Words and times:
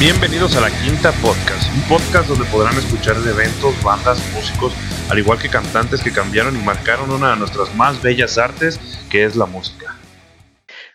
Bienvenidos 0.00 0.56
a 0.56 0.62
la 0.62 0.70
Quinta 0.70 1.12
Podcast, 1.20 1.70
un 1.74 1.82
podcast 1.86 2.26
donde 2.26 2.46
podrán 2.46 2.72
escuchar 2.72 3.16
de 3.16 3.32
eventos, 3.32 3.74
bandas, 3.84 4.18
músicos, 4.32 4.72
al 5.10 5.18
igual 5.18 5.38
que 5.38 5.50
cantantes 5.50 6.02
que 6.02 6.10
cambiaron 6.10 6.56
y 6.56 6.64
marcaron 6.64 7.10
una 7.10 7.32
de 7.32 7.36
nuestras 7.36 7.76
más 7.76 8.02
bellas 8.02 8.38
artes, 8.38 8.80
que 9.10 9.24
es 9.24 9.36
la 9.36 9.44
música. 9.44 9.94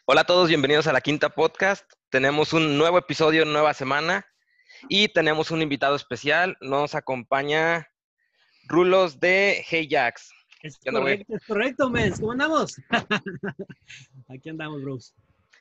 Hola 0.05 0.22
a 0.22 0.23
todos, 0.23 0.48
bienvenidos 0.48 0.88
a 0.88 0.91
la 0.91 1.02
Quinta 1.02 1.30
Podcast. 1.30 1.86
Tenemos 2.09 2.52
un 2.54 2.80
nuevo 2.80 2.98
episodio, 2.98 3.45
nueva 3.45 3.76
semana 3.76 4.26
y 4.90 5.08
tenemos 5.09 5.52
un 5.52 5.62
invitado 5.62 5.95
especial. 5.95 6.58
Nos 6.59 6.95
acompaña 6.95 7.88
Rulos 8.67 9.20
de 9.20 9.64
Hey 9.70 9.88
Jacks. 9.88 10.31
Es 10.64 10.80
¿Qué 10.80 10.90
onda, 10.90 11.02
güey? 11.02 11.17
correcto, 11.17 11.36
es 11.36 11.45
correcto, 11.45 11.90
mens. 11.92 12.20
¿Cómo 12.20 12.31
andamos? 12.31 12.81
Aquí 14.30 14.50
andamos, 14.50 14.81
bros. 14.81 15.14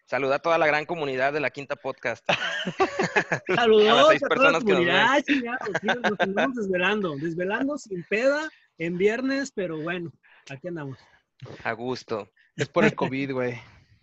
Saluda 0.06 0.36
a 0.36 0.38
toda 0.38 0.58
la 0.58 0.66
gran 0.66 0.84
comunidad 0.84 1.32
de 1.32 1.40
la 1.40 1.48
Quinta 1.50 1.76
Podcast. 1.76 2.24
Saludos 3.54 3.88
A 3.88 3.94
las 3.94 4.08
seis 4.08 4.22
a 4.22 4.28
toda 4.28 4.50
la 4.52 4.58
personas 4.60 4.64
que 4.64 4.72
nos 4.72 4.78
comunidad. 4.78 5.24
sí, 5.26 5.42
nos 6.02 6.20
andamos 6.20 6.56
desvelando. 6.56 7.16
Desvelando 7.16 7.78
sin 7.78 8.04
peda 8.04 8.50
en 8.76 8.98
viernes, 8.98 9.50
pero 9.54 9.80
bueno, 9.80 10.12
aquí 10.50 10.68
andamos. 10.68 10.98
A 11.62 11.72
gusto. 11.72 12.30
Es 12.54 12.68
por 12.68 12.84
el 12.84 12.94
COVID, 12.94 13.32
güey. 13.32 13.54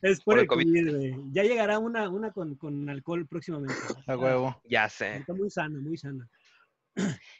Es 0.02 0.22
por, 0.22 0.34
Por 0.34 0.38
el 0.40 0.42
el 0.42 0.48
COVID, 0.48 0.96
güey. 0.96 1.16
Ya 1.34 1.44
llegará 1.44 1.78
una, 1.78 2.10
una 2.10 2.32
con, 2.32 2.56
con 2.56 2.90
alcohol 2.90 3.28
próximamente. 3.28 3.76
A 4.08 4.18
huevo. 4.18 4.60
Ya 4.66 4.90
sé. 4.90 5.18
Está 5.18 5.36
muy 5.36 5.52
sana, 5.52 5.80
muy 5.80 5.98
sana. 5.98 6.28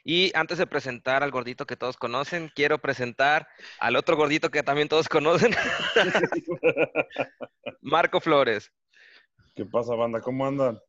Y 0.04 0.36
antes 0.36 0.58
de 0.58 0.66
presentar 0.66 1.22
al 1.22 1.30
gordito 1.30 1.66
que 1.66 1.76
todos 1.76 1.96
conocen, 1.96 2.50
quiero 2.54 2.78
presentar 2.78 3.46
al 3.78 3.96
otro 3.96 4.16
gordito 4.16 4.50
que 4.50 4.62
también 4.62 4.88
todos 4.88 5.08
conocen. 5.08 5.52
Marco 7.82 8.20
Flores. 8.20 8.72
¿Qué 9.54 9.66
pasa, 9.66 9.94
banda? 9.94 10.20
¿Cómo 10.20 10.46
andan? 10.46 10.80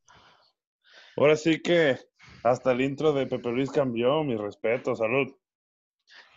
Ahora 1.17 1.35
sí 1.35 1.61
que 1.61 1.97
hasta 2.43 2.71
el 2.71 2.81
intro 2.81 3.13
de 3.13 3.27
Pepe 3.27 3.49
Luis 3.49 3.71
cambió, 3.71 4.23
mi 4.23 4.35
respeto, 4.35 4.95
salud. 4.95 5.27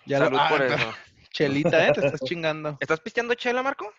Ya 0.07 0.19
lo- 0.19 0.27
Salud 0.27 0.39
ah, 0.41 0.49
por 0.49 0.63
eso. 0.63 0.93
Chelita, 1.31 1.87
¿eh? 1.87 1.93
Te 1.93 2.07
estás 2.07 2.21
chingando. 2.23 2.77
¿Estás 2.81 3.01
pisteando 3.01 3.35
chela, 3.35 3.63
Marco? 3.63 3.93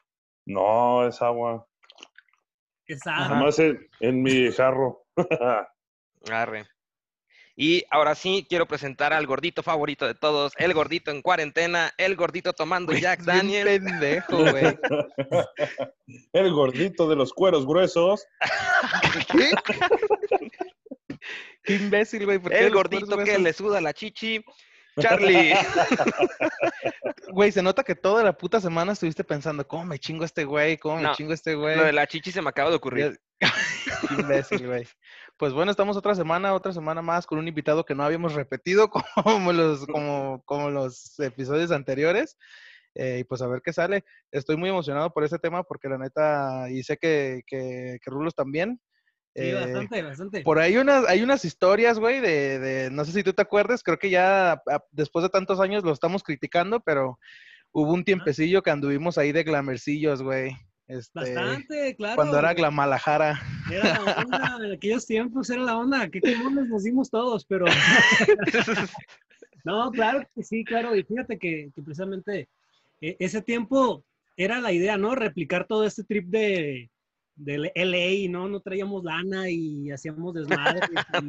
No, 0.45 1.07
es 1.07 1.21
agua. 1.21 1.67
Sana. 3.03 3.29
Nomás 3.29 3.59
en, 3.59 3.89
en 3.99 4.23
mi 4.23 4.51
jarro. 4.51 5.05
Arre. 6.31 6.65
Y 7.59 7.85
ahora 7.89 8.13
sí, 8.13 8.45
quiero 8.47 8.67
presentar 8.67 9.13
al 9.13 9.25
gordito 9.25 9.63
favorito 9.63 10.05
de 10.05 10.13
todos, 10.13 10.53
el 10.57 10.75
gordito 10.75 11.09
en 11.09 11.23
cuarentena, 11.23 11.91
el 11.97 12.15
gordito 12.15 12.53
tomando 12.53 12.93
Jack 12.93 13.21
Daniel. 13.21 13.65
pendejo, 13.65 14.37
güey. 14.51 14.77
el 16.33 16.53
gordito 16.53 17.09
de 17.09 17.15
los 17.15 17.33
cueros 17.33 17.65
gruesos. 17.65 18.27
¿Qué? 19.31 19.49
Qué 21.63 21.73
imbécil, 21.73 22.25
güey. 22.25 22.37
¿por 22.37 22.51
qué 22.51 22.59
El 22.59 22.71
gordito 22.71 23.17
que 23.17 23.39
le 23.39 23.51
suda 23.53 23.81
la 23.81 23.91
chichi. 23.91 24.45
Charlie. 25.01 25.55
Güey, 27.29 27.51
se 27.51 27.63
nota 27.63 27.83
que 27.83 27.95
toda 27.95 28.23
la 28.23 28.33
puta 28.33 28.61
semana 28.61 28.93
estuviste 28.93 29.23
pensando, 29.23 29.67
¿cómo 29.67 29.85
me 29.85 29.99
chingo 29.99 30.23
a 30.23 30.27
este 30.27 30.45
güey? 30.45 30.77
¿Cómo 30.77 30.97
me 30.97 31.03
No, 31.03 31.15
chingo 31.15 31.31
a 31.31 31.35
este 31.35 31.55
güey? 31.55 31.75
Lo 31.75 31.83
de 31.83 31.93
la 31.93 32.07
chichi 32.07 32.31
se 32.31 32.41
me 32.41 32.49
acaba 32.49 32.69
de 32.69 32.77
ocurrir. 32.77 33.19
Qué 33.39 34.13
imbécil, 34.13 34.65
güey. 34.67 34.87
Pues 35.37 35.53
bueno, 35.53 35.69
estamos 35.69 35.95
otra 35.97 36.15
semana, 36.15 36.53
otra 36.53 36.73
semana 36.73 37.01
más 37.01 37.27
con 37.27 37.37
un 37.37 37.47
invitado 37.47 37.85
que 37.85 37.93
no 37.93 38.03
habíamos 38.03 38.33
repetido 38.33 38.89
como 39.23 39.53
los, 39.53 39.85
como, 39.85 40.41
como 40.45 40.69
los 40.71 41.19
episodios 41.19 41.71
anteriores. 41.71 42.37
Eh, 42.95 43.19
y 43.19 43.23
pues 43.23 43.43
a 43.43 43.47
ver 43.47 43.61
qué 43.63 43.71
sale. 43.71 44.03
Estoy 44.31 44.57
muy 44.57 44.69
emocionado 44.69 45.11
por 45.13 45.23
ese 45.23 45.37
tema 45.37 45.61
porque 45.63 45.87
la 45.89 45.99
neta, 45.99 46.67
y 46.71 46.81
sé 46.81 46.97
que, 46.97 47.41
que, 47.45 47.99
que 48.01 48.09
Rulos 48.09 48.33
también. 48.33 48.81
Sí, 49.35 49.43
eh, 49.51 49.53
bastante, 49.53 50.01
bastante. 50.01 50.41
Por 50.41 50.57
ahí 50.57 50.77
unas, 50.77 51.07
hay 51.07 51.21
unas 51.21 51.45
historias, 51.45 51.99
güey, 51.99 52.19
de, 52.19 52.57
de, 52.57 52.89
no 52.89 53.05
sé 53.05 53.11
si 53.11 53.21
tú 53.23 53.33
te 53.33 53.43
acuerdas, 53.43 53.83
creo 53.83 53.99
que 53.99 54.09
ya 54.09 54.53
a- 54.53 54.83
después 54.89 55.21
de 55.21 55.29
tantos 55.29 55.59
años 55.59 55.83
lo 55.83 55.91
estamos 55.91 56.23
criticando, 56.23 56.79
pero 56.79 57.19
hubo 57.71 57.93
un 57.93 58.03
tiempecillo 58.03 58.63
que 58.63 58.71
anduvimos 58.71 59.19
ahí 59.19 59.31
de 59.31 59.43
glamercillos, 59.43 60.23
güey. 60.23 60.53
Este, 60.87 61.19
Bastante, 61.19 61.95
claro. 61.97 62.15
Cuando 62.15 62.39
era 62.39 62.53
Glamalajara. 62.53 63.41
Era 63.71 63.99
la 64.01 64.11
onda, 64.23 64.57
en 64.65 64.71
aquellos 64.73 65.05
tiempos 65.05 65.49
era 65.49 65.61
la 65.61 65.77
onda, 65.77 66.07
qué 66.09 66.21
quemones 66.21 66.67
nos 66.69 66.83
dimos 66.83 67.09
todos, 67.09 67.45
pero 67.45 67.65
no, 69.65 69.91
claro 69.91 70.25
que 70.33 70.43
sí, 70.43 70.63
claro, 70.63 70.95
y 70.95 71.03
fíjate 71.03 71.37
que, 71.37 71.69
que 71.75 71.81
precisamente 71.81 72.47
eh, 73.01 73.17
ese 73.19 73.41
tiempo 73.41 74.03
era 74.37 74.61
la 74.61 74.71
idea, 74.71 74.97
¿no? 74.97 75.15
Replicar 75.15 75.65
todo 75.67 75.83
este 75.83 76.03
trip 76.03 76.27
de, 76.29 76.89
de 77.35 77.71
LA, 77.75 78.31
¿no? 78.31 78.47
No 78.47 78.61
traíamos 78.61 79.03
lana 79.03 79.49
y 79.49 79.91
hacíamos 79.91 80.33
desmadre 80.35 80.81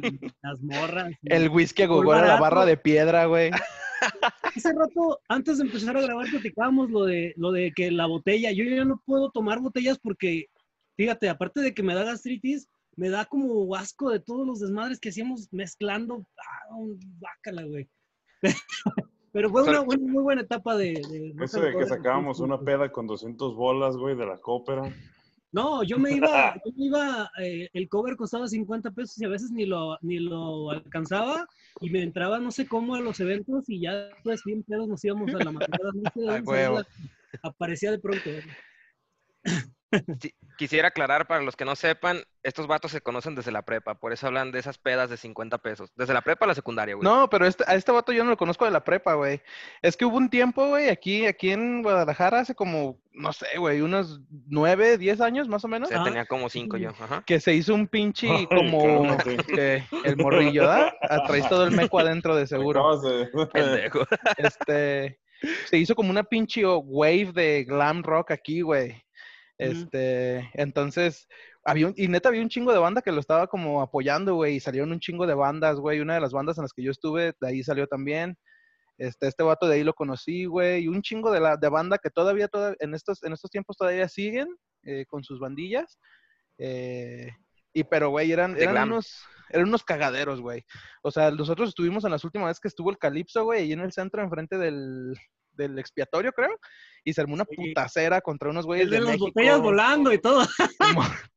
y 0.03 0.31
las 0.41 0.61
morras. 0.61 1.11
y- 1.21 1.33
El 1.33 1.49
whisky 1.49 1.83
a 1.83 1.85
era 1.85 2.27
la 2.27 2.39
barra 2.39 2.65
de 2.65 2.77
piedra, 2.77 3.25
güey. 3.25 3.51
Hace 4.55 4.73
rato, 4.73 5.19
antes 5.27 5.57
de 5.57 5.65
empezar 5.65 5.95
a 5.97 6.01
grabar, 6.01 6.27
platicábamos 6.29 6.89
lo 6.89 7.05
de, 7.05 7.33
lo 7.37 7.51
de 7.51 7.71
que 7.75 7.91
la 7.91 8.05
botella, 8.07 8.51
yo 8.51 8.63
ya 8.63 8.85
no 8.85 9.01
puedo 9.05 9.29
tomar 9.31 9.59
botellas 9.59 9.99
porque, 9.99 10.47
fíjate, 10.97 11.29
aparte 11.29 11.61
de 11.61 11.73
que 11.73 11.83
me 11.83 11.93
da 11.95 12.03
gastritis, 12.03 12.67
me 12.95 13.09
da 13.09 13.25
como 13.25 13.75
asco 13.75 14.09
de 14.09 14.19
todos 14.19 14.45
los 14.45 14.59
desmadres 14.59 14.99
que 14.99 15.09
hacíamos 15.09 15.47
mezclando. 15.51 16.25
Ah, 16.37 16.75
un 16.75 16.99
bácala, 17.19 17.63
güey. 17.63 17.87
Pero 19.31 19.49
fue 19.51 19.63
una 19.63 19.81
buena- 19.81 20.11
muy 20.11 20.23
buena 20.23 20.41
etapa 20.41 20.75
de... 20.75 20.93
de 21.09 21.33
Eso 21.43 21.61
de 21.61 21.77
que 21.77 21.85
sacábamos 21.85 22.39
una 22.39 22.59
peda 22.59 22.91
con 22.91 23.05
200 23.05 23.55
bolas, 23.55 23.95
güey, 23.95 24.15
de 24.15 24.25
la 24.25 24.37
cópera. 24.39 24.91
No, 25.51 25.83
yo 25.83 25.97
me 25.97 26.11
iba, 26.11 26.53
yo 26.63 26.71
me 26.75 26.85
iba, 26.85 27.31
eh, 27.41 27.69
el 27.73 27.89
cover 27.89 28.15
costaba 28.15 28.47
50 28.47 28.91
pesos 28.91 29.19
y 29.19 29.25
a 29.25 29.29
veces 29.29 29.51
ni 29.51 29.65
lo, 29.65 29.97
ni 30.01 30.19
lo 30.19 30.69
alcanzaba 30.69 31.47
y 31.81 31.89
me 31.89 32.03
entraba 32.03 32.39
no 32.39 32.51
sé 32.51 32.67
cómo 32.67 32.93
a 32.93 32.99
los 32.99 33.19
eventos 33.19 33.67
y 33.67 33.81
ya 33.81 34.11
pues 34.23 34.43
bien 34.45 34.63
pedos 34.63 34.87
nos 34.87 35.03
íbamos 35.03 35.33
a 35.33 35.43
la 35.43 35.51
madrugada. 35.51 35.91
No 35.93 36.83
sé 36.83 36.85
aparecía 37.41 37.91
de 37.91 37.99
pronto. 37.99 38.29
Quisiera 40.57 40.89
aclarar 40.89 41.25
para 41.25 41.41
los 41.41 41.55
que 41.55 41.63
no 41.65 41.75
sepan, 41.75 42.21
estos 42.43 42.67
vatos 42.67 42.91
se 42.91 42.99
conocen 43.01 43.33
desde 43.33 43.51
la 43.51 43.61
prepa, 43.61 43.95
por 43.95 44.11
eso 44.11 44.27
hablan 44.27 44.51
de 44.51 44.59
esas 44.59 44.77
pedas 44.77 45.09
de 45.09 45.15
50 45.17 45.57
pesos. 45.59 45.91
Desde 45.95 46.13
la 46.13 46.21
prepa 46.21 46.45
a 46.45 46.49
la 46.49 46.53
secundaria, 46.55 46.95
güey. 46.95 47.03
No, 47.07 47.29
pero 47.29 47.45
este, 47.45 47.63
a 47.65 47.75
este 47.75 47.91
vato 47.91 48.11
yo 48.11 48.23
no 48.25 48.29
lo 48.31 48.37
conozco 48.37 48.65
de 48.65 48.71
la 48.71 48.83
prepa, 48.83 49.13
güey. 49.13 49.41
Es 49.81 49.95
que 49.95 50.03
hubo 50.05 50.17
un 50.17 50.29
tiempo, 50.29 50.67
güey, 50.67 50.89
aquí, 50.89 51.25
aquí 51.25 51.51
en 51.51 51.81
Guadalajara, 51.81 52.39
hace 52.39 52.55
como, 52.55 52.99
no 53.13 53.31
sé, 53.31 53.45
güey, 53.57 53.79
unos 53.81 54.19
nueve, 54.47 54.97
diez 54.97 55.21
años 55.21 55.47
más 55.47 55.63
o 55.63 55.67
O 55.67 55.69
menos, 55.69 55.87
sea, 55.89 56.01
Ah. 56.01 56.03
tenía 56.03 56.25
como 56.25 56.49
cinco 56.49 56.75
yo. 56.77 56.89
Ajá. 56.89 57.23
que 57.25 57.39
se 57.39 57.53
hizo 57.53 57.73
un 57.73 57.87
pinche 57.87 58.29
Ay, 58.29 58.45
como 58.47 59.05
el 60.03 60.17
morrillo, 60.17 60.61
¿verdad? 60.63 60.93
Traes 61.25 61.47
todo 61.47 61.63
el 61.63 61.71
meco 61.71 61.99
adentro 61.99 62.35
de 62.35 62.47
seguro. 62.47 62.99
Pendejo. 63.53 63.99
Este, 64.37 65.19
se 65.69 65.77
hizo 65.77 65.95
como 65.95 66.09
una 66.09 66.23
pinche 66.23 66.65
wave 66.65 67.31
de 67.33 67.63
glam 67.63 68.03
rock 68.03 68.31
aquí, 68.31 68.61
güey. 68.61 69.01
Este, 69.59 70.49
entonces, 70.53 71.27
había 71.65 71.87
un, 71.87 71.93
y 71.97 72.07
neta 72.07 72.29
había 72.29 72.41
un 72.41 72.49
chingo 72.49 72.71
de 72.71 72.79
banda 72.79 73.01
que 73.01 73.11
lo 73.11 73.19
estaba 73.19 73.47
como 73.47 73.81
apoyando, 73.81 74.35
güey, 74.35 74.55
y 74.55 74.59
salieron 74.59 74.91
un 74.91 74.99
chingo 74.99 75.27
de 75.27 75.33
bandas, 75.35 75.77
güey. 75.79 75.99
Una 75.99 76.15
de 76.15 76.21
las 76.21 76.31
bandas 76.31 76.57
en 76.57 76.63
las 76.63 76.73
que 76.73 76.81
yo 76.83 76.91
estuve, 76.91 77.33
de 77.39 77.47
ahí 77.47 77.61
salió 77.63 77.85
también. 77.85 78.37
Este, 78.97 79.27
este 79.27 79.43
vato 79.43 79.67
de 79.67 79.75
ahí 79.75 79.83
lo 79.83 79.93
conocí, 79.93 80.45
güey, 80.45 80.83
y 80.83 80.87
un 80.87 81.01
chingo 81.01 81.31
de 81.31 81.39
la 81.39 81.55
de 81.57 81.69
banda 81.69 81.97
que 81.97 82.09
todavía, 82.09 82.47
toda- 82.47 82.75
en 82.79 82.93
estos, 82.93 83.23
en 83.23 83.33
estos 83.33 83.49
tiempos 83.51 83.77
todavía 83.77 84.07
siguen 84.09 84.47
eh, 84.83 85.05
con 85.07 85.23
sus 85.23 85.39
bandillas. 85.39 85.99
Eh, 86.57 87.29
y 87.73 87.83
pero, 87.83 88.09
güey, 88.09 88.31
eran, 88.31 88.55
eran 88.57 88.73
unos, 88.93 89.23
eran 89.49 89.67
unos 89.67 89.83
cagaderos, 89.83 90.41
güey. 90.41 90.63
O 91.01 91.11
sea, 91.11 91.31
nosotros 91.31 91.69
estuvimos 91.69 92.03
en 92.05 92.11
las 92.11 92.23
últimas 92.23 92.47
veces 92.49 92.59
que 92.59 92.67
estuvo 92.69 92.89
el 92.89 92.97
Calipso, 92.97 93.43
güey, 93.43 93.61
ahí 93.61 93.71
en 93.73 93.81
el 93.81 93.91
centro, 93.91 94.21
enfrente 94.21 94.57
del, 94.57 95.13
del 95.59 95.77
expiatorio, 95.77 96.31
creo. 96.31 96.57
Y 97.03 97.13
se 97.13 97.21
armó 97.21 97.35
una 97.35 97.45
putacera 97.45 98.19
contra 98.21 98.49
unos 98.49 98.65
güeyes 98.65 98.85
El 98.85 98.89
de 98.91 98.95
de 98.95 99.01
las 99.01 99.11
México. 99.11 99.25
botellas 99.27 99.61
volando 99.61 100.11
y 100.13 100.17
todo. 100.19 100.45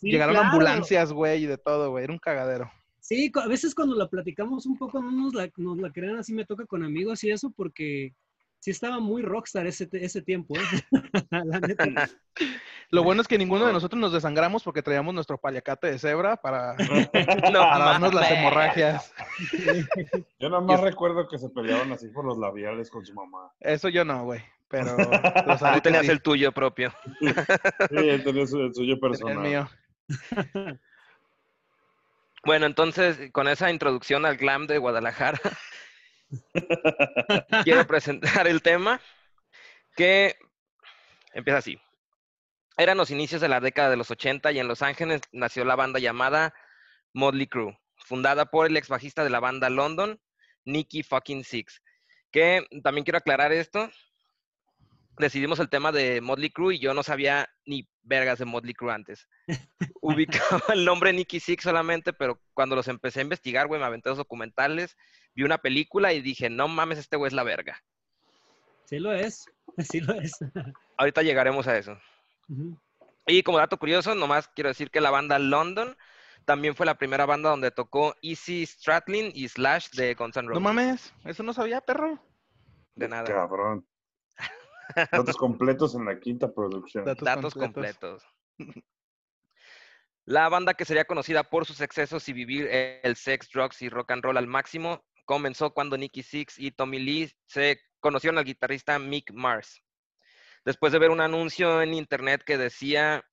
Sí, 0.00 0.10
Llegaron 0.10 0.34
claro. 0.34 0.48
ambulancias, 0.48 1.12
güey, 1.12 1.44
y 1.44 1.46
de 1.46 1.56
todo, 1.56 1.90
güey. 1.92 2.02
Era 2.02 2.12
un 2.12 2.18
cagadero. 2.18 2.68
Sí, 2.98 3.30
a 3.34 3.46
veces 3.46 3.74
cuando 3.76 3.94
la 3.94 4.08
platicamos 4.08 4.66
un 4.66 4.76
poco 4.76 5.00
no 5.00 5.10
nos 5.12 5.34
la, 5.34 5.48
nos 5.56 5.78
la 5.78 5.92
crean 5.92 6.16
así, 6.16 6.34
me 6.34 6.44
toca 6.44 6.66
con 6.66 6.82
amigos 6.82 7.22
y 7.22 7.30
eso 7.30 7.50
porque 7.56 8.12
sí 8.60 8.70
estaba 8.70 9.00
muy 9.00 9.22
rockstar 9.22 9.66
ese, 9.66 9.88
ese 9.92 10.22
tiempo, 10.22 10.54
¿eh? 10.56 10.62
La 11.30 11.60
neta. 11.60 11.84
Lo 12.90 13.02
bueno 13.02 13.20
es 13.20 13.28
que 13.28 13.36
ninguno 13.36 13.66
de 13.66 13.72
nosotros 13.72 14.00
nos 14.00 14.14
desangramos 14.14 14.62
porque 14.62 14.82
traíamos 14.82 15.12
nuestro 15.12 15.36
paliacate 15.36 15.90
de 15.90 15.98
cebra 15.98 16.36
para, 16.36 16.74
No, 16.74 17.06
para 17.52 17.84
darnos 17.84 18.14
las 18.14 18.30
hemorragias. 18.30 19.12
Yo 20.38 20.48
nada 20.48 20.62
más 20.62 20.80
recuerdo 20.80 21.28
que 21.28 21.36
se 21.38 21.50
peleaban 21.50 21.92
así 21.92 22.08
por 22.08 22.24
los 22.24 22.38
labiales 22.38 22.90
con 22.90 23.04
su 23.04 23.12
mamá. 23.12 23.52
Eso 23.60 23.90
yo 23.90 24.06
no, 24.06 24.24
güey. 24.24 24.40
Pero 24.68 24.96
los 25.46 25.60
Tú 25.60 25.80
tenías 25.82 26.06
sí, 26.06 26.10
el 26.12 26.22
tuyo 26.22 26.52
propio. 26.52 26.92
Sí, 27.20 27.28
él 27.96 28.24
tenía 28.24 28.46
su, 28.46 28.60
el 28.60 28.74
suyo 28.74 28.94
el 28.94 29.00
personal. 29.00 29.38
mío. 29.38 29.68
Bueno, 32.44 32.66
entonces, 32.66 33.30
con 33.32 33.48
esa 33.48 33.70
introducción 33.70 34.24
al 34.24 34.36
glam 34.36 34.66
de 34.66 34.78
Guadalajara, 34.78 35.40
quiero 37.64 37.86
presentar 37.86 38.46
el 38.46 38.62
tema 38.62 39.00
que 39.96 40.36
empieza 41.32 41.58
así. 41.58 41.80
Eran 42.76 42.96
los 42.96 43.10
inicios 43.10 43.40
de 43.40 43.48
la 43.48 43.60
década 43.60 43.90
de 43.90 43.96
los 43.96 44.10
80 44.10 44.52
y 44.52 44.60
en 44.60 44.68
Los 44.68 44.82
Ángeles 44.82 45.20
nació 45.32 45.64
la 45.64 45.74
banda 45.74 45.98
llamada 45.98 46.54
Motley 47.12 47.48
Crue, 47.48 47.78
fundada 47.96 48.46
por 48.46 48.66
el 48.66 48.76
ex 48.76 48.88
bajista 48.88 49.24
de 49.24 49.30
la 49.30 49.40
banda 49.40 49.68
London, 49.68 50.20
Nicky 50.64 51.02
fucking 51.02 51.44
Six. 51.44 51.82
Que 52.30 52.66
también 52.84 53.04
quiero 53.04 53.18
aclarar 53.18 53.52
esto. 53.52 53.90
Decidimos 55.18 55.58
el 55.58 55.68
tema 55.68 55.90
de 55.92 56.20
Motley 56.20 56.50
Crue 56.50 56.76
y 56.76 56.78
yo 56.78 56.94
no 56.94 57.02
sabía 57.02 57.48
ni 57.64 57.88
vergas 58.02 58.38
de 58.38 58.44
Motley 58.44 58.74
Crue 58.74 58.92
antes. 58.92 59.28
Ubicaba 60.00 60.62
el 60.72 60.84
nombre 60.84 61.12
Nicky 61.12 61.40
Six 61.40 61.64
solamente, 61.64 62.12
pero 62.12 62.40
cuando 62.54 62.76
los 62.76 62.88
empecé 62.88 63.20
a 63.20 63.24
investigar, 63.24 63.66
güey, 63.66 63.80
me 63.80 63.86
aventé 63.86 64.08
los 64.08 64.18
documentales, 64.18 64.96
vi 65.34 65.42
una 65.42 65.58
película 65.58 66.12
y 66.12 66.20
dije, 66.20 66.48
no 66.50 66.68
mames, 66.68 66.98
este 66.98 67.16
güey 67.16 67.28
es 67.28 67.34
la 67.34 67.42
verga. 67.42 67.82
Sí 68.84 68.98
lo 68.98 69.12
es, 69.12 69.44
sí 69.78 70.00
lo 70.00 70.14
es. 70.14 70.32
Ahorita 70.96 71.22
llegaremos 71.22 71.66
a 71.66 71.76
eso. 71.76 71.98
Y 73.26 73.42
como 73.42 73.58
dato 73.58 73.76
curioso, 73.78 74.14
nomás 74.14 74.48
quiero 74.48 74.68
decir 74.68 74.90
que 74.90 75.00
la 75.00 75.10
banda 75.10 75.38
London 75.38 75.96
también 76.44 76.74
fue 76.74 76.86
la 76.86 76.96
primera 76.96 77.26
banda 77.26 77.50
donde 77.50 77.70
tocó 77.70 78.14
Easy 78.22 78.64
Stradlin 78.64 79.30
y 79.34 79.48
Slash 79.48 79.90
de 79.90 80.14
Guns 80.14 80.36
N' 80.36 80.44
No 80.44 80.48
Roses. 80.50 80.62
mames, 80.62 81.14
eso 81.24 81.42
no 81.42 81.52
sabía, 81.52 81.82
perro. 81.82 82.18
De 82.94 83.06
nada. 83.06 83.24
Cabrón. 83.24 83.86
Datos 85.12 85.36
completos 85.36 85.94
en 85.94 86.04
la 86.04 86.18
quinta 86.18 86.52
producción. 86.52 87.04
Datos 87.04 87.24
Datos 87.24 87.54
completos. 87.54 88.24
completos. 88.56 88.84
La 90.24 90.50
banda 90.50 90.74
que 90.74 90.84
sería 90.84 91.06
conocida 91.06 91.42
por 91.42 91.64
sus 91.64 91.80
excesos 91.80 92.28
y 92.28 92.34
vivir 92.34 92.68
el 92.70 93.16
sex, 93.16 93.48
drugs 93.50 93.80
y 93.80 93.88
rock 93.88 94.10
and 94.10 94.22
roll 94.22 94.36
al 94.36 94.46
máximo 94.46 95.02
comenzó 95.24 95.72
cuando 95.72 95.96
Nicky 95.96 96.22
Six 96.22 96.58
y 96.58 96.70
Tommy 96.70 96.98
Lee 96.98 97.32
se 97.46 97.80
conocieron 98.00 98.36
al 98.36 98.44
guitarrista 98.44 98.98
Mick 98.98 99.32
Mars. 99.32 99.82
Después 100.66 100.92
de 100.92 100.98
ver 100.98 101.08
un 101.08 101.22
anuncio 101.22 101.80
en 101.80 101.94
internet 101.94 102.42
que 102.44 102.58
decía, 102.58 103.24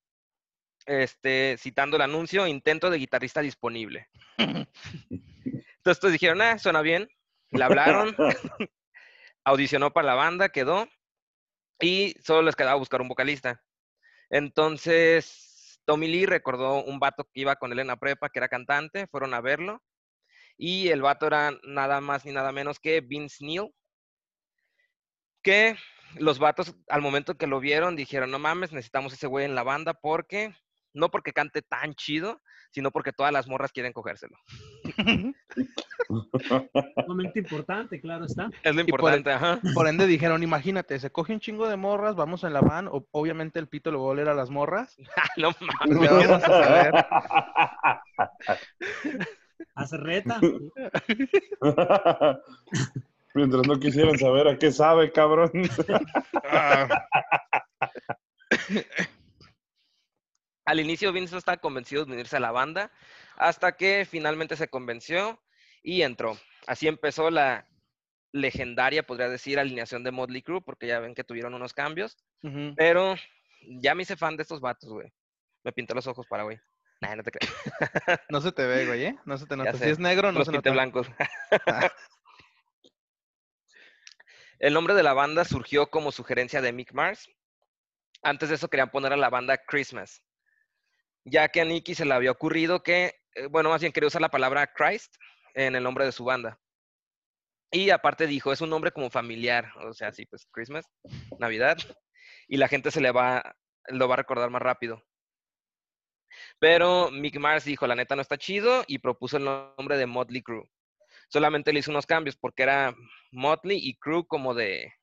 este, 0.86 1.58
citando 1.58 1.98
el 1.98 2.02
anuncio, 2.02 2.48
intento 2.48 2.90
de 2.90 2.98
guitarrista 2.98 3.42
disponible. 3.42 4.08
Entonces 5.78 6.12
dijeron, 6.14 6.42
ah, 6.42 6.58
suena 6.58 6.82
bien. 6.82 7.10
Le 7.52 7.64
hablaron, 7.64 8.16
audicionó 9.44 9.92
para 9.92 10.08
la 10.08 10.16
banda, 10.16 10.48
quedó 10.48 10.88
y 11.80 12.16
solo 12.24 12.44
les 12.44 12.56
quedaba 12.56 12.76
buscar 12.76 13.02
un 13.02 13.08
vocalista. 13.08 13.64
Entonces, 14.30 15.80
Tommy 15.86 16.08
Lee 16.08 16.26
recordó 16.26 16.84
un 16.84 17.00
vato 17.00 17.26
que 17.26 17.42
iba 17.42 17.56
con 17.56 17.72
él 17.72 17.80
en 17.80 17.88
la 17.88 17.98
prepa, 17.98 18.30
que 18.30 18.40
era 18.40 18.48
cantante, 18.48 19.08
fueron 19.08 19.34
a 19.34 19.42
verlo. 19.42 19.84
Y 20.58 20.90
el 20.90 21.02
vato 21.02 21.28
era 21.28 21.52
nada 21.64 22.02
más 22.02 22.26
ni 22.26 22.32
nada 22.32 22.52
menos 22.52 22.80
que 22.80 23.02
Vince 23.02 23.44
Neil. 23.46 23.74
Que 25.44 25.76
los 26.16 26.40
vatos, 26.40 26.76
al 26.88 27.02
momento 27.02 27.38
que 27.38 27.48
lo 27.48 27.60
vieron, 27.60 27.96
dijeron: 27.96 28.32
No 28.32 28.40
mames, 28.40 28.72
necesitamos 28.72 29.14
ese 29.14 29.28
güey 29.28 29.46
en 29.46 29.54
la 29.54 29.64
banda 29.64 29.94
porque, 29.94 30.56
no 30.96 31.10
porque 31.10 31.32
cante 31.34 31.62
tan 31.62 31.94
chido, 31.94 32.42
sino 32.72 32.90
porque 32.92 33.14
todas 33.14 33.32
las 33.32 33.48
morras 33.48 33.72
quieren 33.72 33.94
cogérselo. 33.94 34.36
Sumamente 37.06 37.40
importante, 37.46 38.02
claro 38.02 38.26
está. 38.26 38.50
Es 38.64 38.76
lo 38.76 38.82
Y 38.82 38.86
por 38.86 39.00
importante, 39.00 39.32
ajá. 39.32 39.60
Por 39.74 39.88
ende 39.88 40.08
dijeron, 40.08 40.44
imagínate, 40.44 41.00
se 41.00 41.12
coge 41.12 41.34
un 41.34 41.40
chingo 41.40 41.68
de 41.70 41.78
morras, 41.78 42.16
vamos 42.16 42.44
en 42.44 42.54
la 42.54 42.62
van, 42.62 42.88
o- 42.88 43.08
obviamente 43.12 43.60
el 43.60 43.68
pito 43.68 43.92
le 43.92 43.98
va 43.98 44.04
a 44.04 44.08
oler 44.08 44.30
a 44.30 44.34
las 44.34 44.50
morras. 44.50 44.96
no 45.38 45.52
mames. 45.62 46.00
¿Qué 46.00 46.08
vamos 46.08 46.44
a 46.44 46.48
saber? 46.48 46.94
Hace 49.76 49.98
reta. 49.98 50.40
Mientras 53.34 53.68
no 53.68 53.78
quisieran 53.80 54.18
saber 54.18 54.48
a 54.48 54.58
qué 54.58 54.72
sabe, 54.72 55.12
cabrón. 55.12 55.52
Al 60.66 60.80
inicio 60.80 61.14
Vince 61.14 61.34
no 61.34 61.38
estaba 61.38 61.58
convencido 61.58 62.06
de 62.06 62.14
unirse 62.14 62.38
a 62.38 62.40
la 62.40 62.52
banda, 62.52 62.92
hasta 63.38 63.76
que 63.78 64.08
finalmente 64.10 64.56
se 64.56 64.68
convenció 64.68 65.40
y 65.84 66.02
entró. 66.02 66.38
Así 66.66 66.88
empezó 66.88 67.30
la 67.30 67.68
legendaria, 68.32 69.04
podría 69.04 69.30
decir, 69.30 69.60
alineación 69.60 70.04
de 70.04 70.12
Motley 70.12 70.42
Crue, 70.42 70.62
porque 70.62 70.88
ya 70.88 71.00
ven 71.00 71.16
que 71.16 71.24
tuvieron 71.24 71.54
unos 71.54 71.74
cambios, 71.74 72.18
pero 72.76 73.16
ya 73.80 73.96
me 73.96 74.04
hice 74.04 74.18
fan 74.18 74.36
de 74.38 74.44
estos 74.44 74.60
vatos, 74.60 74.90
güey. 74.90 75.12
Me 75.64 75.72
pinté 75.72 75.94
los 75.94 76.08
ojos 76.08 76.28
para, 76.28 76.44
güey. 76.44 76.60
Nah, 77.02 77.16
no 77.16 77.24
te 77.24 77.32
creas. 77.32 77.54
No 78.30 78.42
se 78.42 78.52
te 78.52 78.66
ve, 78.66 78.86
güey, 78.86 79.06
¿eh? 79.06 79.16
No 79.26 79.38
se 79.38 79.46
te 79.46 79.56
nota. 79.56 79.74
Si 79.74 79.90
es 79.90 80.00
negro, 80.00 80.32
no 80.32 80.40
los 80.40 80.48
se 80.48 80.52
pinté 80.52 80.70
nota. 80.70 80.82
blancos. 80.82 81.08
Ah. 81.68 81.92
El 84.60 84.74
nombre 84.74 84.94
de 84.96 85.04
la 85.04 85.14
banda 85.14 85.44
surgió 85.44 85.88
como 85.90 86.12
sugerencia 86.12 86.62
de 86.62 86.72
Mick 86.72 86.94
Mars. 86.94 87.30
Antes 88.24 88.50
de 88.50 88.56
eso 88.56 88.70
querían 88.70 88.90
poner 88.90 89.14
a 89.14 89.18
la 89.18 89.30
banda 89.30 89.58
Christmas, 89.58 90.24
ya 91.26 91.50
que 91.50 91.62
a 91.62 91.66
Nicky 91.66 91.96
se 91.96 92.06
le 92.06 92.14
había 92.14 92.32
ocurrido 92.32 92.84
que, 92.84 93.16
eh, 93.34 93.48
bueno, 93.48 93.70
más 93.70 93.82
bien 93.82 93.92
quería 93.92 94.08
usar 94.08 94.22
la 94.22 94.30
palabra 94.30 94.72
Christ 94.74 95.16
en 95.56 95.76
el 95.76 95.84
nombre 95.84 96.06
de 96.06 96.12
su 96.12 96.24
banda. 96.24 96.60
Y 97.72 97.90
aparte 97.90 98.28
dijo, 98.28 98.54
es 98.54 98.62
un 98.62 98.70
nombre 98.70 98.92
como 98.92 99.10
familiar, 99.10 99.72
o 99.84 99.94
sea, 99.94 100.12
sí, 100.12 100.26
pues 100.28 100.48
Christmas, 100.52 100.86
Navidad, 101.40 101.78
y 102.48 102.58
la 102.58 102.68
gente 102.68 102.92
se 102.92 103.02
le 103.02 103.12
va, 103.12 103.56
lo 103.88 104.08
va 104.08 104.14
a 104.14 104.18
recordar 104.18 104.50
más 104.50 104.62
rápido. 104.62 105.04
Pero 106.60 107.12
Mick 107.12 107.38
Mars 107.38 107.66
dijo, 107.66 107.88
la 107.88 107.96
neta 107.96 108.16
no 108.16 108.22
está 108.22 108.38
chido, 108.38 108.84
y 108.88 109.00
propuso 109.00 109.38
el 109.38 109.46
nombre 109.46 109.98
de 109.98 110.06
Motley 110.06 110.42
Crue. 110.42 110.70
Solamente 111.28 111.74
le 111.74 111.80
hizo 111.80 111.92
unos 111.92 112.06
cambios 112.06 112.36
porque 112.36 112.64
era 112.64 112.96
Motley 113.32 113.80
y 113.82 113.98
Crue 113.98 114.28
como 114.28 114.54
de, 114.54 114.94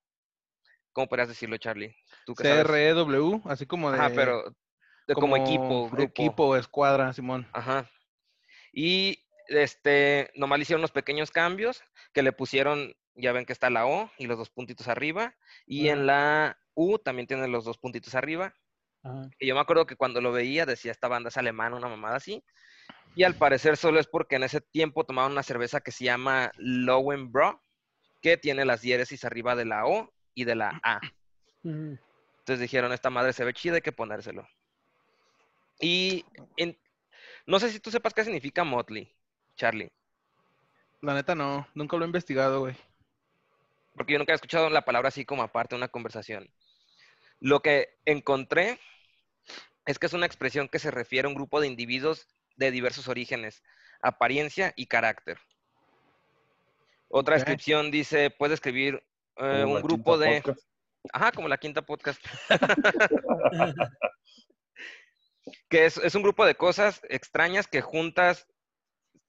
¿cómo 0.92 1.08
podrías 1.08 1.28
decirlo, 1.28 1.56
Charlie? 1.56 1.96
¿Tú 2.24 2.34
qué? 2.34 2.62
CREW, 2.62 3.42
así 3.46 3.66
como 3.66 3.90
de... 3.90 3.98
Ajá, 3.98 4.12
pero 4.14 4.44
de 5.06 5.14
como, 5.14 5.36
equipo, 5.36 5.88
grupo. 5.88 6.02
Equipo, 6.02 6.56
escuadra, 6.56 7.12
Simón. 7.12 7.46
Ajá. 7.52 7.90
Y 8.72 9.24
este, 9.48 10.30
nomás 10.34 10.58
le 10.58 10.62
hicieron 10.62 10.80
unos 10.80 10.92
pequeños 10.92 11.30
cambios 11.30 11.82
que 12.12 12.22
le 12.22 12.32
pusieron, 12.32 12.94
ya 13.14 13.32
ven 13.32 13.44
que 13.44 13.52
está 13.52 13.70
la 13.70 13.86
O 13.86 14.10
y 14.18 14.26
los 14.26 14.38
dos 14.38 14.50
puntitos 14.50 14.88
arriba. 14.88 15.34
Y 15.66 15.88
en 15.88 16.06
la 16.06 16.58
U 16.74 16.98
también 16.98 17.26
tiene 17.26 17.48
los 17.48 17.64
dos 17.64 17.78
puntitos 17.78 18.14
arriba. 18.14 18.54
Y 19.40 19.48
yo 19.48 19.54
me 19.54 19.60
acuerdo 19.60 19.84
que 19.84 19.96
cuando 19.96 20.20
lo 20.20 20.30
veía 20.30 20.64
decía 20.64 20.92
esta 20.92 21.08
banda 21.08 21.28
es 21.28 21.36
alemana, 21.36 21.76
una 21.76 21.88
mamada 21.88 22.16
así. 22.16 22.44
Y 23.14 23.24
al 23.24 23.34
parecer 23.34 23.76
solo 23.76 23.98
es 23.98 24.06
porque 24.06 24.36
en 24.36 24.44
ese 24.44 24.60
tiempo 24.60 25.04
tomaban 25.04 25.32
una 25.32 25.42
cerveza 25.42 25.80
que 25.80 25.90
se 25.90 26.04
llama 26.04 26.52
Lowenbräu, 26.56 27.60
que 28.22 28.36
tiene 28.36 28.64
las 28.64 28.80
diéresis 28.80 29.24
arriba 29.24 29.56
de 29.56 29.64
la 29.64 29.86
O 29.86 30.12
y 30.34 30.44
de 30.44 30.54
la 30.54 30.80
A. 30.84 31.00
Entonces 31.64 32.60
dijeron, 32.60 32.92
esta 32.92 33.10
madre 33.10 33.32
se 33.32 33.44
ve 33.44 33.52
chida, 33.52 33.76
hay 33.76 33.82
que 33.82 33.92
ponérselo. 33.92 34.46
Y 35.82 36.24
en- 36.56 36.78
no 37.44 37.58
sé 37.58 37.70
si 37.70 37.80
tú 37.80 37.90
sepas 37.90 38.14
qué 38.14 38.22
significa 38.24 38.62
Motley, 38.64 39.12
Charlie, 39.56 39.92
La 41.00 41.12
neta 41.12 41.34
no, 41.34 41.66
nunca 41.74 41.96
lo 41.96 42.04
he 42.04 42.06
investigado, 42.06 42.60
güey. 42.60 42.76
porque 43.96 44.12
yo 44.12 44.18
nunca 44.18 44.32
he 44.32 44.36
escuchado 44.36 44.70
la 44.70 44.84
palabra 44.84 45.08
así 45.08 45.24
como 45.26 45.42
aparte 45.42 45.74
de 45.74 45.78
una 45.80 45.88
conversación. 45.88 46.48
Lo 47.40 47.60
que 47.60 47.98
encontré 48.06 48.78
es 49.84 49.98
que 49.98 50.06
es 50.06 50.12
una 50.12 50.24
expresión 50.26 50.68
que 50.68 50.78
se 50.78 50.92
refiere 50.92 51.26
a 51.26 51.28
un 51.28 51.34
grupo 51.34 51.60
de 51.60 51.66
individuos 51.66 52.28
de 52.56 52.70
diversos 52.70 53.08
orígenes, 53.08 53.64
apariencia 54.00 54.72
y 54.76 54.86
carácter. 54.86 55.38
Otra 57.08 57.34
descripción 57.34 57.90
dice, 57.90 58.30
puede 58.30 58.54
escribir 58.54 59.02
eh, 59.36 59.64
un 59.66 59.82
grupo 59.82 60.16
de... 60.16 60.40
podcast. 60.40 60.66
Ajá, 61.12 61.32
como 61.32 61.48
la 61.48 61.58
quinta 61.58 61.82
podcast. 61.82 62.24
que 65.72 65.86
es, 65.86 66.14
un 66.14 66.22
grupo 66.22 66.44
de 66.44 66.54
cosas 66.54 67.00
extrañas 67.08 67.66
que 67.66 67.80
juntas 67.80 68.46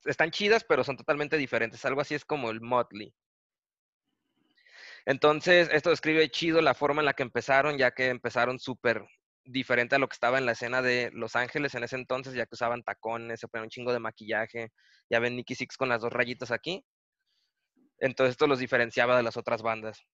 están 0.04 0.30
chidas, 0.30 0.66
pero 0.66 0.84
son 0.84 0.98
totalmente 0.98 1.38
diferentes. 1.38 1.86
Algo 1.86 2.02
así 2.02 2.16
es 2.16 2.26
como 2.26 2.50
el 2.50 2.60
Motley. 2.60 3.16
Entonces, 5.06 5.70
esto 5.72 5.90
describe 5.90 6.30
chido 6.30 6.60
la 6.60 6.74
forma 6.74 7.02
en 7.02 7.06
la 7.06 7.14
que 7.14 7.24
empezaron, 7.24 7.78
ya 7.78 7.92
que 7.92 8.10
empezaron 8.10 8.60
súper 8.60 9.06
diferente 9.46 9.96
a 9.96 10.00
lo 10.00 10.10
que 10.10 10.16
estaba 10.16 10.38
en 10.38 10.46
la 10.46 10.52
escena 10.52 10.82
de 10.82 11.12
Los 11.14 11.38
Ángeles 11.38 11.76
en 11.76 11.86
ese 11.86 11.96
entonces, 11.96 12.34
ya 12.34 12.46
que 12.46 12.56
usaban 12.56 12.84
tacones, 12.84 13.40
se 13.40 13.48
ponían 13.48 13.68
un 13.68 13.70
chingo 13.70 13.94
de 13.94 14.00
maquillaje. 14.00 14.74
Ya 15.10 15.20
ven 15.20 15.38
Nicky 15.38 15.56
Six 15.56 15.78
con 15.78 15.88
las 15.88 16.02
dos 16.02 16.12
rayitas 16.12 16.52
aquí. 16.52 16.84
Entonces, 18.00 18.32
esto 18.32 18.48
los 18.48 18.60
diferenciaba 18.60 19.16
de 19.16 19.24
las 19.24 19.38
otras 19.38 19.62
bandas. 19.62 20.06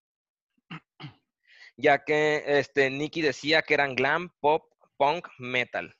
Ya 1.75 2.03
que 2.03 2.43
este, 2.45 2.91
Nicky 2.91 3.23
decía 3.23 3.63
que 3.63 3.73
eran 3.73 3.95
glam, 3.95 4.29
pop, 4.41 4.63
punk, 4.95 5.27
metal. 5.39 5.95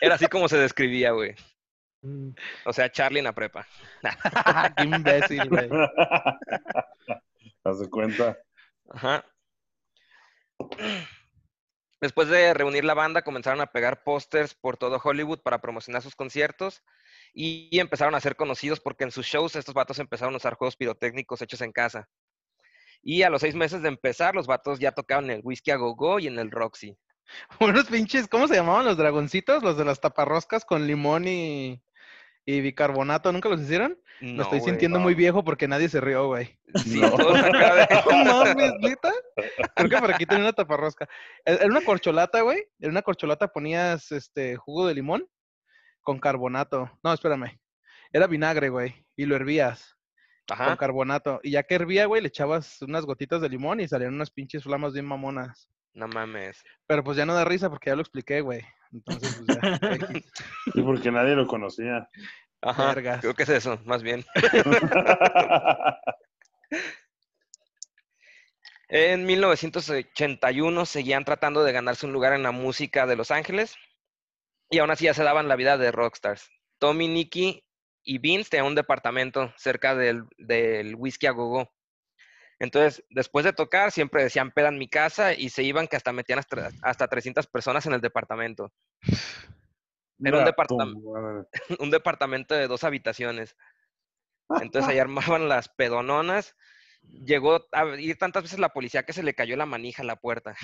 Era 0.00 0.16
así 0.16 0.26
como 0.26 0.48
se 0.48 0.58
describía, 0.58 1.12
güey. 1.12 1.34
Mm. 2.02 2.30
O 2.64 2.72
sea, 2.72 2.90
Charlie 2.90 3.20
en 3.20 3.24
la 3.24 3.34
prepa. 3.34 3.66
Qué 4.76 4.84
imbécil, 4.84 5.48
güey. 5.48 5.68
Haz 7.64 7.78
de 7.78 7.88
cuenta. 7.88 8.36
Ajá. 8.90 9.24
Después 12.00 12.28
de 12.28 12.52
reunir 12.52 12.84
la 12.84 12.94
banda, 12.94 13.22
comenzaron 13.22 13.60
a 13.60 13.66
pegar 13.66 14.02
pósters 14.02 14.54
por 14.54 14.76
todo 14.76 15.00
Hollywood 15.02 15.40
para 15.40 15.60
promocionar 15.60 16.02
sus 16.02 16.16
conciertos 16.16 16.82
y, 17.32 17.78
empezaron 17.78 18.14
a 18.16 18.20
ser 18.20 18.34
conocidos 18.34 18.80
porque 18.80 19.04
en 19.04 19.12
sus 19.12 19.26
shows 19.26 19.54
estos 19.54 19.74
vatos 19.74 20.00
empezaron 20.00 20.34
a 20.34 20.38
usar 20.38 20.54
juegos 20.54 20.76
pirotécnicos 20.76 21.40
hechos 21.42 21.60
en 21.60 21.70
casa. 21.70 22.08
Y 23.02 23.22
a 23.22 23.30
los 23.30 23.40
seis 23.40 23.54
meses 23.54 23.82
de 23.82 23.88
empezar, 23.88 24.34
los 24.34 24.48
vatos 24.48 24.80
ya 24.80 24.92
tocaban 24.92 25.26
en 25.26 25.30
el 25.38 25.40
Whisky 25.44 25.70
a 25.70 25.76
Go 25.76 25.94
Go 25.94 26.18
y 26.18 26.26
en 26.26 26.38
el 26.38 26.50
Roxy. 26.50 26.96
Unos 27.60 27.86
pinches, 27.86 28.28
¿cómo 28.28 28.48
se 28.48 28.54
llamaban 28.54 28.84
los 28.84 28.96
dragoncitos? 28.96 29.62
Los 29.62 29.76
de 29.76 29.84
las 29.84 30.00
taparroscas 30.00 30.64
con 30.64 30.86
limón 30.86 31.26
y, 31.26 31.82
y 32.44 32.60
bicarbonato, 32.60 33.32
¿nunca 33.32 33.48
los 33.48 33.60
hicieron? 33.60 33.98
No, 34.20 34.36
Lo 34.36 34.42
estoy 34.44 34.60
sintiendo 34.60 34.98
muy 35.00 35.14
viejo 35.14 35.42
porque 35.42 35.66
nadie 35.66 35.88
se 35.88 36.00
rió, 36.00 36.26
güey. 36.28 36.56
Sí, 36.84 37.00
No. 37.00 37.10
mames, 38.24 38.72
¿neta? 38.80 39.12
Creo 39.74 39.90
que 39.90 39.98
por 39.98 40.14
aquí 40.14 40.26
tenía 40.26 40.44
una 40.44 40.52
taparrosca. 40.52 41.08
E- 41.44 41.54
Era 41.54 41.66
una 41.66 41.80
corcholata, 41.84 42.40
güey. 42.42 42.62
En 42.78 42.90
una 42.90 43.02
corcholata 43.02 43.48
ponías 43.48 44.12
este 44.12 44.56
jugo 44.56 44.86
de 44.86 44.94
limón 44.94 45.26
con 46.02 46.20
carbonato. 46.20 46.90
No, 47.02 47.12
espérame. 47.12 47.58
Era 48.12 48.26
vinagre, 48.28 48.68
güey. 48.68 49.04
Y 49.16 49.24
lo 49.26 49.34
hervías 49.34 49.96
con 50.68 50.76
carbonato. 50.76 51.40
Y 51.42 51.50
ya 51.52 51.64
que 51.64 51.74
hervía, 51.74 52.06
güey, 52.06 52.22
le 52.22 52.28
echabas 52.28 52.80
unas 52.82 53.04
gotitas 53.04 53.40
de 53.40 53.48
limón 53.48 53.80
y 53.80 53.88
salían 53.88 54.14
unas 54.14 54.30
pinches 54.30 54.62
flamas 54.62 54.92
bien 54.92 55.06
mamonas. 55.06 55.68
No 55.94 56.08
mames. 56.08 56.62
Pero 56.86 57.04
pues 57.04 57.16
ya 57.16 57.26
no 57.26 57.34
da 57.34 57.44
risa 57.44 57.68
porque 57.68 57.90
ya 57.90 57.96
lo 57.96 58.02
expliqué, 58.02 58.40
güey. 58.40 58.62
Entonces, 58.92 59.42
pues 59.44 59.58
ya. 59.58 59.60
Sí, 60.74 60.82
porque 60.82 61.10
nadie 61.10 61.34
lo 61.34 61.46
conocía. 61.46 62.08
Ajá. 62.60 62.94
Vergas. 62.94 63.20
Creo 63.20 63.34
que 63.34 63.42
es 63.42 63.48
eso, 63.48 63.78
más 63.84 64.02
bien. 64.02 64.24
En 68.94 69.24
1981 69.24 70.84
seguían 70.84 71.24
tratando 71.24 71.64
de 71.64 71.72
ganarse 71.72 72.04
un 72.04 72.12
lugar 72.12 72.34
en 72.34 72.42
la 72.42 72.50
música 72.50 73.06
de 73.06 73.16
Los 73.16 73.30
Ángeles 73.30 73.74
y 74.68 74.80
aún 74.80 74.90
así 74.90 75.06
ya 75.06 75.14
se 75.14 75.24
daban 75.24 75.48
la 75.48 75.56
vida 75.56 75.78
de 75.78 75.90
rockstars. 75.90 76.50
Tommy, 76.78 77.08
Nicky 77.08 77.64
y 78.04 78.18
Vince 78.18 78.50
tenían 78.50 78.66
un 78.66 78.74
departamento 78.74 79.50
cerca 79.56 79.94
del, 79.94 80.24
del 80.36 80.94
Whisky 80.94 81.26
a 81.26 81.30
Gogo. 81.30 81.72
Entonces, 82.62 83.04
después 83.10 83.44
de 83.44 83.52
tocar, 83.52 83.90
siempre 83.90 84.22
decían 84.22 84.52
peda 84.52 84.68
en 84.68 84.78
mi 84.78 84.86
casa 84.88 85.34
y 85.34 85.48
se 85.48 85.64
iban 85.64 85.88
que 85.88 85.96
hasta 85.96 86.12
metían 86.12 86.38
hasta, 86.38 86.70
hasta 86.82 87.08
300 87.08 87.48
personas 87.48 87.86
en 87.86 87.92
el 87.92 88.00
departamento. 88.00 88.72
Era 90.24 90.38
un 90.38 90.44
Mira, 90.44 90.46
departam- 90.46 90.92
tu 90.92 91.10
madre. 91.12 91.48
un 91.80 91.90
departamento 91.90 92.54
de 92.54 92.68
dos 92.68 92.84
habitaciones. 92.84 93.56
Entonces 94.60 94.88
ahí 94.88 94.98
armaban 95.00 95.48
las 95.48 95.68
pedononas. 95.70 96.54
Llegó 97.02 97.66
a 97.72 97.96
ir 97.98 98.16
tantas 98.16 98.44
veces 98.44 98.60
la 98.60 98.68
policía 98.68 99.02
que 99.02 99.12
se 99.12 99.24
le 99.24 99.34
cayó 99.34 99.56
la 99.56 99.66
manija 99.66 100.02
a 100.02 100.06
la 100.06 100.14
puerta. 100.14 100.54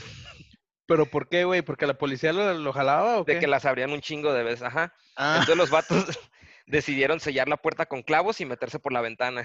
¿Pero 0.87 1.07
por 1.07 1.29
qué, 1.29 1.43
güey? 1.43 1.63
¿Porque 1.63 1.89
la 1.89 1.99
policía 1.99 2.33
lo, 2.33 2.55
lo 2.55 2.73
jalaba 2.73 3.19
o 3.19 3.25
qué? 3.25 3.35
De 3.35 3.41
que 3.41 3.49
las 3.49 3.65
abrían 3.65 3.91
un 3.91 4.01
chingo 4.03 4.33
de 4.33 4.45
veces. 4.45 4.63
Ajá. 4.63 4.95
Ah, 5.17 5.39
Entonces 5.41 5.57
los 5.57 5.71
vatos 5.71 6.05
decidieron 6.69 7.19
sellar 7.19 7.49
la 7.49 7.57
puerta 7.57 7.87
con 7.87 8.03
clavos 8.05 8.41
y 8.41 8.47
meterse 8.47 8.79
por 8.79 8.93
la 8.93 9.01
ventana. 9.01 9.45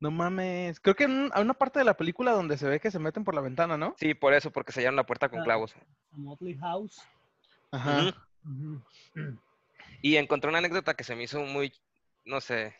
No 0.00 0.10
mames. 0.10 0.80
Creo 0.80 0.94
que 0.94 1.04
en 1.04 1.30
hay 1.32 1.42
una 1.42 1.54
parte 1.54 1.78
de 1.78 1.84
la 1.84 1.96
película 1.96 2.32
donde 2.32 2.56
se 2.56 2.68
ve 2.68 2.80
que 2.80 2.90
se 2.90 2.98
meten 2.98 3.24
por 3.24 3.34
la 3.34 3.40
ventana, 3.40 3.76
¿no? 3.76 3.94
Sí, 3.98 4.14
por 4.14 4.34
eso, 4.34 4.50
porque 4.50 4.72
sellaron 4.72 4.96
la 4.96 5.06
puerta 5.06 5.28
con 5.28 5.40
Ah. 5.40 5.44
clavos. 5.44 5.74
Motley 6.12 6.56
House. 6.58 7.02
Ajá. 7.70 8.14
Y 10.00 10.16
encontré 10.16 10.48
una 10.48 10.58
anécdota 10.58 10.94
que 10.94 11.04
se 11.04 11.16
me 11.16 11.24
hizo 11.24 11.40
muy, 11.40 11.72
no 12.24 12.40
sé, 12.40 12.74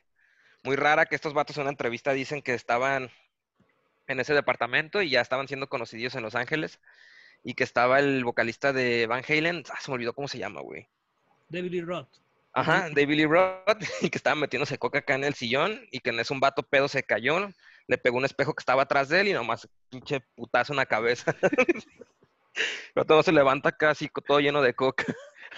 muy 0.63 0.77
rara, 0.77 1.07
que 1.07 1.15
estos 1.17 1.35
vatos 1.35 1.57
en 1.57 1.63
una 1.63 1.71
entrevista 1.71 2.13
dicen 2.13 2.43
que 2.43 2.55
estaban 2.55 3.11
en 4.07 4.21
ese 4.21 4.35
departamento 4.35 5.03
y 5.03 5.11
ya 5.11 5.21
estaban 5.21 5.49
siendo 5.49 5.69
conocidos 5.69 6.15
en 6.15 6.23
Los 6.23 6.35
Ángeles 6.35 6.81
y 7.45 7.55
que 7.55 7.65
estaba 7.65 7.99
el 7.99 8.25
vocalista 8.25 8.73
de 8.73 9.07
Van 9.07 9.23
Halen, 9.29 9.65
ah, 9.71 9.79
se 9.81 9.91
me 9.91 9.97
olvidó 9.97 10.15
cómo 10.15 10.29
se 10.29 10.39
llama, 10.39 10.61
güey. 10.61 10.87
David 11.49 11.71
Lee 11.73 11.81
Roth. 11.83 12.09
Ajá, 12.53 12.89
David 12.95 13.17
Lee 13.17 13.27
Roth, 13.27 13.83
y 14.01 14.11
que 14.11 14.19
estaba 14.19 14.35
metiéndose 14.37 14.79
coca 14.79 14.99
acá 15.01 15.15
en 15.15 15.25
el 15.25 15.35
sillón 15.35 15.81
y 15.91 16.01
que 16.01 16.11
en 16.11 16.19
ese 16.21 16.33
un 16.33 16.41
vato 16.41 16.63
pedo 16.63 16.89
se 16.89 17.03
cayó, 17.05 17.49
le 17.87 17.99
pegó 17.99 18.17
un 18.19 18.25
espejo 18.25 18.55
que 18.55 18.61
estaba 18.63 18.83
atrás 18.83 19.09
de 19.09 19.21
él 19.21 19.29
y 19.29 19.33
nomás 19.33 19.69
pinche 19.91 20.21
putazo 20.35 20.73
en 20.73 20.79
la 20.79 20.87
cabeza. 20.87 21.35
Pero 22.95 23.07
todo 23.07 23.23
se 23.23 23.31
levanta 23.33 23.71
casi 23.73 24.09
todo 24.27 24.41
lleno 24.41 24.61
de 24.63 24.75
coca. 24.75 25.05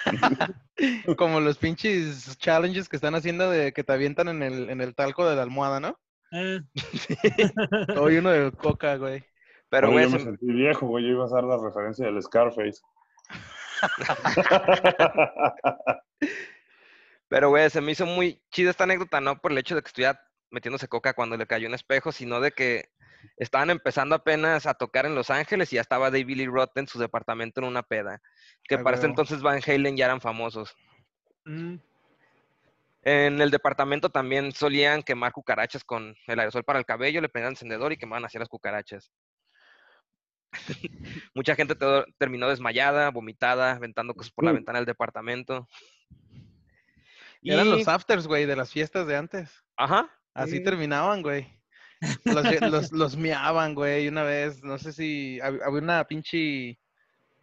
Como 1.16 1.40
los 1.40 1.56
pinches 1.58 2.36
challenges 2.38 2.88
que 2.88 2.96
están 2.96 3.14
haciendo 3.14 3.50
de 3.50 3.72
que 3.72 3.82
te 3.84 3.92
avientan 3.92 4.28
en 4.28 4.42
el, 4.42 4.68
en 4.70 4.80
el 4.80 4.94
talco 4.94 5.28
de 5.28 5.36
la 5.36 5.42
almohada, 5.42 5.80
¿no? 5.80 5.98
Eh, 6.32 6.60
Todo 7.94 8.08
lleno 8.08 8.30
de 8.30 8.52
coca, 8.52 8.96
güey. 8.96 9.24
Pero, 9.70 9.88
Oye, 9.88 9.94
güey, 9.96 10.04
yo 10.06 10.10
me 10.12 10.18
se- 10.18 10.24
sentí 10.24 10.46
viejo, 10.52 10.86
güey. 10.86 11.04
Yo 11.04 11.10
iba 11.12 11.22
a 11.24 11.26
hacer 11.26 11.44
la 11.44 11.56
referencia 11.56 12.04
del 12.06 12.22
Scarface. 12.22 12.80
Pero, 17.30 17.48
güey, 17.48 17.70
se 17.70 17.80
me 17.80 17.92
hizo 17.92 18.04
muy 18.06 18.42
chida 18.50 18.70
esta 18.70 18.84
anécdota, 18.84 19.20
no 19.20 19.40
por 19.40 19.52
el 19.52 19.58
hecho 19.58 19.76
de 19.76 19.82
que 19.82 19.86
estuviera 19.86 20.20
metiéndose 20.50 20.88
coca 20.88 21.14
cuando 21.14 21.36
le 21.36 21.46
cayó 21.46 21.68
un 21.68 21.74
espejo, 21.74 22.10
sino 22.10 22.40
de 22.40 22.50
que 22.50 22.90
estaban 23.36 23.70
empezando 23.70 24.16
apenas 24.16 24.66
a 24.66 24.74
tocar 24.74 25.06
en 25.06 25.14
Los 25.14 25.30
Ángeles 25.30 25.72
y 25.72 25.76
ya 25.76 25.80
estaba 25.80 26.10
David 26.10 26.36
Lee 26.36 26.46
Roth 26.46 26.76
en 26.76 26.88
su 26.88 26.98
departamento 26.98 27.60
en 27.60 27.68
una 27.68 27.84
peda. 27.84 28.20
Que 28.64 28.74
Ah, 28.74 28.82
para 28.82 28.96
ese 28.96 29.06
entonces 29.06 29.42
Van 29.42 29.60
Halen 29.64 29.96
ya 29.96 30.06
eran 30.06 30.20
famosos. 30.20 30.74
mm, 31.44 31.76
En 33.02 33.40
el 33.40 33.50
departamento 33.50 34.10
también 34.10 34.50
solían 34.52 35.02
quemar 35.02 35.32
cucarachas 35.32 35.84
con 35.84 36.14
el 36.26 36.38
aerosol 36.40 36.64
para 36.64 36.78
el 36.80 36.84
cabello, 36.84 37.20
le 37.20 37.28
prendían 37.28 37.52
encendedor 37.52 37.92
y 37.92 37.96
quemaban 37.96 38.24
así 38.24 38.38
las 38.38 38.48
cucarachas. 38.48 39.10
Mucha 41.34 41.54
gente 41.54 41.74
te- 41.76 42.04
terminó 42.18 42.48
desmayada, 42.48 43.10
vomitada, 43.10 43.72
aventando 43.72 44.14
cosas 44.14 44.32
por 44.32 44.44
la 44.44 44.50
Mm. 44.52 44.56
ventana 44.56 44.78
del 44.80 44.86
departamento. 44.86 45.68
Eran 47.42 47.66
Y- 47.66 47.70
los 47.70 47.88
afters, 47.88 48.26
güey, 48.26 48.46
de 48.46 48.56
las 48.56 48.70
fiestas 48.72 49.06
de 49.06 49.16
antes. 49.16 49.50
Ajá. 49.76 50.10
Así 50.34 50.58
Sí. 50.58 50.62
terminaban, 50.64 51.22
güey. 51.22 51.58
Los, 52.24 52.60
los, 52.70 52.92
los 52.92 53.16
miaban, 53.16 53.74
güey. 53.74 54.08
Una 54.08 54.22
vez, 54.22 54.62
no 54.62 54.78
sé 54.78 54.92
si 54.92 55.38
hab- 55.40 55.60
había 55.64 55.80
una 55.82 56.04
pinche 56.04 56.78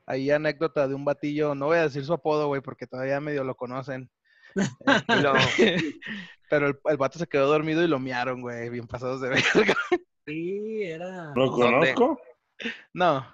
ahí 0.05 0.31
anécdota 0.31 0.87
de 0.87 0.95
un 0.95 1.05
batillo. 1.05 1.53
No 1.53 1.67
voy 1.67 1.77
a 1.77 1.83
decir 1.83 2.03
su 2.05 2.13
apodo, 2.13 2.47
güey, 2.47 2.61
porque 2.61 2.87
todavía 2.87 3.19
medio 3.19 3.43
lo 3.43 3.55
conocen. 3.55 4.09
Pero 6.49 6.67
el, 6.67 6.79
el 6.85 6.97
vato 6.97 7.19
se 7.19 7.27
quedó 7.27 7.47
dormido 7.47 7.83
y 7.83 7.87
lo 7.87 7.99
miaron, 7.99 8.41
güey. 8.41 8.69
Bien 8.69 8.87
pasados 8.87 9.21
de 9.21 9.29
verga. 9.29 9.75
sí, 10.25 10.81
era. 10.83 11.33
¿Lo 11.35 11.51
conozco? 11.51 12.19
No. 12.93 13.27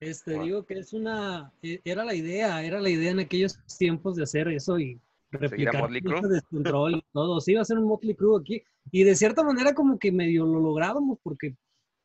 Este, 0.00 0.30
Bueno. 0.32 0.44
digo 0.44 0.66
que 0.66 0.78
es 0.78 0.92
una. 0.92 1.52
e- 1.62 1.80
Era 1.84 2.04
la 2.04 2.14
idea, 2.14 2.62
era 2.62 2.80
la 2.80 2.88
idea 2.90 3.10
en 3.10 3.20
aquellos 3.20 3.58
tiempos 3.78 4.16
de 4.16 4.22
hacer 4.22 4.48
eso 4.48 4.78
y 4.78 5.00
replicar 5.38 5.80
Motley 5.80 6.00
Crue? 6.00 6.18
ese 6.18 6.28
descontrol 6.28 6.96
y 6.96 7.04
todo. 7.12 7.40
Sí, 7.40 7.52
iba 7.52 7.62
a 7.62 7.64
ser 7.64 7.78
un 7.78 7.88
Motley 7.88 8.14
Crue 8.14 8.40
aquí. 8.40 8.62
Y 8.90 9.04
de 9.04 9.14
cierta 9.14 9.42
manera, 9.42 9.74
como 9.74 9.98
que 9.98 10.12
medio 10.12 10.44
lo 10.46 10.60
lográbamos 10.60 11.18
porque, 11.22 11.54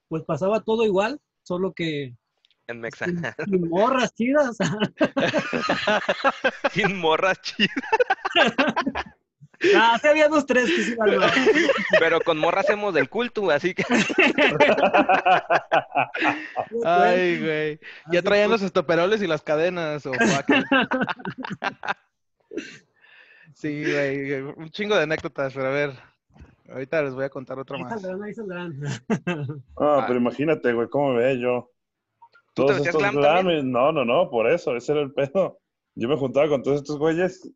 pues 0.08 0.24
pasaba 0.24 0.62
todo 0.62 0.86
igual, 0.86 1.20
solo 1.44 1.74
que. 1.74 2.16
en 2.68 2.80
Mexa. 2.80 3.06
Sin, 3.06 3.22
sin 3.46 3.70
morras 3.70 4.14
chidas. 4.16 4.58
Sin 6.72 6.98
morras 6.98 7.42
chidas. 7.42 7.76
ah, 9.76 9.98
sí 10.02 10.08
había 10.08 10.30
dos, 10.30 10.46
tres 10.46 10.66
que 10.66 10.84
sí 10.84 10.96
valían. 10.96 11.22
Pero 12.00 12.22
con 12.22 12.38
morras 12.38 12.66
hacemos 12.66 12.94
del 12.94 13.10
culto, 13.10 13.50
así 13.52 13.74
que 13.74 13.84
Ay, 16.86 17.40
güey. 17.40 17.80
Ya 18.12 18.22
traían 18.22 18.50
los 18.50 18.62
estoperoles 18.62 19.22
y 19.22 19.28
las 19.28 19.42
cadenas. 19.42 20.06
O 20.06 20.14
fuck. 20.14 20.46
Sí, 23.60 23.84
güey. 23.84 24.42
Un 24.42 24.70
chingo 24.72 24.96
de 24.96 25.04
anécdotas, 25.04 25.54
pero 25.54 25.68
a 25.68 25.72
ver. 25.72 25.92
Ahorita 26.72 27.02
les 27.02 27.14
voy 27.14 27.26
a 27.26 27.30
contar 27.30 27.58
otra 27.60 27.78
Ahí 27.78 27.84
más. 27.84 28.02
saldrán, 28.02 28.24
ahí 28.24 28.34
saldrán. 28.34 28.80
Ah, 29.78 30.06
pero 30.08 30.20
imagínate, 30.20 30.72
güey, 30.74 30.88
cómo 30.88 31.14
me 31.14 31.20
ve 31.20 31.40
yo. 31.40 31.72
¿Tú 32.54 32.66
te 32.66 32.74
Todos 32.74 32.86
estos 32.86 33.02
glam 33.02 33.16
glames, 33.16 33.64
no, 33.64 33.92
no, 33.92 34.06
no, 34.06 34.30
por 34.30 34.50
eso, 34.50 34.76
ese 34.76 34.92
era 34.92 35.02
el 35.02 35.14
pedo. 35.14 35.60
Yo 35.96 36.08
me 36.08 36.18
juntaba 36.18 36.48
con 36.48 36.62
todos 36.62 36.78
estos 36.78 36.98
güeyes, 37.00 37.52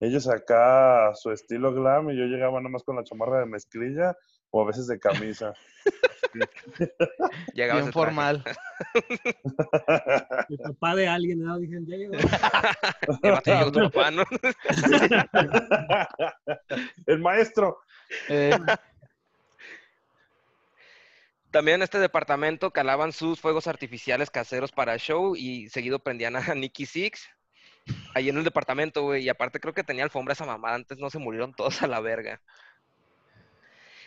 ellos 0.00 0.28
acá 0.28 1.12
su 1.14 1.30
estilo 1.30 1.72
glam 1.74 2.10
y 2.10 2.16
yo 2.16 2.24
llegaba 2.24 2.58
nada 2.60 2.70
más 2.70 2.82
con 2.82 2.96
la 2.96 3.04
chamarra 3.04 3.40
de 3.40 3.46
mezclilla 3.46 4.16
o 4.54 4.62
a 4.62 4.66
veces 4.66 4.86
de 4.86 5.00
camisa. 5.00 5.52
Bien 7.54 7.92
formal. 7.92 8.44
El 10.48 10.58
papá 10.58 10.94
de 10.94 11.08
alguien, 11.08 11.42
¿no? 11.42 11.58
Dije, 11.58 11.78
ya 11.84 11.96
llegó. 11.96 12.14
Llegó 13.44 13.72
tu 13.72 13.80
papá, 13.90 14.12
¿no? 14.12 14.22
el 17.06 17.18
maestro. 17.18 17.80
Eh, 18.28 18.56
También 21.50 21.76
en 21.76 21.82
este 21.82 21.98
departamento 21.98 22.70
calaban 22.70 23.12
sus 23.12 23.40
fuegos 23.40 23.66
artificiales 23.66 24.30
caseros 24.30 24.70
para 24.70 24.96
show 24.98 25.34
y 25.34 25.68
seguido 25.68 25.98
prendían 25.98 26.36
a 26.36 26.54
Nicky 26.54 26.86
Six. 26.86 27.28
Ahí 28.14 28.28
en 28.28 28.38
el 28.38 28.44
departamento, 28.44 29.02
güey. 29.02 29.24
Y 29.24 29.28
aparte 29.28 29.58
creo 29.58 29.74
que 29.74 29.82
tenía 29.82 30.04
alfombra 30.04 30.32
esa 30.32 30.46
mamada. 30.46 30.76
Antes 30.76 30.98
no 30.98 31.10
se 31.10 31.18
murieron 31.18 31.54
todos 31.54 31.82
a 31.82 31.88
la 31.88 32.00
verga. 32.00 32.40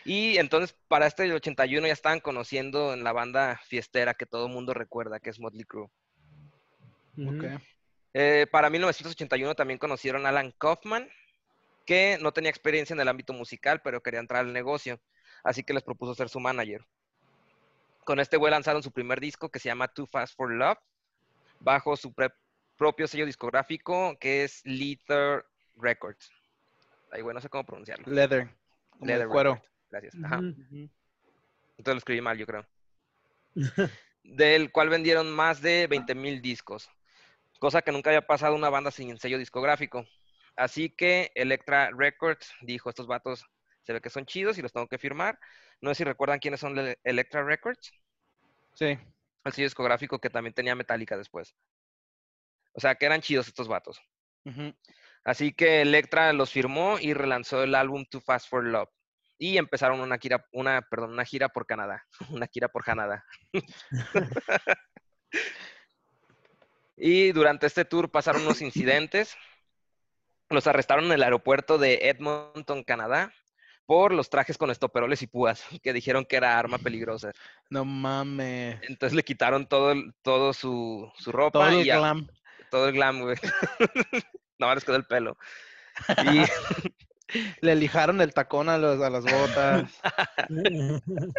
Y 0.08 0.38
entonces 0.38 0.74
para 0.88 1.06
este 1.06 1.24
del 1.24 1.34
81 1.34 1.86
ya 1.86 1.92
estaban 1.92 2.20
conociendo 2.20 2.94
en 2.94 3.04
la 3.04 3.12
banda 3.12 3.60
fiestera 3.66 4.14
que 4.14 4.24
todo 4.24 4.46
el 4.46 4.52
mundo 4.54 4.72
recuerda, 4.72 5.20
que 5.20 5.28
es 5.28 5.38
Motley 5.38 5.64
Crue. 5.64 5.90
Ujú. 7.18 7.36
ok. 7.36 7.44
Eh, 8.14 8.46
para 8.50 8.70
1981 8.70 9.54
también 9.54 9.78
conocieron 9.78 10.24
a 10.24 10.30
Alan 10.30 10.54
Kaufman, 10.56 11.10
que 11.84 12.16
no 12.22 12.32
tenía 12.32 12.48
experiencia 12.48 12.94
en 12.94 13.00
el 13.00 13.08
ámbito 13.08 13.34
musical, 13.34 13.82
pero 13.84 14.02
quería 14.02 14.20
entrar 14.20 14.46
al 14.46 14.52
negocio, 14.54 14.98
así 15.44 15.62
que 15.62 15.74
les 15.74 15.82
propuso 15.82 16.14
ser 16.14 16.30
su 16.30 16.40
manager. 16.40 16.86
Con 18.04 18.18
este 18.18 18.38
güey 18.38 18.50
lanzaron 18.50 18.82
su 18.82 18.92
primer 18.92 19.20
disco 19.20 19.50
que 19.50 19.58
se 19.58 19.68
llama 19.68 19.88
Too 19.88 20.06
Fast 20.06 20.34
for 20.34 20.50
Love, 20.50 20.78
bajo 21.60 21.98
su 21.98 22.14
propio 22.78 23.06
sello 23.08 23.26
discográfico 23.26 24.16
que 24.18 24.44
es 24.44 24.62
Leather 24.64 25.44
Records. 25.76 26.30
Ay, 27.12 27.20
güey, 27.20 27.34
no 27.34 27.42
sé 27.42 27.50
cómo 27.50 27.66
pronunciarlo. 27.66 28.10
Leather. 28.10 28.48
Como 28.88 29.04
Leather 29.04 29.28
cuero. 29.28 29.52
Records. 29.52 29.77
Gracias. 29.90 30.14
Ajá. 30.22 30.38
Entonces 30.38 30.90
lo 31.94 31.98
escribí 31.98 32.20
mal, 32.20 32.38
yo 32.38 32.46
creo. 32.46 32.66
Del 34.22 34.70
cual 34.72 34.88
vendieron 34.88 35.30
más 35.30 35.62
de 35.62 35.86
20 35.86 36.14
mil 36.14 36.42
discos. 36.42 36.90
Cosa 37.58 37.82
que 37.82 37.92
nunca 37.92 38.10
había 38.10 38.26
pasado 38.26 38.54
una 38.54 38.68
banda 38.68 38.90
sin 38.90 39.18
sello 39.18 39.38
discográfico. 39.38 40.06
Así 40.56 40.90
que 40.90 41.30
Electra 41.34 41.90
Records 41.96 42.52
dijo, 42.62 42.90
estos 42.90 43.06
vatos 43.06 43.46
se 43.82 43.92
ve 43.92 44.00
que 44.00 44.10
son 44.10 44.26
chidos 44.26 44.58
y 44.58 44.62
los 44.62 44.72
tengo 44.72 44.88
que 44.88 44.98
firmar. 44.98 45.38
No 45.80 45.90
sé 45.90 45.98
si 45.98 46.04
recuerdan 46.04 46.40
quiénes 46.40 46.60
son 46.60 46.74
de 46.74 46.98
Electra 47.04 47.44
Records. 47.44 47.92
Sí. 48.74 48.98
El 49.44 49.52
sello 49.52 49.66
discográfico 49.66 50.18
que 50.18 50.30
también 50.30 50.52
tenía 50.52 50.74
Metallica 50.74 51.16
después. 51.16 51.54
O 52.72 52.80
sea, 52.80 52.96
que 52.96 53.06
eran 53.06 53.22
chidos 53.22 53.48
estos 53.48 53.68
vatos. 53.68 54.00
Así 55.24 55.52
que 55.52 55.82
Electra 55.82 56.32
los 56.32 56.52
firmó 56.52 56.98
y 56.98 57.12
relanzó 57.14 57.62
el 57.62 57.74
álbum 57.74 58.04
Too 58.04 58.20
Fast 58.20 58.48
for 58.48 58.64
Love. 58.64 58.90
Y 59.38 59.56
empezaron 59.56 60.00
una 60.00 60.18
gira, 60.18 60.44
una, 60.52 60.82
perdón, 60.82 61.12
una 61.12 61.24
gira 61.24 61.48
por 61.48 61.64
Canadá. 61.66 62.04
Una 62.30 62.46
gira 62.48 62.68
por 62.68 62.84
Canadá. 62.84 63.24
y 66.96 67.32
durante 67.32 67.66
este 67.66 67.84
tour 67.84 68.10
pasaron 68.10 68.42
unos 68.42 68.60
incidentes. 68.60 69.36
Los 70.50 70.66
arrestaron 70.66 71.04
en 71.06 71.12
el 71.12 71.22
aeropuerto 71.22 71.78
de 71.78 72.08
Edmonton, 72.08 72.82
Canadá, 72.82 73.32
por 73.86 74.12
los 74.12 74.30
trajes 74.30 74.58
con 74.58 74.70
estoperoles 74.70 75.22
y 75.22 75.26
púas, 75.26 75.62
que 75.82 75.92
dijeron 75.92 76.24
que 76.24 76.36
era 76.36 76.58
arma 76.58 76.78
peligrosa. 76.78 77.32
No 77.70 77.84
mames. 77.84 78.80
Entonces 78.82 79.14
le 79.14 79.22
quitaron 79.22 79.66
todo, 79.68 79.94
todo 80.22 80.52
su, 80.52 81.10
su 81.16 81.30
ropa 81.32 81.58
Todo 81.60 81.68
el 81.68 81.80
y 81.80 81.84
glam. 81.84 82.26
todo 82.70 82.88
el 82.88 82.94
glam, 82.94 83.20
güey. 83.20 83.36
Más 84.58 84.74
les 84.74 84.84
quedó 84.84 84.96
el 84.96 85.04
pelo. 85.06 85.36
Y 86.32 86.42
Le 87.60 87.74
lijaron 87.76 88.20
el 88.20 88.32
tacón 88.34 88.68
a, 88.68 88.78
los, 88.78 89.00
a 89.02 89.10
las 89.10 89.24
botas. 89.24 90.00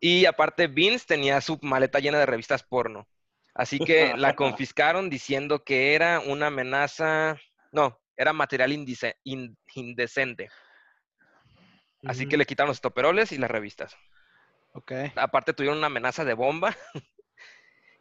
Y 0.00 0.26
aparte, 0.26 0.66
Vince 0.66 1.06
tenía 1.06 1.40
su 1.40 1.58
maleta 1.62 1.98
llena 1.98 2.18
de 2.18 2.26
revistas 2.26 2.62
porno. 2.62 3.08
Así 3.54 3.78
que 3.78 4.12
la 4.18 4.34
confiscaron 4.36 5.08
diciendo 5.08 5.64
que 5.64 5.94
era 5.94 6.20
una 6.20 6.48
amenaza. 6.48 7.38
No, 7.72 7.98
era 8.16 8.34
material 8.34 8.72
indice- 8.72 9.16
in- 9.24 9.56
indecente. 9.74 10.50
Así 12.06 12.26
que 12.26 12.36
le 12.36 12.44
quitaron 12.44 12.68
los 12.68 12.82
toperoles 12.82 13.32
y 13.32 13.38
las 13.38 13.50
revistas. 13.50 13.96
ok. 14.72 14.92
Aparte, 15.16 15.54
tuvieron 15.54 15.78
una 15.78 15.86
amenaza 15.86 16.24
de 16.24 16.34
bomba. 16.34 16.76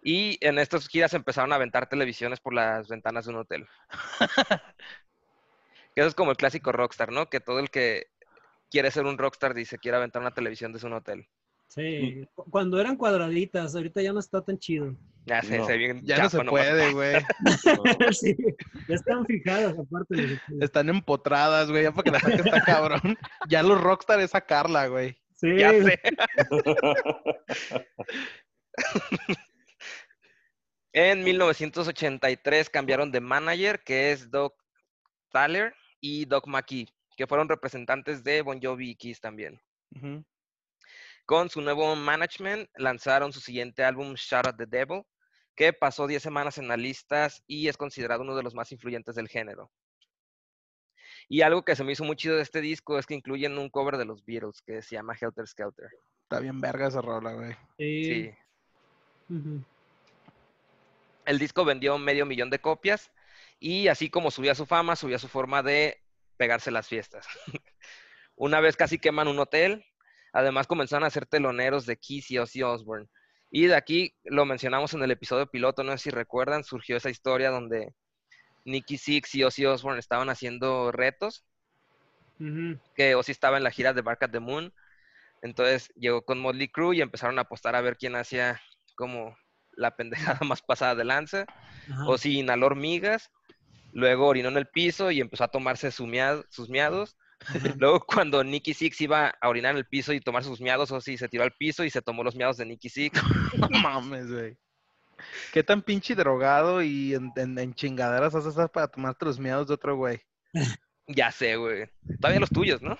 Y 0.05 0.38
en 0.45 0.59
estas 0.59 0.89
giras 0.89 1.13
empezaron 1.13 1.53
a 1.53 1.55
aventar 1.55 1.88
televisiones 1.88 2.41
por 2.41 2.53
las 2.53 2.89
ventanas 2.89 3.23
de 3.23 3.31
un 3.31 3.38
hotel. 3.38 3.65
Que 5.95 6.01
eso 6.01 6.07
es 6.09 6.15
como 6.15 6.31
el 6.31 6.38
clásico 6.38 6.71
rockstar, 6.71 7.12
¿no? 7.12 7.29
Que 7.29 7.39
todo 7.39 7.59
el 7.59 7.69
que 7.69 8.07
quiere 8.71 8.89
ser 8.91 9.05
un 9.05 9.17
rockstar 9.17 9.53
dice 9.53 9.77
quiere 9.77 9.97
aventar 9.97 10.21
una 10.21 10.33
televisión 10.33 10.73
desde 10.73 10.88
un 10.88 10.93
hotel. 10.93 11.27
Sí, 11.67 12.25
cu- 12.35 12.45
cuando 12.51 12.79
eran 12.79 12.97
cuadraditas, 12.97 13.73
ahorita 13.75 14.01
ya 14.01 14.13
no 14.13 14.19
está 14.19 14.41
tan 14.43 14.60
chido. 14.60 14.95
Ya 15.25 15.41
sé, 15.41 15.58
No, 15.58 15.65
se 15.65 15.71
ve 15.71 15.77
bien 15.77 16.01
Ya 16.03 16.17
no 16.21 16.29
se 16.29 16.43
puede, 16.43 16.93
güey. 16.93 17.15
sí, 18.13 18.36
ya 18.88 18.95
están 18.95 19.25
fijadas 19.25 19.73
aparte. 19.77 20.15
estudios. 20.15 20.39
Están 20.62 20.89
empotradas, 20.89 21.69
güey. 21.71 21.84
Ya 21.84 21.91
para 21.91 22.03
que 22.03 22.12
la 22.12 22.19
saque 22.19 22.36
está 22.36 22.62
cabrón. 22.63 23.17
Ya 23.47 23.63
los 23.63 23.82
rockstar 23.82 24.19
es 24.19 24.32
sacarla, 24.32 24.88
güey. 24.88 25.17
Sí, 25.36 25.58
Ya 25.58 25.71
sé. 25.71 25.99
En 30.91 31.23
1983 31.23 32.69
cambiaron 32.69 33.12
de 33.12 33.19
manager, 33.19 33.82
que 33.84 34.12
es 34.12 34.29
Doc 34.29 34.53
Thaler 35.32 35.73
y 36.04 36.26
Doc 36.26 36.48
McKee, 36.48 36.94
que 37.16 37.28
fueron 37.28 37.48
representantes 37.48 38.26
de 38.26 38.42
Bon 38.42 38.60
Jovi 38.62 38.89
y 38.89 38.96
Kiss 38.96 39.22
también. 39.22 39.62
Con 41.26 41.50
su 41.50 41.62
nuevo 41.62 41.96
management 41.96 42.70
lanzaron 42.76 43.32
su 43.32 43.39
siguiente 43.39 43.86
álbum, 43.86 44.13
Shout 44.16 44.48
at 44.48 44.56
the 44.58 44.66
Devil, 44.66 45.04
que 45.56 45.72
pasó 45.72 46.06
10 46.06 46.22
semanas 46.22 46.58
en 46.58 46.68
las 46.68 46.78
listas 46.78 47.42
y 47.48 47.70
es 47.70 47.78
considerado 47.78 48.24
uno 48.24 48.36
de 48.36 48.44
los 48.44 48.54
más 48.54 48.74
influyentes 48.74 49.16
del 49.16 49.30
género. 49.30 49.72
Y 51.30 51.42
algo 51.42 51.63
que 51.63 51.78
se 51.78 51.86
me 51.86 51.94
hizo 51.94 52.04
muy 52.04 52.18
chido 52.18 52.36
de 52.36 52.42
este 52.42 52.60
disco 52.60 53.00
es 53.00 53.06
que 53.06 53.16
incluyen 53.16 53.58
un 53.58 53.70
cover 53.70 53.96
de 53.96 54.04
los 54.04 54.26
Beatles 54.26 54.62
que 54.62 54.82
se 54.82 54.96
llama 54.98 55.16
Helter 55.20 55.48
Skelter. 55.48 55.88
Está 56.24 56.42
bien 56.42 56.60
verga 56.60 56.89
esa 56.89 57.02
rola, 57.02 57.32
güey. 57.32 57.56
sí. 57.78 58.30
El 61.26 61.39
disco 61.39 61.63
vendió 61.63 61.98
medio 61.98 62.26
millón 62.26 62.50
de 62.50 62.60
copias 62.60 63.10
y 63.63 63.88
así 63.88 64.10
como 64.10 64.30
subía 64.30 64.56
su 64.56 64.65
fama, 64.65 64.97
subía 64.97 65.17
su 65.17 65.30
forma 65.30 65.63
de 65.63 66.04
pegarse 66.36 66.69
las 66.69 66.86
fiestas. 66.86 67.26
Una 68.36 68.60
vez 68.60 68.76
casi 68.76 68.99
queman 68.99 69.30
un 69.30 69.39
hotel, 69.39 69.86
además 70.34 70.67
comenzaron 70.67 71.06
a 71.06 71.10
ser 71.10 71.26
teloneros 71.28 71.86
de 71.86 71.95
Kiss 71.95 72.30
y 72.30 72.39
Ozzy 72.39 72.62
Osbourne. 72.62 73.08
Y 73.52 73.67
de 73.67 73.76
aquí 73.76 74.17
lo 74.26 74.43
mencionamos 74.43 74.93
en 74.93 75.02
el 75.02 75.12
episodio 75.12 75.47
piloto, 75.47 75.82
no 75.82 75.93
sé 75.93 75.99
si 75.99 76.10
recuerdan, 76.10 76.65
surgió 76.65 76.97
esa 76.97 77.10
historia 77.10 77.52
donde 77.52 77.93
Nicky 78.65 78.97
Six 78.97 79.34
y 79.36 79.45
Ozzy 79.45 79.65
Osbourne 79.65 80.02
estaban 80.02 80.30
haciendo 80.30 80.91
retos, 80.91 81.45
que 82.97 83.15
Ozzy 83.15 83.32
estaba 83.32 83.56
en 83.56 83.63
la 83.63 83.71
gira 83.71 83.93
de 83.93 84.02
Bark 84.02 84.21
at 84.26 84.32
the 84.32 84.41
Moon. 84.41 84.73
Entonces 85.41 85.93
llegó 85.95 86.26
con 86.26 86.38
Motley 86.38 86.67
Crue 86.67 86.97
y 86.97 87.02
empezaron 87.02 87.39
a 87.39 87.43
apostar 87.43 87.78
a 87.78 87.82
ver 87.82 87.95
quién 87.95 88.17
hacía 88.17 88.62
como 88.95 89.38
la 89.71 89.95
pendejada 89.95 90.45
más 90.45 90.62
pasada 90.62 90.95
de 90.95 91.06
lanza. 91.06 91.45
Ajá. 91.89 92.10
O 92.10 92.17
si 92.17 92.39
inhaló 92.39 92.65
hormigas, 92.65 93.32
luego 93.93 94.27
orinó 94.27 94.49
en 94.49 94.58
el 94.58 94.67
piso 94.67 95.12
y 95.12 95.21
empezó 95.21 95.45
a 95.45 95.47
tomarse 95.49 95.91
su 95.91 96.08
sus 96.49 96.69
miados. 96.69 97.15
Luego 97.77 97.99
cuando 98.06 98.43
Nicky 98.43 98.73
Six 98.73 99.01
iba 99.01 99.27
a 99.41 99.49
orinar 99.49 99.71
en 99.71 99.77
el 99.77 99.86
piso 99.86 100.13
y 100.13 100.21
tomar 100.21 100.43
sus 100.43 100.62
miados, 100.62 100.91
o 100.91 101.01
si 101.01 101.17
se 101.17 101.27
tiró 101.27 101.43
al 101.43 101.51
piso 101.51 101.84
y 101.84 101.89
se 101.89 102.01
tomó 102.01 102.23
los 102.23 102.36
miados 102.36 102.58
de 102.58 102.65
Nicky 102.65 102.89
Six. 102.89 103.19
No 103.58 103.67
mames, 103.79 104.32
güey. 104.32 104.58
¿Qué 105.51 105.63
tan 105.63 105.82
pinche 105.82 106.15
drogado 106.15 106.82
y 106.82 107.13
en, 107.13 107.32
en- 107.36 107.58
en 107.60 107.73
chingaderas 107.73 108.34
haces 108.36 108.53
esas 108.53 108.69
para 108.69 108.88
tomarte 108.88 109.25
los 109.25 109.39
miedos 109.39 109.67
de 109.67 109.73
otro 109.73 109.95
güey? 109.95 110.19
ya 111.08 111.32
sé, 111.32 111.56
güey. 111.56 111.89
Todavía 112.19 112.39
los 112.39 112.49
tuyos, 112.49 112.82
¿no? 112.82 112.97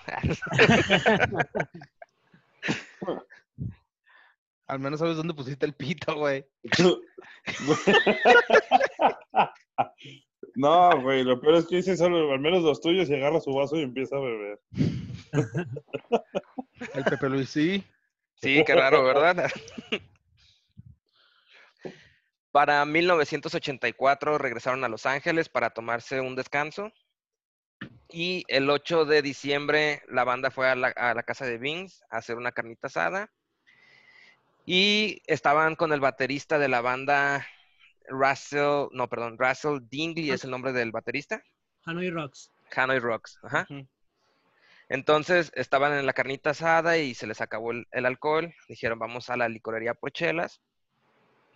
Al 4.66 4.78
menos 4.78 5.00
sabes 5.00 5.16
dónde 5.16 5.34
pusiste 5.34 5.66
el 5.66 5.74
pito, 5.74 6.14
güey. 6.16 6.44
No, 10.54 11.00
güey, 11.00 11.24
lo 11.24 11.40
peor 11.40 11.56
es 11.56 11.66
que 11.66 11.76
dice 11.76 11.96
solo 11.96 12.32
al 12.32 12.40
menos 12.40 12.62
los 12.62 12.80
tuyos 12.80 13.08
y 13.08 13.14
agarra 13.14 13.40
su 13.40 13.52
vaso 13.52 13.76
y 13.76 13.82
empieza 13.82 14.16
a 14.16 14.20
beber. 14.20 14.60
El 16.94 17.04
Pepe 17.04 17.28
Luis, 17.28 17.48
sí. 17.48 17.84
Sí, 18.40 18.62
qué 18.64 18.74
raro, 18.74 19.04
¿verdad? 19.04 19.50
Para 22.52 22.84
1984 22.84 24.38
regresaron 24.38 24.84
a 24.84 24.88
Los 24.88 25.06
Ángeles 25.06 25.48
para 25.48 25.70
tomarse 25.70 26.20
un 26.20 26.36
descanso. 26.36 26.92
Y 28.08 28.44
el 28.46 28.70
8 28.70 29.06
de 29.06 29.22
diciembre 29.22 30.02
la 30.08 30.22
banda 30.22 30.52
fue 30.52 30.68
a 30.68 30.76
la, 30.76 30.88
a 30.88 31.14
la 31.14 31.24
casa 31.24 31.46
de 31.46 31.58
Vince 31.58 32.04
a 32.10 32.18
hacer 32.18 32.36
una 32.36 32.52
carnita 32.52 32.86
asada. 32.86 33.32
Y 34.66 35.20
estaban 35.26 35.74
con 35.74 35.92
el 35.92 35.98
baterista 35.98 36.60
de 36.60 36.68
la 36.68 36.80
banda, 36.80 37.44
Russell, 38.08 38.88
no, 38.92 39.08
perdón, 39.08 39.36
Russell 39.38 39.78
Dingley 39.88 40.30
es 40.30 40.44
el 40.44 40.50
nombre 40.50 40.72
del 40.72 40.92
baterista. 40.92 41.42
Hanoi 41.84 42.10
Rocks. 42.10 42.50
Hanoi 42.74 42.98
Rocks, 42.98 43.38
ajá. 43.42 43.66
Entonces 44.88 45.50
estaban 45.54 45.92
en 45.94 46.06
la 46.06 46.12
carnita 46.12 46.50
asada 46.50 46.98
y 46.98 47.14
se 47.14 47.26
les 47.26 47.40
acabó 47.40 47.72
el, 47.72 47.86
el 47.90 48.06
alcohol. 48.06 48.54
Dijeron, 48.68 48.98
vamos 48.98 49.30
a 49.30 49.36
la 49.36 49.48
licorería 49.48 49.94
por 49.94 50.12
chelas. 50.12 50.60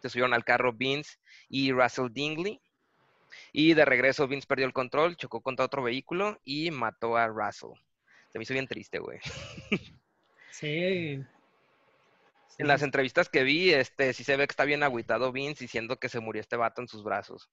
Se 0.01 0.09
subieron 0.09 0.35
al 0.35 0.45
carro 0.45 0.73
Vince 0.73 1.19
y 1.49 1.73
Russell 1.73 2.09
Dingley. 2.11 2.61
Y 3.53 3.75
de 3.75 3.85
regreso 3.85 4.29
Vince 4.29 4.47
perdió 4.47 4.67
el 4.67 4.73
control, 4.73 5.17
chocó 5.17 5.41
contra 5.41 5.67
otro 5.67 5.83
vehículo 5.83 6.41
y 6.45 6.71
mató 6.71 7.17
a 7.17 7.27
Russell. 7.27 7.71
Se 8.31 8.39
me 8.39 8.45
hizo 8.45 8.55
bien 8.55 8.67
triste, 8.69 8.99
güey. 8.99 9.19
Sí. 10.51 11.23
En 12.59 12.67
las 12.67 12.83
entrevistas 12.83 13.29
que 13.29 13.45
vi, 13.45 13.71
este, 13.71 14.13
sí 14.13 14.25
se 14.25 14.37
ve 14.37 14.47
que 14.47 14.53
está 14.53 14.65
bien 14.65 14.83
agüitado 14.83 15.33
Vince 15.33 15.65
diciendo 15.65 15.97
que 15.99 16.09
se 16.09 16.21
murió 16.21 16.41
este 16.41 16.57
vato 16.57 16.83
en 16.83 16.89
sus 16.89 17.05
brazos. 17.05 17.49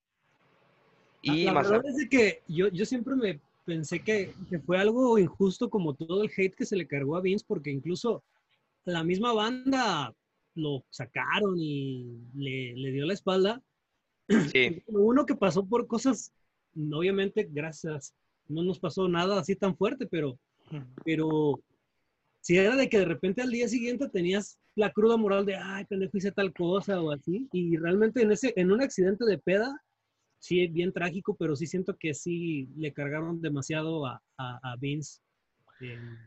La- 1.23 1.33
Y 1.33 1.45
la 1.45 1.53
más... 1.53 1.69
verdad 1.69 1.85
es 1.87 1.97
de 1.97 2.09
que 2.09 2.41
yo, 2.47 2.67
yo 2.69 2.85
siempre 2.85 3.15
me 3.15 3.39
pensé 3.65 3.99
que, 3.99 4.33
que 4.49 4.59
fue 4.59 4.77
algo 4.77 5.17
injusto 5.17 5.69
como 5.69 5.93
todo 5.93 6.23
el 6.23 6.31
hate 6.35 6.55
que 6.55 6.65
se 6.65 6.75
le 6.75 6.87
cargó 6.87 7.15
a 7.17 7.21
Vince, 7.21 7.45
porque 7.47 7.71
incluso 7.71 8.23
la 8.85 9.03
misma 9.03 9.33
banda 9.33 10.13
lo 10.55 10.83
sacaron 10.89 11.55
y 11.57 12.17
le, 12.35 12.73
le 12.75 12.91
dio 12.91 13.05
la 13.05 13.13
espalda. 13.13 13.61
Sí, 14.51 14.81
Uno 14.87 15.25
que 15.25 15.35
pasó 15.35 15.65
por 15.65 15.85
cosas, 15.87 16.31
obviamente, 16.91 17.47
gracias, 17.51 18.13
no 18.47 18.63
nos 18.63 18.79
pasó 18.79 19.07
nada 19.07 19.39
así 19.39 19.55
tan 19.55 19.75
fuerte, 19.77 20.07
pero, 20.07 20.39
pero 21.03 21.59
si 22.41 22.57
era 22.57 22.75
de 22.75 22.89
que 22.89 22.99
de 22.99 23.05
repente 23.05 23.41
al 23.41 23.51
día 23.51 23.67
siguiente 23.67 24.09
tenías 24.09 24.57
la 24.75 24.91
cruda 24.91 25.17
moral 25.17 25.45
de, 25.45 25.55
ay, 25.55 25.85
pendejo, 25.85 26.17
hice 26.17 26.31
tal 26.31 26.53
cosa 26.53 27.01
o 27.01 27.11
así. 27.11 27.47
Y 27.51 27.77
realmente 27.77 28.21
en, 28.21 28.31
ese, 28.31 28.53
en 28.55 28.71
un 28.71 28.81
accidente 28.81 29.25
de 29.25 29.37
peda, 29.37 29.81
sí, 30.39 30.63
es 30.63 30.73
bien 30.73 30.91
trágico, 30.91 31.35
pero 31.35 31.55
sí 31.55 31.65
siento 31.65 31.95
que 31.97 32.13
sí 32.13 32.67
le 32.75 32.93
cargaron 32.93 33.41
demasiado 33.41 34.05
a, 34.05 34.21
a, 34.37 34.59
a 34.61 34.75
Vince 34.77 35.21
en 35.79 36.17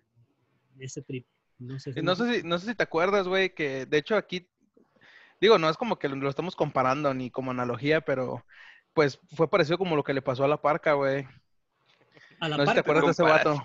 ese 0.78 1.02
trip. 1.02 1.26
No 1.58 1.78
sé, 1.78 1.92
Y 1.94 2.02
no 2.02 2.14
sé 2.14 2.34
si, 2.34 2.46
no 2.46 2.58
sé 2.58 2.68
si 2.68 2.74
te 2.74 2.84
acuerdas, 2.84 3.28
güey, 3.28 3.54
que 3.54 3.84
de 3.84 3.98
hecho 3.98 4.16
aquí, 4.16 4.48
digo, 5.40 5.58
no 5.58 5.68
es 5.68 5.76
como 5.76 5.98
que 5.98 6.08
lo, 6.08 6.16
lo 6.16 6.30
estamos 6.30 6.56
comparando 6.56 7.12
ni 7.12 7.30
como 7.30 7.50
analogía, 7.50 8.00
pero 8.00 8.44
pues 8.94 9.20
fue 9.34 9.50
parecido 9.50 9.76
como 9.76 9.96
lo 9.96 10.04
que 10.04 10.14
le 10.14 10.22
pasó 10.22 10.44
a 10.44 10.48
la 10.48 10.60
parca, 10.62 10.94
güey. 10.94 11.26
a 12.40 12.48
la 12.48 12.56
no 12.56 12.62
sé 12.62 12.68
si 12.68 12.74
te 12.74 12.80
acuerdas 12.80 13.04
de 13.04 13.10
ese 13.10 13.22
vato. 13.22 13.62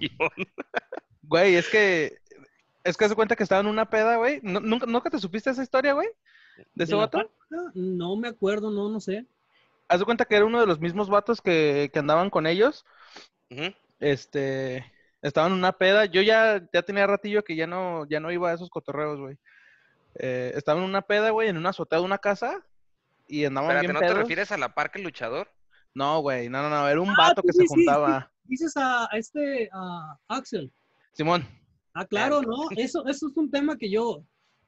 Güey, 1.22 1.56
es 1.56 1.70
que, 1.70 2.20
es 2.84 2.98
que 2.98 3.08
se 3.10 3.16
cuenta 3.16 3.36
que 3.36 3.44
estaba 3.44 3.62
en 3.62 3.68
una 3.68 3.90
peda, 3.90 4.18
güey. 4.18 4.40
¿Nu- 4.44 4.60
¿Nunca, 4.60 4.86
¿Nunca 4.86 5.10
te 5.10 5.20
supiste 5.20 5.50
esa 5.50 5.64
historia, 5.64 5.94
güey? 5.94 6.08
¿De 6.76 6.84
ese 6.84 6.94
de 6.94 7.00
vato? 7.00 7.32
No 7.74 8.16
me 8.16 8.28
acuerdo, 8.28 8.70
no, 8.72 8.90
no 8.90 9.00
sé. 9.00 9.26
Haz 9.88 10.00
de 10.00 10.06
cuenta 10.06 10.26
que 10.26 10.36
era 10.36 10.46
uno 10.46 10.60
de 10.60 10.68
los 10.68 10.80
mismos 10.80 11.10
vatos 11.10 11.42
que, 11.42 11.90
que 11.94 12.00
andaban 12.00 12.30
con 12.30 12.48
ellos. 12.48 12.86
Este, 14.00 14.92
estaban 15.22 15.52
en 15.52 15.58
una 15.60 15.74
peda. 15.74 16.06
Yo 16.06 16.22
ya, 16.22 16.62
ya 16.74 16.82
tenía 16.84 17.08
ratillo 17.08 17.44
que 17.44 17.56
ya 17.56 17.68
no, 17.68 18.06
ya 18.08 18.20
no 18.20 18.32
iba 18.32 18.50
a 18.50 18.54
esos 18.54 18.70
cotorreos, 18.70 19.20
güey. 19.20 19.38
Eh, 20.16 20.52
estaba 20.56 20.80
en 20.80 20.86
una 20.86 21.02
peda, 21.02 21.30
güey, 21.32 21.50
en 21.50 21.58
una 21.58 21.70
azotea 21.70 22.00
de 22.00 22.06
una 22.06 22.18
casa. 22.18 22.66
Y 23.28 23.46
andaban 23.46 23.70
Espérate, 23.72 23.88
bien 23.88 23.94
¿no 23.94 24.14
te 24.14 24.20
refieres 24.22 24.52
a 24.52 24.58
la 24.58 24.74
parca 24.74 25.00
luchador? 25.00 25.50
No, 25.94 26.20
güey, 26.22 26.50
no, 26.50 26.62
no, 26.62 26.70
no. 26.70 26.88
Era 26.90 27.00
un 27.00 27.10
Ah, 27.12 27.16
vato 27.18 27.42
sí, 27.42 27.48
que 27.48 27.54
sí, 27.54 27.60
se 27.60 27.64
sí, 27.64 27.68
sí. 27.68 27.76
juntaba. 27.86 28.32
Dices 28.44 28.76
a, 28.78 29.06
a 29.06 29.18
este, 29.18 29.70
a 29.72 30.18
Axel. 30.28 30.72
Simón. 31.14 31.48
Ah, 31.94 32.06
claro, 32.06 32.42
¿no? 32.42 32.70
Eso, 32.76 33.06
eso 33.08 33.28
es 33.28 33.38
un 33.38 33.50
tema 33.52 33.78
que 33.78 33.90
yo, 33.90 34.26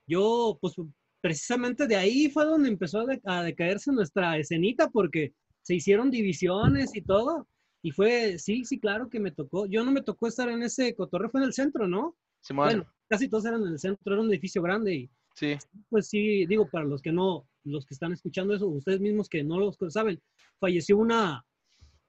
yo, 0.07 0.57
pues 0.61 0.75
precisamente 1.21 1.88
de 1.88 1.95
ahí 1.95 2.29
fue 2.29 2.45
donde 2.45 2.69
empezó 2.69 2.99
a, 2.99 3.05
de- 3.05 3.21
a 3.25 3.41
decaerse 3.43 3.91
nuestra 3.91 4.38
escenita 4.38 4.89
porque 4.89 5.33
se 5.63 5.75
hicieron 5.75 6.11
divisiones 6.11 6.95
y 6.95 7.01
todo. 7.01 7.47
Y 7.81 7.91
fue, 7.91 8.38
sí, 8.39 8.63
sí, 8.65 8.79
claro 8.79 9.09
que 9.09 9.19
me 9.19 9.31
tocó. 9.31 9.65
Yo 9.67 9.83
no 9.83 9.91
me 9.91 10.01
tocó 10.01 10.27
estar 10.27 10.49
en 10.49 10.63
ese 10.63 10.95
cotorreo, 10.95 11.29
fue 11.29 11.41
en 11.41 11.47
el 11.47 11.53
centro, 11.53 11.88
¿no? 11.88 12.15
Simón. 12.41 12.65
Bueno, 12.67 12.85
casi 13.07 13.27
todos 13.27 13.45
eran 13.45 13.61
en 13.61 13.69
el 13.69 13.79
centro, 13.79 14.13
era 14.13 14.21
un 14.21 14.29
edificio 14.29 14.61
grande 14.61 14.93
y 14.95 15.09
Sí. 15.35 15.57
pues 15.89 16.07
sí, 16.07 16.45
digo, 16.45 16.69
para 16.69 16.85
los 16.85 17.01
que 17.01 17.11
no, 17.11 17.45
los 17.65 17.85
que 17.85 17.93
están 17.93 18.13
escuchando 18.13 18.53
eso, 18.55 18.67
ustedes 18.67 19.01
mismos 19.01 19.27
que 19.27 19.43
no 19.43 19.59
lo 19.59 19.73
saben, 19.89 20.21
falleció 20.61 20.97
una, 20.97 21.45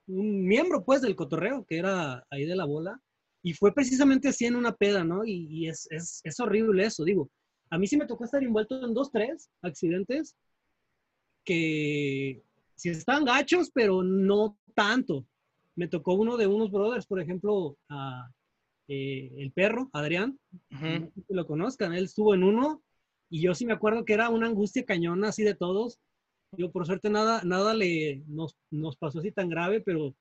un 0.06 0.46
miembro 0.46 0.84
pues 0.84 1.02
del 1.02 1.16
cotorreo, 1.16 1.64
que 1.66 1.78
era 1.78 2.24
ahí 2.30 2.44
de 2.44 2.54
la 2.54 2.64
bola, 2.66 3.00
y 3.46 3.52
fue 3.52 3.72
precisamente 3.72 4.26
así 4.26 4.44
en 4.44 4.56
una 4.56 4.74
peda, 4.74 5.04
¿no? 5.04 5.24
Y, 5.24 5.46
y 5.48 5.68
es, 5.68 5.86
es, 5.92 6.20
es 6.24 6.40
horrible 6.40 6.84
eso, 6.84 7.04
digo. 7.04 7.30
A 7.70 7.78
mí 7.78 7.86
sí 7.86 7.96
me 7.96 8.04
tocó 8.04 8.24
estar 8.24 8.42
envuelto 8.42 8.84
en 8.84 8.92
dos, 8.92 9.12
tres 9.12 9.48
accidentes 9.62 10.34
que 11.44 12.42
sí 12.74 12.88
están 12.88 13.24
gachos, 13.24 13.70
pero 13.72 14.02
no 14.02 14.58
tanto. 14.74 15.24
Me 15.76 15.86
tocó 15.86 16.14
uno 16.14 16.36
de 16.36 16.48
unos 16.48 16.72
brothers, 16.72 17.06
por 17.06 17.20
ejemplo, 17.20 17.78
a, 17.88 18.28
eh, 18.88 19.30
el 19.36 19.52
perro, 19.52 19.90
Adrián, 19.92 20.36
no 20.70 20.80
sé 20.80 21.12
si 21.28 21.32
lo 21.32 21.46
conozcan, 21.46 21.94
él 21.94 22.06
estuvo 22.06 22.34
en 22.34 22.42
uno 22.42 22.82
y 23.30 23.42
yo 23.42 23.54
sí 23.54 23.64
me 23.64 23.74
acuerdo 23.74 24.04
que 24.04 24.14
era 24.14 24.28
una 24.28 24.48
angustia 24.48 24.84
cañona 24.84 25.28
así 25.28 25.44
de 25.44 25.54
todos. 25.54 26.00
Yo 26.50 26.72
por 26.72 26.84
suerte 26.84 27.10
nada, 27.10 27.42
nada 27.44 27.74
le 27.74 28.24
nos, 28.26 28.56
nos 28.72 28.96
pasó 28.96 29.20
así 29.20 29.30
tan 29.30 29.48
grave, 29.48 29.80
pero, 29.80 30.16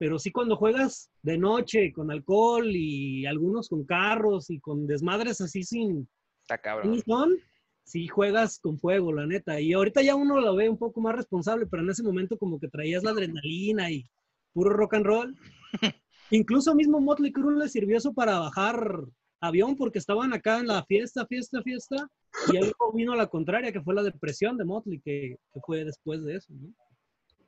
pero 0.00 0.18
sí 0.18 0.32
cuando 0.32 0.56
juegas 0.56 1.10
de 1.20 1.36
noche 1.36 1.92
con 1.92 2.10
alcohol 2.10 2.66
y 2.74 3.26
algunos 3.26 3.68
con 3.68 3.84
carros 3.84 4.48
y 4.48 4.58
con 4.58 4.86
desmadres 4.86 5.42
así 5.42 5.62
sin, 5.62 6.08
Está 6.40 6.56
cabrón. 6.56 7.02
son, 7.04 7.36
sí 7.84 8.08
juegas 8.08 8.58
con 8.60 8.78
fuego, 8.78 9.12
la 9.12 9.26
neta. 9.26 9.60
Y 9.60 9.74
ahorita 9.74 10.00
ya 10.00 10.14
uno 10.14 10.40
lo 10.40 10.56
ve 10.56 10.70
un 10.70 10.78
poco 10.78 11.02
más 11.02 11.16
responsable, 11.16 11.66
pero 11.66 11.82
en 11.82 11.90
ese 11.90 12.02
momento 12.02 12.38
como 12.38 12.58
que 12.58 12.68
traías 12.68 13.02
la 13.04 13.10
adrenalina 13.10 13.90
y 13.90 14.08
puro 14.54 14.70
rock 14.70 14.94
and 14.94 15.04
roll. 15.04 15.36
Incluso 16.30 16.74
mismo 16.74 16.98
Motley 16.98 17.30
Crue 17.30 17.58
le 17.58 17.68
sirvió 17.68 17.98
eso 17.98 18.14
para 18.14 18.38
bajar 18.38 19.04
avión 19.42 19.76
porque 19.76 19.98
estaban 19.98 20.32
acá 20.32 20.60
en 20.60 20.68
la 20.68 20.82
fiesta, 20.86 21.26
fiesta, 21.26 21.62
fiesta. 21.62 22.08
Y 22.50 22.56
ahí 22.56 22.72
vino 22.94 23.14
la 23.14 23.26
contraria, 23.26 23.70
que 23.70 23.82
fue 23.82 23.94
la 23.94 24.02
depresión 24.02 24.56
de 24.56 24.64
Motley, 24.64 24.98
que, 25.04 25.36
que 25.52 25.60
fue 25.60 25.84
después 25.84 26.24
de 26.24 26.36
eso, 26.36 26.54
¿no? 26.54 26.72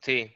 Sí. 0.03 0.31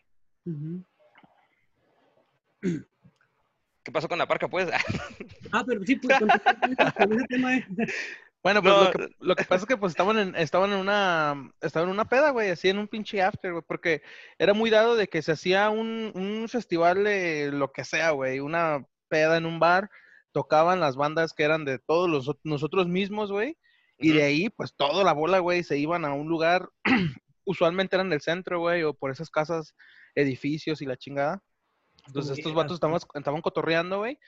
¿Qué 3.82 3.92
pasó 3.92 4.08
con 4.08 4.18
la 4.18 4.26
parca, 4.26 4.48
pues? 4.48 4.68
Ah, 5.52 5.62
pero 5.66 5.84
sí, 5.84 5.96
pues 5.96 6.18
con, 6.18 6.28
con 6.28 7.12
ese 7.12 7.26
tema, 7.28 7.56
eh. 7.56 7.66
Bueno, 8.42 8.62
pues 8.62 8.74
No, 8.74 8.84
lo, 8.84 8.90
que, 8.92 9.08
lo 9.18 9.34
que 9.34 9.44
pasa 9.44 9.62
es 9.62 9.66
que 9.66 9.76
pues 9.76 9.90
estaban 9.90 10.18
en, 10.18 10.36
estaban 10.36 10.70
en 10.72 10.78
una, 10.78 11.50
estaban 11.60 11.88
en 11.88 11.94
una 11.94 12.04
peda, 12.04 12.30
güey, 12.30 12.50
así 12.50 12.68
en 12.68 12.78
un 12.78 12.86
pinche 12.86 13.20
after, 13.20 13.50
güey, 13.50 13.64
porque 13.66 14.02
era 14.38 14.54
muy 14.54 14.70
dado 14.70 14.94
de 14.94 15.08
que 15.08 15.20
se 15.22 15.32
hacía 15.32 15.68
un, 15.70 16.12
un 16.14 16.48
festival 16.48 17.02
de 17.02 17.50
lo 17.52 17.72
que 17.72 17.82
sea, 17.82 18.10
güey, 18.10 18.38
una 18.38 18.86
peda 19.08 19.36
en 19.36 19.46
un 19.46 19.58
bar, 19.58 19.90
tocaban 20.30 20.78
las 20.78 20.94
bandas 20.94 21.32
que 21.32 21.42
eran 21.42 21.64
de 21.64 21.80
todos 21.80 22.08
los, 22.08 22.28
ot- 22.28 22.38
nosotros 22.44 22.86
mismos, 22.86 23.32
güey, 23.32 23.56
y 23.98 24.12
de 24.12 24.22
ahí, 24.22 24.48
pues 24.50 24.74
toda 24.76 25.02
la 25.02 25.12
bola, 25.12 25.40
güey, 25.40 25.64
se 25.64 25.78
iban 25.78 26.04
a 26.04 26.12
un 26.12 26.28
lugar, 26.28 26.68
usualmente 27.44 27.96
eran 27.96 28.10
del 28.10 28.20
centro, 28.20 28.60
güey, 28.60 28.84
o 28.84 28.94
por 28.94 29.10
esas 29.10 29.28
casas, 29.30 29.74
edificios 30.14 30.80
y 30.82 30.86
la 30.86 30.96
chingada. 30.96 31.42
Entonces 32.06 32.38
estos 32.38 32.54
vatos 32.54 32.74
estaban, 32.74 32.98
estaban 33.14 33.42
cotorreando, 33.42 33.98
güey, 33.98 34.18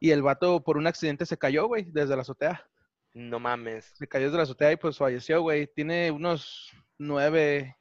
y 0.00 0.10
el 0.10 0.22
vato 0.22 0.62
por 0.62 0.76
un 0.76 0.86
accidente 0.86 1.26
se 1.26 1.38
cayó, 1.38 1.66
güey, 1.66 1.84
desde 1.90 2.16
la 2.16 2.22
azotea 2.22 2.66
No 3.14 3.38
mames. 3.40 3.86
se 3.94 4.06
cayó 4.08 4.26
desde 4.26 4.38
la 4.38 4.42
azotea 4.44 4.72
y 4.72 4.76
pues 4.76 4.96
falleció, 4.98 5.42
güey. 5.42 5.66
Tiene 5.74 6.10
unos 6.10 6.70
nueve, 6.98 7.76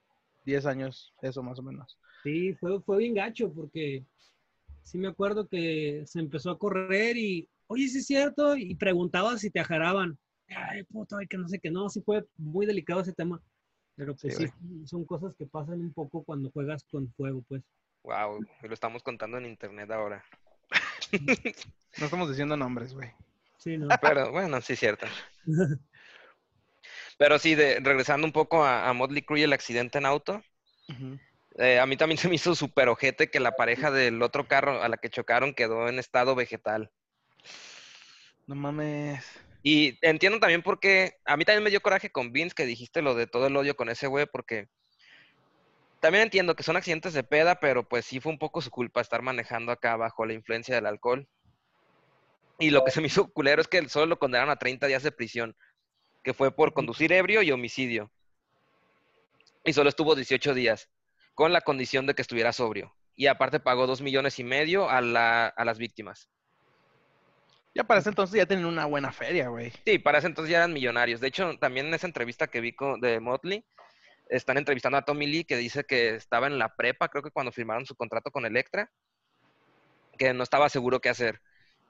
diez 0.46 0.66
años, 0.66 1.14
eso 1.22 1.42
más 1.44 1.60
o 1.60 1.64
menos. 1.64 1.98
Sí, 2.24 2.54
fue, 2.56 2.82
fue 2.82 2.98
bien 2.98 3.14
gacho 3.14 3.52
porque 3.54 4.06
sí 4.84 4.98
me 4.98 5.08
acuerdo 5.08 5.48
que 5.48 6.04
se 6.06 6.20
empezó 6.20 6.52
a 6.52 6.60
correr 6.60 7.18
y, 7.18 7.48
oye, 7.68 7.88
sí 7.88 8.00
es 8.00 8.06
cierto, 8.08 8.56
y 8.58 8.76
preguntaba 8.76 9.38
si 9.38 9.50
te 9.50 9.60
ajaraban. 9.60 10.18
Ay, 10.50 10.84
puto, 10.84 11.18
ay, 11.18 11.28
que 11.28 11.38
no 11.38 11.48
sé 11.48 11.60
qué, 11.60 11.72
no, 11.72 11.90
sí 11.90 12.02
fue 12.02 12.26
muy 12.38 12.66
delicado 12.66 13.02
ese 13.02 13.14
tema. 13.14 13.42
Pero 13.96 14.16
pues 14.16 14.36
Sí, 14.36 14.48
sí, 14.48 14.88
son 14.88 15.06
cosas 15.06 15.36
que 15.36 15.46
pasan 15.46 15.80
un 15.82 15.94
poco 15.94 16.24
cuando 16.24 16.52
juegas 16.52 16.84
con 16.92 17.12
fuego, 17.14 17.44
pues. 17.48 17.64
Wow, 18.04 18.40
lo 18.62 18.74
estamos 18.74 19.04
contando 19.04 19.38
en 19.38 19.46
internet 19.46 19.92
ahora. 19.92 20.24
No 21.98 22.06
estamos 22.06 22.30
diciendo 22.30 22.56
nombres, 22.56 22.94
güey. 22.94 23.12
Sí, 23.58 23.78
¿no? 23.78 23.88
Pero 24.00 24.32
bueno, 24.32 24.62
sí 24.62 24.74
es 24.74 24.80
cierto. 24.80 25.08
Pero 27.18 27.40
sí, 27.40 27.56
de, 27.56 27.80
regresando 27.82 28.26
un 28.26 28.32
poco 28.32 28.64
a, 28.64 28.88
a 28.88 28.94
Motley 28.94 29.24
Crue 29.24 29.40
y 29.40 29.44
el 29.44 29.52
accidente 29.52 29.98
en 29.98 30.06
auto, 30.06 30.42
eh, 31.58 31.80
a 31.80 31.86
mí 31.86 31.98
también 31.98 32.18
se 32.18 32.30
me 32.30 32.36
hizo 32.36 32.56
súper 32.56 32.88
ojete 32.88 33.30
que 33.30 33.40
la 33.40 33.52
pareja 33.52 33.92
del 33.92 34.22
otro 34.22 34.48
carro 34.48 34.82
a 34.82 34.88
la 34.88 34.98
que 34.98 35.10
chocaron 35.10 35.54
quedó 35.54 35.90
en 35.90 36.00
estado 36.00 36.36
vegetal. 36.36 36.92
No 38.48 38.56
mames. 38.56 39.26
Y 39.62 39.98
entiendo 40.02 40.40
también 40.40 40.62
por 40.62 40.80
qué, 40.80 41.18
a 41.26 41.36
mí 41.36 41.44
también 41.44 41.64
me 41.64 41.70
dio 41.70 41.82
coraje 41.82 42.12
con 42.12 42.32
Vince 42.32 42.56
que 42.56 42.66
dijiste 42.66 43.02
lo 43.02 43.14
de 43.14 43.28
todo 43.28 43.48
el 43.48 43.58
odio 43.58 43.76
con 43.76 43.90
ese 43.90 44.08
güey, 44.08 44.26
porque 44.26 44.70
también 46.00 46.24
entiendo 46.24 46.56
que 46.56 46.64
son 46.64 46.78
accidentes 46.78 47.14
de 47.14 47.24
peda, 47.24 47.60
pero 47.60 47.88
pues 47.88 48.06
sí 48.06 48.20
fue 48.20 48.32
un 48.32 48.40
poco 48.40 48.62
su 48.62 48.70
culpa 48.72 49.02
estar 49.02 49.22
manejando 49.22 49.72
acá 49.72 49.96
bajo 49.96 50.26
la 50.26 50.34
influencia 50.34 50.76
del 50.76 50.86
alcohol. 50.86 51.28
Y 52.58 52.72
lo 52.72 52.84
que 52.84 52.92
se 52.92 53.00
me 53.02 53.08
hizo 53.08 53.32
culero 53.32 53.62
es 53.62 53.68
que 53.68 53.88
solo 53.90 54.06
lo 54.06 54.20
condenaron 54.20 54.50
a 54.52 54.58
30 54.58 54.88
días 54.88 55.04
de 55.04 55.12
prisión, 55.12 55.56
que 56.24 56.34
fue 56.34 56.52
por 56.56 56.74
conducir 56.74 57.12
ebrio 57.14 57.42
y 57.42 57.52
homicidio. 57.52 58.12
Y 59.64 59.74
solo 59.74 59.90
estuvo 59.90 60.16
18 60.16 60.54
días, 60.54 60.90
con 61.36 61.54
la 61.54 61.62
condición 61.62 62.06
de 62.06 62.16
que 62.16 62.22
estuviera 62.22 62.52
sobrio. 62.54 62.96
Y 63.16 63.28
aparte 63.28 63.60
pagó 63.60 63.88
2 63.88 64.02
millones 64.02 64.40
y 64.40 64.44
medio 64.44 64.90
a, 64.90 65.02
la- 65.02 65.48
a 65.48 65.66
las 65.66 65.78
víctimas. 65.78 66.30
Ya 67.76 67.84
para 67.84 68.00
ese 68.00 68.10
entonces 68.10 68.36
ya 68.38 68.46
tienen 68.46 68.66
una 68.66 68.86
buena 68.86 69.12
feria, 69.12 69.48
güey. 69.50 69.72
Sí, 69.86 70.00
para 70.00 70.18
ese 70.18 70.28
entonces 70.28 70.52
ya 70.52 70.58
eran 70.58 70.74
millonarios. 70.74 71.22
De 71.22 71.28
hecho, 71.28 71.58
también 71.60 71.88
en 71.88 71.94
esa 71.94 72.08
entrevista 72.08 72.48
que 72.48 72.62
vi 72.62 72.74
con- 72.74 73.00
de 73.00 73.20
Motley, 73.20 73.64
están 74.30 74.58
entrevistando 74.58 74.98
a 74.98 75.02
Tommy 75.02 75.28
Lee, 75.28 75.44
que 75.44 75.58
dice 75.58 75.84
que 75.84 76.16
estaba 76.16 76.48
en 76.48 76.60
la 76.60 76.76
prepa, 76.76 77.10
creo 77.10 77.24
que 77.24 77.32
cuando 77.32 77.52
firmaron 77.52 77.86
su 77.86 77.96
contrato 77.96 78.32
con 78.32 78.46
Electra, 78.46 78.90
que 80.18 80.34
no 80.34 80.44
estaba 80.44 80.70
seguro 80.70 81.02
qué 81.02 81.10
hacer. 81.10 81.42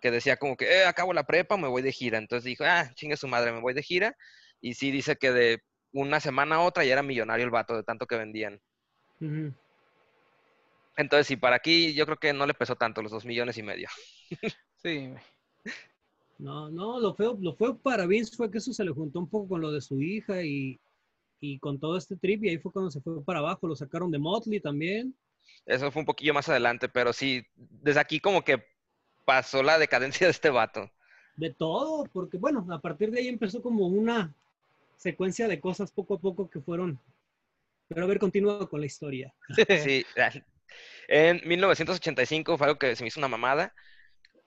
Que 0.02 0.12
decía 0.12 0.38
como 0.38 0.56
que, 0.56 0.66
eh, 0.66 0.86
acabo 0.86 1.12
la 1.14 1.26
prepa, 1.26 1.58
me 1.58 1.68
voy 1.68 1.82
de 1.82 1.92
gira. 1.92 2.18
Entonces 2.18 2.46
dijo, 2.46 2.64
ah, 2.66 2.90
chingue 2.96 3.18
su 3.18 3.28
madre, 3.28 3.52
me 3.52 3.60
voy 3.60 3.74
de 3.74 3.84
gira. 3.84 4.16
Y 4.62 4.76
sí 4.76 4.92
dice 4.92 5.18
que 5.18 5.32
de 5.32 5.64
una 5.92 6.20
semana 6.22 6.56
a 6.56 6.62
otra 6.62 6.86
ya 6.86 6.94
era 6.94 7.04
millonario 7.04 7.44
el 7.44 7.52
vato 7.52 7.76
de 7.76 7.84
tanto 7.84 8.08
que 8.08 8.16
vendían. 8.16 8.62
Entonces, 10.96 11.28
sí, 11.28 11.36
para 11.36 11.58
aquí 11.58 11.94
yo 11.94 12.06
creo 12.06 12.18
que 12.18 12.32
no 12.32 12.46
le 12.46 12.54
pesó 12.54 12.76
tanto, 12.78 13.02
los 13.02 13.12
dos 13.12 13.26
millones 13.26 13.58
y 13.58 13.64
medio. 13.64 13.90
Sí. 14.82 15.14
No, 16.38 16.70
no, 16.70 17.02
lo 17.02 17.14
feo, 17.14 17.38
lo 17.42 17.54
feo 17.54 17.78
para 17.78 18.06
Vince 18.06 18.34
fue 18.34 18.50
que 18.50 18.60
eso 18.60 18.72
se 18.72 18.86
le 18.86 18.92
juntó 18.92 19.20
un 19.20 19.30
poco 19.30 19.50
con 19.50 19.60
lo 19.60 19.74
de 19.74 19.82
su 19.82 20.02
hija 20.02 20.42
y, 20.42 20.80
y 21.40 21.60
con 21.60 21.80
todo 21.80 21.98
este 21.98 22.16
trip, 22.16 22.44
y 22.44 22.50
ahí 22.50 22.58
fue 22.58 22.72
cuando 22.72 22.92
se 22.92 23.02
fue 23.02 23.24
para 23.24 23.40
abajo, 23.40 23.68
lo 23.68 23.76
sacaron 23.76 24.12
de 24.12 24.20
Motley 24.20 24.60
también. 24.60 25.16
Eso 25.66 25.92
fue 25.92 26.02
un 26.02 26.06
poquillo 26.06 26.34
más 26.34 26.50
adelante, 26.50 26.90
pero 26.90 27.14
sí, 27.14 27.46
desde 27.56 28.00
aquí 28.00 28.20
como 28.20 28.44
que 28.44 28.64
pasó 29.26 29.64
la 29.64 29.78
decadencia 29.78 30.28
de 30.28 30.32
este 30.32 30.50
vato. 30.50 30.92
De 31.38 31.54
todo, 31.54 32.06
porque 32.12 32.38
bueno, 32.38 32.66
a 32.70 32.80
partir 32.80 33.12
de 33.12 33.20
ahí 33.20 33.28
empezó 33.28 33.62
como 33.62 33.88
una, 33.88 34.34
secuencia 35.00 35.48
de 35.48 35.60
cosas 35.60 35.92
poco 35.92 36.16
a 36.16 36.20
poco 36.20 36.50
que 36.50 36.60
fueron. 36.60 37.00
Pero 37.88 38.04
a 38.04 38.08
ver, 38.08 38.20
continúa 38.20 38.70
con 38.70 38.82
la 38.82 38.86
historia. 38.86 39.34
Sí. 39.84 40.06
En 41.08 41.42
1985 41.46 42.58
fue 42.58 42.68
algo 42.68 42.78
que 42.78 42.96
se 42.96 43.04
me 43.04 43.08
hizo 43.08 43.20
una 43.20 43.28
mamada. 43.28 43.74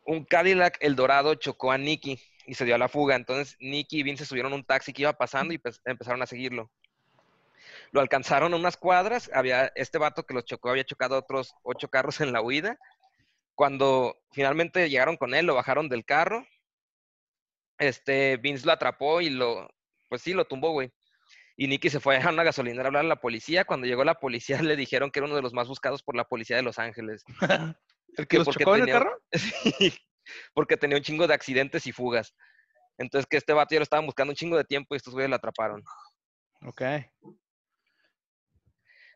Un 0.05 0.24
Cadillac 0.24 0.76
El 0.81 0.94
Dorado 0.94 1.35
chocó 1.35 1.72
a 1.72 1.78
Nicky 1.78 2.20
y 2.46 2.55
se 2.55 2.64
dio 2.64 2.76
a 2.76 2.78
la 2.78 2.88
fuga. 2.88 3.16
Entonces 3.16 3.57
Nicky 3.59 4.00
y 4.00 4.02
Vince 4.05 4.24
subieron 4.24 4.52
a 4.52 4.57
un 4.57 4.64
taxi 4.64 4.92
que 4.92 5.02
iba 5.02 5.12
pasando 5.14 5.52
y 5.52 5.59
pues, 5.59 5.81
empezaron 5.85 6.22
a 6.22 6.26
seguirlo. 6.26 6.70
Lo 7.92 8.00
alcanzaron 8.00 8.52
a 8.52 8.57
unas 8.57 8.76
cuadras. 8.76 9.31
Había 9.35 9.66
este 9.74 9.98
vato 9.98 10.24
que 10.24 10.35
los 10.35 10.44
chocó, 10.44 10.70
había 10.70 10.85
chocado 10.85 11.16
otros 11.16 11.55
ocho 11.62 11.88
carros 11.88 12.20
en 12.20 12.33
la 12.33 12.40
huida. 12.40 12.78
Cuando 13.55 14.16
finalmente 14.33 14.88
llegaron 14.88 15.16
con 15.16 15.35
él, 15.35 15.46
lo 15.46 15.55
bajaron 15.55 15.88
del 15.88 16.05
carro. 16.05 16.46
Este, 17.78 18.37
Vince 18.38 18.66
lo 18.66 18.72
atrapó 18.72 19.20
y 19.20 19.31
lo, 19.31 19.68
pues 20.09 20.22
sí, 20.22 20.33
lo 20.33 20.46
tumbó, 20.46 20.70
güey. 20.72 20.90
Y 21.57 21.68
Nicky 21.68 21.90
se 21.90 22.00
fue 22.00 22.16
a 22.16 22.31
una 22.31 22.44
gasolinera 22.44 22.85
a 22.85 22.87
hablar 22.88 23.05
a 23.05 23.09
la 23.09 23.20
policía. 23.20 23.64
Cuando 23.64 23.87
llegó 23.87 24.05
la 24.05 24.14
policía 24.18 24.62
le 24.62 24.74
dijeron 24.76 25.11
que 25.11 25.18
era 25.18 25.26
uno 25.26 25.37
de 25.37 25.42
los 25.42 25.52
más 25.52 25.68
buscados 25.68 26.02
por 26.02 26.16
la 26.16 26.24
policía 26.24 26.57
de 26.57 26.62
Los 26.62 26.78
Ángeles. 26.78 27.24
¿El 28.16 28.26
que 28.26 28.38
los 28.38 28.48
en 28.48 28.68
el 28.68 28.81
tenía- 28.81 28.94
carro? 28.94 29.18
Sí, 29.33 29.92
porque 30.55 30.76
tenía 30.76 30.96
un 30.96 31.02
chingo 31.02 31.26
de 31.26 31.35
accidentes 31.35 31.87
y 31.87 31.92
fugas. 31.92 32.35
Entonces 32.98 33.26
que 33.28 33.37
este 33.37 33.52
vato 33.52 33.74
ya 33.74 33.81
lo 33.81 33.85
estaban 33.85 34.07
buscando 34.07 34.31
un 34.33 34.37
chingo 34.37 34.57
de 34.57 34.64
tiempo 34.64 34.94
y 34.94 34.96
estos 34.96 35.12
güeyes 35.12 35.28
lo 35.31 35.37
atraparon. 35.37 35.83
Ok. 36.64 36.83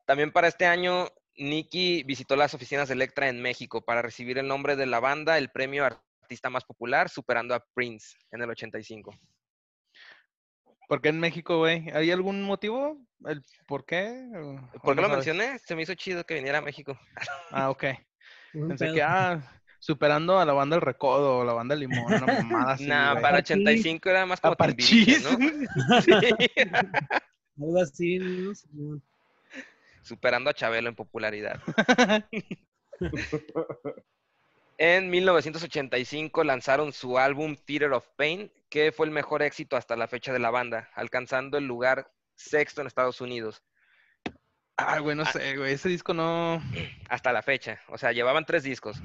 También 0.07 0.33
para 0.33 0.49
este 0.49 0.66
año, 0.66 1.09
Nicky 1.37 2.03
visitó 2.05 2.37
las 2.37 2.55
oficinas 2.55 2.88
de 2.88 2.95
Electra 2.95 3.29
en 3.29 3.42
México 3.42 3.85
para 3.85 4.03
recibir 4.03 4.38
el 4.38 4.47
nombre 4.49 4.77
de 4.77 4.87
la 4.87 5.01
banda, 5.01 5.37
el 5.38 5.51
premio 5.51 5.85
artista 5.85 6.49
más 6.51 6.64
popular, 6.64 7.09
superando 7.09 7.55
a 7.55 7.64
Prince 7.75 8.16
en 8.31 8.40
el 8.42 8.51
85. 8.51 9.14
¿Por 10.88 11.01
qué 11.03 11.09
en 11.09 11.19
México, 11.19 11.59
güey? 11.59 11.90
¿Hay 11.90 12.11
algún 12.12 12.42
motivo? 12.42 12.97
¿El 13.25 13.42
por 13.66 13.85
qué? 13.85 14.09
¿O- 14.37 14.55
o 14.77 14.81
¿Por 14.81 14.95
qué 14.95 15.03
no 15.03 15.03
lo 15.03 15.09
sabes? 15.09 15.27
mencioné? 15.27 15.59
Se 15.59 15.75
me 15.75 15.83
hizo 15.83 15.95
chido 15.95 16.25
que 16.25 16.35
viniera 16.35 16.59
a 16.59 16.62
México. 16.62 16.99
Ah, 17.51 17.71
ok. 17.71 17.85
Pensé 18.53 18.92
que, 18.92 19.03
ah, 19.03 19.40
superando 19.81 20.38
a 20.38 20.45
la 20.47 20.53
banda 20.53 20.77
El 20.77 20.83
Recodo 20.83 21.38
o 21.38 21.45
la 21.45 21.53
banda 21.53 21.75
Limón, 21.75 22.14
una 22.14 22.27
mamada 22.27 22.73
así, 22.75 22.87
nah, 22.87 23.11
güey. 23.12 23.23
para 23.23 23.37
Parchís. 23.38 23.57
85 23.57 24.09
era 24.09 24.27
más 24.27 24.40
como 24.40 24.57
Ah, 24.59 24.66
Timbiriche. 24.66 25.21
¿no? 25.21 25.31
Sí. 26.03 26.12
Algo 27.61 27.81
así, 27.81 28.19
¿no? 28.19 29.01
Superando 30.07 30.51
a 30.51 30.55
Chabelo 30.55 30.88
en 30.88 30.95
popularidad. 30.95 31.61
En 34.79 35.09
1985 35.09 36.45
lanzaron 36.45 36.92
su 36.92 37.19
álbum 37.19 37.57
Theater 37.57 37.92
of 37.92 38.07
Pain, 38.16 38.53
que 38.69 38.92
fue 38.92 39.07
el 39.07 39.12
mejor 39.12 39.42
éxito 39.42 39.75
hasta 39.77 39.97
la 39.97 40.07
fecha 40.07 40.35
de 40.35 40.38
la 40.38 40.51
banda, 40.51 40.90
alcanzando 40.95 41.57
el 41.57 41.66
lugar 41.66 42.11
sexto 42.35 42.83
en 42.83 42.87
Estados 42.87 43.23
Unidos. 43.23 43.62
Ah, 44.77 44.99
güey, 44.99 45.16
no 45.16 45.25
sé, 45.25 45.57
güey. 45.57 45.73
Ese 45.73 45.88
disco 45.88 46.12
no. 46.12 46.62
Hasta 47.09 47.33
la 47.33 47.40
fecha. 47.40 47.81
O 47.88 47.97
sea, 47.97 48.12
llevaban 48.12 48.45
tres 48.45 48.64
discos, 48.64 48.99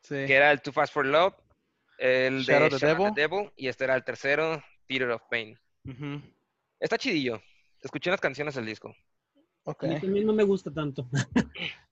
Sí. 0.00 0.24
que 0.26 0.34
era 0.34 0.50
el 0.50 0.62
Too 0.62 0.72
Fast 0.72 0.94
for 0.94 1.04
Love, 1.04 1.34
el 1.98 2.46
de 2.46 2.70
the 2.70 2.86
Devil. 2.86 3.12
the 3.14 3.20
Devil, 3.20 3.52
y 3.56 3.68
este 3.68 3.84
era 3.84 3.96
el 3.96 4.04
tercero, 4.04 4.64
Theater 4.86 5.10
of 5.10 5.22
Pain. 5.30 5.58
Está 6.80 6.96
chidillo. 6.96 7.42
Escuché 7.82 8.08
unas 8.08 8.22
canciones 8.22 8.54
del 8.54 8.64
disco. 8.64 8.96
Ok. 9.64 9.84
A 9.84 9.86
mí 9.86 10.00
también 10.00 10.26
no 10.26 10.32
me 10.32 10.44
gusta 10.44 10.70
tanto. 10.72 11.06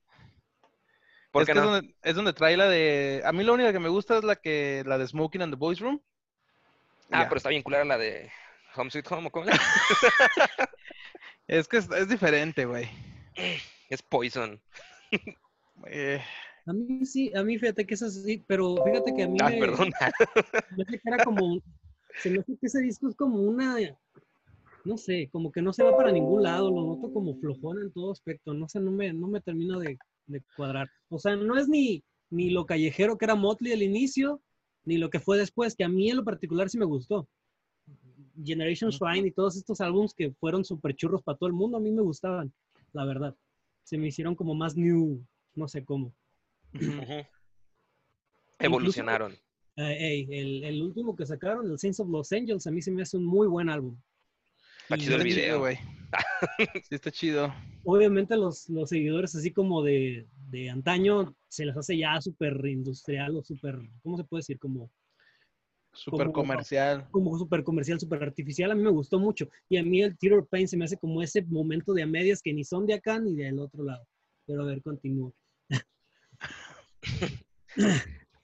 ¿Por 1.32 1.42
es 1.42 1.48
no? 1.48 1.54
es, 1.54 1.64
donde, 1.64 1.94
es 2.02 2.14
donde 2.14 2.32
trae 2.32 2.56
la 2.56 2.68
de. 2.68 3.22
A 3.24 3.32
mí 3.32 3.42
la 3.42 3.52
única 3.52 3.72
que 3.72 3.78
me 3.78 3.88
gusta 3.88 4.18
es 4.18 4.24
la 4.24 4.36
que 4.36 4.82
la 4.86 4.98
de 4.98 5.06
Smoking 5.06 5.42
and 5.42 5.52
the 5.52 5.58
Boys 5.58 5.80
Room. 5.80 6.00
Ah, 7.10 7.24
pero 7.28 7.36
está 7.36 7.48
bien 7.48 7.62
culera 7.62 7.84
la 7.84 7.98
de 7.98 8.30
Home 8.76 8.90
Sweet 8.90 9.10
Home, 9.12 9.28
¿o 9.28 9.30
cómo? 9.30 9.46
Es 11.48 11.68
que 11.68 11.78
es, 11.78 11.90
es 11.90 12.08
diferente, 12.08 12.64
güey. 12.64 12.88
Es 13.88 14.02
Poison. 14.02 14.60
Eh, 15.86 16.22
A 16.66 16.72
mí 16.72 17.04
sí, 17.04 17.32
a 17.34 17.42
mí 17.42 17.58
fíjate 17.58 17.86
que 17.86 17.94
es 17.94 18.02
así, 18.02 18.44
pero 18.46 18.76
fíjate 18.84 19.12
que 19.14 19.24
a 19.24 19.28
mí 19.28 19.38
Ah, 19.40 19.50
me, 19.50 19.58
perdón. 19.58 19.92
me 20.76 20.84
que 20.86 21.00
era 21.04 21.24
como, 21.24 21.60
se 22.18 22.30
me 22.30 22.40
hace 22.40 22.56
que 22.58 22.66
ese 22.66 22.80
disco 22.80 23.08
es 23.08 23.16
como 23.16 23.38
una, 23.40 23.76
no 24.84 24.96
sé, 24.96 25.28
como 25.30 25.52
que 25.52 25.62
no 25.62 25.72
se 25.72 25.82
va 25.82 25.96
para 25.96 26.12
ningún 26.12 26.42
lado, 26.42 26.70
lo 26.70 26.84
noto 26.84 27.12
como 27.12 27.36
flojón 27.36 27.80
en 27.80 27.92
todo 27.92 28.12
aspecto, 28.12 28.54
no 28.54 28.68
sé, 28.68 28.80
no 28.80 28.90
me, 28.90 29.12
no 29.12 29.28
me 29.28 29.40
termina 29.40 29.78
de, 29.78 29.98
de 30.26 30.42
cuadrar. 30.56 30.88
O 31.08 31.18
sea, 31.18 31.36
no 31.36 31.56
es 31.58 31.68
ni, 31.68 32.02
ni 32.30 32.50
lo 32.50 32.66
callejero 32.66 33.16
que 33.16 33.24
era 33.24 33.34
Motley 33.34 33.72
al 33.72 33.82
inicio, 33.82 34.40
ni 34.84 34.98
lo 34.98 35.10
que 35.10 35.20
fue 35.20 35.38
después, 35.38 35.76
que 35.76 35.84
a 35.84 35.88
mí 35.88 36.10
en 36.10 36.16
lo 36.16 36.24
particular 36.24 36.68
sí 36.68 36.78
me 36.78 36.84
gustó. 36.84 37.28
Generation. 38.42 38.90
Swine 38.90 39.28
y 39.28 39.32
todos 39.32 39.56
estos 39.56 39.80
álbumes 39.80 40.14
que 40.14 40.32
fueron 40.32 40.64
súper 40.64 40.96
churros 40.96 41.22
para 41.22 41.38
todo 41.38 41.48
el 41.48 41.52
mundo, 41.54 41.76
a 41.76 41.80
mí 41.80 41.90
me 41.90 42.02
gustaban, 42.02 42.52
la 42.92 43.04
verdad. 43.04 43.36
Se 43.84 43.98
me 43.98 44.08
hicieron 44.08 44.34
como 44.34 44.54
más 44.54 44.76
new, 44.76 45.24
no 45.54 45.68
sé 45.68 45.84
cómo. 45.84 46.14
Evolucionaron. 48.58 49.32
Eh, 49.76 50.26
el, 50.28 50.64
el 50.64 50.82
último 50.82 51.16
que 51.16 51.26
sacaron, 51.26 51.70
el 51.70 51.78
Saints 51.78 52.00
of 52.00 52.08
Los 52.08 52.32
Angels, 52.32 52.66
a 52.66 52.70
mí 52.70 52.82
se 52.82 52.90
me 52.90 53.02
hace 53.02 53.16
un 53.16 53.24
muy 53.24 53.46
buen 53.46 53.68
álbum. 53.68 53.96
Está 54.92 55.04
chido 55.04 55.16
el 55.16 55.24
video. 55.24 55.58
güey. 55.60 55.78
Sí, 56.88 56.94
está 56.94 57.10
chido. 57.10 57.54
Obviamente 57.84 58.36
los, 58.36 58.68
los 58.68 58.90
seguidores 58.90 59.34
así 59.34 59.50
como 59.50 59.82
de, 59.82 60.26
de 60.50 60.68
antaño 60.68 61.34
se 61.48 61.64
les 61.64 61.74
hace 61.76 61.96
ya 61.96 62.20
súper 62.20 62.54
industrial 62.66 63.34
o 63.36 63.42
súper, 63.42 63.78
¿cómo 64.02 64.18
se 64.18 64.24
puede 64.24 64.40
decir? 64.40 64.58
Como, 64.58 64.90
Súper 65.94 66.30
comercial. 66.32 67.06
como 67.10 67.38
súper 67.38 67.64
comercial, 67.64 67.98
súper 67.98 68.22
artificial. 68.22 68.70
A 68.70 68.74
mí 68.74 68.82
me 68.82 68.90
gustó 68.90 69.18
mucho. 69.18 69.48
Y 69.70 69.78
a 69.78 69.82
mí 69.82 70.02
el 70.02 70.16
Theater 70.18 70.44
Pain 70.50 70.68
se 70.68 70.76
me 70.76 70.84
hace 70.84 70.96
como 70.98 71.22
ese 71.22 71.42
momento 71.42 71.92
de 71.94 72.02
a 72.02 72.06
medias 72.06 72.42
que 72.42 72.52
ni 72.52 72.64
son 72.64 72.86
de 72.86 72.94
acá 72.94 73.18
ni 73.18 73.34
del 73.34 73.58
otro 73.58 73.82
lado. 73.84 74.06
Pero 74.46 74.62
a 74.62 74.66
ver, 74.66 74.82
continúo. 74.82 75.32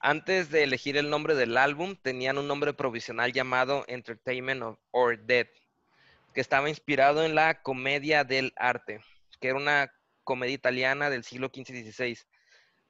Antes 0.01 0.49
de 0.49 0.63
elegir 0.63 0.95
el 0.97 1.09
nombre 1.09 1.35
del 1.35 1.57
álbum, 1.57 1.95
tenían 2.01 2.37
un 2.37 2.47
nombre 2.47 2.73
provisional 2.73 3.33
llamado 3.33 3.83
Entertainment 3.87 4.61
of- 4.63 4.79
or 4.91 5.19
Dead, 5.25 5.47
que 6.39 6.41
estaba 6.41 6.69
inspirado 6.69 7.25
en 7.25 7.35
la 7.35 7.61
comedia 7.61 8.23
del 8.23 8.53
arte, 8.55 9.01
que 9.41 9.49
era 9.49 9.57
una 9.57 9.91
comedia 10.23 10.55
italiana 10.55 11.09
del 11.09 11.25
siglo 11.25 11.51
XV 11.53 11.75
y 11.75 11.91
XVI. 11.91 12.17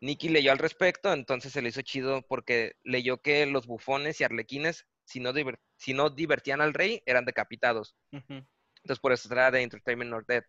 Nicky 0.02 0.30
leyó 0.30 0.52
al 0.52 0.60
respecto, 0.60 1.12
entonces 1.12 1.52
se 1.52 1.64
le 1.64 1.70
hizo 1.70 1.82
chido 1.82 2.22
porque 2.22 2.74
leyó 2.84 3.24
que 3.24 3.48
los 3.48 3.66
bufones 3.66 4.22
y 4.22 4.24
arlequines, 4.24 4.86
si 5.04 5.20
no, 5.20 5.34
si 5.78 5.96
no 5.96 6.12
divertían 6.12 6.62
al 6.62 6.76
rey, 6.76 7.02
eran 7.08 7.26
decapitados. 7.26 7.96
Ujú. 8.12 8.46
Entonces 8.84 9.00
por 9.02 9.14
eso 9.14 9.28
era 9.34 9.50
de 9.50 9.64
Entertainment 9.64 10.14
or 10.14 10.28
Dead. 10.28 10.44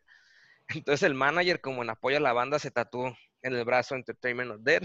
Entonces 0.69 1.03
el 1.03 1.15
manager, 1.15 1.63
como 1.63 1.83
en 1.83 1.89
apoyo 1.89 2.19
a 2.19 2.21
la 2.21 2.35
banda, 2.35 2.59
se 2.59 2.71
tatuó 2.71 3.17
en 3.41 3.55
el 3.55 3.65
brazo 3.65 3.95
Entertainment 3.95 4.51
or 4.51 4.61
Dead. 4.61 4.83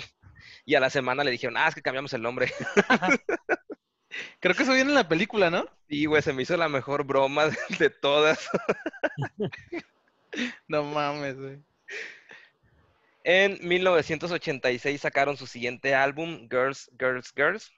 Y 0.64 0.76
a 0.76 0.80
la 0.80 0.90
semana 0.90 1.26
le 1.26 1.32
dijeron, 1.32 1.58
ah, 1.58 1.68
es 1.68 1.76
que 1.76 1.82
cambiamos 1.82 2.14
el 2.14 2.22
nombre. 2.22 2.50
Creo 4.40 4.56
que 4.56 4.64
eso 4.64 4.74
viene 4.74 4.90
en 4.90 4.96
la 4.96 5.08
película, 5.08 5.50
¿no? 5.50 5.66
Y, 5.88 6.06
güey, 6.06 6.22
se 6.22 6.34
me 6.34 6.44
hizo 6.44 6.58
la 6.58 6.70
mejor 6.70 7.04
broma 7.06 7.48
de, 7.48 7.58
de 7.80 7.90
todas. 7.90 8.50
No 10.68 10.84
mames, 10.84 11.38
güey. 11.38 11.64
En 13.24 13.58
1986 13.68 15.02
sacaron 15.02 15.38
su 15.38 15.48
siguiente 15.48 15.96
álbum, 15.96 16.48
Girls, 16.50 16.92
Girls, 17.00 17.34
Girls, 17.36 17.72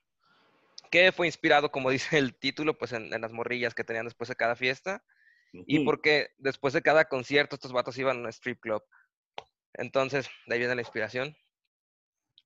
que 0.91 1.11
fue 1.11 1.27
inspirado, 1.27 1.71
como 1.71 1.89
dice 1.89 2.17
el 2.17 2.35
título, 2.35 2.77
pues 2.77 2.91
en, 2.93 3.13
en 3.13 3.21
las 3.21 3.31
morrillas 3.31 3.73
que 3.73 3.83
tenían 3.83 4.05
después 4.05 4.27
de 4.27 4.35
cada 4.35 4.55
fiesta. 4.55 5.03
Y 5.65 5.85
porque 5.85 6.29
después 6.37 6.73
de 6.73 6.81
cada 6.81 7.05
concierto 7.05 7.55
estos 7.55 7.71
vatos 7.71 7.97
iban 7.97 8.17
a 8.17 8.19
un 8.19 8.27
strip 8.27 8.59
club. 8.59 8.83
Entonces, 9.73 10.29
de 10.45 10.53
ahí 10.53 10.59
viene 10.59 10.75
la 10.75 10.81
inspiración. 10.81 11.37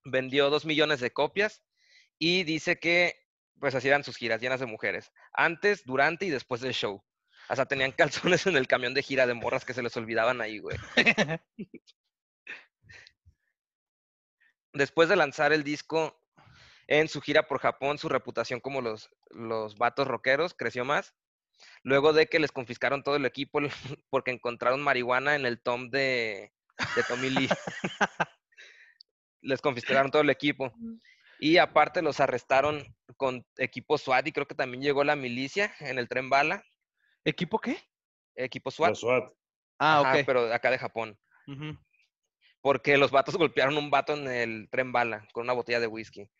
Vendió 0.04 0.50
dos 0.50 0.64
millones 0.64 1.00
de 1.00 1.10
copias 1.10 1.62
y 2.18 2.44
dice 2.44 2.78
que 2.78 3.21
pues 3.62 3.76
así 3.76 3.86
eran 3.86 4.02
sus 4.02 4.16
giras 4.16 4.40
llenas 4.40 4.58
de 4.58 4.66
mujeres. 4.66 5.12
Antes, 5.32 5.84
durante 5.84 6.26
y 6.26 6.30
después 6.30 6.60
del 6.60 6.72
show. 6.72 7.00
Sea, 7.54 7.64
tenían 7.64 7.92
calzones 7.92 8.44
en 8.48 8.56
el 8.56 8.66
camión 8.66 8.92
de 8.92 9.04
gira 9.04 9.24
de 9.24 9.34
morras 9.34 9.64
que 9.64 9.72
se 9.72 9.84
les 9.84 9.96
olvidaban 9.96 10.40
ahí, 10.40 10.58
güey. 10.58 10.76
Después 14.72 15.08
de 15.08 15.14
lanzar 15.14 15.52
el 15.52 15.62
disco 15.62 16.20
en 16.88 17.08
su 17.08 17.20
gira 17.20 17.46
por 17.46 17.60
Japón, 17.60 17.98
su 17.98 18.08
reputación 18.08 18.58
como 18.58 18.80
los, 18.80 19.10
los 19.30 19.76
vatos 19.76 20.08
rockeros 20.08 20.54
creció 20.54 20.84
más. 20.84 21.14
Luego 21.84 22.12
de 22.12 22.26
que 22.26 22.40
les 22.40 22.50
confiscaron 22.50 23.04
todo 23.04 23.14
el 23.14 23.26
equipo 23.26 23.60
porque 24.10 24.32
encontraron 24.32 24.82
marihuana 24.82 25.36
en 25.36 25.46
el 25.46 25.62
tom 25.62 25.88
de, 25.88 26.52
de 26.96 27.02
Tommy 27.04 27.30
Lee. 27.30 27.48
les 29.40 29.60
confiscaron 29.60 30.10
todo 30.10 30.22
el 30.22 30.30
equipo. 30.30 30.74
Y 31.42 31.58
aparte 31.58 32.02
los 32.02 32.20
arrestaron 32.20 32.84
con 33.16 33.44
equipo 33.56 33.98
SWAT 33.98 34.28
y 34.28 34.32
creo 34.32 34.46
que 34.46 34.54
también 34.54 34.80
llegó 34.80 35.02
la 35.02 35.16
milicia 35.16 35.74
en 35.80 35.98
el 35.98 36.08
tren 36.08 36.30
bala. 36.30 36.64
¿Equipo 37.24 37.58
qué? 37.58 37.78
Equipo 38.36 38.70
SWAT. 38.70 38.90
Los 38.90 39.00
SWAT. 39.00 39.24
Ah, 39.80 40.02
Ajá, 40.02 40.20
ok. 40.20 40.24
pero 40.24 40.54
acá 40.54 40.70
de 40.70 40.78
Japón. 40.78 41.18
Porque 42.60 42.96
los 42.96 43.10
vatos 43.10 43.34
golpearon 43.36 43.76
un 43.76 43.90
vato 43.90 44.12
en 44.12 44.28
el 44.28 44.68
tren 44.70 44.92
bala 44.92 45.26
con 45.32 45.42
una 45.42 45.52
botella 45.52 45.80
de 45.80 45.88
whisky. 45.88 46.30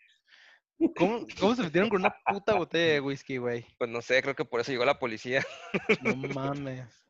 ¿Cómo, 0.97 1.27
¿Cómo 1.41 1.57
se 1.57 1.65
metieron 1.65 1.91
con 1.91 2.03
una 2.03 2.17
puta 2.25 2.55
botella 2.55 2.93
de 2.93 3.01
whisky, 3.01 3.39
güey? 3.39 3.67
Pues 3.79 3.91
no 3.91 4.03
sé, 4.03 4.23
creo 4.23 4.37
que 4.37 4.45
por 4.45 4.61
eso 4.61 4.71
llegó 4.71 4.85
la 4.85 5.01
policía. 5.01 5.45
No 6.03 6.15
mames. 6.15 7.05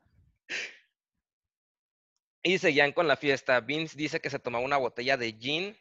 Y 2.41 2.57
seguían 2.57 2.91
con 2.91 3.07
la 3.07 3.17
fiesta. 3.17 3.59
Vince 3.61 3.95
dice 3.95 4.19
que 4.19 4.31
se 4.31 4.39
tomaba 4.39 4.65
una 4.65 4.77
botella 4.77 5.15
de 5.15 5.31
gin, 5.33 5.77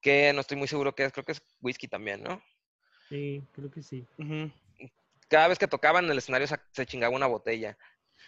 que 0.00 0.32
no 0.32 0.40
estoy 0.40 0.56
muy 0.56 0.68
seguro 0.68 0.94
que 0.94 1.04
es, 1.04 1.12
creo 1.12 1.24
que 1.24 1.32
es 1.32 1.42
whisky 1.60 1.88
también, 1.88 2.22
¿no? 2.22 2.42
Sí, 3.08 3.42
creo 3.52 3.70
que 3.70 3.82
sí. 3.82 4.06
Cada 5.28 5.48
vez 5.48 5.58
que 5.58 5.68
tocaban 5.68 6.04
en 6.04 6.10
el 6.10 6.18
escenario 6.18 6.46
se, 6.46 6.56
se 6.72 6.86
chingaba 6.86 7.14
una 7.14 7.26
botella. 7.26 7.76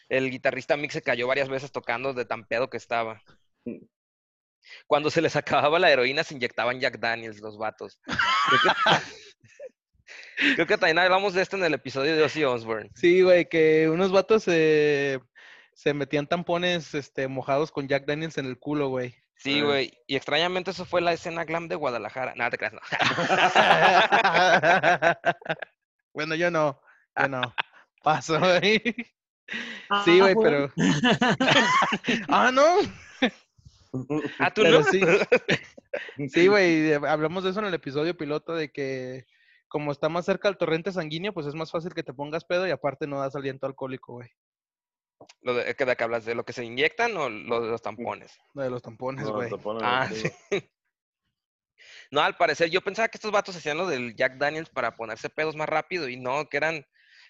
El 0.09 0.31
guitarrista 0.31 0.77
Mick 0.77 0.91
se 0.91 1.03
cayó 1.03 1.27
varias 1.27 1.49
veces 1.49 1.71
tocando 1.73 2.15
de 2.15 2.25
tan 2.25 2.45
pedo 2.45 2.71
que 2.71 2.77
estaba. 2.77 3.23
Cuando 4.87 5.11
se 5.11 5.21
les 5.21 5.37
acababa 5.37 5.79
la 5.79 5.91
heroína 5.91 6.25
se 6.25 6.35
inyectaban 6.35 6.81
Jack 6.81 6.99
Daniels 6.99 7.41
los 7.41 7.59
vatos. 7.59 8.01
Creo 8.05 8.61
que, 8.63 8.71
creo 10.55 10.67
que 10.67 10.79
también 10.79 10.99
hablamos 10.99 11.35
de 11.35 11.43
esto 11.43 11.57
en 11.57 11.65
el 11.65 11.75
episodio 11.75 12.17
de 12.17 12.23
Ozzy 12.23 12.45
Osbourne. 12.45 12.91
Sí, 12.95 13.23
güey, 13.23 13.49
que 13.49 13.89
unos 13.89 14.13
vatos 14.13 14.45
se, 14.45 15.21
se 15.75 15.95
metían 15.95 16.27
tampones 16.27 16.95
este, 16.95 17.29
mojados 17.29 17.71
con 17.71 17.89
Jack 17.89 18.07
Daniels 18.07 18.39
en 18.39 18.47
el 18.47 18.59
culo, 18.59 18.89
güey. 18.89 19.15
Sí, 19.43 19.63
güey. 19.63 19.91
Y 20.07 20.17
extrañamente 20.17 20.73
eso 20.73 20.85
fue 20.85 21.01
la 21.01 21.15
escena 21.15 21.45
glam 21.45 21.67
de 21.69 21.75
Guadalajara. 21.75 22.35
Nada, 22.37 22.51
te 22.51 22.59
creas, 22.59 22.75
no. 22.75 22.81
bueno, 26.15 26.35
yo 26.35 26.51
no, 26.51 26.81
yo 27.17 27.29
no. 27.29 27.55
Paso, 28.03 28.39
güey. 28.39 28.83
Sí, 30.05 30.21
güey, 30.21 30.35
Ah, 30.35 30.41
pero. 30.43 30.73
ah, 32.29 32.51
no. 32.53 32.65
Ah, 34.39 34.51
tú 34.53 34.63
Pero 34.63 34.81
no. 34.81 34.85
sí. 34.85 35.01
Sí, 36.29 36.47
güey, 36.47 36.93
eh, 36.93 37.01
hablamos 37.09 37.43
de 37.43 37.51
eso 37.51 37.59
en 37.61 37.67
el 37.67 37.75
episodio 37.75 38.17
piloto 38.17 38.55
de 38.55 38.71
que 38.71 39.25
como 39.69 39.91
está 39.91 40.09
más 40.09 40.27
cerca 40.27 40.49
al 40.49 40.59
torrente 40.59 40.93
sanguíneo, 40.93 41.33
pues 41.33 41.47
es 41.47 41.55
más 41.55 41.71
fácil 41.71 41.95
que 41.95 42.03
te 42.03 42.13
pongas 42.13 42.45
pedo 42.45 42.67
y 42.69 42.73
aparte 42.73 43.07
no 43.07 43.21
das 43.21 43.35
aliento 43.37 43.67
alcohólico, 43.67 44.15
güey. 44.15 44.29
Lo 45.43 45.55
de, 45.55 45.75
¿qué- 45.75 45.85
¿De 45.85 45.97
qué 45.97 46.05
hablas? 46.05 46.25
¿De 46.25 46.35
lo 46.35 46.45
que 46.45 46.53
se 46.53 46.65
inyectan 46.65 47.17
o 47.17 47.29
lo 47.29 47.61
de 47.61 47.69
los 47.71 47.83
tampones? 47.83 48.39
Lo 48.55 48.63
de 48.63 48.71
los 48.71 48.83
tampones, 48.83 49.27
No, 49.27 49.35
güey. 49.35 49.51
ponen 49.51 49.83
Ah, 49.85 50.09
sí. 50.13 50.25
No, 52.11 52.21
al 52.21 52.37
parecer, 52.37 52.69
yo 52.71 52.81
pensaba 52.83 53.09
que 53.09 53.17
estos 53.17 53.31
vatos 53.31 53.57
hacían 53.57 53.79
lo 53.79 53.87
del 53.87 54.15
Jack 54.17 54.37
Daniels 54.37 54.69
para 54.69 54.97
ponerse 54.97 55.31
pedos 55.31 55.57
más 55.57 55.69
rápido 55.69 56.09
y 56.09 56.17
no, 56.17 56.49
que 56.49 56.57
eran, 56.57 56.85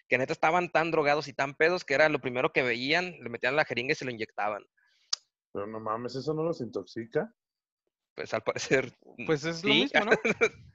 que 0.08 0.18
neta 0.18 0.32
estaban 0.32 0.70
tan 0.72 0.90
drogados 0.90 1.28
y 1.28 1.32
tan 1.32 1.54
pedos 1.54 1.84
que 1.84 1.94
era 1.94 2.08
lo 2.08 2.18
primero 2.20 2.52
que 2.52 2.62
veían, 2.62 3.12
le 3.20 3.28
metían 3.28 3.56
la 3.56 3.64
jeringa 3.64 3.92
y 3.92 3.96
se 3.96 4.04
lo 4.04 4.10
inyectaban. 4.10 4.64
Pero 5.52 5.66
no 5.66 5.80
mames, 5.80 6.14
¿eso 6.16 6.32
no 6.34 6.42
los 6.42 6.60
intoxica? 6.60 7.32
Pues 8.16 8.32
al 8.34 8.42
parecer. 8.42 8.92
Pues 9.26 9.44
es 9.44 9.62
lo 9.64 9.72
sí. 9.74 9.80
mismo, 9.82 10.04
¿no? 10.04 10.10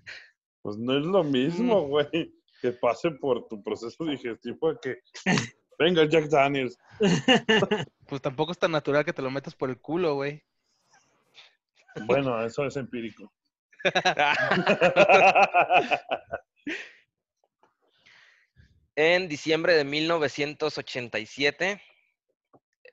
Pues 0.62 0.78
no 0.78 0.98
es 0.98 1.06
lo 1.06 1.24
mismo, 1.24 1.86
Mm. 1.86 1.90
güey. 1.90 2.34
Que 2.62 2.72
pase 2.72 3.12
por 3.12 3.48
tu 3.48 3.62
proceso 3.62 4.04
digestivo 4.06 4.70
a 4.70 4.80
que... 4.80 4.98
Venga, 5.80 6.06
Jack 6.06 6.26
Daniels. 6.26 6.78
Pues 8.08 8.22
tampoco 8.22 8.52
es 8.52 8.60
tan 8.60 8.72
natural 8.72 9.04
que 9.04 9.14
te 9.14 9.24
lo 9.24 9.32
metas 9.32 9.56
por 9.56 9.72
el 9.72 9.80
culo, 9.80 10.14
güey. 10.14 10.44
Bueno, 12.06 12.46
eso 12.46 12.66
es 12.66 12.78
empírico. 12.78 13.34
En 18.98 19.28
diciembre 19.28 19.74
de 19.74 19.84
1987, 19.84 21.82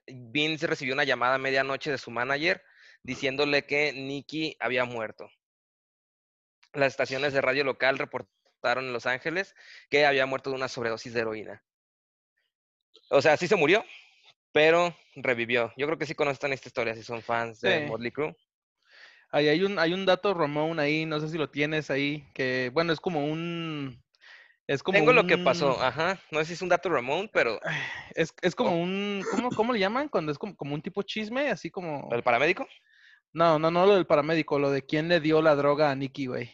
Vince 0.09 0.66
recibió 0.66 0.95
una 0.95 1.05
llamada 1.05 1.37
a 1.37 1.38
medianoche 1.38 1.92
de 1.92 1.99
su 1.99 2.11
manager 2.11 2.61
diciéndole 3.05 3.66
que 3.66 3.92
Nicky 3.92 4.57
había 4.59 4.85
muerto. 4.85 5.31
Las 6.73 6.88
estaciones 6.88 7.33
de 7.33 7.40
radio 7.40 7.62
local 7.62 7.99
reportaron 7.99 8.87
en 8.87 8.92
Los 8.92 9.07
Ángeles 9.07 9.55
que 9.90 10.05
había 10.05 10.27
muerto 10.27 10.51
de 10.51 10.57
una 10.57 10.66
sobredosis 10.66 11.14
de 11.14 11.21
heroína. 11.21 11.62
O 13.11 13.20
sea, 13.20 13.37
sí 13.37 13.46
se 13.46 13.57
murió, 13.57 13.85
pero 14.52 14.96
revivió. 15.14 15.72
Yo 15.76 15.87
creo 15.87 15.98
que 15.98 16.07
sí 16.07 16.14
conocen 16.14 16.52
esta 16.52 16.68
historia 16.68 16.94
si 16.94 17.02
son 17.02 17.22
fans 17.22 17.61
de. 17.61 17.87
Motley 17.87 18.11
Crue. 18.11 18.37
Ahí 19.33 19.48
hay 19.48 19.62
un, 19.62 19.78
hay 19.78 19.94
un 19.94 20.05
dato, 20.05 20.35
Ramón, 20.35 20.78
ahí, 20.78 21.07
no 21.07 21.18
sé 21.18 21.31
si 21.31 21.38
lo 21.38 21.48
tienes 21.48 21.90
ahí, 21.90 22.28
que, 22.35 22.70
bueno, 22.74 22.92
es 22.92 23.00
como 23.00 23.24
un... 23.24 23.98
Es 24.66 24.83
como 24.83 24.98
Tengo 24.98 25.14
lo 25.14 25.26
que 25.26 25.38
pasó, 25.38 25.83
ajá. 25.83 26.20
No 26.31 26.38
sé 26.40 26.46
si 26.46 26.52
es 26.52 26.62
un 26.62 26.68
dato 26.68 26.90
Ramón, 26.90 27.31
pero 27.33 27.59
Es, 28.14 28.35
es 28.42 28.55
como 28.55 28.78
un... 28.78 29.24
¿cómo, 29.31 29.48
¿Cómo 29.50 29.72
le 29.72 29.78
llaman? 29.78 30.11
Cuando 30.11 30.33
es 30.33 30.38
como, 30.38 30.55
como 30.55 30.74
un 30.74 30.83
tipo 30.83 31.02
chisme, 31.02 31.48
así 31.48 31.70
como... 31.70 32.11
el 32.12 32.22
paramédico. 32.22 32.68
No, 33.33 33.59
no, 33.59 33.70
no 33.70 33.87
lo 33.87 33.94
del 33.94 34.07
paramédico, 34.07 34.59
lo 34.59 34.70
de 34.70 34.85
quién 34.85 35.09
le 35.09 35.20
dio 35.20 35.40
la 35.40 35.55
droga 35.55 35.90
a 35.90 35.94
Nicky, 35.94 36.26
güey. 36.26 36.52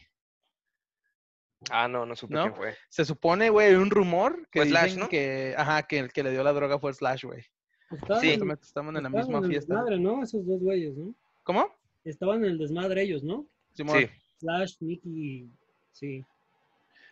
Ah, 1.70 1.88
no, 1.88 2.06
no 2.06 2.14
supe 2.14 2.34
¿No? 2.34 2.42
quién 2.42 2.54
fue. 2.54 2.76
Se 2.88 3.04
supone, 3.04 3.50
güey, 3.50 3.74
un 3.74 3.90
rumor 3.90 4.48
que 4.50 4.60
Fue 4.60 4.68
Slash, 4.68 4.84
dicen 4.84 5.00
¿no? 5.00 5.08
que, 5.08 5.54
ajá, 5.56 5.82
que 5.82 5.98
el 5.98 6.12
que 6.12 6.22
le 6.22 6.30
dio 6.30 6.42
la 6.44 6.52
droga 6.52 6.78
fue 6.78 6.92
Slash, 6.94 7.24
güey. 7.24 7.44
Estaban, 7.90 8.20
Sí. 8.22 8.30
Estaban 8.30 8.96
en 8.96 9.02
la 9.02 9.08
estaban 9.08 9.12
misma 9.26 9.38
el 9.38 9.46
fiesta. 9.50 9.74
desmadre, 9.74 9.98
¿no? 9.98 10.22
Esos 10.22 10.46
dos 10.46 10.60
güeyes, 10.60 10.94
¿no? 10.96 11.14
¿Cómo? 11.42 11.74
Estaban 12.04 12.44
en 12.44 12.50
el 12.52 12.58
desmadre 12.58 13.02
ellos, 13.02 13.22
¿no? 13.24 13.46
Simón. 13.74 13.98
Sí. 13.98 14.08
Slash, 14.38 14.74
Nicky, 14.80 15.50
sí. 15.92 16.24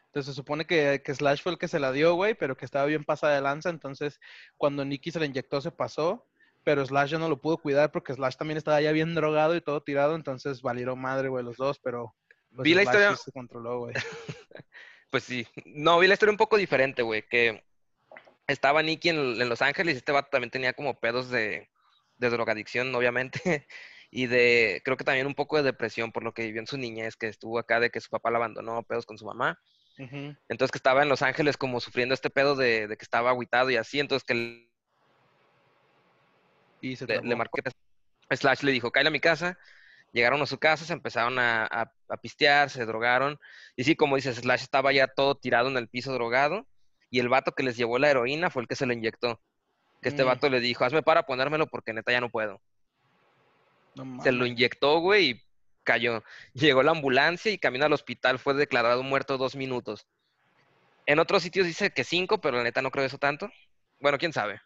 Entonces 0.07 0.35
se 0.35 0.37
supone 0.37 0.65
que, 0.65 1.03
que 1.05 1.15
Slash 1.15 1.43
fue 1.43 1.53
el 1.53 1.59
que 1.59 1.69
se 1.69 1.79
la 1.81 1.93
dio, 1.93 2.15
güey, 2.15 2.35
pero 2.35 2.57
que 2.57 2.65
estaba 2.65 2.87
bien 2.87 3.05
pasada 3.05 3.35
de 3.35 3.41
lanza. 3.43 3.69
Entonces, 3.71 4.21
cuando 4.57 4.85
Nicky 4.85 5.11
se 5.11 5.19
la 5.21 5.27
inyectó, 5.27 5.61
se 5.61 5.71
pasó. 5.73 6.25
Pero 6.65 6.85
Slash 6.85 7.11
ya 7.13 7.19
no 7.19 7.29
lo 7.29 7.41
pudo 7.41 7.59
cuidar 7.59 7.93
porque 7.93 8.13
Slash 8.15 8.37
también 8.37 8.57
estaba 8.59 8.81
ya 8.81 8.91
bien 8.93 9.15
drogado 9.15 9.55
y 9.55 9.61
todo 9.61 9.83
tirado. 9.83 10.15
Entonces 10.17 10.63
valieron 10.63 11.01
madre, 11.01 11.29
güey, 11.29 11.45
los 11.45 11.57
dos. 11.57 11.79
Pero 11.79 12.15
pues, 12.25 12.26
Vi 12.65 12.75
la 12.75 12.83
historia- 12.83 13.17
se 13.17 13.33
controló, 13.33 13.79
güey. 13.81 13.95
Pues 15.11 15.23
sí. 15.25 15.47
No, 15.65 15.99
vi 16.01 16.09
la 16.09 16.15
historia 16.15 16.33
un 16.33 16.37
poco 16.37 16.57
diferente, 16.57 17.03
güey. 17.03 17.23
Que 17.29 17.65
estaba 18.49 18.83
Nicky 18.83 19.11
en, 19.11 19.41
en 19.41 19.49
Los 19.49 19.63
Ángeles 19.63 19.95
y 19.95 19.99
este 19.99 20.11
vato 20.13 20.29
también 20.31 20.51
tenía 20.51 20.73
como 20.73 20.99
pedos 20.99 21.31
de, 21.31 21.69
de 22.19 22.31
drogadicción, 22.31 22.95
obviamente. 22.95 23.67
Y 24.09 24.27
de, 24.29 24.81
creo 24.85 24.97
que 24.97 25.05
también 25.05 25.27
un 25.27 25.35
poco 25.35 25.57
de 25.57 25.65
depresión 25.65 26.13
por 26.13 26.23
lo 26.23 26.33
que 26.33 26.43
vivió 26.45 26.61
en 26.61 26.67
su 26.69 26.79
niñez, 26.79 27.17
que 27.17 27.27
estuvo 27.27 27.59
acá 27.59 27.81
de 27.81 27.91
que 27.91 28.01
su 28.01 28.09
papá 28.09 28.31
la 28.31 28.39
abandonó, 28.39 28.83
pedos 28.85 29.05
con 29.05 29.19
su 29.19 29.27
mamá. 29.27 29.61
Entonces 30.49 30.71
que 30.71 30.79
estaba 30.79 31.03
en 31.03 31.09
Los 31.09 31.23
Ángeles 31.23 31.57
como 31.57 31.81
sufriendo 31.81 32.15
este 32.15 32.31
pedo 32.31 32.55
de, 32.55 32.87
de 32.87 32.97
que 32.97 33.03
estaba 33.05 33.31
agüitado 33.31 33.69
y 33.71 33.77
así. 33.77 33.99
Entonces 33.99 34.25
que 34.25 34.35
le, 34.35 34.71
Y 36.81 36.97
se 36.97 37.07
le- 37.07 37.21
le 37.23 37.37
marcó. 37.37 37.59
Slash 38.31 38.63
le 38.63 38.73
dijo, 38.73 38.91
cállate 38.91 39.09
a 39.09 39.13
mi 39.13 39.21
casa. 39.21 39.59
Llegaron 40.13 40.41
a 40.41 40.47
su 40.47 40.59
casa, 40.59 40.85
se 40.85 40.93
empezaron 40.93 41.39
a, 41.39 41.65
a- 41.67 41.93
a 42.09 42.17
pistear, 42.17 42.71
se 42.71 42.87
drogaron. 42.87 43.39
Y 43.77 43.85
sí, 43.85 43.97
como 43.97 44.17
dices, 44.17 44.37
Slash 44.37 44.63
estaba 44.63 44.93
ya 44.93 45.09
todo 45.09 45.35
tirado 45.35 45.69
en 45.69 45.77
el 45.77 45.89
piso 45.89 46.13
drogado. 46.13 46.67
Y 47.11 47.21
el 47.21 47.29
vato 47.29 47.53
que 47.53 47.63
les 47.63 47.77
llevó 47.77 47.99
la 47.99 48.11
heroína 48.11 48.51
fue 48.51 48.63
el 48.63 48.69
que 48.69 48.77
se 48.77 48.87
le 48.87 48.95
inyectó. 48.95 49.41
Que 50.03 50.09
este 50.09 50.25
Mm. 50.25 50.27
vato 50.27 50.49
le 50.49 50.61
dijo, 50.61 50.85
hazme 50.85 51.03
para 51.03 51.25
ponérmelo 51.25 51.67
porque 51.67 51.93
neta 51.93 52.13
ya 52.13 52.21
no 52.21 52.31
puedo. 52.31 52.61
No 53.95 54.23
Se 54.23 54.33
lo 54.33 54.47
inyectó, 54.47 54.99
güey, 55.01 55.31
y 55.31 55.43
cayó. 55.85 56.23
Llegó 56.55 56.83
la 56.83 56.93
ambulancia 56.93 57.53
y 57.53 57.59
camino 57.59 57.85
al 57.87 57.93
hospital 57.93 58.39
fue 58.39 58.55
declarado 58.55 59.03
muerto 59.03 59.39
dos 59.39 59.55
minutos. 59.57 60.07
En 61.07 61.19
otros 61.19 61.43
sitios 61.43 61.67
dice 61.67 61.91
que 61.91 62.05
cinco, 62.05 62.41
pero 62.41 62.57
la 62.57 62.65
neta 62.65 62.83
no 62.83 62.91
creo 62.91 63.05
eso 63.05 63.19
tanto. 63.19 63.51
Bueno, 64.01 64.19
quién 64.19 64.33
sabe. 64.33 64.61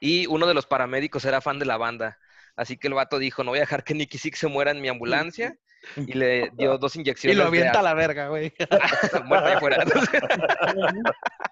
Y 0.00 0.26
uno 0.28 0.46
de 0.46 0.54
los 0.54 0.66
paramédicos 0.66 1.24
era 1.24 1.40
fan 1.40 1.58
de 1.58 1.66
la 1.66 1.76
banda. 1.76 2.18
Así 2.56 2.76
que 2.76 2.88
el 2.88 2.94
vato 2.94 3.18
dijo, 3.18 3.42
no 3.44 3.50
voy 3.50 3.58
a 3.58 3.62
dejar 3.62 3.82
que 3.84 3.94
Nicky 3.94 4.16
Six 4.18 4.38
se 4.38 4.46
muera 4.48 4.70
en 4.70 4.80
mi 4.80 4.88
ambulancia. 4.88 5.56
Y 5.96 6.14
le 6.14 6.50
dio 6.56 6.78
dos 6.78 6.96
Y 6.96 7.00
inyecciones. 7.00 7.36
lo 7.36 7.42
de 7.42 7.48
avienta 7.48 7.76
a 7.76 7.80
a- 7.80 7.82
la 7.82 7.92
verga, 7.92 8.28
güey. 8.28 8.54
muerta 9.26 9.48
ahí 9.52 9.58
fuera. 9.60 9.84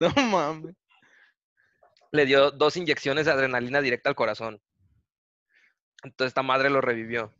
No 0.00 0.10
mames. 0.10 0.74
le 2.12 2.26
dio 2.26 2.50
dos 2.50 2.76
inyecciones 2.76 3.26
de 3.26 3.32
adrenalina 3.32 3.80
directa 3.80 4.08
al 4.10 4.14
corazón. 4.16 4.60
Entonces 6.02 6.30
esta 6.30 6.42
madre 6.42 6.68
lo 6.70 6.80
revivió. 6.80 7.34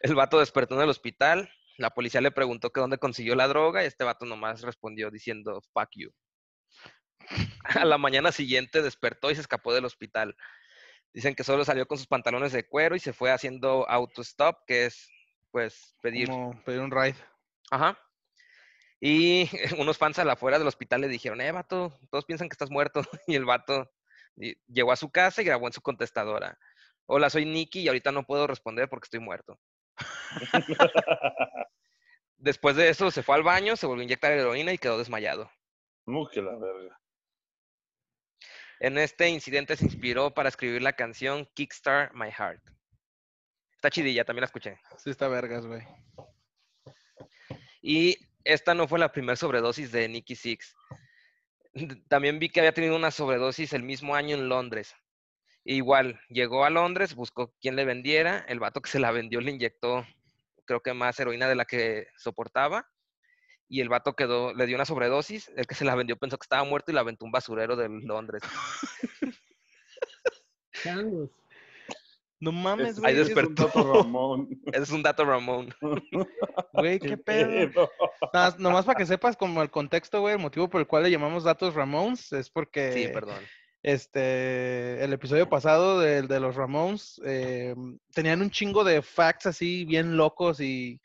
El 0.00 0.14
vato 0.14 0.40
despertó 0.40 0.74
en 0.74 0.80
el 0.82 0.88
hospital. 0.88 1.48
La 1.78 1.90
policía 1.90 2.20
le 2.20 2.30
preguntó 2.32 2.70
que 2.70 2.80
dónde 2.80 2.98
consiguió 2.98 3.34
la 3.36 3.48
droga 3.48 3.82
y 3.82 3.86
este 3.86 4.04
vato 4.04 4.26
nomás 4.26 4.62
respondió 4.62 5.10
diciendo 5.10 5.62
fuck 5.72 5.88
you. 5.94 6.10
A 7.64 7.84
la 7.84 7.96
mañana 7.98 8.32
siguiente 8.32 8.82
despertó 8.82 9.30
y 9.30 9.34
se 9.36 9.40
escapó 9.42 9.72
del 9.72 9.84
hospital. 9.84 10.34
Dicen 11.12 11.34
que 11.34 11.44
solo 11.44 11.64
salió 11.64 11.86
con 11.86 11.98
sus 11.98 12.06
pantalones 12.06 12.52
de 12.52 12.66
cuero 12.66 12.94
y 12.94 13.00
se 13.00 13.12
fue 13.12 13.32
haciendo 13.32 13.88
auto-stop, 13.88 14.58
que 14.66 14.86
es 14.86 15.10
pues 15.50 15.96
pedir 16.00 16.28
Como 16.28 16.62
pedir 16.62 16.80
un 16.80 16.90
ride. 16.90 17.16
Ajá. 17.70 17.98
Y 19.00 19.48
unos 19.78 19.98
fans 19.98 20.18
a 20.18 20.24
la 20.24 20.34
afuera 20.34 20.58
del 20.58 20.68
hospital 20.68 21.00
le 21.00 21.08
dijeron, 21.08 21.40
eh, 21.40 21.50
vato, 21.50 21.98
todos 22.10 22.24
piensan 22.24 22.48
que 22.48 22.54
estás 22.54 22.70
muerto. 22.70 23.02
Y 23.26 23.34
el 23.34 23.44
vato 23.44 23.90
llegó 24.68 24.92
a 24.92 24.96
su 24.96 25.10
casa 25.10 25.42
y 25.42 25.44
grabó 25.44 25.66
en 25.66 25.72
su 25.72 25.80
contestadora. 25.80 26.58
Hola, 27.06 27.28
soy 27.28 27.44
Nicky 27.44 27.80
y 27.80 27.88
ahorita 27.88 28.12
no 28.12 28.24
puedo 28.24 28.46
responder 28.46 28.88
porque 28.88 29.06
estoy 29.06 29.20
muerto. 29.20 29.58
Después 32.36 32.76
de 32.76 32.88
eso 32.88 33.10
se 33.10 33.22
fue 33.22 33.34
al 33.34 33.42
baño, 33.42 33.76
se 33.76 33.86
volvió 33.86 34.02
a 34.02 34.04
inyectar 34.04 34.32
heroína 34.32 34.72
y 34.72 34.78
quedó 34.78 34.96
desmayado. 34.96 35.50
Que 36.32 36.40
la 36.40 36.56
verga. 36.56 36.99
En 38.80 38.96
este 38.96 39.28
incidente 39.28 39.76
se 39.76 39.84
inspiró 39.84 40.32
para 40.32 40.48
escribir 40.48 40.80
la 40.80 40.94
canción 40.94 41.46
Kickstart 41.54 42.14
My 42.14 42.30
Heart. 42.30 42.62
Está 43.74 43.90
chidilla, 43.90 44.24
también 44.24 44.40
la 44.40 44.46
escuché. 44.46 44.78
Sí 44.96 45.10
está 45.10 45.28
vergas, 45.28 45.66
güey. 45.66 45.82
Y 47.82 48.16
esta 48.42 48.74
no 48.74 48.88
fue 48.88 48.98
la 48.98 49.12
primera 49.12 49.36
sobredosis 49.36 49.92
de 49.92 50.08
Nicky 50.08 50.34
Six. 50.34 50.74
También 52.08 52.38
vi 52.38 52.48
que 52.48 52.60
había 52.60 52.72
tenido 52.72 52.96
una 52.96 53.10
sobredosis 53.10 53.74
el 53.74 53.82
mismo 53.82 54.14
año 54.14 54.34
en 54.34 54.48
Londres. 54.48 54.94
Igual, 55.64 56.18
llegó 56.28 56.64
a 56.64 56.70
Londres, 56.70 57.14
buscó 57.14 57.54
quién 57.60 57.76
le 57.76 57.84
vendiera. 57.84 58.46
El 58.48 58.60
vato 58.60 58.80
que 58.80 58.90
se 58.90 58.98
la 58.98 59.10
vendió 59.10 59.42
le 59.42 59.50
inyectó, 59.50 60.06
creo 60.64 60.80
que 60.80 60.94
más 60.94 61.20
heroína 61.20 61.48
de 61.48 61.54
la 61.54 61.66
que 61.66 62.08
soportaba. 62.16 62.88
Y 63.72 63.80
el 63.80 63.88
vato 63.88 64.14
quedó, 64.14 64.52
le 64.52 64.66
dio 64.66 64.76
una 64.76 64.84
sobredosis. 64.84 65.48
El 65.56 65.66
que 65.66 65.76
se 65.76 65.84
la 65.84 65.94
vendió 65.94 66.16
pensó 66.16 66.36
que 66.36 66.44
estaba 66.44 66.64
muerto 66.64 66.90
y 66.90 66.94
la 66.94 67.02
aventó 67.02 67.24
un 67.24 67.30
basurero 67.30 67.76
de 67.76 67.88
Londres. 67.88 68.42
Changos. 70.82 71.30
No 72.40 72.52
mames, 72.52 72.96
Es- 72.98 73.04
Ahí 73.04 73.14
güey. 73.14 73.16
es 73.16 73.28
un 73.28 73.34
despertó. 73.34 73.66
dato 73.66 73.92
Ramón. 73.94 74.48
Ese 74.72 74.82
es 74.82 74.90
un 74.90 75.02
dato 75.02 75.24
Ramón. 75.24 75.74
Güey, 76.72 76.98
qué 76.98 77.16
pedo. 77.18 77.90
Nada, 78.32 78.54
nomás 78.58 78.86
para 78.86 78.96
que 78.96 79.04
sepas 79.04 79.36
como 79.36 79.60
el 79.62 79.70
contexto, 79.70 80.20
güey, 80.20 80.34
el 80.34 80.40
motivo 80.40 80.68
por 80.70 80.80
el 80.80 80.86
cual 80.86 81.02
le 81.02 81.10
llamamos 81.10 81.44
datos 81.44 81.74
Ramones 81.74 82.32
es 82.32 82.48
porque 82.48 82.92
Sí, 82.92 83.08
perdón. 83.12 83.36
este 83.82 85.02
el 85.04 85.12
episodio 85.12 85.48
pasado 85.48 85.98
del 86.00 86.28
de 86.28 86.40
los 86.40 86.54
Ramones 86.54 87.20
eh, 87.26 87.74
tenían 88.14 88.40
un 88.40 88.50
chingo 88.50 88.84
de 88.84 89.02
facts 89.02 89.46
así 89.46 89.84
bien 89.84 90.16
locos 90.16 90.60
y, 90.60 91.00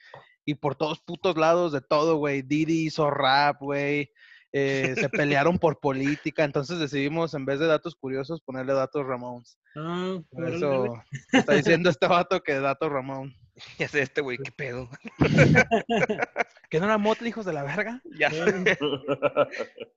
y 0.46 0.56
por 0.56 0.76
todos 0.76 1.00
putos 1.02 1.38
lados 1.38 1.72
de 1.72 1.82
todo, 1.82 2.18
güey. 2.18 2.42
Didi 2.44 2.86
hizo 2.88 3.10
rap, 3.10 3.60
güey. 3.62 4.12
eh, 4.54 4.96
se 4.96 5.10
pelearon 5.10 5.60
por 5.60 5.80
política, 5.82 6.46
entonces 6.46 6.80
decidimos 6.80 7.34
en 7.34 7.46
vez 7.46 7.60
de 7.60 7.68
datos 7.68 7.94
curiosos 7.96 8.40
ponerle 8.42 8.74
datos 8.74 9.06
Ramones. 9.06 9.60
Ah, 9.76 10.18
Por 10.30 10.48
eso 10.50 11.04
está 11.34 11.54
diciendo 11.56 11.90
este 11.90 12.08
vato 12.08 12.42
que 12.42 12.54
datos 12.60 12.92
Ramón. 12.92 13.34
Ya 13.80 13.88
sé 13.88 14.02
este 14.02 14.20
güey, 14.20 14.38
qué 14.38 14.52
pedo. 14.52 14.90
¿Que 16.70 16.80
no 16.80 16.86
era 16.86 16.98
Motley, 16.98 17.30
hijos 17.30 17.46
de 17.46 17.54
la 17.54 17.64
verga? 17.64 18.02
Ya 18.18 18.30
sé. 18.30 18.78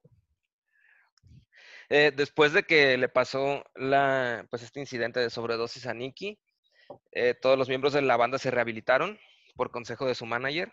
Eh, 1.90 2.12
después 2.14 2.53
de 2.53 2.64
que 2.64 2.99
le 2.99 3.09
pasó 3.09 3.64
la, 3.74 4.46
pues 4.51 4.62
este 4.62 4.78
incidente 4.78 5.20
de 5.20 5.30
sobredosis 5.30 5.86
a 5.86 5.94
Nicky, 5.94 6.38
eh, 7.12 7.34
todos 7.40 7.57
los 7.57 7.68
miembros 7.70 7.94
de 7.94 8.03
la 8.03 8.18
banda 8.18 8.36
se 8.38 8.51
rehabilitaron 8.51 9.18
por 9.59 9.73
consejo 9.73 10.07
de 10.07 10.15
su 10.15 10.25
manager. 10.25 10.73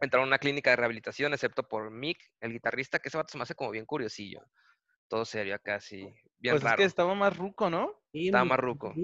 Entraron 0.00 0.24
a 0.24 0.28
una 0.28 0.38
clínica 0.38 0.70
de 0.70 0.76
rehabilitación, 0.76 1.34
excepto 1.34 1.68
por 1.68 1.90
Mick, 1.90 2.18
el 2.40 2.52
guitarrista, 2.52 2.98
que 2.98 3.08
ese 3.08 3.18
vato 3.18 3.30
se 3.30 3.36
me 3.36 3.42
hace 3.42 3.54
como 3.54 3.70
bien 3.70 3.84
curiosillo. 3.84 4.40
Todo 5.06 5.26
serio 5.26 5.54
acá, 5.54 5.74
así, 5.76 5.98
bien 6.38 6.54
pues 6.54 6.56
es 6.56 6.62
raro. 6.62 6.76
que 6.78 6.84
estaba 6.84 7.14
más 7.14 7.36
ruco, 7.36 7.68
¿no? 7.68 8.00
Sí, 8.10 8.26
Estaba 8.28 8.46
más 8.46 8.58
ruco. 8.58 8.94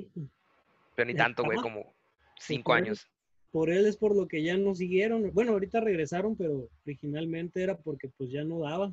Pero 0.96 1.06
ni 1.06 1.14
tanto, 1.14 1.44
güey, 1.44 1.58
como 1.58 1.94
cinco 2.40 2.70
por 2.72 2.78
él. 2.78 2.84
años. 2.84 3.06
Por 3.52 3.70
él 3.70 3.86
es 3.86 3.98
por 3.98 4.16
lo 4.16 4.26
que 4.26 4.42
ya 4.42 4.56
no 4.56 4.74
siguieron. 4.74 5.30
Bueno, 5.34 5.52
ahorita 5.52 5.80
regresaron, 5.80 6.34
pero 6.34 6.70
originalmente 6.86 7.62
era 7.62 7.76
porque 7.76 8.08
pues 8.16 8.30
ya 8.30 8.44
no 8.44 8.60
daba. 8.60 8.86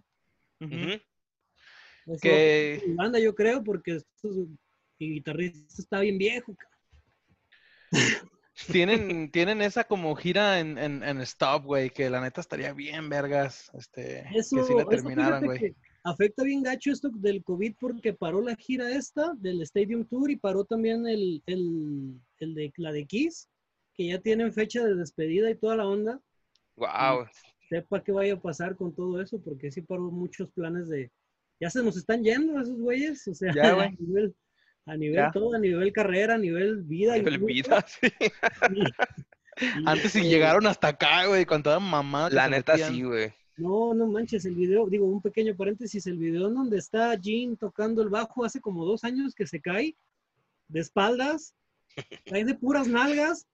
Ujú. 0.59 0.75
Ujú. 0.75 0.91
Eso 2.07 2.19
Que- 2.21 2.83
banda, 2.89 3.19
yo 3.19 3.33
creo, 3.33 3.63
porque 3.63 3.95
estos- 3.95 4.35
mi 4.99 5.11
guitarrista 5.13 5.81
está 5.81 6.01
bien 6.01 6.17
viejo. 6.17 6.53
Tienen, 8.71 9.31
tienen 9.31 9.61
esa 9.61 9.83
como 9.83 10.15
gira 10.15 10.59
en, 10.59 10.77
en, 10.77 11.03
en 11.03 11.21
Stop, 11.21 11.65
güey, 11.65 11.89
que 11.89 12.09
la 12.09 12.21
neta 12.21 12.39
estaría 12.41 12.73
bien, 12.73 13.09
vergas. 13.09 13.69
Este, 13.73 14.25
Eso, 14.33 14.65
que 14.65 14.73
le 14.73 14.79
eso 14.81 14.89
terminaran, 14.89 15.43
güey. 15.43 15.59
que 15.59 15.75
afecta 16.03 16.43
bien 16.43 16.63
gacho 16.63 16.91
esto 16.91 17.09
del 17.09 17.43
COVID 17.43 17.75
porque 17.79 18.13
paró 18.13 18.41
la 18.41 18.55
gira 18.55 18.89
esta 18.95 19.33
del 19.35 19.61
Stadium 19.63 20.05
Tour 20.05 20.31
y 20.31 20.37
paró 20.37 20.63
también 20.63 21.05
el, 21.07 21.43
el, 21.47 22.19
el 22.37 22.55
de 22.55 22.71
la 22.77 22.91
de 22.93 23.05
Kiss, 23.05 23.49
que 23.93 24.07
ya 24.07 24.19
tienen 24.19 24.53
fecha 24.53 24.85
de 24.85 24.95
despedida 24.95 25.49
y 25.49 25.55
toda 25.55 25.75
la 25.75 25.87
onda. 25.87 26.21
Wow. 26.77 27.27
Sepa 27.69 28.03
qué 28.03 28.11
vaya 28.11 28.35
a 28.35 28.41
pasar 28.41 28.75
con 28.77 28.93
todo 28.93 29.21
eso, 29.21 29.41
porque 29.41 29.71
sí 29.71 29.81
paró 29.81 30.03
muchos 30.11 30.49
planes 30.51 30.87
de. 30.87 31.11
Ya 31.59 31.69
se 31.69 31.83
nos 31.83 31.97
están 31.97 32.23
yendo 32.23 32.59
esos 32.59 32.77
güeyes, 32.79 33.27
o 33.27 33.33
sea, 33.33 33.53
Ya, 33.53 33.73
güey. 33.73 33.97
a 34.85 34.95
nivel, 34.95 34.95
a 34.95 34.97
nivel 34.97 35.13
Ya. 35.15 35.31
todo, 35.31 35.55
a 35.55 35.59
nivel 35.59 35.93
carrera, 35.93 36.35
a 36.35 36.37
nivel 36.37 36.83
vida. 36.83 37.17
Nivel 37.17 37.33
incluso. 37.35 37.53
vida, 37.53 37.85
sí. 38.01 38.07
Y- 38.73 38.83
y, 39.57 39.83
Antes 39.85 40.11
si 40.11 40.19
este, 40.19 40.29
llegaron 40.29 40.67
hasta 40.67 40.89
acá, 40.89 41.27
güey, 41.27 41.45
con 41.45 41.63
toda 41.63 41.79
mamá. 41.79 42.29
La 42.29 42.49
neta 42.49 42.77
sí, 42.77 43.03
güey. 43.03 43.33
No, 43.57 43.93
no 43.93 44.05
manches, 44.07 44.43
el 44.43 44.53
video, 44.55 44.85
digo, 44.89 45.05
un 45.05 45.21
pequeño 45.21 45.55
paréntesis, 45.55 46.05
el 46.07 46.17
video 46.17 46.49
en 46.49 46.55
donde 46.55 46.77
está 46.77 47.15
Jean 47.15 47.55
tocando 47.55 48.01
el 48.01 48.09
bajo 48.09 48.43
hace 48.43 48.59
como 48.59 48.83
dos 48.85 49.05
años 49.05 49.33
que 49.33 49.47
se 49.47 49.61
cae 49.61 49.95
de 50.67 50.79
espaldas, 50.81 51.55
cae 52.25 52.43
de 52.43 52.53
puras 52.55 52.87
nalgas. 52.87 53.47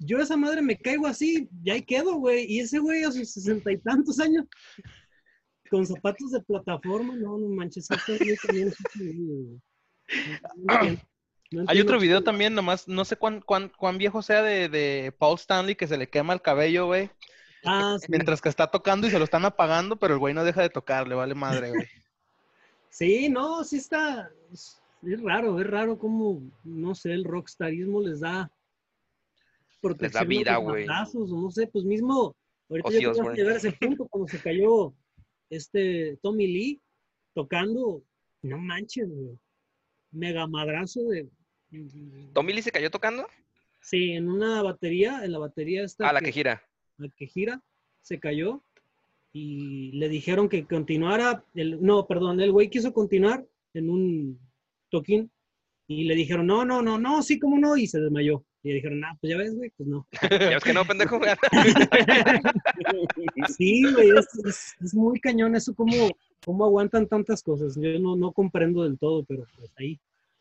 Yo 0.00 0.18
esa 0.18 0.36
madre 0.36 0.60
me 0.60 0.76
caigo 0.76 1.06
así, 1.06 1.48
ya 1.62 1.72
ahí 1.72 1.82
quedo, 1.82 2.16
güey. 2.16 2.44
Y 2.46 2.60
ese 2.60 2.78
güey 2.78 3.04
a 3.04 3.10
sus 3.10 3.30
sesenta 3.32 3.72
y 3.72 3.78
tantos 3.78 4.20
años, 4.20 4.44
con 5.70 5.86
zapatos 5.86 6.30
de 6.32 6.40
plataforma, 6.42 7.16
no, 7.16 7.38
no 7.38 7.48
manches. 7.48 7.90
esto 7.90 8.12
es 8.12 8.40
también 8.42 8.68
es 8.68 8.76
un 8.80 9.00
video, 9.00 9.34
güey. 9.44 9.60
No 11.50 11.64
Hay 11.66 11.80
otro 11.80 11.98
video 11.98 12.22
también, 12.22 12.54
nomás, 12.54 12.88
no 12.88 13.06
sé 13.06 13.16
cuán, 13.16 13.40
cuán, 13.40 13.70
cuán 13.70 13.96
viejo 13.96 14.20
sea 14.20 14.42
de, 14.42 14.68
de 14.68 15.14
Paul 15.18 15.36
Stanley 15.36 15.76
que 15.76 15.86
se 15.86 15.96
le 15.96 16.10
quema 16.10 16.34
el 16.34 16.42
cabello, 16.42 16.84
güey. 16.86 17.10
Ah, 17.64 17.96
sí. 18.00 18.06
Mientras 18.10 18.42
que 18.42 18.50
está 18.50 18.70
tocando 18.70 19.06
y 19.06 19.10
se 19.10 19.18
lo 19.18 19.24
están 19.24 19.46
apagando, 19.46 19.96
pero 19.96 20.12
el 20.14 20.20
güey 20.20 20.34
no 20.34 20.44
deja 20.44 20.60
de 20.60 20.68
tocar, 20.68 21.08
le 21.08 21.14
vale 21.14 21.34
madre, 21.34 21.70
güey. 21.70 21.86
Sí, 22.90 23.28
no, 23.28 23.64
sí 23.64 23.76
está. 23.76 24.30
Es, 24.52 24.78
es 25.02 25.22
raro, 25.22 25.60
es 25.60 25.66
raro 25.66 25.98
como, 25.98 26.42
no 26.64 26.94
sé, 26.94 27.12
el 27.12 27.24
rockstarismo 27.24 28.02
les 28.02 28.20
da. 28.20 28.50
protección 29.80 30.24
a 30.24 30.26
vida, 30.26 30.54
los 30.54 30.64
güey. 30.64 30.86
no 30.86 31.50
sé, 31.50 31.66
pues 31.68 31.84
mismo. 31.84 32.36
Ahorita 32.68 32.88
Ozzy 32.88 33.00
ya 33.00 33.08
vamos 33.08 33.18
a 33.18 33.22
Osbourne. 33.22 33.38
llegar 33.38 33.54
a 33.54 33.56
ese 33.56 33.72
punto 33.72 34.06
cuando 34.08 34.28
se 34.28 34.40
cayó 34.40 34.92
este 35.48 36.18
Tommy 36.22 36.46
Lee 36.46 36.82
tocando. 37.34 38.02
No 38.42 38.58
manches, 38.58 39.08
güey. 39.08 39.38
Mega 40.12 40.46
madrazo 40.46 41.02
de. 41.04 41.28
¿Tommy 42.32 42.52
Lee 42.52 42.62
se 42.62 42.70
cayó 42.72 42.90
tocando? 42.90 43.26
Sí, 43.80 44.12
en 44.12 44.28
una 44.28 44.62
batería, 44.62 45.24
en 45.24 45.32
la 45.32 45.38
batería 45.38 45.84
esta. 45.84 46.08
Ah, 46.08 46.12
la 46.12 46.20
que 46.20 46.32
gira. 46.32 46.62
la 46.96 47.08
que 47.10 47.26
gira, 47.26 47.62
se 48.02 48.18
cayó 48.18 48.62
y 49.32 49.92
le 49.92 50.08
dijeron 50.08 50.48
que 50.48 50.64
continuara, 50.64 51.44
el, 51.54 51.82
no, 51.82 52.06
perdón, 52.06 52.40
el 52.40 52.50
güey 52.52 52.70
quiso 52.70 52.92
continuar 52.92 53.44
en 53.74 53.90
un 53.90 54.40
toquín 54.90 55.30
y 55.86 56.04
le 56.04 56.14
dijeron, 56.14 56.46
no, 56.46 56.64
no, 56.64 56.82
no, 56.82 56.98
no, 56.98 57.22
sí, 57.22 57.38
cómo 57.38 57.58
no, 57.58 57.76
y 57.76 57.86
se 57.86 58.00
desmayó. 58.00 58.44
Y 58.62 58.68
le 58.70 58.74
dijeron, 58.76 59.04
ah, 59.04 59.16
pues 59.20 59.30
ya 59.30 59.36
ves, 59.38 59.54
güey, 59.54 59.70
pues 59.76 59.88
no. 59.88 60.06
Ya 60.30 60.48
ves 60.54 60.64
que 60.64 60.72
no, 60.72 60.84
pendejo. 60.84 61.20
Sí, 63.56 63.82
güey, 63.92 64.10
es, 64.10 64.26
es- 64.44 64.76
es 64.80 64.94
muy 64.94 65.20
cañón 65.20 65.54
eso, 65.54 65.74
cómo, 65.74 65.92
cómo 66.44 66.64
aguantan 66.64 67.06
tantas 67.06 67.42
cosas. 67.42 67.76
Yo 67.76 67.98
no, 67.98 68.16
no 68.16 68.32
comprendo 68.32 68.82
del 68.84 68.98
todo, 68.98 69.24
pero 69.24 69.44
pues 69.56 69.70
ahí. 69.78 69.98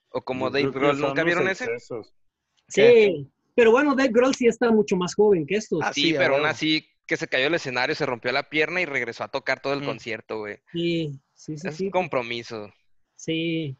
o 0.09 0.21
como 0.21 0.49
Dave 0.49 0.71
Grohl, 0.71 0.99
¿nunca 0.99 1.23
vieron 1.23 1.47
ese? 1.47 1.67
Sí, 2.67 3.27
pero 3.55 3.71
bueno, 3.71 3.95
Dave 3.95 4.09
Grohl 4.11 4.35
sí 4.35 4.47
está 4.47 4.71
mucho 4.71 4.95
más 4.95 5.15
joven 5.15 5.45
que 5.45 5.55
estos. 5.55 5.79
Ah, 5.83 5.91
Sí, 5.93 6.13
pero 6.17 6.35
aún 6.37 6.45
así 6.45 6.85
que 7.05 7.17
se 7.17 7.27
cayó 7.27 7.47
el 7.47 7.53
escenario, 7.55 7.95
se 7.95 8.05
rompió 8.05 8.31
la 8.31 8.49
pierna 8.49 8.81
y 8.81 8.85
regresó 8.85 9.23
a 9.23 9.29
tocar 9.29 9.61
todo 9.61 9.73
el 9.73 9.81
Mm. 9.81 9.85
concierto, 9.85 10.39
güey. 10.39 10.57
Sí, 10.73 11.19
sí, 11.33 11.57
sí, 11.57 11.67
Es 11.67 11.75
sí. 11.77 11.85
un 11.85 11.91
compromiso. 11.91 12.71
Sí, 13.15 13.75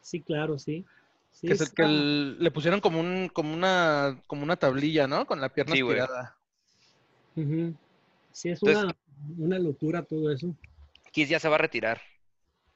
sí, 0.00 0.20
claro, 0.22 0.58
sí. 0.58 0.84
Sí, 1.32 1.48
Que, 1.48 1.52
es 1.54 1.60
el 1.60 1.74
que 1.74 1.82
el- 1.82 2.38
le 2.42 2.50
pusieron 2.50 2.80
como 2.80 3.00
un, 3.00 3.28
como 3.32 3.52
una, 3.52 4.22
como 4.26 4.42
una 4.44 4.56
tablilla, 4.56 5.06
¿no? 5.06 5.26
Con 5.26 5.40
la 5.40 5.48
pierna 5.50 5.74
estirada. 5.74 6.36
Sí, 8.32 8.48
es 8.50 8.62
Entonces- 8.62 8.84
una, 8.84 8.96
una 9.38 9.58
locura 9.58 10.02
todo 10.02 10.30
eso. 10.32 10.54
Kiss 11.16 11.30
ya 11.30 11.38
se 11.40 11.48
va 11.48 11.54
a 11.56 11.58
retirar. 11.66 11.98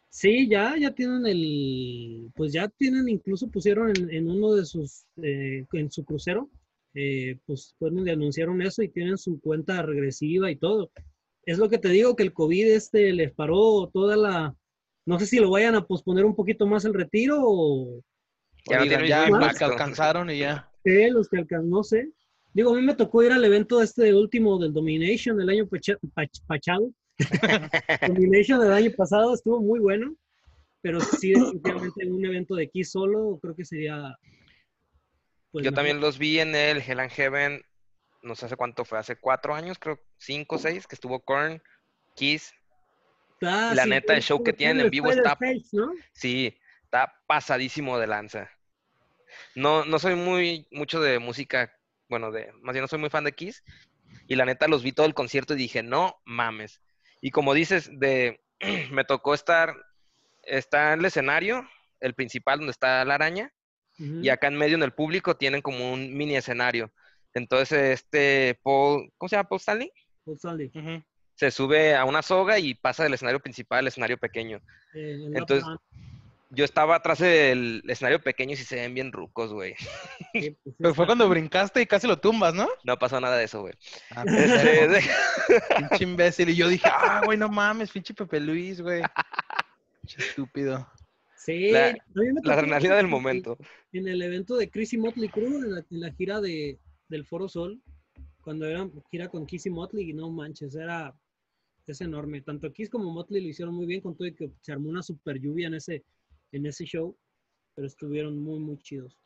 Sí, 0.08 0.48
ya, 0.48 0.74
ya 0.78 0.90
tienen 0.92 1.26
el, 1.26 2.30
pues 2.34 2.52
ya 2.52 2.68
tienen, 2.68 3.08
incluso 3.08 3.48
pusieron 3.48 3.90
en, 3.90 4.10
en 4.12 4.30
uno 4.30 4.54
de 4.54 4.64
sus, 4.64 5.04
eh, 5.22 5.64
en 5.72 5.90
su 5.90 6.04
crucero, 6.04 6.50
eh, 6.94 7.38
pues 7.46 7.74
fue 7.78 7.90
donde 7.90 8.10
anunciaron 8.10 8.60
eso 8.62 8.82
y 8.82 8.88
tienen 8.88 9.18
su 9.18 9.38
cuenta 9.40 9.82
regresiva 9.82 10.50
y 10.50 10.56
todo. 10.56 10.90
Es 11.44 11.58
lo 11.58 11.68
que 11.68 11.78
te 11.78 11.90
digo, 11.90 12.16
que 12.16 12.24
el 12.24 12.32
COVID 12.32 12.66
este 12.72 13.12
les 13.12 13.32
paró 13.32 13.88
toda 13.92 14.16
la, 14.16 14.56
no 15.06 15.18
sé 15.20 15.26
si 15.26 15.38
lo 15.38 15.50
vayan 15.50 15.74
a 15.76 15.86
posponer 15.86 16.24
un 16.24 16.34
poquito 16.34 16.66
más 16.66 16.84
el 16.84 16.94
retiro 16.94 17.36
o 17.42 18.02
Ya 18.68 18.80
digan, 18.82 19.06
ya 19.06 19.28
los 19.28 19.54
que 19.56 19.64
alcanzaron 19.64 20.30
y 20.30 20.38
ya. 20.40 20.68
qué, 20.82 21.10
los 21.10 21.28
que 21.28 21.38
alcanzan, 21.38 21.70
no 21.70 21.84
sé. 21.84 22.10
Digo, 22.52 22.72
a 22.74 22.76
mí 22.76 22.82
me 22.82 22.96
tocó 22.96 23.22
ir 23.22 23.30
al 23.32 23.44
evento 23.44 23.80
este 23.80 24.12
último 24.12 24.58
del 24.58 24.72
Domination 24.72 25.40
el 25.40 25.50
año 25.50 25.68
pacha- 25.68 25.98
pach- 26.16 26.42
pachado. 26.48 26.90
Domination 28.08 28.60
del 28.60 28.72
año 28.72 28.90
pasado 28.96 29.34
estuvo 29.34 29.60
muy 29.60 29.80
bueno, 29.80 30.14
pero 30.82 31.00
sí, 31.00 31.32
definitivamente 31.32 32.06
un 32.06 32.24
evento 32.24 32.54
de 32.54 32.68
Kiss 32.68 32.92
solo 32.92 33.38
creo 33.40 33.54
que 33.54 33.64
sería. 33.64 34.16
pues, 35.50 35.64
Yo 35.64 35.70
mejor. 35.70 35.74
también 35.74 36.00
los 36.00 36.18
vi 36.18 36.40
en 36.40 36.54
el 36.54 36.78
Hell 36.78 37.00
and 37.00 37.10
Heaven, 37.10 37.62
no 38.22 38.34
sé 38.34 38.46
hace 38.46 38.56
cuánto 38.56 38.84
fue, 38.84 38.98
hace 38.98 39.16
cuatro 39.16 39.54
años, 39.54 39.78
creo, 39.78 40.00
cinco 40.18 40.56
o 40.56 40.58
seis, 40.58 40.86
que 40.86 40.94
estuvo 40.94 41.20
Korn, 41.20 41.62
Kiss. 42.14 42.52
Ah, 43.42 43.72
la 43.74 43.84
sí, 43.84 43.90
neta, 43.90 44.14
el 44.14 44.22
show 44.22 44.42
que 44.42 44.52
tienen 44.52 44.80
en 44.80 44.90
vivo 44.90 45.10
está-. 45.10 45.38
Sí, 46.12 46.58
está 46.84 47.14
pasadísimo 47.26 47.98
de 47.98 48.06
lanza. 48.06 48.50
No, 49.54 49.84
no 49.84 49.98
soy 49.98 50.16
muy 50.16 50.66
mucho 50.70 51.00
de 51.00 51.18
música, 51.18 51.72
bueno, 52.08 52.30
de, 52.30 52.52
más 52.60 52.72
bien 52.74 52.82
no 52.82 52.88
soy 52.88 52.98
muy 52.98 53.10
fan 53.10 53.24
de 53.24 53.32
Kiss. 53.32 53.62
Y 54.26 54.36
la 54.36 54.44
neta 54.44 54.68
los 54.68 54.82
vi 54.82 54.92
todo 54.92 55.06
el 55.06 55.14
concierto 55.14 55.54
y 55.54 55.58
dije, 55.58 55.82
no 55.82 56.20
mames. 56.24 56.80
Y 57.20 57.30
como 57.30 57.54
dices, 57.54 57.90
de, 57.92 58.40
me 58.90 59.04
tocó 59.04 59.34
estar, 59.34 59.74
está 60.42 60.92
en 60.92 61.00
el 61.00 61.06
escenario, 61.06 61.68
el 62.00 62.14
principal 62.14 62.58
donde 62.58 62.72
está 62.72 63.04
la 63.04 63.14
araña, 63.14 63.52
y 63.98 64.30
acá 64.30 64.46
en 64.46 64.56
medio 64.56 64.76
en 64.76 64.82
el 64.82 64.92
público 64.94 65.36
tienen 65.36 65.60
como 65.60 65.92
un 65.92 66.16
mini 66.16 66.34
escenario. 66.34 66.90
Entonces, 67.34 68.00
este 68.00 68.58
Paul, 68.62 69.12
¿cómo 69.18 69.28
se 69.28 69.36
llama? 69.36 69.48
Paul 69.50 69.60
Stanley, 69.60 69.92
Paul 70.24 70.36
Stanley. 70.36 70.70
Se 71.34 71.50
sube 71.50 71.94
a 71.94 72.06
una 72.06 72.22
soga 72.22 72.58
y 72.58 72.72
pasa 72.72 73.02
del 73.02 73.12
escenario 73.12 73.40
principal 73.40 73.80
al 73.80 73.88
escenario 73.88 74.16
pequeño. 74.16 74.62
Eh, 74.94 75.28
Entonces- 75.34 75.66
Yo 76.52 76.64
estaba 76.64 76.96
atrás 76.96 77.20
del 77.20 77.82
escenario 77.86 78.20
pequeño 78.20 78.54
y 78.54 78.56
sí 78.56 78.64
se 78.64 78.74
ven 78.76 78.92
bien 78.94 79.12
rucos, 79.12 79.52
güey. 79.52 79.74
Sí, 80.32 80.50
pues, 80.64 80.74
Pero 80.78 80.94
fue 80.94 81.06
cuando 81.06 81.28
brincaste 81.28 81.80
y 81.80 81.86
casi 81.86 82.06
lo 82.08 82.18
tumbas, 82.18 82.54
¿no? 82.54 82.68
No 82.84 82.98
pasó 82.98 83.20
nada 83.20 83.36
de 83.36 83.44
eso, 83.44 83.60
güey. 83.60 83.74
Ah, 84.16 84.24
Este, 84.26 84.78
pendejo, 84.80 85.08
pinche 85.78 86.04
imbécil. 86.04 86.48
Y 86.50 86.56
yo 86.56 86.68
dije, 86.68 86.88
ah, 86.92 87.22
güey, 87.24 87.38
no 87.38 87.48
mames, 87.48 87.90
pinche 87.92 88.14
Pepe 88.14 88.40
Luis, 88.40 88.80
güey. 88.80 89.02
Pinche 90.00 90.22
estúpido. 90.22 90.88
Sí, 91.36 91.70
La- 91.70 91.96
la 92.42 92.54
adrenalina 92.54 92.96
del 92.96 93.06
en- 93.06 93.10
momento. 93.10 93.56
En 93.92 94.08
el 94.08 94.20
evento 94.20 94.56
de 94.56 94.68
Chris 94.70 94.92
y 94.92 94.98
Motley 94.98 95.28
Crue, 95.28 95.46
en 95.46 95.74
la, 95.74 95.80
en 95.90 96.00
la 96.00 96.12
gira 96.12 96.40
de, 96.40 96.78
del 97.08 97.24
Foro 97.26 97.48
Sol, 97.48 97.80
cuando 98.42 98.66
era 98.66 98.88
gira 99.10 99.28
con 99.28 99.46
Kiss 99.46 99.66
y 99.66 99.70
Motley, 99.70 100.10
y 100.10 100.12
no 100.12 100.30
manches, 100.30 100.74
era 100.74 101.14
es 101.86 102.00
enorme. 102.02 102.40
Tanto 102.42 102.72
Kiss 102.72 102.88
como 102.90 103.10
Motley 103.12 103.42
lo 103.42 103.48
hicieron 103.48 103.74
muy 103.74 103.86
bien, 103.86 104.00
con 104.00 104.16
todo 104.16 104.28
y 104.28 104.34
que 104.34 104.50
se 104.60 104.70
armó 104.72 104.88
una 104.90 105.02
super 105.02 105.40
lluvia 105.40 105.66
en 105.68 105.74
ese, 105.74 106.04
en 106.52 106.66
ese 106.66 106.84
show, 106.84 107.16
pero 107.74 107.86
estuvieron 107.86 108.38
muy, 108.38 108.58
muy 108.58 108.78
chidos. 108.78 109.18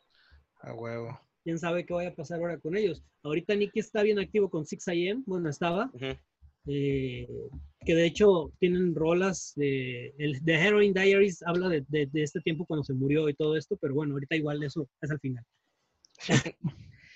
A 0.61 0.73
huevo. 0.73 1.19
Quién 1.43 1.59
sabe 1.59 1.85
qué 1.85 1.93
vaya 1.93 2.09
a 2.09 2.15
pasar 2.15 2.39
ahora 2.39 2.57
con 2.59 2.75
ellos. 2.75 3.03
Ahorita 3.23 3.55
Nicky 3.55 3.79
está 3.79 4.01
bien 4.03 4.17
activo 4.19 4.49
con 4.49 4.65
6am, 4.65 5.23
bueno, 5.25 5.49
estaba, 5.49 5.91
Ujú. 5.93 6.17
eh, 6.67 7.27
que 7.85 7.93
de 7.95 8.05
hecho 8.05 8.51
tienen 8.59 8.95
rolas 8.95 9.53
de, 9.55 10.15
el, 10.17 10.43
de 10.43 10.53
Heroin 10.55 10.93
Diaries 10.93 11.43
habla 11.43 11.69
de, 11.69 11.85
de- 11.87 12.07
de 12.07 12.23
este 12.23 12.41
tiempo 12.41 12.65
cuando 12.65 12.83
se 12.83 12.93
murió 12.93 13.29
y 13.29 13.35
todo 13.35 13.55
esto, 13.57 13.77
pero 13.77 13.93
bueno, 13.93 14.13
ahorita 14.13 14.35
igual 14.35 14.63
eso 14.63 14.87
es 15.01 15.11
al 15.11 15.19
final. 15.19 15.43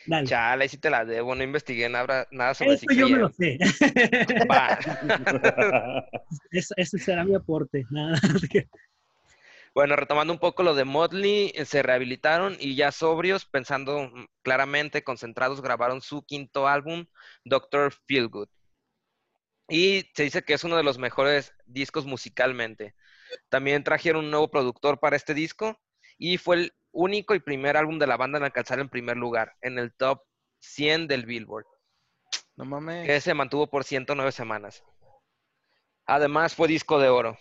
Dale. 0.05 0.27
Chale, 0.27 0.63
ahí 0.63 0.69
sí 0.69 0.77
te 0.77 0.89
la 0.89 1.05
debo. 1.05 1.35
No 1.35 1.43
investigué 1.43 1.87
nada, 1.89 2.27
nada 2.31 2.53
sobre 2.55 2.73
Esto 2.75 2.93
yo 2.93 3.09
me 3.09 3.17
lo 3.19 3.29
6AM. 3.29 3.33
sé. 3.33 4.45
Va. 4.49 4.79
Es- 6.51 6.73
ese 6.77 6.97
será 6.99 7.23
mi 7.25 7.35
aporte. 7.35 7.85
Nada. 7.89 8.19
Bueno, 9.75 9.95
retomando 9.95 10.33
un 10.33 10.39
poco 10.39 10.63
lo 10.63 10.73
de 10.75 10.83
Motley, 10.83 11.51
eh, 11.55 11.65
se 11.65 11.83
rehabilitaron 11.83 12.57
y 12.59 12.75
ya 12.75 12.91
sobrios, 12.91 13.45
pensando 13.45 14.09
mm, 14.09 14.25
claramente, 14.41 15.03
concentrados, 15.03 15.61
grabaron 15.61 16.01
su 16.01 16.23
quinto 16.23 16.67
álbum, 16.67 17.05
Doctor 17.43 17.93
Feelgood. 18.07 18.49
Y 19.69 20.09
se 20.15 20.23
dice 20.23 20.41
que 20.43 20.53
es 20.53 20.63
uno 20.63 20.75
de 20.77 20.83
los 20.83 20.97
mejores 20.97 21.53
discos 21.65 22.05
musicalmente. 22.05 22.95
También 23.49 23.83
trajeron 23.83 24.25
un 24.25 24.31
nuevo 24.31 24.49
productor 24.49 24.99
para 24.99 25.15
este 25.15 25.35
disco 25.35 25.79
y 26.17 26.37
fue 26.37 26.55
el 26.55 26.73
único 26.91 27.35
y 27.35 27.39
primer 27.39 27.77
álbum 27.77 27.99
de 27.99 28.07
la 28.07 28.17
banda 28.17 28.39
en 28.39 28.45
alcanzar 28.45 28.79
el 28.79 28.89
primer 28.89 29.17
lugar 29.17 29.53
en 29.61 29.77
el 29.77 29.93
top 29.93 30.23
100 30.61 31.07
del 31.07 31.25
Billboard, 31.27 31.65
No 32.55 32.65
mames. 32.65 33.05
que 33.05 33.21
se 33.21 33.35
mantuvo 33.35 33.67
por 33.67 33.83
109 33.83 34.31
semanas. 34.31 34.83
Además 36.05 36.55
fue 36.55 36.67
disco 36.67 36.97
de 36.99 37.09
oro. 37.09 37.37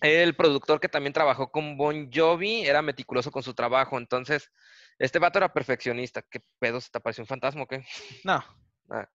El 0.00 0.36
productor 0.36 0.78
que 0.80 0.88
también 0.88 1.12
trabajó 1.12 1.50
con 1.50 1.76
Bon 1.76 2.10
Jovi 2.12 2.64
era 2.66 2.82
meticuloso 2.82 3.32
con 3.32 3.42
su 3.42 3.54
trabajo, 3.54 3.98
entonces 3.98 4.50
este 4.98 5.18
vato 5.18 5.38
era 5.38 5.52
perfeccionista. 5.52 6.22
¿Qué 6.22 6.40
pedo? 6.58 6.80
¿Se 6.80 6.90
te 6.90 6.98
apareció 6.98 7.22
un 7.22 7.28
fantasma 7.28 7.62
o 7.62 7.66
qué? 7.66 7.84
No. 8.24 8.44
Ah. 8.90 9.08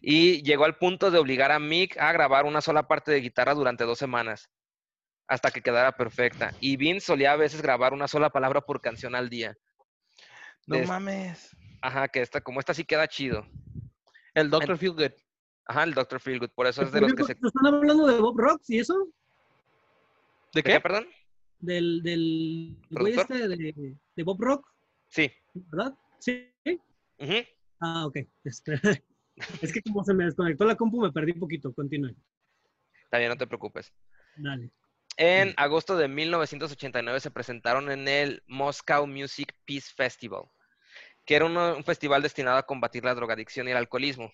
Y 0.00 0.42
llegó 0.42 0.64
al 0.64 0.78
punto 0.78 1.10
de 1.10 1.18
obligar 1.18 1.52
a 1.52 1.58
Mick 1.58 1.98
a 1.98 2.12
grabar 2.12 2.46
una 2.46 2.60
sola 2.60 2.88
parte 2.88 3.12
de 3.12 3.20
guitarra 3.20 3.54
durante 3.54 3.84
dos 3.84 3.98
semanas, 3.98 4.50
hasta 5.26 5.50
que 5.50 5.62
quedara 5.62 5.92
perfecta. 5.92 6.54
Y 6.60 6.76
Vince 6.76 7.06
solía 7.06 7.32
a 7.32 7.36
veces 7.36 7.60
grabar 7.60 7.92
una 7.92 8.08
sola 8.08 8.30
palabra 8.30 8.62
por 8.62 8.80
canción 8.80 9.14
al 9.14 9.28
día. 9.28 9.54
No 10.66 10.76
Des- 10.76 10.88
mames. 10.88 11.56
Ajá, 11.82 12.08
que 12.08 12.22
esta, 12.22 12.40
como 12.40 12.60
esta 12.60 12.72
sí 12.74 12.84
queda 12.84 13.08
chido. 13.08 13.46
El 14.34 14.48
Doctor 14.50 14.78
Feelgood. 14.78 15.12
Ajá, 15.70 15.84
el 15.84 15.94
Dr. 15.94 16.18
Feelgood, 16.18 16.50
por 16.50 16.66
eso 16.66 16.82
es 16.82 16.90
de 16.90 17.00
los 17.00 17.14
que 17.14 17.22
se... 17.22 17.32
¿Están 17.32 17.64
hablando 17.64 18.04
de 18.08 18.20
Bob 18.20 18.36
Rocks 18.36 18.68
y 18.70 18.80
eso? 18.80 19.06
¿De 20.52 20.62
¿De 20.62 20.62
qué, 20.64 20.80
perdón? 20.80 21.06
Del, 21.60 22.02
del 22.02 22.76
güey 22.90 23.14
este 23.14 23.46
de, 23.46 23.96
de 24.16 24.22
Bob 24.24 24.40
Rock, 24.40 24.66
Sí. 25.06 25.30
¿verdad? 25.54 25.94
Sí. 26.18 26.50
Ujú. 27.20 27.34
Ah, 27.78 28.06
ok. 28.06 28.16
Este, 28.44 28.80
Es 29.62 29.72
que 29.72 29.80
como 29.82 30.02
se 30.02 30.12
me 30.12 30.24
desconectó 30.24 30.64
la 30.64 30.74
compu, 30.74 31.00
me 31.00 31.12
perdí 31.12 31.30
un 31.32 31.38
poquito. 31.38 31.72
Continúe. 31.72 32.16
Está 33.04 33.18
bien, 33.18 33.30
no 33.30 33.36
te 33.36 33.46
preocupes. 33.46 33.92
Dale. 34.38 34.70
En 35.18 35.54
agosto 35.56 35.96
de 35.96 36.08
1989 36.08 37.20
se 37.20 37.30
presentaron 37.30 37.92
en 37.92 38.08
el 38.08 38.42
Moscow 38.48 39.06
Music 39.06 39.54
Peace 39.64 39.92
Festival, 39.94 40.42
que 41.24 41.36
era 41.36 41.44
un 41.44 41.84
festival 41.84 42.22
destinado 42.22 42.58
a 42.58 42.66
combatir 42.66 43.04
la 43.04 43.14
drogadicción 43.14 43.68
y 43.68 43.70
el 43.70 43.76
alcoholismo. 43.76 44.32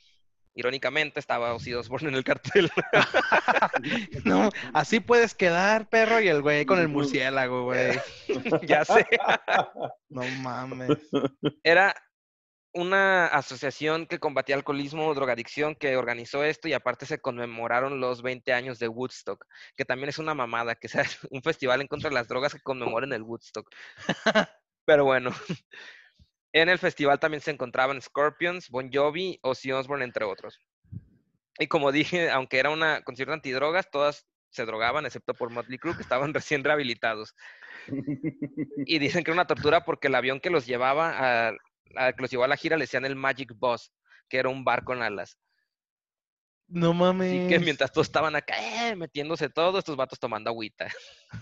Irónicamente 0.57 1.20
estaba 1.20 1.52
Ozzy 1.54 1.74
Osbourne 1.74 2.09
en 2.09 2.14
el 2.16 2.24
cartel. 2.24 2.70
No, 4.24 4.50
así 4.72 5.00
puedes 5.00 5.34
quedar, 5.34 5.88
perro, 5.88 6.20
y 6.20 6.28
el 6.28 6.40
güey 6.40 6.64
con 6.64 6.78
el 6.78 6.88
murciélago, 6.88 7.64
güey. 7.64 7.98
ya 8.66 8.84
sé. 8.84 9.07
No 10.09 10.22
mames. 10.40 10.90
Era 11.62 11.94
una 12.72 13.26
asociación 13.26 14.07
que 14.07 14.18
combatía 14.18 14.57
alcoholismo, 14.57 15.12
drogadicción, 15.14 15.74
que 15.74 15.96
organizó 15.96 16.42
esto 16.42 16.68
y 16.68 16.72
aparte 16.72 17.04
se 17.04 17.20
conmemoraron 17.20 18.00
los 18.00 18.22
20 18.22 18.52
años 18.54 18.78
de 18.78 18.88
Woodstock, 18.88 19.44
que 19.76 19.84
también 19.84 20.09
es 20.09 20.18
una 20.18 20.34
mamada, 20.34 20.74
que 20.74 20.88
sea 20.88 21.04
un 21.30 21.42
festival 21.42 21.82
en 21.82 21.86
contra 21.86 22.09
de 22.09 22.14
las 22.14 22.28
drogas 22.28 22.54
que 22.54 22.61
conmemoren 22.61 23.12
el 23.12 23.22
Woodstock. 23.22 23.70
Pero 24.86 25.04
bueno, 25.04 25.30
en 26.61 26.68
el 26.68 26.78
festival 26.78 27.18
también 27.20 27.40
se 27.40 27.50
encontraban 27.50 28.00
Scorpions, 28.00 28.70
Bon 28.70 28.90
Jovi, 28.92 29.38
Ozzy 29.42 29.72
Osbourne, 29.72 30.04
entre 30.04 30.24
otros. 30.24 30.61
Y 31.59 31.66
como 31.66 31.92
dije, 31.92 32.30
aunque 32.30 32.59
era 32.59 32.70
una 32.70 33.02
concierto 33.02 33.32
antidrogas, 33.32 33.90
todas 33.90 34.26
se 34.50 34.64
drogaban, 34.64 35.04
excepto 35.07 35.34
por 35.34 35.50
Motley 35.50 35.78
Crue, 35.78 35.96
que 35.96 36.02
estaban 36.02 36.32
recién 36.34 36.64
rehabilitados. 36.64 37.34
Y 38.86 38.98
dicen 38.98 39.22
que 39.22 39.30
era 39.30 39.40
una 39.40 39.46
tortura 39.46 39.84
porque 39.84 40.09
el 40.09 40.14
avión 40.14 40.40
que 40.40 40.50
los 40.50 40.66
llevaba 40.66 41.48
a, 41.48 41.52
a- 41.96 42.12
que 42.12 42.22
los 42.22 42.30
llevó 42.30 42.44
a 42.44 42.48
la 42.48 42.57
gira 42.57 42.76
le 42.76 42.84
decían 42.84 43.04
el 43.04 43.16
Magic 43.16 43.52
Bus, 43.54 43.92
que 44.28 44.38
era 44.38 44.48
un 44.48 44.64
bar 44.64 44.84
con 44.84 45.02
alas. 45.02 45.38
No 46.68 46.90
Así 46.90 46.98
mames. 46.98 47.48
que 47.48 47.61
mientras 47.61 47.92
todos 47.92 48.09
estaban 48.09 48.34
acá 48.34 48.88
eh, 48.88 48.96
metiéndose 48.96 49.48
todo, 49.48 49.78
estos 49.78 49.96
vatos 49.96 50.18
tomando 50.18 50.50
agüita. 50.50 50.88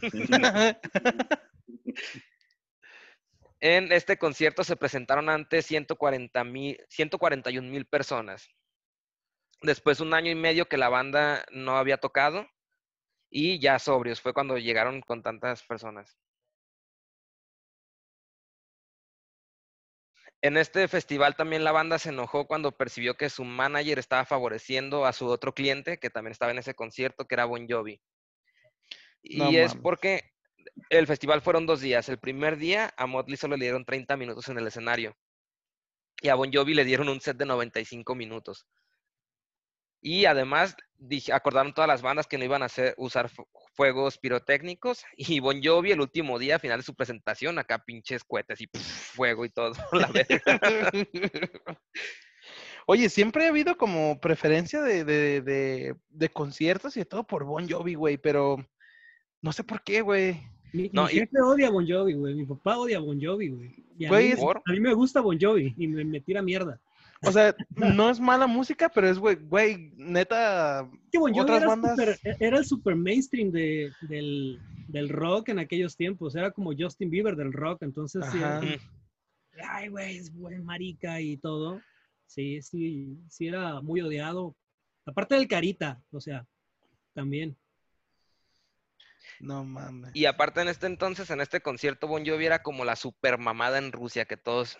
En 3.67 3.93
este 3.93 4.19
concierto 4.19 4.63
se 4.63 4.77
presentaron 4.77 5.31
ante 5.31 5.63
140 5.63 6.45
mil, 6.45 6.79
141 6.91 7.71
mil 7.71 7.87
personas. 7.87 8.51
Después 9.63 10.01
un 10.01 10.13
año 10.13 10.31
y 10.31 10.35
medio 10.35 10.69
que 10.69 10.77
la 10.77 10.91
banda 10.91 11.47
no 11.51 11.79
había 11.79 11.97
tocado 11.97 12.47
y 13.31 13.59
ya 13.61 13.79
sobrios, 13.79 14.21
fue 14.21 14.35
cuando 14.35 14.59
llegaron 14.59 15.01
con 15.01 15.23
tantas 15.23 15.63
personas. 15.63 16.19
En 20.43 20.59
este 20.59 20.87
festival 20.87 21.35
también 21.35 21.65
la 21.65 21.73
banda 21.73 21.99
se 21.99 22.11
enojó 22.11 22.47
cuando 22.47 22.77
percibió 22.77 23.17
que 23.17 23.31
su 23.31 23.45
manager 23.45 23.99
estaba 23.99 24.27
favoreciendo 24.27 25.07
a 25.07 25.15
su 25.15 25.27
otro 25.27 25.55
cliente, 25.55 25.99
que 25.99 26.11
también 26.11 26.33
estaba 26.33 26.53
en 26.53 26.59
ese 26.59 26.75
concierto, 26.75 27.27
que 27.27 27.35
era 27.35 27.47
Bon 27.47 27.67
Jovi. 27.67 27.99
Y 29.23 29.39
No 29.39 29.49
es 29.49 29.69
mames. 29.69 29.83
porque 29.83 30.34
el 30.91 31.07
festival 31.07 31.43
fueron 31.43 31.67
dos 31.67 31.81
días. 31.81 32.09
El 32.09 32.19
primer 32.19 32.57
día 32.57 32.93
a 32.97 33.07
Motley 33.07 33.37
solo 33.37 33.57
le 33.57 33.65
dieron 33.65 33.85
30 33.85 34.17
minutos 34.17 34.49
en 34.49 34.59
el 34.59 34.67
escenario. 34.67 35.17
Y 36.23 36.29
a 36.29 36.35
Bon 36.35 36.51
Jovi 36.53 36.75
le 36.75 36.85
dieron 36.85 37.09
un 37.09 37.21
set 37.21 37.37
de 37.37 37.47
95 37.47 38.15
minutos. 38.15 38.67
Y 40.01 40.27
además 40.27 40.77
acordaron 41.33 41.73
todas 41.75 41.89
las 41.89 42.03
bandas 42.03 42.27
que 42.27 42.39
no 42.39 42.45
iban 42.45 42.63
a 42.63 42.67
hacer, 42.67 42.95
usar 42.99 43.29
fu- 43.31 43.49
fuegos 43.75 44.19
pirotécnicos. 44.19 45.05
Y 45.17 45.41
Bon 45.41 45.61
Jovi 45.63 45.93
el 45.93 46.01
último 46.01 46.39
día, 46.39 46.55
al 46.55 46.61
final 46.61 46.81
de 46.81 46.85
su 46.85 46.95
presentación, 46.95 47.59
acá 47.59 47.85
pinches 47.85 48.25
cohetes 48.25 48.61
y 48.61 48.69
fuego 48.75 49.45
y 49.45 49.51
todo. 49.51 49.73
la. 49.93 50.11
Oye, 52.87 53.09
siempre 53.09 53.47
ha 53.47 53.49
habido 53.49 53.77
como 53.79 54.21
preferencia 54.21 54.83
de, 54.83 55.05
de, 55.05 56.29
conciertos 56.29 56.97
y 56.97 57.05
todo 57.05 57.27
por 57.27 57.45
Bon 57.45 57.69
Jovi, 57.69 57.95
güey, 57.95 58.19
pero 58.19 58.59
no 59.45 59.53
sé 59.53 59.63
por 59.63 59.83
qué, 59.83 60.01
güey. 60.01 60.41
Mi, 60.73 60.91
No, 60.93 61.05
mi 61.05 61.11
y- 61.13 61.15
jefe 61.21 61.41
odia 61.41 61.69
a 61.69 61.71
Bon 61.71 61.87
Jovi, 61.87 62.15
güey. 62.15 62.35
Mi 62.35 62.47
papá 62.47 62.79
odia 62.79 62.97
a 62.97 63.01
Bon 63.01 63.21
Jovi, 63.21 63.49
güey. 63.51 63.71
Y 63.99 64.07
a, 64.07 64.09
Güey, 64.09 64.35
mí, 64.35 64.41
a 64.43 64.73
mí 64.73 64.81
me 64.81 64.95
gusta 64.95 65.21
Bon 65.21 65.39
Jovi 65.41 65.75
y 65.77 65.87
me, 65.87 66.05
me 66.05 66.21
tira 66.21 66.43
mierda. 66.43 66.81
O 67.27 67.31
sea, 67.33 67.55
no 67.77 68.11
es 68.11 68.19
mala 68.21 68.47
música, 68.47 68.89
pero 68.89 69.09
es, 69.09 69.19
güey, 69.19 69.37
güey, 69.37 69.93
neta, 69.97 70.91
Que 71.13 71.19
Bon 71.19 71.31
Jovi 71.33 71.43
Otras 71.43 71.59
era, 71.63 71.69
bandas- 71.69 71.97
super- 72.17 72.37
era 72.41 72.59
el 72.59 72.65
super 72.65 72.97
mainstream 72.97 73.51
de, 73.53 73.93
del, 74.09 74.59
del 74.89 75.09
rock 75.11 75.51
en 75.51 75.59
aquellos 75.59 75.97
tiempos. 75.97 76.35
Era 76.35 76.51
como 76.51 76.73
Justin 76.77 77.11
Bieber 77.11 77.37
del 77.37 77.53
rock. 77.53 77.83
Entonces, 77.83 78.25
sí, 78.33 78.39
como, 78.39 78.73
ay, 79.71 79.89
güey, 79.89 80.17
es 80.17 80.35
buen 80.35 80.65
marica 80.65 81.21
y 81.21 81.37
todo. 81.37 81.81
Sí, 82.27 82.61
sí, 82.63 83.17
sí 83.29 83.47
era 83.47 83.81
muy 83.81 84.01
odiado. 84.01 84.57
Aparte 85.07 85.35
del 85.37 85.47
Carita, 85.49 86.03
o 86.11 86.21
sea, 86.21 86.47
también. 87.13 87.57
No 89.41 89.65
mames. 89.65 90.11
Y 90.15 90.27
aparte 90.27 90.61
en 90.61 90.69
este 90.69 90.87
entonces, 90.87 91.31
en 91.31 91.41
este 91.41 91.61
concierto, 91.61 92.07
Bon 92.07 92.25
Jovi 92.25 92.47
era 92.47 92.63
como 92.63 92.85
la 92.85 92.97
super 92.97 93.39
mamada 93.39 93.79
en 93.79 93.93
Rusia, 93.93 94.25
que 94.25 94.37
todos, 94.37 94.79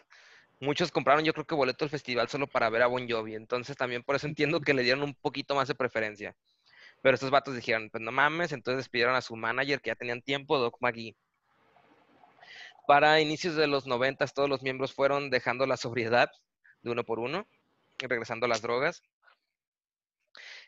muchos 0.61 0.91
compraron 0.91 1.25
yo 1.25 1.33
creo 1.33 1.47
que 1.47 1.55
boleto 1.55 1.85
al 1.85 1.91
festival 1.91 2.29
solo 2.29 2.47
para 2.47 2.71
ver 2.71 2.83
a 2.83 2.87
Bon 2.87 3.09
Jovi. 3.09 3.35
Entonces 3.35 3.77
también 3.77 4.03
por 4.03 4.17
eso 4.17 4.27
entiendo 4.27 4.61
que 4.61 4.75
le 4.75 4.83
dieron 4.83 5.03
un 5.03 5.15
poquito 5.15 5.55
más 5.55 5.69
de 5.69 5.75
preferencia. 5.75 6.37
Pero 7.03 7.15
estos 7.15 7.31
vatos 7.31 7.55
dijeron, 7.55 7.91
pues 7.91 8.03
no 8.03 8.13
mames, 8.13 8.53
entonces 8.53 8.79
despidieron 8.79 9.15
a 9.15 9.21
su 9.21 9.37
manager 9.37 9.81
que 9.81 9.91
ya 9.91 9.95
tenían 9.95 10.23
tiempo, 10.23 10.59
Doc 10.59 10.79
McGee. 10.81 11.15
Para 12.87 13.21
inicios 13.21 13.57
de 13.57 13.67
los 13.67 13.87
noventas, 13.87 14.35
todos 14.35 14.49
los 14.49 14.63
miembros 14.63 14.95
fueron 14.95 15.31
dejando 15.31 15.67
la 15.67 15.77
sobriedad 15.77 16.31
de 16.83 16.91
uno 16.91 17.05
por 17.05 17.19
uno, 17.19 17.47
regresando 17.99 18.47
a 18.47 18.49
las 18.49 18.63
drogas. 18.63 19.03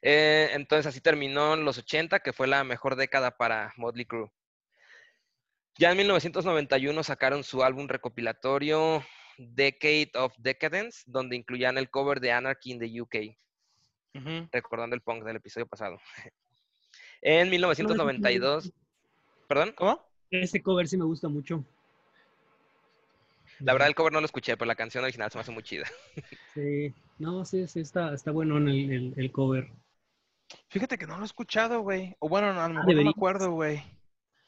Eh, 0.03 0.51
entonces 0.53 0.86
así 0.86 1.01
terminó 1.01 1.55
en 1.55 1.64
los 1.64 1.78
80, 1.78 2.20
que 2.20 2.32
fue 2.32 2.47
la 2.47 2.64
mejor 2.64 2.97
década 2.97 3.36
para 3.36 3.72
Motley 3.76 4.05
Crue. 4.07 4.30
Ya 5.78 5.90
en 5.90 5.99
1991 5.99 7.03
sacaron 7.03 7.44
su 7.44 7.62
álbum 7.62 7.86
recopilatorio 7.88 9.05
Decade 9.38 10.11
of 10.14 10.34
Decadence, 10.38 11.03
donde 11.07 11.36
incluían 11.36 11.76
el 11.76 11.90
cover 11.90 12.20
de 12.20 12.32
Anarchy 12.32 12.72
in 12.72 12.78
the 12.78 13.01
UK, 13.01 13.36
recordando 14.53 14.97
el 14.97 15.03
punk 15.03 15.24
del 15.24 15.36
episodio 15.36 15.66
pasado. 15.66 15.99
En 17.22 17.51
1992, 17.51 18.72
perdón, 19.49 19.72
¿Cómo? 19.76 20.01
Ese 20.30 20.62
cover 20.62 20.86
sí 20.86 20.97
me 20.97 21.05
gusta 21.05 21.28
mucho. 21.28 21.64
la 23.61 23.72
verdad 23.72 23.88
el 23.88 23.94
cover 23.94 24.12
no 24.12 24.20
lo 24.20 24.26
escuché, 24.26 24.57
pero 24.57 24.66
la 24.66 24.74
canción 24.76 25.03
original 25.05 25.30
se 25.30 25.38
me 25.38 25.40
hace 25.42 25.51
muy 25.53 25.62
chida. 25.62 25.84
Sí, 26.55 26.92
no, 27.18 27.44
sí, 27.44 27.66
sí, 27.68 27.80
está, 27.80 28.14
está 28.14 28.30
bueno 28.30 28.57
en 28.59 28.68
el, 28.68 28.92
el- 28.92 29.14
el 29.16 29.32
cover. 29.32 29.68
Fíjate 30.68 30.99
que 30.99 31.07
no 31.07 31.16
lo 31.16 31.22
he 31.22 31.26
escuchado, 31.26 31.80
güey. 31.80 32.14
O 32.18 32.28
bueno, 32.28 32.49
a 32.49 32.68
lo 32.68 32.74
mejor 32.74 32.94
no 32.94 33.03
me 33.05 33.11
acuerdo, 33.11 33.51
güey. 33.53 33.82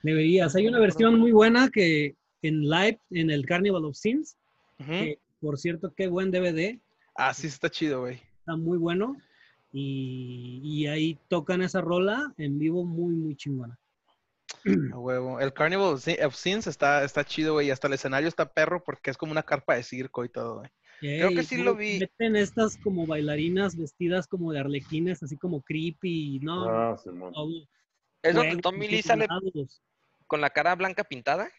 Deberías. 0.03 0.55
Hay 0.57 0.69
una 0.69 0.79
versión 0.79 1.19
muy 1.19 1.33
buena 1.33 1.69
que 1.71 2.15
en 2.43 2.63
live, 2.69 3.01
en 3.11 3.31
el 3.31 3.45
Carnival 3.47 3.85
of 3.85 3.97
Sins, 3.97 4.37
que, 4.79 5.19
por 5.41 5.59
cierto, 5.59 5.93
qué 5.97 6.07
buen 6.07 6.31
DVD, 6.31 6.79
Ah, 7.17 7.35
sí, 7.35 7.49
está 7.49 7.69
chido, 7.69 8.01
güey. 8.03 8.21
está 8.39 8.55
muy 8.57 8.79
bueno. 8.79 9.17
Y, 9.73 10.61
y 10.63 10.87
ahí 10.87 11.19
tocan 11.29 11.63
esa 11.63 11.81
rola 11.81 12.33
en 12.39 12.59
vivo 12.59 12.85
muy, 12.85 13.15
muy 13.15 13.37
chingona. 13.37 13.79
A 14.93 14.99
huevo. 14.99 15.41
El 15.41 15.53
Carnival 15.53 15.95
of 15.95 16.03
Sin- 16.03 16.23
of 16.25 16.35
Sins 16.35 16.67
está, 16.67 17.05
está 17.05 17.25
chido, 17.25 17.55
güey. 17.55 17.71
Hasta 17.71 17.87
el 17.89 17.93
escenario 17.95 18.29
está 18.29 18.51
perro 18.53 18.83
porque 18.85 19.11
es 19.11 19.17
como 19.17 19.33
una 19.33 19.43
carpa 19.43 19.75
de 19.75 19.83
circo 19.83 20.25
y 20.25 20.29
todo, 20.29 20.59
güey. 20.61 20.71
Creo 21.01 21.31
que 21.31 21.43
sí 21.43 21.57
lo 21.59 21.75
vi. 21.75 21.99
Meten 22.01 22.37
estas 22.37 22.77
como 22.77 23.07
bailarinas 23.07 23.77
vestidas 23.77 24.27
como 24.27 24.53
de 24.53 24.61
arlequines, 24.61 25.23
así 25.23 25.37
como 25.37 25.63
creepy, 25.63 26.41
¿no? 26.41 26.69
Ah, 26.69 26.97
Simón. 26.97 27.33
Todo 27.33 27.51
¿Es 28.23 28.35
donde 28.35 28.57
Tommy 28.57 28.89
Lee 28.89 29.03
sale 29.03 29.27
con 30.27 30.41
la 30.41 30.51
cara 30.51 30.75
blanca 30.75 31.05
pintada? 31.05 31.51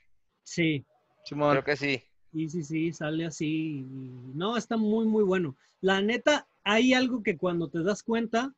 Sí, 0.44 0.86
Simón. 1.24 1.52
Creo 1.52 1.64
que 1.64 1.78
sí. 1.78 2.04
sí, 2.32 2.50
sí, 2.50 2.64
sí, 2.64 2.94
sale 2.94 3.26
así. 3.26 3.86
No, 4.34 4.58
está 4.58 4.78
muy, 4.78 5.06
muy 5.06 5.24
bueno. 5.24 5.56
La 5.82 6.02
neta, 6.02 6.48
hay 6.64 6.94
algo 6.94 7.24
que 7.24 7.38
cuando 7.38 7.70
te 7.70 7.82
das 7.82 8.04
cuenta, 8.04 8.54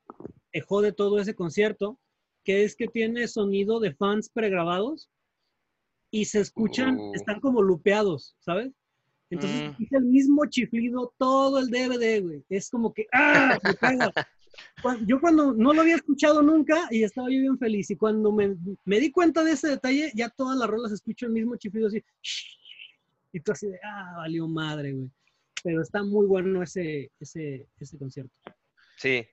te 0.52 0.62
jode 0.62 0.92
todo 0.92 1.20
ese 1.20 1.36
concierto, 1.36 2.00
que 2.44 2.64
es 2.64 2.76
que 2.76 2.88
tiene 2.88 3.28
sonido 3.28 3.80
de 3.80 3.94
fans 3.94 4.30
pregrabados 4.30 5.10
y 6.10 6.26
se 6.26 6.40
escuchan, 6.40 6.98
Uh. 7.00 7.14
están 7.14 7.40
como 7.40 7.62
lupeados, 7.62 8.36
¿sabes? 8.40 8.74
Entonces, 9.32 9.72
Mm. 9.80 9.84
es 9.84 9.92
el 9.94 10.06
mismo 10.06 10.46
chiflido 10.46 11.14
todo 11.18 11.60
el 11.60 11.70
DVD, 11.70 12.22
güey. 12.22 12.44
Es 12.50 12.70
como 12.70 12.94
que, 12.94 13.08
¡ah! 13.14 13.58
me 13.64 13.74
pega. 13.74 14.12
Yo 15.08 15.20
cuando 15.22 15.54
no 15.54 15.74
lo 15.74 15.82
había 15.82 15.96
escuchado 15.96 16.42
nunca 16.42 16.88
y 16.92 17.04
estaba 17.04 17.30
yo 17.30 17.40
bien 17.40 17.58
feliz. 17.58 17.90
Y 17.90 17.96
cuando 17.96 18.32
me, 18.32 18.56
me 18.84 19.00
di 19.00 19.10
cuenta 19.10 19.44
de 19.44 19.54
ese 19.54 19.70
detalle, 19.70 20.12
ya 20.14 20.30
todas 20.30 20.58
las 20.58 20.70
rolas 20.70 20.92
escucho 20.92 21.26
el 21.26 21.32
mismo 21.32 21.56
chiflido 21.56 21.88
así. 21.88 22.04
Y 23.32 23.40
tú 23.40 23.54
así 23.54 23.68
de, 23.68 23.80
ah, 23.84 24.16
valió 24.18 24.48
madre, 24.48 24.92
güey. 24.92 25.10
Pero 25.64 25.82
está 25.82 26.04
muy 26.04 26.26
bueno 26.28 26.62
ese, 26.62 27.12
ese, 27.20 27.66
ese 27.80 27.98
concierto. 27.98 28.34
Sí. 28.98 29.26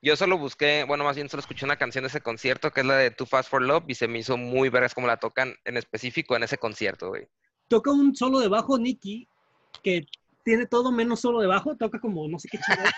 Yo 0.00 0.16
solo 0.16 0.38
busqué, 0.38 0.84
bueno, 0.88 1.04
más 1.04 1.14
bien 1.16 1.28
solo 1.28 1.42
escuché 1.42 1.64
una 1.64 1.76
canción 1.76 2.02
de 2.02 2.08
ese 2.08 2.20
concierto, 2.22 2.70
que 2.72 2.80
es 2.80 2.86
la 2.86 2.96
de 2.96 3.10
Too 3.12 3.26
Fast 3.26 3.50
for 3.50 3.62
Love, 3.62 3.84
y 3.86 3.94
se 3.94 4.08
me 4.08 4.18
hizo 4.18 4.36
muy 4.36 4.68
vergas 4.68 4.94
como 4.94 5.06
la 5.06 5.18
tocan 5.18 5.54
en 5.64 5.76
específico 5.76 6.34
en 6.34 6.42
ese 6.42 6.58
concierto, 6.58 7.10
güey. 7.10 7.28
Toca 7.68 7.92
un 7.92 8.16
solo 8.16 8.40
de 8.40 8.48
bajo 8.48 8.78
Nicky, 8.78 9.28
que 9.82 10.06
tiene 10.44 10.66
todo 10.66 10.90
menos 10.92 11.20
solo 11.20 11.40
de 11.40 11.46
bajo, 11.46 11.76
toca 11.76 12.00
como 12.00 12.28
no 12.28 12.38
sé 12.38 12.48
qué 12.48 12.58
chingados 12.58 12.92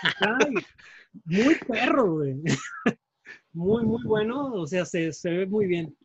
Muy 1.25 1.55
perro, 1.55 2.13
güey. 2.13 2.35
Muy, 3.53 3.85
muy 3.85 4.03
bueno. 4.03 4.51
O 4.53 4.67
sea, 4.67 4.85
se, 4.85 5.13
se 5.13 5.29
ve 5.29 5.45
muy 5.45 5.65
bien. 5.65 5.97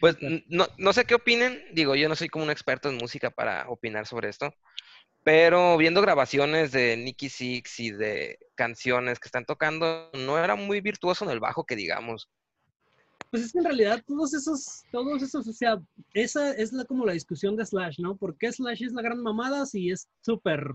Pues 0.00 0.16
no, 0.48 0.66
no 0.76 0.92
sé 0.92 1.06
qué 1.06 1.14
opinen, 1.14 1.62
digo, 1.72 1.94
yo 1.94 2.08
no 2.08 2.14
soy 2.14 2.28
como 2.28 2.44
un 2.44 2.50
experto 2.50 2.90
en 2.90 2.96
música 2.96 3.30
para 3.30 3.68
opinar 3.68 4.06
sobre 4.06 4.28
esto, 4.28 4.54
pero 5.24 5.76
viendo 5.76 6.02
grabaciones 6.02 6.70
de 6.72 6.96
Nicky 6.96 7.28
Six 7.28 7.80
y 7.80 7.90
de 7.90 8.38
canciones 8.54 9.18
que 9.18 9.28
están 9.28 9.46
tocando, 9.46 10.10
no 10.12 10.38
era 10.38 10.54
muy 10.54 10.80
virtuoso 10.80 11.24
en 11.24 11.30
el 11.30 11.40
bajo, 11.40 11.64
que 11.64 11.76
digamos. 11.76 12.28
Pues 13.30 13.44
es 13.44 13.52
que 13.52 13.58
en 13.58 13.64
realidad 13.64 14.02
todos 14.06 14.32
esos, 14.32 14.84
todos 14.90 15.22
esos, 15.22 15.46
o 15.46 15.52
sea, 15.52 15.80
esa 16.14 16.52
es 16.52 16.72
la, 16.72 16.84
como 16.84 17.04
la 17.04 17.12
discusión 17.12 17.56
de 17.56 17.66
Slash, 17.66 17.98
¿no? 17.98 18.16
¿Por 18.16 18.36
qué 18.36 18.50
Slash 18.50 18.84
es 18.84 18.92
la 18.92 19.02
gran 19.02 19.22
mamada 19.22 19.66
si 19.66 19.90
es 19.90 20.08
súper, 20.22 20.74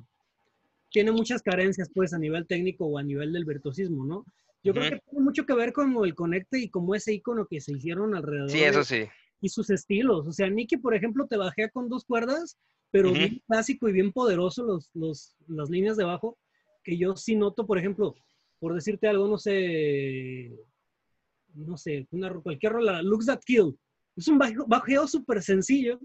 tiene 0.91 1.11
muchas 1.11 1.41
carencias 1.41 1.89
pues 1.93 2.13
a 2.13 2.19
nivel 2.19 2.45
técnico 2.45 2.85
o 2.85 2.97
a 2.99 3.03
nivel 3.03 3.33
del 3.33 3.45
virtuosismo, 3.45 4.05
¿no? 4.05 4.25
Yo 4.63 4.71
creo 4.73 4.85
Ujú. 4.85 4.95
que 4.95 5.01
tiene 5.09 5.25
mucho 5.25 5.45
que 5.45 5.53
ver 5.55 5.73
con 5.73 5.93
el 6.05 6.15
conecte 6.15 6.59
y 6.59 6.69
como 6.69 6.95
ese 6.95 7.13
icono 7.13 7.47
que 7.47 7.59
se 7.59 7.73
hicieron 7.73 8.15
alrededor. 8.15 8.49
Sí, 8.49 8.63
eso 8.63 8.83
sí. 8.83 9.05
y 9.41 9.49
sus 9.49 9.69
estilos. 9.69 10.25
O 10.25 10.31
sea, 10.31 10.49
Nicky, 10.49 10.77
por 10.77 10.95
ejemplo, 10.95 11.27
te 11.27 11.35
bajea 11.35 11.69
con 11.69 11.89
dos 11.89 12.05
cuerdas, 12.05 12.57
pero 12.91 13.09
Ujú. 13.09 13.17
bien 13.19 13.41
clásico 13.45 13.89
y 13.89 13.91
bien 13.91 14.13
poderoso 14.13 14.63
los, 14.63 14.89
los, 14.93 15.35
las 15.47 15.69
líneas 15.69 15.97
de 15.97 16.05
bajo, 16.05 16.37
que 16.83 16.97
yo 16.97 17.15
sí 17.17 17.35
noto, 17.35 17.65
por 17.65 17.77
ejemplo, 17.77 18.15
por 18.59 18.73
decirte 18.73 19.07
algo, 19.07 19.27
no 19.27 19.37
sé, 19.37 20.53
no 21.53 21.77
sé, 21.77 22.07
una, 22.11 22.33
cualquier 22.33 22.73
rola, 22.73 23.01
Looks 23.01 23.25
That 23.27 23.41
Kill. 23.45 23.77
Es 24.15 24.27
un 24.27 24.37
bajo- 24.37 24.65
bajeo 24.67 25.07
súper 25.07 25.41
sencillo, 25.41 25.99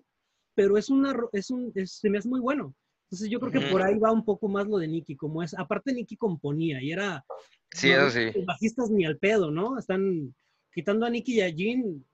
pero 0.55 0.77
es 0.77 0.89
una, 0.91 1.15
es 1.33 1.51
un, 1.51 1.73
es- 1.75 1.93
se 1.99 2.11
me 2.11 2.19
hace 2.19 2.29
muy 2.29 2.41
bueno. 2.41 2.75
Entonces 3.11 3.31
yo 3.31 3.41
creo 3.41 3.53
que 3.53 3.71
por 3.71 3.81
ahí 3.83 3.99
va 3.99 4.13
un 4.13 4.23
poco 4.25 4.49
más 4.49 4.67
lo 4.67 4.77
de 4.79 4.87
Nicky, 4.89 5.17
como 5.17 5.43
es, 5.43 5.55
aparte 5.59 5.95
Nicky 5.95 6.17
componía 6.17 6.83
y 6.83 6.93
era... 6.93 7.25
Sí, 7.71 7.89
no, 7.91 8.07
eso 8.07 8.11
sí. 8.11 8.31
Los 8.35 8.45
bajistas 8.45 8.91
ni 8.91 9.07
al 9.07 9.17
pedo, 9.19 9.51
¿no? 9.51 9.79
Están 9.79 10.35
quitando 10.75 11.07
a 11.07 11.11
Nicky 11.11 11.37
y 11.37 11.41
a 11.41 11.49
Jean 11.49 12.05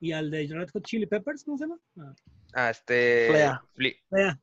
y 0.00 0.10
al 0.12 0.30
de 0.30 0.48
Red 0.50 0.68
Hot 0.72 0.84
Chili 0.84 1.06
Peppers, 1.06 1.44
¿cómo 1.44 1.58
se 1.58 1.64
llama? 1.64 1.78
Ah, 1.98 2.14
Ah, 2.54 2.70
este... 2.70 3.26
Flea. 3.74 4.40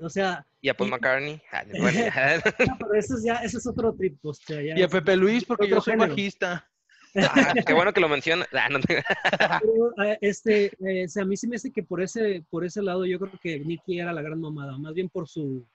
O 0.00 0.08
sea, 0.08 0.44
y 0.60 0.68
a 0.68 0.74
Paul 0.76 0.88
Y- 0.88 0.90
McCartney. 0.92 1.40
Ah, 1.52 1.64
no, 2.68 2.76
pero 2.78 2.94
eso 2.94 3.16
es 3.16 3.22
ya, 3.24 3.36
eso 3.36 3.58
es 3.58 3.66
otro 3.66 3.94
trip, 3.94 4.18
o 4.24 4.34
sea, 4.34 4.60
ya 4.62 4.76
Y 4.78 4.82
a 4.82 4.88
Pepe 4.88 5.16
Luis, 5.16 5.44
porque 5.44 5.68
yo 5.68 5.80
soy 5.80 5.92
género. 5.92 6.10
bajista. 6.10 6.68
Ah, 7.16 7.54
qué 7.66 7.72
bueno 7.74 7.92
que 7.92 8.00
lo 8.00 8.08
menciona. 8.08 8.46
Ah, 8.52 8.68
no 8.68 8.80
te- 8.80 9.02
pero, 9.62 9.94
este, 10.20 10.72
eh, 10.80 11.04
o 11.04 11.08
sea, 11.08 11.22
a 11.22 11.26
mí 11.26 11.36
sí 11.36 11.46
me 11.46 11.56
hace 11.56 11.72
que 11.72 11.82
por 11.82 12.02
ese, 12.02 12.44
por 12.50 12.64
ese 12.64 12.82
lado 12.82 13.04
yo 13.06 13.18
creo 13.18 13.32
que 13.40 13.60
Nicky 13.60 14.00
era 14.00 14.12
la 14.12 14.22
gran 14.22 14.40
mamada, 14.40 14.76
más 14.78 14.94
bien 14.94 15.08
por 15.08 15.28
su 15.28 15.66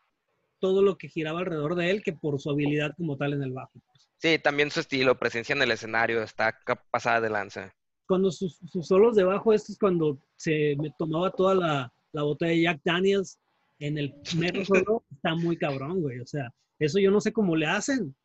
todo 0.60 0.84
lo 0.84 0.98
que 0.98 1.10
giraba 1.10 1.40
alrededor 1.40 1.76
de 1.76 1.90
él 1.90 2.04
que 2.04 2.14
por 2.14 2.40
su 2.40 2.50
habilidad 2.52 2.94
como 2.96 3.18
tal 3.18 3.34
en 3.34 3.44
el 3.44 3.52
bajo. 3.52 3.72
Sí, 4.18 4.38
también 4.38 4.70
su 4.70 4.80
estilo, 4.80 5.18
presencia 5.18 5.54
en 5.54 5.62
el 5.64 5.72
escenario, 5.72 6.22
está 6.22 6.56
pasada 6.92 7.20
de 7.22 7.30
lanza. 7.32 7.74
Cuando 8.08 8.32
sus, 8.32 8.60
sus 8.72 8.88
solos 8.88 9.16
de 9.16 9.24
bajo, 9.24 9.54
esto 9.54 9.72
es 9.72 9.80
cuando 9.80 10.20
se 10.36 10.76
me 10.78 10.92
tomaba 11.00 11.32
toda 11.32 11.56
la, 11.56 11.94
la 12.12 12.24
botella 12.24 12.52
de 12.52 12.62
Jack 12.62 12.82
Daniels 12.86 13.40
en 13.80 13.98
el 13.98 14.14
mero 14.38 14.64
solo, 14.66 15.04
está 15.12 15.34
muy 15.34 15.58
cabrón, 15.58 16.02
güey. 16.02 16.20
O 16.20 16.28
sea, 16.28 16.54
eso 16.78 17.00
yo 17.00 17.10
no 17.10 17.20
sé 17.20 17.34
cómo 17.34 17.56
le 17.56 17.66
hacen. 17.66 18.16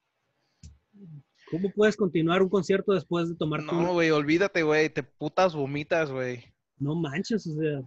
¿Cómo 1.50 1.70
puedes 1.70 1.96
continuar 1.96 2.42
un 2.42 2.48
concierto 2.48 2.92
después 2.92 3.28
de 3.28 3.36
tomar 3.36 3.60
tu- 3.64 3.72
No, 3.72 3.92
güey, 3.92 4.10
olvídate, 4.10 4.62
güey. 4.62 4.90
Te 4.90 5.02
putas 5.02 5.54
vomitas, 5.54 6.10
güey. 6.10 6.44
No 6.78 6.94
manches, 6.94 7.46
o 7.46 7.54
sea, 7.54 7.80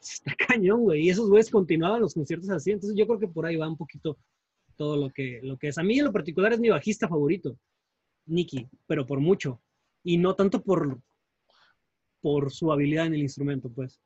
está 0.00 0.34
cañón, 0.60 0.80
güey. 0.82 1.02
Y 1.06 1.10
esos 1.10 1.28
güeyes 1.28 1.50
continuaban 1.50 2.00
los 2.00 2.14
conciertos 2.14 2.50
así. 2.50 2.72
Entonces 2.72 2.98
yo 2.98 3.06
creo 3.06 3.18
que 3.20 3.28
por 3.28 3.46
ahí 3.46 3.56
va 3.56 3.68
un 3.68 3.76
poquito 3.76 4.18
todo 4.76 4.96
lo 4.96 5.10
que, 5.10 5.40
lo 5.42 5.56
que 5.56 5.68
es. 5.68 5.78
A 5.78 5.82
mí 5.84 5.98
en 5.98 6.06
lo 6.06 6.12
particular 6.12 6.52
es 6.52 6.58
mi 6.60 6.68
bajista 6.70 7.08
favorito, 7.08 7.56
Nicky, 8.26 8.68
pero 8.86 9.06
por 9.06 9.20
mucho. 9.20 9.60
Y 10.02 10.18
no 10.18 10.34
tanto 10.34 10.60
por, 10.62 11.00
por 12.20 12.50
su 12.52 12.72
habilidad 12.72 13.06
en 13.06 13.14
el 13.14 13.22
instrumento, 13.22 13.70
pues. 13.70 14.00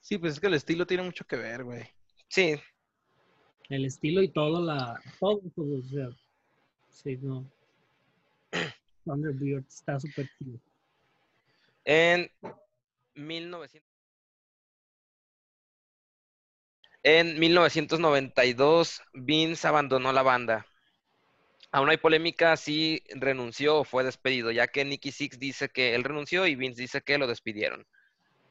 Sí, 0.00 0.16
pues 0.18 0.34
es 0.34 0.40
que 0.40 0.46
el 0.46 0.54
estilo 0.54 0.86
tiene 0.86 1.02
mucho 1.02 1.24
que 1.26 1.36
ver, 1.36 1.64
güey. 1.64 1.82
Sí, 2.28 2.54
El 3.68 3.84
estilo 3.84 4.22
y 4.22 4.28
todo, 4.28 4.64
la, 4.64 4.98
todo, 5.20 5.40
pues, 5.54 5.68
o 5.84 5.88
sea, 5.88 6.08
sí, 6.88 7.16
no. 7.18 7.50
Thunderbird 9.04 9.64
está 9.66 9.98
súper 9.98 10.28
chido. 10.38 10.58
En 11.84 12.30
1900. 13.14 13.88
En 17.02 17.38
1992, 17.38 19.02
Vince 19.14 19.66
abandonó 19.66 20.12
la 20.12 20.22
banda. 20.22 20.66
Aún 21.70 21.90
hay 21.90 21.96
polémica 21.98 22.56
si 22.56 23.02
renunció 23.14 23.78
o 23.78 23.84
fue 23.84 24.04
despedido, 24.04 24.50
ya 24.50 24.66
que 24.66 24.84
Nicky 24.84 25.12
Six 25.12 25.38
dice 25.38 25.68
que 25.68 25.94
él 25.94 26.04
renunció 26.04 26.46
y 26.46 26.56
Vince 26.56 26.82
dice 26.82 27.02
que 27.02 27.18
lo 27.18 27.26
despidieron. 27.26 27.86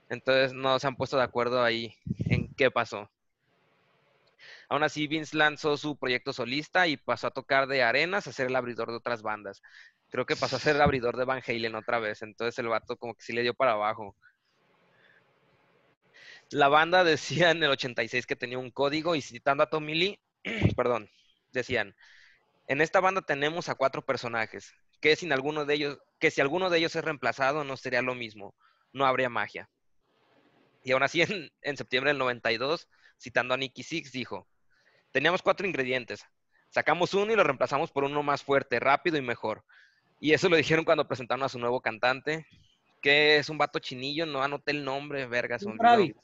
Entonces 0.09 0.53
no 0.53 0.79
se 0.79 0.87
han 0.87 0.95
puesto 0.95 1.17
de 1.17 1.23
acuerdo 1.23 1.63
ahí 1.63 1.93
en 2.29 2.53
qué 2.55 2.71
pasó. 2.71 3.09
Aún 4.69 4.83
así, 4.83 5.07
Vince 5.07 5.37
lanzó 5.37 5.77
su 5.77 5.97
proyecto 5.97 6.33
solista 6.33 6.87
y 6.87 6.97
pasó 6.97 7.27
a 7.27 7.31
tocar 7.31 7.67
de 7.67 7.83
arenas 7.83 8.27
a 8.27 8.33
ser 8.33 8.47
el 8.47 8.55
abridor 8.55 8.89
de 8.89 8.97
otras 8.97 9.21
bandas. 9.21 9.61
Creo 10.09 10.25
que 10.25 10.35
pasó 10.35 10.57
a 10.57 10.59
ser 10.59 10.75
el 10.75 10.81
abridor 10.81 11.15
de 11.17 11.25
Van 11.25 11.41
Halen 11.45 11.75
otra 11.75 11.99
vez. 11.99 12.21
Entonces 12.21 12.57
el 12.59 12.67
vato 12.67 12.97
como 12.97 13.15
que 13.15 13.23
sí 13.23 13.33
le 13.33 13.43
dio 13.43 13.53
para 13.53 13.73
abajo. 13.73 14.15
La 16.49 16.69
banda 16.69 17.03
decía 17.03 17.51
en 17.51 17.63
el 17.63 17.71
86 17.71 18.25
que 18.25 18.35
tenía 18.35 18.57
un 18.57 18.71
código 18.71 19.15
y 19.15 19.21
citando 19.21 19.63
a 19.63 19.69
Tommy 19.69 19.95
Lee, 19.95 20.19
perdón, 20.77 21.09
decían, 21.51 21.95
en 22.67 22.81
esta 22.81 22.99
banda 23.01 23.21
tenemos 23.21 23.67
a 23.69 23.75
cuatro 23.75 24.01
personajes, 24.05 24.73
que, 25.01 25.15
sin 25.15 25.33
alguno 25.33 25.65
de 25.65 25.73
ellos, 25.73 25.99
que 26.19 26.31
si 26.31 26.39
alguno 26.39 26.69
de 26.69 26.77
ellos 26.79 26.95
es 26.95 27.03
reemplazado 27.03 27.63
no 27.63 27.75
sería 27.75 28.01
lo 28.01 28.15
mismo, 28.15 28.55
no 28.93 29.05
habría 29.05 29.29
magia. 29.29 29.69
Y 30.83 30.91
aún 30.91 31.03
así 31.03 31.21
en, 31.21 31.51
en 31.61 31.77
septiembre 31.77 32.11
del 32.11 32.17
92, 32.17 32.87
citando 33.19 33.53
a 33.53 33.57
Nicky 33.57 33.83
Six, 33.83 34.11
dijo, 34.13 34.47
teníamos 35.11 35.41
cuatro 35.41 35.65
ingredientes, 35.67 36.23
sacamos 36.69 37.13
uno 37.13 37.31
y 37.31 37.35
lo 37.35 37.43
reemplazamos 37.43 37.91
por 37.91 38.03
uno 38.03 38.23
más 38.23 38.43
fuerte, 38.43 38.79
rápido 38.79 39.17
y 39.17 39.21
mejor. 39.21 39.63
Y 40.19 40.33
eso 40.33 40.49
lo 40.49 40.55
dijeron 40.55 40.83
cuando 40.85 41.07
presentaron 41.07 41.43
a 41.43 41.49
su 41.49 41.59
nuevo 41.59 41.81
cantante, 41.81 42.47
que 43.01 43.37
es 43.37 43.49
un 43.49 43.57
vato 43.57 43.79
chinillo, 43.79 44.25
no 44.25 44.41
anoté 44.41 44.71
el 44.71 44.83
nombre, 44.83 45.27
verga, 45.27 45.59
se. 45.59 45.65
Corabi. 45.65 46.15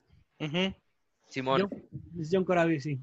Simón. 1.30 1.62
John- 1.62 1.90
es 2.20 2.30
John 2.32 2.44
Corabi, 2.46 2.80
sí. 2.80 3.00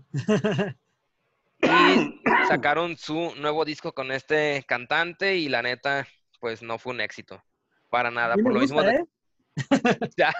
Y 1.63 2.15
sacaron 2.49 2.97
su 2.97 3.35
nuevo 3.37 3.65
disco 3.65 3.93
con 3.93 4.11
este 4.13 4.65
cantante 4.67 5.37
y 5.37 5.49
la 5.49 5.63
neta, 5.63 6.07
pues 6.41 6.63
no 6.63 6.79
fue 6.79 6.93
un 6.95 7.01
éxito. 7.01 7.43
Para 7.91 8.11
nada. 8.11 8.35
Por 8.37 8.53
lo 8.55 8.61
mismo 8.61 8.79
gusta, 8.83 8.95
¿eh? 8.95 9.05
Ya, 10.17 10.33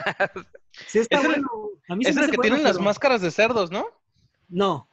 Sí 0.87 0.99
está 1.01 1.19
Es 1.19 1.25
el- 1.25 1.31
bueno. 1.31 1.49
A 1.89 1.97
mí 1.97 2.05
se 2.05 2.11
Es 2.11 2.17
el 2.17 2.31
que 2.31 2.39
tienen 2.39 2.63
las 2.63 2.79
máscaras 2.79 3.21
de 3.21 3.31
cerdos, 3.31 3.71
¿no? 3.71 3.87
No. 4.49 4.89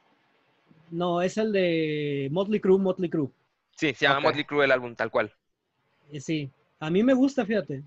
No, 0.90 1.20
es 1.22 1.36
el 1.36 1.52
de 1.52 2.28
Motley 2.30 2.60
Crue, 2.60 2.78
Motley 2.78 3.10
Crue. 3.10 3.30
sí, 3.76 3.94
se 3.94 4.06
llama. 4.06 4.20
Motley 4.20 4.44
Crue 4.44 4.64
el 4.64 4.72
álbum, 4.72 4.94
tal 4.94 5.10
cual. 5.10 5.32
Eh, 6.12 6.20
Sí, 6.20 6.50
a 6.80 6.90
mí 6.90 7.02
me 7.02 7.14
gusta, 7.14 7.44
fíjate. 7.44 7.82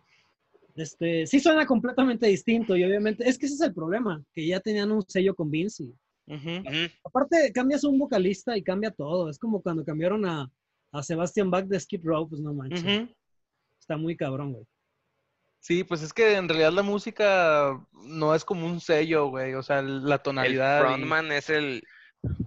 Este, 0.75 1.27
sí 1.27 1.39
suena 1.39 1.65
completamente 1.65 2.27
distinto 2.27 2.77
y 2.77 2.83
obviamente, 2.83 3.27
es 3.27 3.37
que 3.37 3.45
ese 3.45 3.55
es 3.55 3.61
el 3.61 3.73
problema, 3.73 4.23
que 4.33 4.45
ya 4.47 4.59
tenían 4.61 4.91
un 4.91 5.01
sello 5.07 5.35
con 5.35 5.51
Vince. 5.51 5.83
y- 5.83 5.91
aparte, 7.03 7.51
cambias 7.53 7.83
un 7.83 7.99
vocalista 7.99 8.55
y 8.55 8.61
cambia 8.63 8.91
todo. 8.91 9.29
Es 9.29 9.37
como 9.37 9.61
cuando 9.61 9.83
cambiaron 9.83 10.25
a, 10.25 10.49
a 10.93 11.03
Sebastian 11.03 11.51
Bach 11.51 11.65
de 11.65 11.77
Skid 11.79 12.01
Row, 12.05 12.29
pues 12.29 12.39
no 12.41 12.53
manches. 12.53 13.09
Está 13.79 13.97
muy 13.97 14.15
cabrón, 14.15 14.53
güey. 14.53 14.65
Sí, 15.59 15.83
pues 15.83 16.01
es 16.01 16.13
que 16.13 16.35
en 16.35 16.47
realidad 16.47 16.71
la 16.71 16.81
música 16.83 17.79
no 17.91 18.33
es 18.33 18.45
como 18.45 18.65
un 18.65 18.79
sello, 18.79 19.27
güey. 19.27 19.53
O 19.55 19.61
sea, 19.63 19.81
la 19.81 20.15
El 20.15 20.21
tonalidad. 20.21 20.79
y- 20.79 20.83
frontman 20.85 21.31
es 21.33 21.49
el, 21.49 21.83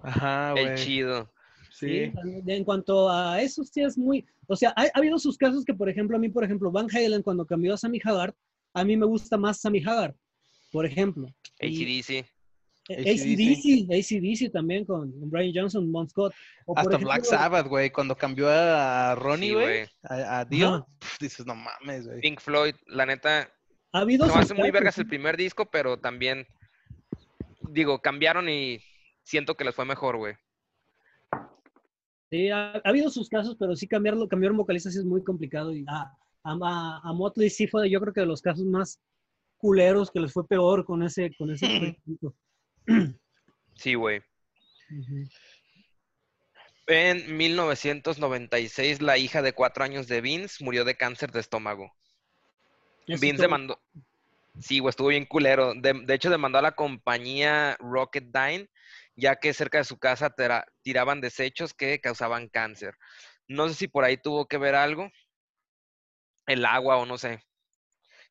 Ajá, 0.03 0.53
el 0.55 0.65
güey. 0.65 0.75
chido. 0.77 1.31
Sí. 1.71 2.11
Sí. 2.23 2.41
En 2.47 2.63
cuanto 2.63 3.09
a 3.09 3.41
eso, 3.41 3.63
sí 3.63 3.81
es 3.81 3.97
muy. 3.97 4.25
O 4.47 4.55
sea, 4.55 4.73
ha, 4.75 4.83
ha 4.83 4.91
habido 4.93 5.19
sus 5.19 5.37
casos 5.37 5.65
que, 5.65 5.73
por 5.73 5.89
ejemplo, 5.89 6.15
a 6.15 6.19
mí, 6.19 6.29
por 6.29 6.43
ejemplo, 6.43 6.71
Van 6.71 6.87
Halen, 6.89 7.21
cuando 7.21 7.45
cambió 7.45 7.73
a 7.73 7.77
Sammy 7.77 7.99
Hagar, 8.03 8.33
a 8.73 8.83
mí 8.83 8.95
me 8.95 9.05
gusta 9.05 9.37
más 9.37 9.59
Sammy 9.59 9.83
Hagar, 9.83 10.15
por 10.71 10.85
ejemplo. 10.85 11.27
ACDC. 11.59 12.25
ACDC, 12.87 13.89
ACDC 13.89 14.51
también 14.51 14.85
con 14.85 15.11
Brian 15.29 15.51
Johnson, 15.53 15.91
Bon 15.91 16.07
Scott. 16.07 16.33
O 16.67 16.77
Hasta 16.77 16.91
ejemplo, 16.91 17.09
Black 17.09 17.23
Sabbath, 17.23 17.67
güey. 17.67 17.89
Cuando 17.89 18.15
cambió 18.15 18.47
a 18.49 19.15
Ronnie, 19.15 19.53
güey, 19.53 19.87
a, 20.03 20.39
a 20.39 20.45
Dio, 20.45 20.87
pf, 20.99 21.17
dices, 21.19 21.45
no 21.47 21.55
mames, 21.55 22.05
güey. 22.05 22.21
Pink 22.21 22.39
Floyd, 22.39 22.75
la 22.87 23.07
neta, 23.07 23.49
Ha 23.91 23.99
habido 23.99 24.27
no 24.27 24.35
hace 24.35 24.53
muy 24.53 24.69
vergas 24.69 24.97
el 24.99 25.07
primer 25.07 25.35
disco, 25.35 25.65
pero 25.71 25.97
también, 25.97 26.45
digo, 27.71 28.01
cambiaron 28.01 28.49
y 28.49 28.79
siento 29.25 29.55
que 29.55 29.65
les 29.65 29.75
fue 29.75 29.83
mejor, 29.83 30.15
güey. 30.17 30.35
Sí, 32.29 32.49
ha, 32.49 32.77
ha 32.77 32.81
habido 32.89 33.09
sus 33.09 33.27
casos, 33.27 33.57
pero 33.59 33.75
sí 33.75 33.87
cambiarlo, 33.87 34.27
cambiar 34.27 34.51
un 34.51 34.57
vocalista 34.57 34.89
sí 34.89 34.99
es 34.99 35.05
muy 35.05 35.23
complicado. 35.23 35.75
Y 35.75 35.83
a, 35.87 36.11
a, 36.43 37.01
a 37.03 37.13
Motley 37.13 37.49
sí 37.49 37.67
fue, 37.67 37.89
yo 37.89 37.99
creo 37.99 38.13
que 38.13 38.21
de 38.21 38.27
los 38.27 38.41
casos 38.41 38.65
más 38.65 39.01
culeros 39.57 40.11
que 40.11 40.19
les 40.19 40.31
fue 40.31 40.47
peor 40.47 40.85
con 40.85 41.03
ese, 41.03 41.35
con 41.37 41.51
ese 41.51 41.67
proyecto. 41.67 42.35
Sí, 43.73 43.95
güey. 43.95 44.21
En 46.87 47.35
1996, 47.35 49.01
la 49.01 49.17
hija 49.17 49.41
de 49.41 49.53
cuatro 49.53 49.83
años 49.83 50.07
de 50.07 50.21
Vince 50.21 50.63
murió 50.63 50.85
de 50.85 50.95
cáncer 50.95 51.31
de 51.31 51.39
estómago. 51.39 51.91
Eso 53.07 53.21
Vince 53.21 53.41
demandó. 53.41 53.79
Sí, 54.59 54.79
güey, 54.79 54.91
estuvo 54.91 55.07
bien 55.09 55.25
culero. 55.25 55.73
De, 55.73 55.93
de 55.93 56.13
hecho, 56.13 56.29
demandó 56.29 56.59
a 56.59 56.61
la 56.61 56.75
compañía 56.75 57.75
Rocketdyne, 57.79 58.69
ya 59.15 59.35
que 59.37 59.53
cerca 59.53 59.77
de 59.79 59.83
su 59.83 59.97
casa 59.97 60.29
tira- 60.29 60.65
tiraban 60.81 61.21
desechos 61.21 61.73
que 61.73 61.99
causaban 62.01 62.49
cáncer. 62.49 62.95
No 63.47 63.67
sé 63.69 63.75
si 63.75 63.87
por 63.87 64.03
ahí 64.03 64.17
tuvo 64.17 64.47
que 64.47 64.57
ver 64.57 64.75
algo. 64.75 65.09
El 66.47 66.65
agua 66.65 66.97
o 66.97 67.05
no 67.05 67.17
sé. 67.17 67.43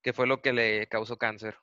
Que 0.03 0.13
fue 0.13 0.27
lo 0.27 0.41
que 0.43 0.53
le 0.53 0.87
causó 0.87 1.17
cáncer. 1.17 1.57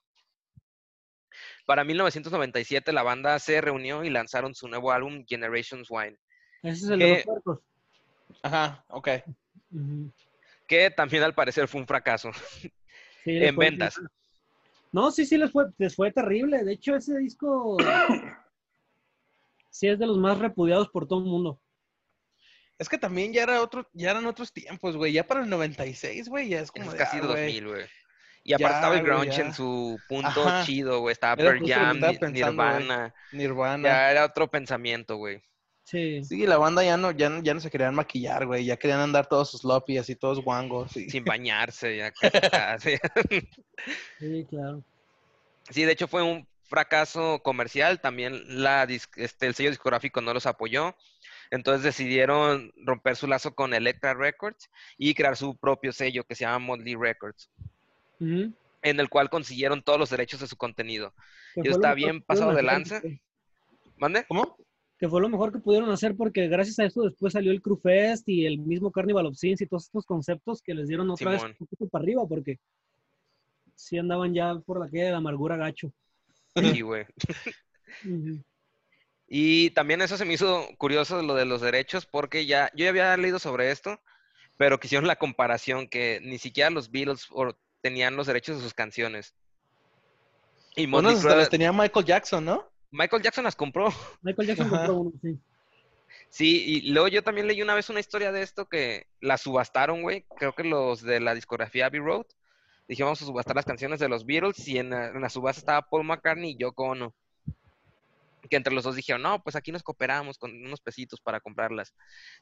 Para 1.66 1.84
1997, 1.84 2.92
la 2.92 3.04
banda 3.04 3.40
se 3.40 3.62
reunió 3.62 4.04
y 4.04 4.10
lanzaron 4.10 4.54
su 4.54 4.68
nuevo 4.68 4.92
álbum 4.92 5.24
Generations 5.28 5.88
Wine, 5.90 6.18
Ese 6.64 6.86
es 6.86 6.90
el 6.92 7.00
que- 7.00 7.06
de 7.06 7.14
los 7.16 7.24
puercos. 7.24 7.60
Ajá, 8.44 8.84
ok. 8.90 9.08
Que 10.68 10.90
también 10.92 11.24
al 11.24 11.34
parecer 11.36 11.68
fue 11.68 11.80
un 11.82 11.88
fracaso. 11.88 12.32
Sí, 12.44 12.72
En 13.24 13.56
ventas. 13.56 14.02
No, 14.92 15.12
sí, 15.12 15.26
sí, 15.26 15.38
les 15.38 15.52
fue, 15.52 15.66
les 15.78 15.96
fue 15.96 16.12
terrible. 16.12 16.64
De 16.64 16.74
hecho, 16.74 16.96
ese 16.96 17.18
disco 17.20 17.78
sí 19.72 19.88
es 19.88 19.98
de 19.98 20.06
los 20.06 20.20
más 20.20 20.38
repudiados 20.38 20.90
por 20.90 21.08
todo 21.08 21.20
el 21.20 21.26
mundo. 21.26 21.60
Es 22.78 22.88
que 22.90 22.98
también 23.00 23.32
ya 23.34 23.44
era 23.44 23.62
otro, 23.62 23.88
ya 23.94 24.12
eran 24.12 24.26
otros 24.28 24.54
tiempos, 24.54 24.96
güey. 24.98 25.14
Ya 25.14 25.26
para 25.26 25.42
el 25.44 25.50
96, 25.50 26.30
güey, 26.30 26.50
ya 26.50 26.60
es 26.62 26.72
como 26.72 26.86
Es 26.86 26.92
de, 26.94 26.98
casi 26.98 27.18
ah, 27.18 27.22
de 27.22 27.28
güey. 27.28 27.44
2000, 27.62 27.68
güey. 27.68 27.86
Y 28.44 28.54
aparte 28.54 28.72
Ya, 28.72 28.76
estaba 28.80 28.96
el 28.98 29.04
grunge 29.04 29.38
ya. 29.38 29.46
en 29.46 29.54
su 29.54 30.00
punto 30.10 30.48
Ajá. 30.48 30.64
chido, 30.66 31.00
güey. 31.00 31.14
Estaba 31.14 31.34
Era 31.42 31.52
Pearl 31.52 31.68
Jam, 31.68 32.00
pensando, 32.00 32.20
güey. 32.20 32.32
Nirvana. 32.34 33.14
Nirvana. 33.32 33.88
Ya 33.90 34.12
era 34.12 34.26
otro 34.26 34.50
pensamiento, 34.50 35.18
güey. 35.18 35.42
Sí. 35.84 36.24
Sí, 36.24 36.48
la 36.48 36.58
banda 36.58 36.84
ya 36.84 36.98
no, 36.98 37.12
ya, 37.12 37.30
no- 37.30 37.44
ya 37.44 37.54
no 37.54 37.60
se 37.60 37.70
querían 37.70 37.94
maquillar, 37.94 38.48
güey. 38.48 38.66
Ya 38.66 38.78
querían 38.78 39.00
andar 39.00 39.28
todos 39.28 39.52
sus 39.52 39.62
sloppy, 39.62 40.00
así 40.00 40.16
todos 40.16 40.42
guangos. 40.44 40.98
y- 40.98 41.08
Sin 41.12 41.24
bañarse, 41.38 41.98
ya 41.98 42.12
casi. 42.52 42.98
Sí, 44.20 44.46
claro. 44.50 44.84
Sí, 45.70 45.84
de 45.84 45.92
hecho 45.92 46.08
fue 46.08 46.24
un 46.24 46.48
fracaso 46.72 47.42
comercial. 47.44 48.00
También 48.00 48.64
la 48.64 48.84
este, 48.86 49.46
el 49.46 49.54
sello 49.54 49.70
discográfico 49.70 50.22
no 50.22 50.34
los 50.34 50.48
apoyó. 50.48 50.96
Entonces 51.52 51.84
decidieron 51.84 52.72
romper 52.78 53.18
su 53.18 53.28
lazo 53.28 53.54
con 53.54 53.74
Elektra 53.74 54.14
Records 54.14 54.72
y 54.98 55.14
crear 55.14 55.36
su 55.36 55.58
propio 55.58 55.92
sello 55.92 56.24
que 56.24 56.34
se 56.34 56.46
llama 56.46 56.60
Motley 56.60 56.96
Records, 56.96 57.52
en 58.20 58.56
el 58.82 59.10
cual 59.10 59.30
consiguieron 59.30 59.84
todos 59.84 60.00
los 60.00 60.10
derechos 60.10 60.40
de 60.40 60.48
su 60.48 60.56
contenido. 60.56 61.14
Y 61.58 61.68
está 61.68 61.94
bien 61.94 62.22
pasado 62.22 62.54
de 62.54 62.64
lanza. 62.64 63.02
¿Mande? 63.98 64.24
¿Cómo? 64.30 64.56
Que 64.98 65.10
fue 65.10 65.20
lo 65.20 65.28
mejor 65.28 65.52
que 65.52 65.60
pudieron 65.60 65.90
hacer 65.90 66.16
porque 66.16 66.48
gracias 66.48 66.80
a 66.80 66.86
esto 66.86 67.02
después 67.02 67.34
salió 67.34 67.52
el 67.52 67.62
Crew 67.62 67.76
Fest 67.76 68.30
y 68.30 68.46
el 68.46 68.60
mismo 68.60 68.90
Carnival 68.90 69.26
of 69.26 69.36
Sins 69.36 69.60
y 69.60 69.68
todos 69.68 69.86
estos 69.88 70.06
conceptos 70.06 70.62
que 70.62 70.74
les 70.74 70.88
dieron 70.88 71.10
otra 71.10 71.32
vez 71.32 71.44
un 71.44 71.54
poquito 71.56 71.86
para 71.88 72.04
arriba 72.04 72.26
porque 72.26 72.60
sí 73.76 73.98
andaban 73.98 74.34
ya 74.34 74.58
por 74.60 74.80
la 74.80 74.86
calle 74.86 75.04
de 75.04 75.12
la 75.12 75.18
amargura 75.18 75.58
gacho. 75.58 75.92
Sí, 76.56 76.82
güey. 76.82 77.06
Y 79.28 79.70
también 79.72 80.02
eso 80.02 80.18
se 80.18 80.26
me 80.26 80.34
hizo 80.34 80.68
curioso 80.78 81.22
lo 81.22 81.36
de 81.36 81.46
los 81.46 81.62
derechos, 81.62 82.06
porque 82.06 82.46
ya 82.46 82.70
yo 82.76 82.84
ya 82.84 82.90
había 82.90 83.18
leído 83.18 83.40
sobre 83.40 83.72
esto, 83.72 84.00
pero 84.58 84.80
que 84.80 84.88
hicieron 84.88 85.08
la 85.08 85.16
comparación 85.16 85.88
que 85.88 86.20
ni 86.24 86.38
siquiera 86.38 86.70
los 86.70 86.92
Beatles 86.92 87.28
or- 87.32 87.58
tenían 87.82 88.16
los 88.16 88.28
derechos 88.28 88.58
de 88.58 88.64
sus 88.64 88.74
canciones. 88.74 89.34
Y 90.76 90.86
Bueno, 90.86 91.10
hasta 91.10 91.36
las 91.36 91.50
tenía 91.50 91.72
Michael 91.72 92.06
Jackson, 92.06 92.46
¿no? 92.46 92.70
Michael 92.92 93.24
Jackson 93.24 93.44
las 93.46 93.56
compró. 93.56 93.90
Michael 94.22 94.48
Jackson 94.50 94.68
Ajá. 94.68 94.78
compró 94.78 94.96
uno, 94.98 95.12
sí. 95.22 95.40
Sí, 96.30 96.64
y 96.66 96.92
luego 96.92 97.08
yo 97.08 97.24
también 97.24 97.48
leí 97.48 97.62
una 97.62 97.74
vez 97.74 97.90
una 97.90 98.00
historia 98.02 98.32
de 98.32 98.42
esto 98.42 98.68
que 98.68 99.08
la 99.22 99.38
subastaron, 99.38 100.02
güey. 100.02 100.26
Creo 100.38 100.54
que 100.54 100.64
los 100.64 101.02
de 101.02 101.20
la 101.22 101.34
discografía 101.36 101.86
Abbey 101.88 102.00
Road. 102.02 102.26
Dije, 102.92 103.04
vamos 103.04 103.22
a 103.22 103.26
subastar 103.26 103.56
las 103.56 103.64
canciones 103.64 104.02
de 104.02 104.10
los 104.10 104.26
Beatles 104.26 104.68
y 104.68 104.78
en 104.78 104.90
la, 104.90 105.08
en 105.08 105.22
la 105.22 105.30
subasta 105.30 105.62
estaba 105.62 105.82
Paul 105.82 106.04
McCartney 106.04 106.52
y 106.52 106.58
Yoko 106.58 106.88
Ono. 106.88 107.16
Que 108.50 108.58
entre 108.58 108.74
los 108.74 108.84
dos 108.84 108.98
dijeron, 108.98 109.22
no, 109.22 109.42
pues 109.42 109.56
aquí 109.56 109.72
nos 109.72 109.82
cooperamos 109.82 110.38
con 110.38 110.52
unos 110.52 110.82
pesitos 110.82 111.22
para 111.22 111.40
comprarlas. 111.40 111.94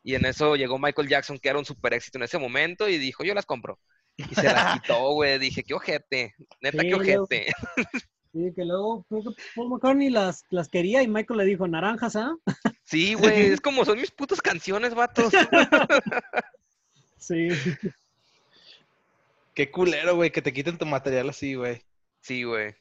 Y 0.02 0.16
en 0.16 0.26
eso 0.26 0.56
llegó 0.56 0.80
Michael 0.80 1.08
Jackson, 1.08 1.38
que 1.38 1.50
era 1.50 1.60
un 1.60 1.66
super 1.66 1.93
éxito 1.93 2.18
en 2.18 2.24
ese 2.24 2.39
momento, 2.39 2.89
y 2.89 2.97
dijo, 2.97 3.24
yo 3.24 3.36
las 3.36 3.45
compro. 3.45 3.78
Y 4.18 4.24
se 4.34 4.41
las 4.41 4.82
quitó, 4.82 4.97
güey. 5.14 5.38
Dije, 5.38 5.62
qué 5.62 5.76
ojete. 5.76 6.34
Neta, 6.62 6.82
Sí, 6.82 6.88
qué 6.88 6.95
ojete. 6.95 7.45
Sí, 8.32 8.52
que 8.56 8.64
luego 8.64 9.04
creo 9.10 9.24
que 9.24 9.41
Paul 9.56 9.70
McCartney 9.70 10.10
las, 10.10 10.45
las 10.52 10.68
quería 10.68 11.02
y 11.02 11.08
Michael 11.08 11.39
le 11.39 11.45
dijo, 11.45 11.68
naranjas, 11.68 12.16
¿ah? 12.16 12.36
Sí, 12.84 13.16
güey, 13.16 13.47
es 13.47 13.62
como 13.62 13.86
son 13.86 14.00
mis 14.00 14.12
putas 14.12 14.39
canciones, 14.39 14.93
vatos. 14.93 15.32
Sí. 17.18 17.50
Qué 19.54 19.72
culero, 19.72 20.16
güey, 20.16 20.32
que 20.32 20.41
te 20.41 20.54
quiten 20.54 20.78
tu 20.78 20.86
material 20.86 21.30
así, 21.30 21.56
güey. 21.56 21.82
Sí, 22.22 22.43
güey. 22.43 22.76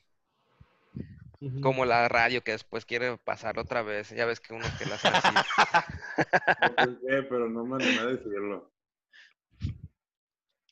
Como 1.63 1.85
la 1.85 2.09
radio 2.09 2.43
que 2.43 2.51
después 2.53 2.85
quiere 2.85 3.17
pasar 3.17 3.59
otra 3.59 3.83
vez. 3.83 4.11
Ya 4.11 4.27
ves 4.27 4.41
que 4.41 4.55
uno 4.55 4.67
que 4.77 4.87
la 4.87 4.97
hace 4.97 5.09
así. 5.09 5.29
No 6.61 6.75
pensé, 6.75 7.23
pero 7.29 7.49
no 7.49 7.65
me 7.65 7.77
animé 7.77 8.01
a 8.01 8.07
decirlo. 8.07 8.73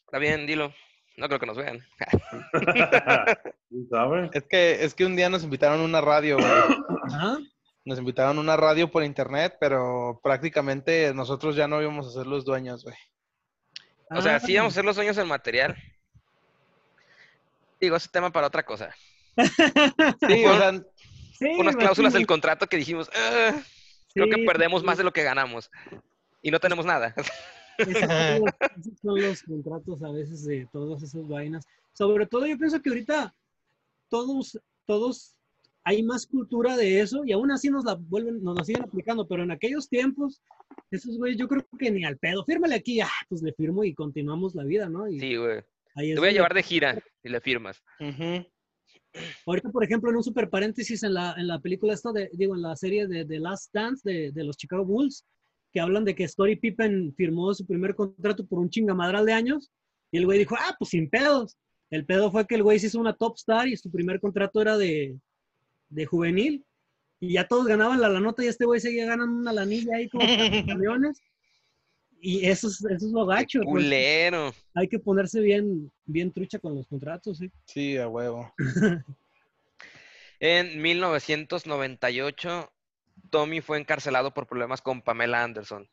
Está 0.07 0.19
bien, 0.19 0.47
dilo. 0.47 0.75
No 1.17 1.29
creo 1.29 1.39
que 1.39 1.47
nos 1.47 1.57
vean. 1.57 1.81
¿Sí 3.71 3.87
¿Sabes? 3.91 4.31
Es 4.35 4.45
que, 4.45 4.85
es 4.85 4.95
que 4.95 5.07
un 5.07 5.17
día 5.17 5.29
nos 5.29 5.45
invitaron 5.45 5.81
a 5.81 5.85
una 5.85 6.01
radio, 6.01 6.37
güey. 6.37 6.51
Nos 7.85 7.99
invitaron 7.99 8.37
a 8.39 8.41
una 8.41 8.57
radio 8.57 8.91
por 8.91 9.05
internet, 9.05 9.57
pero 9.61 10.21
prácticamente 10.23 11.15
nosotros 11.15 11.55
ya 11.55 11.69
no 11.69 11.81
íbamos 11.81 12.09
a 12.09 12.11
ser 12.11 12.27
los 12.27 12.45
dueños, 12.45 12.83
güey. 12.83 12.97
O 14.11 14.23
sea, 14.23 14.37
Ah, 14.37 14.41
sí 14.41 14.57
vamos 14.57 14.73
a 14.73 14.75
hacer 14.75 14.85
los 14.85 14.95
sueños 14.97 15.19
en 15.19 15.27
material. 15.29 15.77
Digo, 17.81 17.97
ese 17.97 18.09
tema 18.09 18.31
para 18.31 18.47
otra 18.47 18.65
cosa. 18.65 18.95
Sí, 20.29 20.45
o 20.47 20.57
sea, 20.57 20.73
sí, 21.39 21.47
Unas 21.59 21.77
cláusulas 21.77 22.13
del 22.15 22.27
contrato 22.27 22.67
que 22.67 22.77
dijimos, 22.79 23.11
"Ah, 23.15 23.61
creo 24.15 24.29
que 24.31 24.45
perdemos 24.47 24.81
sí. 24.81 24.87
más 24.87 24.97
de 24.99 25.05
lo 25.05 25.13
que 25.13 25.23
ganamos. 25.23 25.71
Y 26.43 26.51
no 26.51 26.59
tenemos 26.61 26.87
nada. 26.87 27.15
Esos 27.79 27.99
son, 27.99 28.41
los, 28.41 28.55
esos 28.79 29.01
son 29.03 29.21
los 29.21 29.43
contratos 29.43 30.03
a 30.03 30.11
veces 30.11 30.45
de 30.47 30.67
todas 30.73 31.03
esas 31.03 31.29
vainas. 31.29 31.65
Sobre 31.93 32.27
todo 32.27 32.47
yo 32.47 32.57
pienso 32.57 32.81
que 32.81 32.89
ahorita 32.89 33.35
todos, 34.09 34.59
todos, 34.87 35.36
hay 35.87 36.03
más 36.03 36.27
cultura 36.27 36.77
de 36.77 37.01
eso 37.01 37.23
y 37.25 37.31
aún 37.31 37.53
así 37.53 37.71
nos 37.71 37.85
la 37.85 37.95
vuelven, 37.95 38.43
nos 38.43 38.57
la 38.57 38.65
siguen 38.65 38.83
aplicando, 38.83 39.29
pero 39.29 39.45
en 39.45 39.53
aquellos 39.53 39.89
tiempos, 39.89 40.43
esos 40.91 41.17
güeyes 41.17 41.39
yo 41.39 41.47
creo 41.47 41.65
que 41.79 41.93
ni 41.93 42.05
al 42.05 42.19
pedo, 42.19 42.45
fírmale 42.45 42.75
aquí, 42.75 43.01
ah, 43.01 43.09
pues 43.29 43.41
le 43.41 43.53
firmo 43.53 43.85
y 43.85 43.95
continuamos 43.95 44.57
la 44.57 44.65
vida, 44.65 44.89
¿no? 44.89 45.09
Y 45.09 45.21
Sí, 45.21 45.37
güey. 45.37 45.63
Te 45.95 46.19
voy 46.19 46.29
a 46.29 46.33
llevar 46.33 46.55
de 46.55 46.65
gira 46.65 46.99
y 47.23 47.29
le 47.29 47.41
firmas. 47.41 47.81
ujú. 48.01 48.45
Ahorita, 49.47 49.71
por 49.71 49.85
ejemplo, 49.85 50.11
en 50.11 50.17
un 50.17 50.25
super 50.25 50.51
paréntesis 50.51 51.05
en 51.05 51.15
la, 51.15 51.35
en 51.39 51.47
la 51.47 51.61
película 51.61 51.95
esta 51.95 52.11
de, 52.11 52.31
digo, 52.33 52.57
en 52.57 52.63
la 52.63 52.75
serie 52.75 53.07
de 53.07 53.25
The 53.25 53.39
Last 53.39 53.73
Dance 53.73 54.03
de, 54.05 54.33
de 54.33 54.45
los 54.45 54.57
Chicago 54.57 54.85
Bulls, 54.85 55.25
que 55.73 55.79
hablan 55.79 56.05
de 56.05 56.17
que 56.17 56.25
Story 56.25 56.57
Pippen 56.57 57.15
firmó 57.15 57.55
su 57.55 57.65
primer 57.65 57.95
contrato 57.95 58.45
por 58.45 58.59
un 58.59 58.71
chingamadral 58.71 59.25
de 59.25 59.35
años, 59.35 59.71
y 60.11 60.19
el 60.19 60.25
güey 60.25 60.41
dijo, 60.41 60.57
ah, 60.59 60.75
pues 60.77 60.91
sin 60.91 61.09
pedos. 61.09 61.57
El 61.91 62.05
pedo 62.05 62.33
fue 62.33 62.45
que 62.45 62.57
el 62.57 62.65
güey 62.65 62.81
se 62.81 62.89
hizo 62.89 62.99
una 62.99 63.15
top 63.15 63.37
star 63.37 63.69
y 63.69 63.77
su 63.77 63.89
primer 63.91 64.19
contrato 64.19 64.61
era 64.61 64.77
de, 64.77 65.17
de 65.97 66.07
juvenil, 66.07 66.65
y 67.19 67.33
ya 67.33 67.49
todos 67.49 67.67
ganaban 67.67 68.01
la, 68.01 68.09
la 68.11 68.21
nota 68.21 68.45
y 68.45 68.49
este 68.49 68.67
güey 68.67 68.79
seguía 68.81 69.07
ganando 69.07 69.35
una 69.41 69.53
lanilla 69.53 69.97
ahí 69.97 70.09
como 70.09 70.25
camiones. 70.67 71.21
Y 72.21 72.47
eso 72.47 72.69
es, 72.69 72.85
eso 72.85 73.07
es 73.07 73.13
lo 73.13 73.25
gacho. 73.27 73.61
pues. 73.61 73.85
Culero. 73.85 74.55
Hay 74.75 74.89
que 74.89 74.99
ponerse 74.99 75.41
bien, 75.41 75.91
bien 76.05 76.33
trucha 76.33 76.59
con 76.59 76.75
los 76.75 76.87
contratos, 76.87 77.39
¿sí? 77.39 77.51
Sí, 77.67 77.97
a 77.97 78.09
huevo. 78.09 78.53
En 80.39 80.83
1998, 80.83 82.71
Tommy 83.31 83.63
fue 83.63 83.79
encarcelado 83.79 84.35
por 84.35 84.47
problemas 84.47 84.83
con 84.83 85.01
Pamela 85.01 85.43
Anderson, 85.43 85.89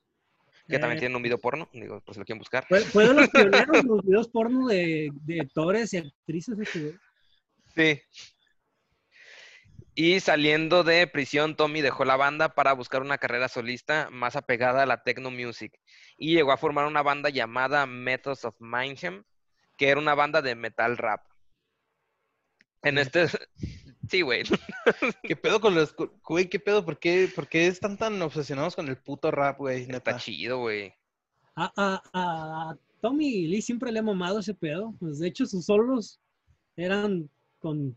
que 0.68 0.80
también 0.80 0.98
Eh, 0.98 1.00
tiene 1.00 1.16
un 1.16 1.24
video 1.24 1.38
porno, 1.38 1.70
digo, 1.72 2.02
por 2.02 2.14
si 2.14 2.20
lo 2.20 2.26
quieren 2.26 2.40
buscar. 2.40 2.66
Fue, 2.68 2.82
fue 2.82 3.08
de 3.08 3.14
los 3.14 3.30
pioneros 3.32 3.86
los 3.86 4.04
videos 4.04 4.28
porno 4.28 4.68
de, 4.68 5.12
de 5.26 5.40
actores 5.40 5.94
y 5.94 5.98
actrices. 5.98 6.56
güey. 6.56 6.94
Sí. 7.74 8.02
Y 9.96 10.20
saliendo 10.22 10.84
de 10.84 11.06
prisión, 11.08 11.56
Tommy 11.56 11.82
dejó 11.82 12.04
la 12.04 12.16
banda 12.16 12.56
para 12.56 12.74
buscar 12.74 13.02
una 13.02 13.20
carrera 13.20 13.48
solista 13.48 14.10
más 14.12 14.36
apegada 14.36 14.84
a 14.84 14.86
la 14.88 15.04
techno 15.04 15.30
music 15.30 15.80
y 16.18 16.34
llegó 16.34 16.52
a 16.52 16.58
formar 16.58 16.88
una 16.88 17.04
banda 17.04 17.30
llamada 17.30 17.86
Methods 17.86 18.44
of 18.46 18.56
Mayhem, 18.60 19.24
que 19.78 19.90
era 19.90 20.00
una 20.00 20.16
banda 20.16 20.42
de 20.42 20.56
metal 20.56 20.98
rap. 20.98 21.22
En 22.82 22.98
este, 22.98 23.28
sí, 24.10 24.22
güey. 24.22 24.44
¿Qué 25.24 25.36
pedo 25.36 25.62
con 25.62 25.76
los... 25.76 25.96
Güey, 26.24 26.50
qué 26.50 26.60
pedo? 26.60 26.84
¿Por 26.84 26.98
qué, 26.98 27.32
por 27.34 27.48
qué 27.48 27.68
están 27.68 27.98
tan 27.98 28.20
obsesionados 28.22 28.76
con 28.76 28.88
el 28.88 28.98
puto 28.98 29.30
rap, 29.30 29.60
güey? 29.60 29.84
Está 29.90 30.18
chido, 30.18 30.60
güey. 30.60 30.94
A, 31.56 31.72
a- 31.76 32.04
a 32.14 32.78
Tommy 33.00 33.46
Lee 33.48 33.62
siempre 33.62 33.92
le 33.92 34.00
ha 34.00 34.04
mamado 34.04 34.40
ese 34.40 34.56
pedo. 34.56 34.96
Pues 35.00 35.20
de 35.20 35.28
hecho, 35.28 35.46
sus 35.46 35.66
solos 35.66 36.20
eran 36.76 37.30
con. 37.60 37.96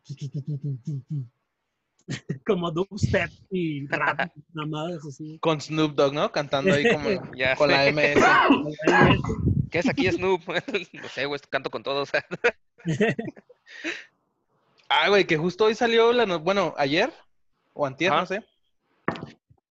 como 2.46 2.70
dubstep 2.70 3.30
y 3.50 3.86
rap, 3.88 4.30
mamadas 4.52 5.04
así. 5.06 5.38
Con 5.40 5.60
Snoop 5.60 5.94
Dogg, 5.94 6.14
¿no? 6.14 6.30
Cantando 6.32 6.72
ahí 6.74 6.84
como 6.92 7.08
Ya 7.36 7.56
con 7.56 7.70
la. 7.70 7.90
MS. 7.90 8.22
¿Qué 9.70 9.78
es 9.80 9.88
aquí 9.88 10.10
Snoop? 10.10 10.42
no 10.92 11.08
sé, 11.08 11.26
güey, 11.26 11.40
canto 11.50 11.70
con 11.70 11.82
todos. 11.82 12.10
Ah, 14.88 15.08
güey, 15.08 15.26
que 15.26 15.36
justo 15.36 15.64
hoy 15.64 15.74
salió 15.74 16.12
la... 16.12 16.26
no- 16.26 16.38
Bueno, 16.38 16.74
ayer 16.78 17.12
o 17.74 17.84
antier, 17.86 18.12
Ajá. 18.12 18.20
no 18.20 18.26
sé. 18.26 18.44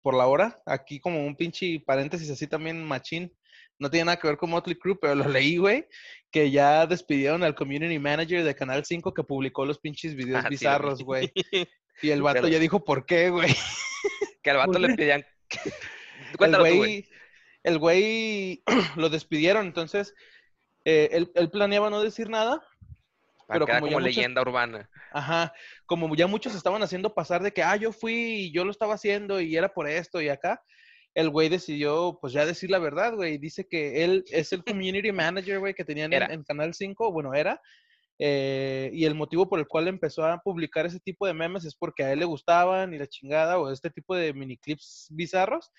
Por 0.03 0.15
la 0.15 0.27
hora. 0.27 0.61
Aquí 0.67 0.99
como 1.01 1.25
un 1.25 1.37
pinche 1.37 1.81
paréntesis 1.87 2.29
así 2.31 2.47
también 2.47 2.85
machín. 2.85 3.33
No 3.79 3.91
tiene 3.91 4.07
nada 4.07 4.19
que 4.19 4.29
ver 4.29 4.37
con 4.37 4.51
Motley 4.51 4.77
Crue, 4.77 4.97
pero 5.01 5.15
lo 5.15 5.29
leí, 5.29 5.57
güey. 5.57 5.87
Que 6.31 6.51
ya 6.51 6.87
despidieron 6.87 7.43
al 7.45 7.55
community 7.55 7.99
manager 7.99 8.43
de 8.45 8.55
Canal 8.55 8.85
5 8.85 9.15
que 9.15 9.23
publicó 9.23 9.65
los 9.65 9.79
pinches 9.79 10.15
videos 10.15 10.45
Ah, 10.45 10.49
bizarros, 10.49 11.03
güey. 11.03 11.33
Y 12.03 12.11
el 12.11 12.23
vato 12.23 12.43
Pero- 12.43 12.49
ya 12.49 12.59
dijo 12.59 12.85
por 12.85 13.07
qué, 13.07 13.31
güey. 13.31 13.55
que 14.43 14.51
al 14.51 14.57
vato 14.59 14.73
¿Por 14.73 14.81
le 14.81 14.95
pedían... 14.95 15.25
El 16.33 16.37
Cuéntalo 16.39 16.65
tú, 16.65 16.77
güey. 16.79 17.09
el 17.63 17.79
güey 17.79 18.63
lo 18.97 19.09
despidieron, 19.09 19.67
entonces 19.67 20.15
eh, 20.85 21.11
él, 21.13 21.31
él 21.37 21.49
planeaba 21.51 21.91
no 21.91 22.03
decir 22.03 22.29
nada. 22.29 22.61
Para 23.47 23.61
pero 23.61 23.67
como 23.67 23.79
como, 23.81 23.91
ya 23.91 23.97
muchos- 23.99 24.17
leyenda 24.17 24.43
urbana. 24.43 24.91
Ajá, 25.13 25.53
como 25.87 26.13
ya 26.17 26.27
muchos 26.27 26.55
estaban 26.57 26.83
haciendo 26.83 27.15
pasar 27.15 27.43
de 27.43 27.53
que, 27.53 27.63
ah, 27.63 27.77
yo 27.77 27.93
fui 27.93 28.15
y 28.15 28.53
yo 28.53 28.65
lo 28.65 28.73
estaba 28.73 28.95
haciendo 28.95 29.41
y 29.41 29.57
era 29.57 29.73
por 29.73 29.87
esto 29.89 30.21
y 30.21 30.29
acá, 30.29 30.61
el 31.15 31.31
güey 31.31 31.49
decidió, 31.49 32.19
pues 32.21 32.33
ya 32.33 32.45
decir 32.45 32.69
la 32.71 32.81
verdad, 32.81 33.15
güey. 33.15 33.39
Dice 33.39 33.69
que 33.69 34.03
él 34.03 34.25
es 34.33 34.53
el 34.53 34.65
community 34.65 35.13
manager, 35.13 35.61
güey, 35.61 35.73
que 35.75 35.85
tenían 35.85 36.13
en, 36.13 36.23
en 36.33 36.43
Canal 36.43 36.75
5, 36.75 37.13
bueno, 37.13 37.33
era. 37.35 37.61
Eh, 38.19 38.91
y 38.93 39.05
el 39.05 39.15
motivo 39.15 39.49
por 39.49 39.59
el 39.59 39.67
cual 39.67 39.89
empezó 39.89 40.25
a 40.25 40.39
publicar 40.39 40.87
ese 40.87 41.01
tipo 41.01 41.27
de 41.27 41.35
memes 41.35 41.65
es 41.65 41.75
porque 41.75 42.05
a 42.05 42.13
él 42.13 42.21
le 42.21 42.25
gustaban 42.25 42.95
y 42.95 42.99
la 42.99 43.07
chingada 43.07 43.59
o 43.59 43.71
este 43.71 43.91
tipo 43.91 44.15
de 44.15 44.33
mini 44.33 44.57
clips 44.57 45.09
bizarros. 45.11 45.71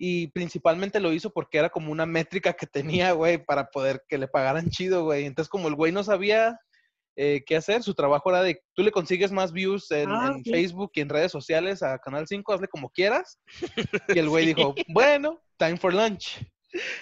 Y 0.00 0.28
principalmente 0.28 1.00
lo 1.00 1.12
hizo 1.12 1.30
porque 1.30 1.58
era 1.58 1.70
como 1.70 1.90
una 1.90 2.06
métrica 2.06 2.52
que 2.52 2.66
tenía, 2.66 3.12
güey, 3.12 3.44
para 3.44 3.68
poder 3.68 4.04
que 4.08 4.16
le 4.16 4.28
pagaran 4.28 4.70
chido, 4.70 5.04
güey. 5.04 5.24
Entonces, 5.24 5.50
como 5.50 5.66
el 5.66 5.74
güey 5.74 5.90
no 5.90 6.04
sabía 6.04 6.56
eh, 7.16 7.42
qué 7.44 7.56
hacer, 7.56 7.82
su 7.82 7.94
trabajo 7.94 8.30
era 8.30 8.42
de, 8.42 8.62
tú 8.74 8.84
le 8.84 8.92
consigues 8.92 9.32
más 9.32 9.52
views 9.52 9.90
en, 9.90 10.08
Ah, 10.08 10.32
en 10.36 10.44
sí. 10.44 10.50
Facebook 10.52 10.92
y 10.94 11.00
en 11.00 11.08
redes 11.08 11.32
sociales 11.32 11.82
a 11.82 11.98
Canal 11.98 12.28
5, 12.28 12.52
hazle 12.52 12.68
como 12.68 12.90
quieras. 12.90 13.40
Y 14.16 14.20
el 14.20 14.28
güey 14.28 14.46
dijo, 14.46 14.72
bueno, 14.86 15.42
time 15.58 15.76
for 15.76 15.92
lunch. 15.92 16.38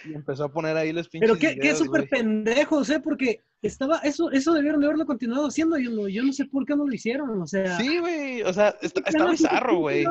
Y 0.04 0.14
empezó 0.14 0.44
a 0.44 0.52
poner 0.52 0.76
ahí 0.76 0.92
los 0.92 1.08
pinches 1.08 1.30
Pero 1.30 1.38
qué, 1.40 1.58
qué 1.58 1.74
súper 1.74 2.08
pendejos, 2.08 2.88
¿eh? 2.90 3.00
Porque 3.00 3.40
estaba, 3.62 3.98
eso, 3.98 4.30
eso 4.30 4.52
debieron 4.52 4.80
de 4.80 4.86
haberlo 4.86 5.06
continuado 5.06 5.46
haciendo. 5.46 5.78
Yo 5.78 5.90
no, 5.90 6.08
yo 6.08 6.22
no 6.22 6.32
sé 6.32 6.44
por 6.44 6.64
qué 6.64 6.76
no 6.76 6.86
lo 6.86 6.94
hicieron. 6.94 7.40
O 7.40 7.46
sea, 7.46 7.76
Sí, 7.78 7.98
güey, 7.98 8.42
o 8.42 8.52
sea, 8.52 8.76
está, 8.80 9.30
bizarro, 9.30 9.78
güey. 9.78 10.04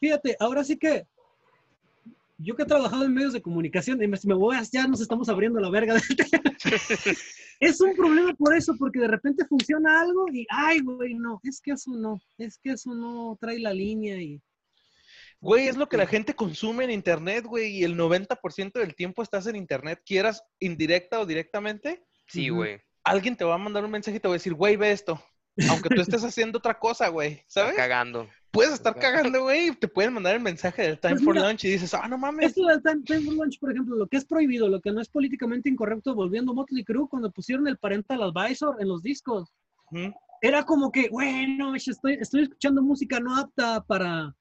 Fíjate, 0.00 0.36
ahora 0.40 0.64
sí 0.64 0.76
que 0.76 1.06
yo 2.38 2.56
que 2.56 2.62
he 2.62 2.66
trabajado 2.66 3.04
en 3.04 3.14
medios 3.14 3.32
de 3.32 3.42
comunicación, 3.42 4.02
y 4.02 4.08
me, 4.08 4.16
si 4.16 4.26
me 4.26 4.34
voy 4.34 4.56
a- 4.56 4.62
ya 4.62 4.86
nos 4.86 5.00
estamos 5.00 5.28
abriendo 5.28 5.60
la 5.60 5.70
verga. 5.70 5.94
es 7.60 7.80
un 7.80 7.94
problema 7.94 8.34
por 8.34 8.54
eso, 8.54 8.74
porque 8.78 9.00
de 9.00 9.08
repente 9.08 9.46
funciona 9.46 10.00
algo 10.00 10.26
y, 10.32 10.46
ay, 10.50 10.80
güey, 10.80 11.14
no, 11.14 11.40
es 11.44 11.60
que 11.60 11.72
eso 11.72 11.92
no, 11.92 12.20
es 12.38 12.58
que 12.58 12.72
eso 12.72 12.94
no 12.94 13.36
trae 13.40 13.58
la 13.58 13.72
línea 13.72 14.20
y... 14.20 14.40
Güey, 15.40 15.68
es 15.68 15.76
lo 15.76 15.88
que 15.88 15.96
la 15.96 16.06
gente 16.06 16.34
consume 16.34 16.84
en 16.84 16.90
internet, 16.90 17.44
güey, 17.44 17.76
y 17.78 17.84
el 17.84 17.96
90% 17.96 18.72
del 18.72 18.94
tiempo 18.94 19.22
estás 19.22 19.46
en 19.46 19.56
internet, 19.56 20.00
quieras 20.06 20.42
indirecta 20.58 21.20
o 21.20 21.26
directamente, 21.26 22.02
Sí, 22.26 22.48
güey. 22.48 22.80
alguien 23.04 23.36
te 23.36 23.44
va 23.44 23.54
a 23.54 23.58
mandar 23.58 23.84
un 23.84 23.90
mensaje 23.90 24.16
y 24.16 24.20
te 24.20 24.28
va 24.28 24.34
a 24.34 24.36
decir, 24.38 24.54
güey, 24.54 24.76
ve 24.76 24.92
esto. 24.92 25.22
Aunque 25.70 25.88
tú 25.90 26.00
estés 26.00 26.24
haciendo 26.24 26.58
otra 26.58 26.78
cosa, 26.78 27.08
güey, 27.08 27.34
Está 27.46 27.60
¿sabes? 27.60 27.76
cagando. 27.76 28.28
Puedes 28.50 28.72
estar 28.74 28.94
cagando, 28.98 29.42
güey, 29.42 29.68
y 29.68 29.72
te 29.72 29.86
pueden 29.86 30.12
mandar 30.14 30.34
el 30.34 30.40
mensaje 30.40 30.82
del 30.82 30.98
time 30.98 31.14
Pues 31.14 31.24
for 31.24 31.34
mira, 31.34 31.46
lunch 31.48 31.64
y 31.64 31.68
dices, 31.72 31.92
ah, 31.94 32.08
no 32.08 32.16
mames. 32.18 32.46
Esto 32.46 32.66
del 32.66 32.82
time, 32.82 33.02
time 33.04 33.20
for 33.22 33.34
lunch, 33.34 33.58
por 33.60 33.70
ejemplo, 33.70 33.96
lo 33.96 34.06
que 34.08 34.16
es 34.16 34.24
prohibido, 34.24 34.68
lo 34.68 34.80
que 34.80 34.90
no 34.92 35.00
es 35.00 35.08
políticamente 35.08 35.68
incorrecto, 35.68 36.14
volviendo 36.14 36.52
a 36.52 36.54
Motley 36.54 36.82
Crue, 36.84 37.08
cuando 37.08 37.30
pusieron 37.30 37.68
el 37.68 37.76
parental 37.78 38.22
advisor 38.22 38.76
en 38.80 38.88
los 38.88 39.02
discos, 39.02 39.52
era 40.40 40.64
como 40.64 40.90
que, 40.90 41.08
bueno, 41.10 41.74
estoy, 41.76 42.14
estoy 42.20 42.42
escuchando 42.44 42.82
música 42.82 43.20
no 43.20 43.36
apta 43.36 43.84
para, 43.84 44.34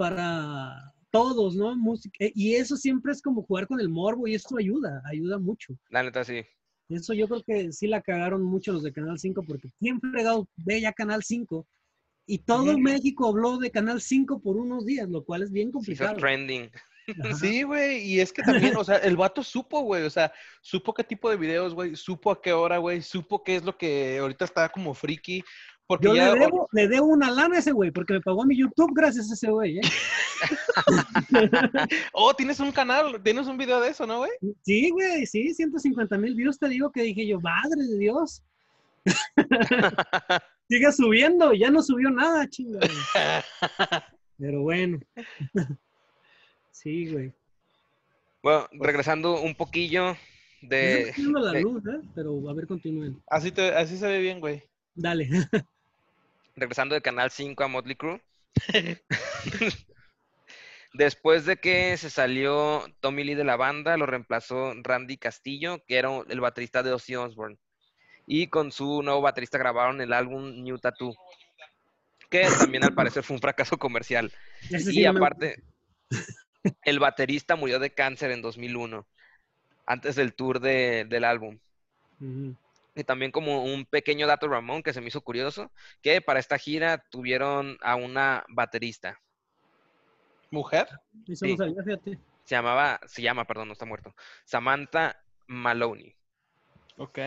para 0.00 0.94
todos, 1.10 1.54
¿no? 1.56 1.76
Música, 1.76 2.24
eh, 2.24 2.32
y 2.34 2.54
eso 2.54 2.74
siempre 2.74 3.12
es 3.12 3.20
como 3.20 3.42
jugar 3.42 3.66
con 3.66 3.80
el 3.80 3.90
morbo 3.90 4.26
y 4.26 4.34
eso 4.34 4.56
ayuda, 4.56 5.02
ayuda 5.04 5.38
mucho. 5.38 5.74
La 5.90 6.02
neta, 6.02 6.24
sí. 6.24 6.42
Eso 6.88 7.12
yo 7.12 7.28
creo 7.28 7.42
que 7.42 7.70
sí 7.70 7.86
la 7.86 8.00
cagaron 8.00 8.42
mucho 8.42 8.72
los 8.72 8.82
de 8.82 8.94
Canal 8.94 9.18
5, 9.18 9.42
porque 9.46 9.68
¿quién 9.78 10.00
fregado 10.00 10.48
ve 10.56 10.80
ya 10.80 10.94
Canal 10.94 11.22
5 11.22 11.66
y 12.26 12.38
todo. 12.38 12.78
México 12.78 13.28
habló 13.28 13.58
de 13.58 13.70
Canal 13.70 14.00
5 14.00 14.40
por 14.40 14.56
unos 14.56 14.86
días, 14.86 15.06
lo 15.06 15.22
cual 15.22 15.42
es 15.42 15.52
bien 15.52 15.70
complicado. 15.70 16.16
trending. 16.16 16.70
Ajá. 17.22 17.34
Sí, 17.34 17.64
güey, 17.64 18.02
y 18.02 18.20
es 18.20 18.32
que 18.32 18.42
también, 18.42 18.74
o 18.76 18.84
sea, 18.84 18.96
el 18.96 19.18
vato 19.18 19.42
supo, 19.42 19.80
güey, 19.80 20.04
o 20.04 20.10
sea, 20.10 20.32
supo 20.62 20.94
qué 20.94 21.04
tipo 21.04 21.28
de 21.28 21.36
videos, 21.36 21.74
güey, 21.74 21.94
supo 21.94 22.30
a 22.30 22.40
qué 22.40 22.54
hora, 22.54 22.78
güey, 22.78 23.02
supo 23.02 23.44
qué 23.44 23.56
es 23.56 23.64
lo 23.64 23.76
que 23.76 24.18
ahorita 24.18 24.46
está 24.46 24.68
como 24.70 24.94
friki, 24.94 25.44
porque 25.90 26.06
Yo 26.06 26.14
ya... 26.14 26.32
le 26.32 26.38
debo, 26.38 26.68
le 26.70 26.86
debo 26.86 27.06
una 27.06 27.32
lana 27.32 27.56
a 27.56 27.58
ese 27.58 27.72
güey, 27.72 27.90
porque 27.90 28.12
me 28.12 28.20
pagó 28.20 28.44
mi 28.44 28.56
YouTube 28.56 28.92
gracias 28.94 29.28
a 29.28 29.34
ese 29.34 29.50
güey, 29.50 29.78
¿eh? 29.78 29.80
Oh, 32.12 32.32
tienes 32.32 32.60
un 32.60 32.70
canal, 32.70 33.20
tienes 33.24 33.48
un 33.48 33.58
video 33.58 33.80
de 33.80 33.88
eso, 33.88 34.06
¿no, 34.06 34.18
güey? 34.18 34.30
Sí, 34.62 34.90
güey, 34.90 35.26
sí, 35.26 35.52
150 35.52 36.16
mil 36.16 36.36
views 36.36 36.60
te 36.60 36.68
digo 36.68 36.92
que 36.92 37.02
dije 37.02 37.26
yo, 37.26 37.40
madre 37.40 37.82
de 37.82 37.98
Dios. 37.98 38.40
Sigue 40.68 40.92
subiendo, 40.92 41.52
ya 41.54 41.72
no 41.72 41.82
subió 41.82 42.08
nada, 42.08 42.48
chinga. 42.48 42.78
Pero 44.38 44.62
bueno. 44.62 45.00
Sí, 46.70 47.12
güey. 47.12 47.32
Bueno, 48.44 48.68
regresando 48.72 49.42
un 49.42 49.56
poquillo 49.56 50.16
de... 50.62 51.00
está 51.00 51.14
cayendo 51.16 51.40
la 51.40 51.50
de- 51.50 51.62
luz, 51.62 51.82
¿eh? 51.84 52.00
Pero 52.14 52.48
a 52.48 52.54
ver, 52.54 52.68
continúen. 52.68 53.20
Así, 53.26 53.50
te, 53.50 53.74
así 53.74 53.98
se 53.98 54.06
ve 54.06 54.20
bien, 54.20 54.38
güey. 54.38 54.62
Dale. 54.94 55.28
Regresando 56.60 56.94
de 56.94 57.02
Canal 57.02 57.30
5 57.30 57.64
a 57.64 57.68
Motley 57.68 57.96
Crue. 57.96 58.22
Después 60.92 61.46
de 61.46 61.56
que 61.56 61.96
se 61.96 62.10
salió 62.10 62.84
Tommy 63.00 63.22
Lee 63.24 63.34
de 63.34 63.44
la 63.44 63.56
banda, 63.56 63.96
lo 63.96 64.06
reemplazó 64.06 64.72
Randy 64.82 65.18
Castillo, 65.18 65.82
que 65.86 65.96
era 65.98 66.10
el 66.28 66.40
baterista 66.40 66.82
de 66.82 66.92
Ozzy 66.92 67.14
Osbourne. 67.14 67.58
Y 68.26 68.48
con 68.48 68.72
su 68.72 69.02
nuevo 69.02 69.20
baterista 69.20 69.58
grabaron 69.58 70.00
el 70.00 70.12
álbum 70.12 70.62
New 70.62 70.78
Tattoo, 70.78 71.14
que 72.28 72.42
también 72.74 72.84
al 72.84 72.94
parecer 72.94 73.22
fue 73.22 73.36
un 73.36 73.40
fracaso 73.40 73.78
comercial. 73.78 74.32
Sí 74.60 75.00
Y 75.00 75.02
me- 75.04 75.08
aparte, 75.08 75.62
el 76.82 76.98
baterista 76.98 77.54
murió 77.56 77.78
de 77.78 77.90
cáncer 77.94 78.32
en 78.32 78.42
2001, 78.42 79.06
antes 79.86 80.16
del 80.16 80.34
tour 80.34 80.60
de- 80.60 81.04
del 81.08 81.24
álbum. 81.24 81.58
Ujú. 82.20 82.56
Y 82.94 83.04
también 83.04 83.30
como 83.30 83.64
un 83.64 83.86
pequeño 83.86 84.26
dato 84.26 84.48
Ramón 84.48 84.82
que 84.82 84.92
se 84.92 85.00
me 85.00 85.08
hizo 85.08 85.20
curioso, 85.20 85.70
que 86.02 86.20
para 86.20 86.40
esta 86.40 86.58
gira 86.58 86.98
tuvieron 87.10 87.78
a 87.80 87.94
una 87.94 88.44
baterista. 88.48 89.20
¿Mujer? 90.50 90.88
Eso 91.28 91.46
Sí. 91.46 91.52
no 91.52 91.56
sabía, 91.58 91.82
fíjate. 91.84 92.18
Se 92.44 92.54
llamaba, 92.56 92.98
se 93.06 93.22
llama, 93.22 93.44
perdón, 93.46 93.68
no 93.68 93.72
está 93.74 93.84
muerto. 93.84 94.14
Samantha 94.44 95.22
Maloney. 95.46 96.16
Ok. 96.96 97.18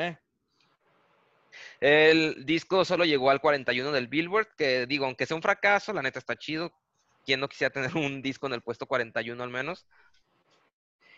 El 1.80 2.46
disco 2.46 2.84
solo 2.84 3.06
llegó 3.06 3.30
al 3.30 3.40
41 3.40 3.92
del 3.92 4.08
Billboard, 4.08 4.56
que 4.58 4.86
digo, 4.86 5.06
aunque 5.06 5.26
sea 5.26 5.36
un 5.36 5.42
fracaso, 5.42 5.94
la 5.94 6.02
neta 6.02 6.20
está 6.20 6.36
chido. 6.36 6.74
¿Quién 7.26 7.40
no 7.40 7.48
quisiera 7.48 7.72
tener 7.72 7.96
un 7.96 8.22
disco 8.22 8.48
en 8.48 8.54
el 8.54 8.62
puesto 8.62 8.86
41 8.86 9.42
al 9.44 9.50
menos? 9.50 9.88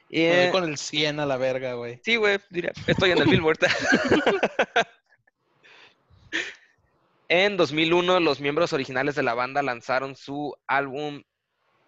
Y, 0.09 0.21
Me 0.21 0.29
voy 0.29 0.37
eh, 0.37 0.49
con 0.51 0.63
el 0.63 0.77
100 0.77 1.19
a 1.19 1.25
la 1.25 1.37
verga, 1.37 1.73
güey. 1.73 1.99
Sí, 2.03 2.15
güey, 2.15 2.39
diría, 2.49 2.71
estoy 2.87 3.11
en 3.11 3.19
el 3.19 3.25
Billboard. 3.25 3.59
en 7.27 7.57
2001, 7.57 8.19
los 8.19 8.39
miembros 8.39 8.73
originales 8.73 9.15
de 9.15 9.23
la 9.23 9.33
banda 9.33 9.61
lanzaron 9.63 10.15
su 10.15 10.55
álbum, 10.67 11.23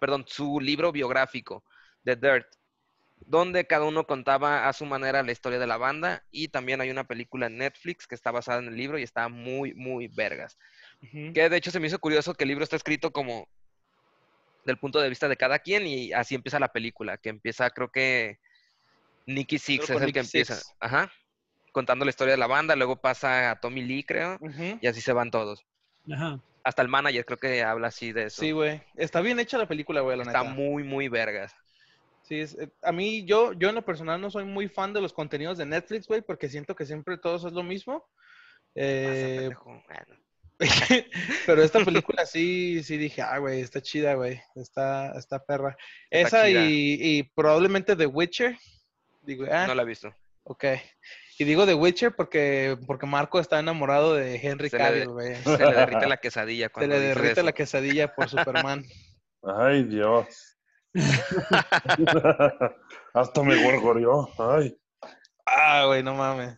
perdón, 0.00 0.24
su 0.26 0.60
libro 0.60 0.92
biográfico, 0.92 1.64
The 2.04 2.16
Dirt, 2.16 2.46
donde 3.20 3.66
cada 3.66 3.84
uno 3.84 4.06
contaba 4.06 4.68
a 4.68 4.72
su 4.72 4.84
manera 4.86 5.22
la 5.22 5.32
historia 5.32 5.58
de 5.58 5.66
la 5.66 5.76
banda 5.76 6.24
y 6.30 6.48
también 6.48 6.80
hay 6.80 6.90
una 6.90 7.04
película 7.04 7.46
en 7.46 7.58
Netflix 7.58 8.06
que 8.06 8.14
está 8.14 8.30
basada 8.30 8.60
en 8.60 8.68
el 8.68 8.76
libro 8.76 8.98
y 8.98 9.02
está 9.02 9.28
muy, 9.28 9.74
muy 9.74 10.08
vergas. 10.08 10.56
Que 11.00 11.48
de 11.48 11.56
hecho 11.56 11.70
se 11.70 11.78
me 11.78 11.86
hizo 11.86 11.98
curioso 11.98 12.34
que 12.34 12.44
el 12.44 12.48
libro 12.48 12.64
está 12.64 12.76
escrito 12.76 13.12
como 13.12 13.48
del 14.68 14.78
punto 14.78 15.00
de 15.00 15.08
vista 15.08 15.26
de 15.28 15.36
cada 15.36 15.58
quien 15.58 15.86
y 15.86 16.12
así 16.12 16.34
empieza 16.36 16.60
la 16.60 16.68
película, 16.72 17.16
que 17.18 17.30
empieza 17.30 17.68
creo 17.70 17.90
que 17.90 18.38
Nicky 19.26 19.58
Six 19.58 19.86
Creo 19.86 19.98
es 19.98 20.04
el 20.04 20.12
que 20.12 20.20
empieza, 20.20 20.54
Six. 20.54 20.74
ajá, 20.80 21.10
contando 21.72 22.04
la 22.04 22.10
historia 22.10 22.32
de 22.32 22.38
la 22.38 22.46
banda, 22.46 22.76
luego 22.76 22.96
pasa 23.00 23.50
a 23.50 23.60
Tommy 23.60 23.82
Lee 23.82 24.04
creo 24.04 24.38
y 24.80 24.86
así 24.86 25.00
se 25.00 25.12
van 25.12 25.30
todos. 25.30 25.64
Ajá. 26.10 26.40
Hasta 26.64 26.82
el 26.82 26.88
manager 26.88 27.24
creo 27.24 27.38
que 27.38 27.62
habla 27.62 27.88
así 27.88 28.12
de 28.12 28.24
eso. 28.24 28.40
Sí, 28.42 28.52
güey. 28.52 28.82
Está 28.96 29.20
bien 29.20 29.38
hecha 29.40 29.58
la 29.58 29.66
película, 29.68 30.00
güey, 30.02 30.16
la 30.16 30.22
Está 30.24 30.42
neta. 30.42 30.54
muy, 30.54 30.82
muy 30.84 31.08
vergas. 31.08 31.54
Sí, 32.22 32.40
es- 32.40 32.58
eh, 32.58 32.68
a 32.82 32.92
mí, 32.92 33.24
yo, 33.24 33.52
yo 33.54 33.70
en 33.70 33.74
lo 33.74 33.84
personal 33.84 34.20
no 34.20 34.30
soy 34.30 34.44
muy 34.44 34.68
fan 34.68 34.92
de 34.92 35.00
los 35.00 35.12
contenidos 35.14 35.56
de 35.56 35.64
Netflix, 35.66 36.06
güey, 36.06 36.20
porque 36.20 36.48
siento 36.48 36.74
que 36.76 36.84
siempre 36.84 37.16
todos 37.16 37.44
es 37.46 37.52
lo 37.52 37.62
mismo. 37.62 38.00
Pasa, 38.00 38.74
Eh. 38.74 39.50
Pero 41.46 41.62
esta 41.62 41.84
película 41.84 42.26
sí, 42.26 42.82
sí 42.82 42.96
dije, 42.96 43.22
ah, 43.22 43.38
güey, 43.38 43.60
está 43.60 43.80
chida, 43.80 44.14
güey, 44.14 44.40
está, 44.56 45.12
está 45.18 45.44
perra. 45.44 45.76
Está 46.10 46.48
Esa 46.48 46.50
y, 46.50 46.96
y 47.00 47.22
probablemente 47.22 47.94
The 47.96 48.06
Witcher. 48.06 48.56
Digo, 49.22 49.44
ah, 49.50 49.66
No 49.66 49.74
la 49.74 49.82
he 49.82 49.86
visto. 49.86 50.12
ok. 50.44 50.64
Y 51.40 51.44
digo 51.44 51.64
The 51.66 51.74
Witcher 51.74 52.16
porque, 52.16 52.76
porque 52.88 53.06
Marco 53.06 53.38
está 53.38 53.60
enamorado 53.60 54.14
de 54.14 54.36
Henry 54.42 54.68
Se 54.70 54.76
le- 54.78 54.82
Cavill, 54.84 55.08
güey. 55.10 55.36
Se 55.36 55.56
le 55.58 55.72
derrite 55.72 56.06
la 56.08 56.16
quesadilla 56.20 56.66
Se 56.66 56.72
cuando 56.72 56.94
le 56.96 57.00
dice 57.00 57.08
derrite 57.14 57.32
eso. 57.32 57.42
la 57.44 57.52
quesadilla 57.52 58.14
por 58.14 58.28
Superman. 58.28 58.84
Ay, 59.44 59.84
Dios. 59.84 60.58
Hasta 63.14 63.42
me 63.42 63.62
gorgoreó. 63.62 64.28
Ay. 64.38 64.76
Ah, 65.46 65.84
güey, 65.86 66.02
no 66.02 66.14
mames. 66.14 66.56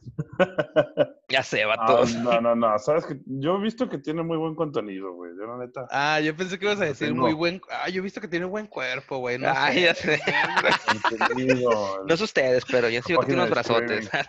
Ya 1.31 1.43
se 1.45 1.64
va 1.64 1.76
Ah, 1.78 1.87
todo. 1.87 2.05
no, 2.07 2.41
no, 2.41 2.55
no. 2.57 2.78
Sabes 2.78 3.07
que 3.07 3.14
yo 3.24 3.57
he 3.57 3.61
visto 3.62 3.89
que 3.89 3.99
tiene 3.99 4.22
muy 4.22 4.37
buen 4.37 4.55
contenido, 4.57 5.12
güey. 5.14 5.31
Yo, 5.39 5.47
la 5.47 5.64
neta. 5.64 5.87
Ah, 5.91 6.18
yo 6.20 6.37
pensé 6.37 6.59
que 6.59 6.64
ibas 6.64 6.81
a 6.81 6.87
decir 6.87 7.09
tengo. 7.09 7.22
muy 7.22 7.33
buen. 7.35 7.61
Ah, 7.70 7.89
yo 7.89 8.01
he 8.01 8.03
visto 8.03 8.20
que 8.20 8.26
tiene 8.28 8.47
buen 8.47 8.66
cuerpo, 8.66 9.18
güey. 9.18 9.39
No 9.39 9.53
Ay, 9.55 9.74
sé. 9.76 9.81
ya 9.83 9.95
sé. 9.95 10.20
No 12.07 12.14
es 12.14 12.20
ustedes, 12.20 12.64
pero 12.68 12.89
yo 12.89 13.01
sí 13.03 13.14
que 13.16 13.26
tiene 13.26 13.35
unos 13.43 13.51
brazotes. 13.51 14.11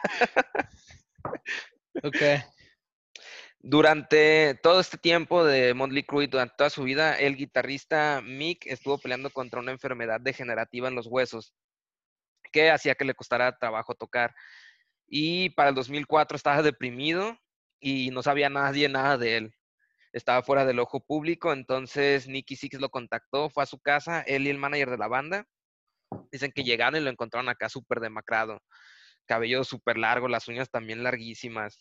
Ok. 2.04 2.16
Durante 3.60 4.56
todo 4.64 4.80
este 4.80 4.98
tiempo 4.98 5.44
de 5.44 5.74
Motley 5.74 6.04
Crue 6.04 6.24
y 6.24 6.28
durante 6.28 6.56
toda 6.58 6.70
su 6.70 6.84
vida, 6.84 7.16
el 7.20 7.36
guitarrista 7.36 8.22
Mick 8.24 8.66
estuvo 8.66 8.98
peleando 8.98 9.30
contra 9.30 9.60
una 9.60 9.72
enfermedad 9.72 10.20
degenerativa 10.20 10.88
en 10.88 10.96
los 10.96 11.06
huesos 11.08 11.54
que 12.52 12.72
hacía 12.72 12.96
que 12.96 13.06
le 13.06 13.14
costara 13.14 13.56
trabajo 13.58 13.94
tocar. 13.94 14.34
Y 15.14 15.50
para 15.52 15.70
el 15.70 15.76
2004 15.76 16.38
estaba 16.38 16.62
deprimido 16.64 17.38
y 17.82 18.12
no 18.12 18.24
sabía 18.24 18.50
nadie 18.50 18.88
nada 18.88 19.18
de 19.18 19.38
él. 19.38 19.56
Estaba 20.14 20.42
fuera 20.42 20.66
del 20.66 20.80
ojo 20.80 21.02
público, 21.06 21.52
entonces 21.52 22.28
Nicky 22.28 22.56
Six 22.56 22.80
lo 22.80 22.90
contactó, 22.90 23.50
fue 23.50 23.64
a 23.64 23.66
su 23.66 23.80
casa, 23.80 24.22
él 24.22 24.48
y 24.48 24.50
el 24.50 24.58
manager 24.58 24.90
de 24.90 24.98
la 24.98 25.08
banda. 25.08 25.46
Dicen 26.32 26.52
que 26.54 26.64
llegaron 26.64 27.00
y 27.00 27.04
lo 27.04 27.10
encontraron 27.10 27.50
acá 27.50 27.68
súper 27.68 28.00
demacrado, 28.00 28.62
cabello 29.26 29.64
súper 29.66 29.98
largo, 29.98 30.28
las 30.28 30.48
uñas 30.48 30.70
también 30.70 31.04
larguísimas 31.04 31.78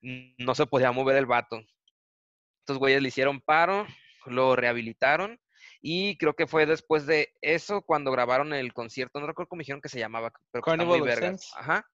no 0.00 0.54
se 0.54 0.66
podía 0.66 0.92
mover 0.92 1.16
el 1.16 1.26
vato. 1.26 1.60
Estos 2.60 2.78
güeyes 2.78 3.02
le 3.02 3.08
hicieron 3.08 3.40
paro, 3.40 3.86
lo 4.26 4.56
rehabilitaron 4.56 5.40
y 5.80 6.16
creo 6.18 6.34
que 6.34 6.46
fue 6.46 6.66
después 6.66 7.06
de 7.06 7.32
eso 7.40 7.82
cuando 7.82 8.10
grabaron 8.10 8.52
el 8.52 8.72
concierto, 8.72 9.20
no 9.20 9.26
recuerdo 9.26 9.48
cómo 9.48 9.60
dijeron 9.60 9.80
que 9.80 9.88
se 9.88 9.98
llamaba, 9.98 10.32
pero 10.50 10.62
Carnival. 10.62 11.38
Ajá. 11.56 11.86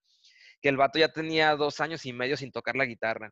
Que 0.65 0.69
el 0.69 0.77
vato 0.77 0.97
ya 0.97 1.09
tenía 1.09 1.55
dos 1.55 1.79
años 1.79 2.07
y 2.07 2.11
medio 2.11 2.35
sin 2.35 2.51
tocar 2.51 2.75
la 2.75 2.85
guitarra. 2.85 3.29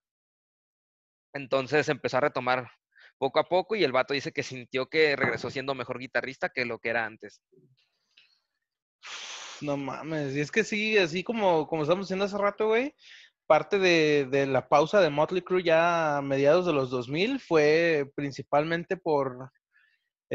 Entonces 1.34 1.90
empezó 1.90 2.18
a 2.18 2.20
retomar 2.20 2.70
poco 3.18 3.40
a 3.40 3.50
poco 3.50 3.76
y 3.76 3.84
el 3.84 3.92
vato 3.92 4.14
dice 4.14 4.32
que 4.32 4.44
sintió 4.44 4.86
que 4.86 5.16
regresó 5.16 5.50
siendo 5.50 5.74
mejor 5.74 5.98
guitarrista 5.98 6.50
que 6.50 6.64
lo 6.64 6.78
que 6.78 6.90
era 6.90 7.08
antes. 7.08 7.42
No 9.62 9.78
mames. 9.78 10.36
Y 10.36 10.42
es 10.42 10.52
que 10.52 10.64
sí, 10.64 10.96
así 11.00 11.24
como, 11.24 11.66
como 11.66 11.82
estamos 11.82 12.06
diciendo 12.06 12.26
hace 12.26 12.38
rato, 12.38 12.68
güey. 12.68 12.94
Parte 13.48 13.80
de, 13.80 14.28
de 14.30 14.46
la 14.46 14.70
pausa 14.70 15.02
de 15.02 15.10
Motley 15.10 15.42
Crue 15.42 15.64
ya 15.64 16.18
a 16.18 16.22
mediados 16.22 16.68
de 16.68 16.74
los 16.74 16.92
2000 16.92 17.40
fue 17.40 18.12
principalmente 18.14 18.96
por 18.96 19.52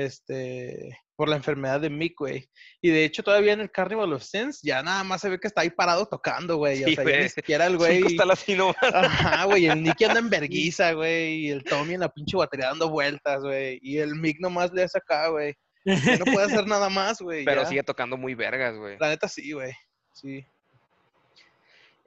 este 0.04 0.98
por 1.16 1.28
la 1.28 1.36
enfermedad 1.36 1.80
de 1.80 1.90
Mick, 1.90 2.16
güey. 2.16 2.48
Y 2.80 2.90
de 2.90 3.04
hecho 3.04 3.24
todavía 3.24 3.52
en 3.52 3.60
el 3.60 3.72
Carnival 3.72 4.12
of 4.12 4.22
Sins 4.22 4.60
ya 4.62 4.84
nada 4.84 5.02
más 5.02 5.20
se 5.20 5.28
ve 5.28 5.40
que 5.40 5.48
está 5.48 5.62
ahí 5.62 5.70
parado 5.70 6.06
tocando, 6.06 6.56
güey. 6.58 6.78
Sí, 6.78 6.92
o 6.92 6.94
sea, 6.94 7.04
ya 7.04 7.22
ni 7.22 7.28
siquiera 7.28 7.66
el 7.66 7.76
güey. 7.76 8.04
está. 8.06 8.24
Ajá, 8.92 9.44
güey, 9.46 9.66
el 9.66 9.82
Nicky 9.82 10.04
anda 10.04 10.20
en 10.20 10.30
verguiza, 10.30 10.92
güey, 10.92 11.46
y 11.46 11.50
el 11.50 11.64
Tommy 11.64 11.94
en 11.94 12.00
la 12.00 12.08
pinche 12.08 12.36
batería 12.36 12.68
dando 12.68 12.88
vueltas, 12.88 13.42
güey, 13.42 13.80
y 13.82 13.98
el 13.98 14.14
Mick 14.14 14.38
nomás 14.40 14.72
le 14.72 14.84
hace 14.84 14.98
acá, 14.98 15.28
güey. 15.28 15.54
No 15.84 16.24
puede 16.24 16.46
hacer 16.46 16.66
nada 16.68 16.88
más, 16.88 17.20
güey. 17.20 17.44
Pero 17.44 17.62
ya. 17.62 17.68
sigue 17.68 17.82
tocando 17.82 18.16
muy 18.16 18.34
vergas, 18.34 18.76
güey. 18.76 18.96
La 19.00 19.08
neta 19.08 19.26
sí, 19.26 19.52
güey. 19.52 19.72
Sí. 20.12 20.46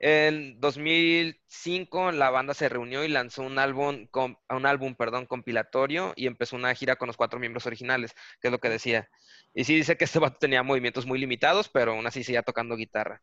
En 0.04 0.60
2005 0.60 2.12
la 2.12 2.32
banda 2.32 2.56
se 2.56 2.68
reunió 2.70 3.04
y 3.04 3.08
lanzó 3.08 3.43
un 3.43 3.60
álbum, 3.60 4.08
un 4.49 4.66
álbum, 4.66 4.95
perdón, 4.95 5.28
compilatorio 5.28 6.14
y 6.16 6.26
empezó 6.26 6.56
una 6.56 6.74
gira 6.74 6.95
con 6.95 7.06
los 7.06 7.18
cuatro 7.18 7.39
miembros 7.39 7.68
originales, 7.68 8.16
que 8.41 8.47
es 8.47 8.52
lo 8.52 8.58
que 8.58 8.70
decía. 8.70 9.08
Y 9.54 9.64
sí 9.64 9.76
dice 9.76 9.97
que 9.97 10.06
este 10.06 10.18
vato 10.18 10.39
tenía 10.39 10.64
movimientos 10.64 11.06
muy 11.06 11.20
limitados, 11.20 11.70
pero 11.70 11.91
aún 11.91 12.08
así 12.08 12.24
seguía 12.24 12.41
tocando 12.41 12.76
guitarra. 12.78 13.22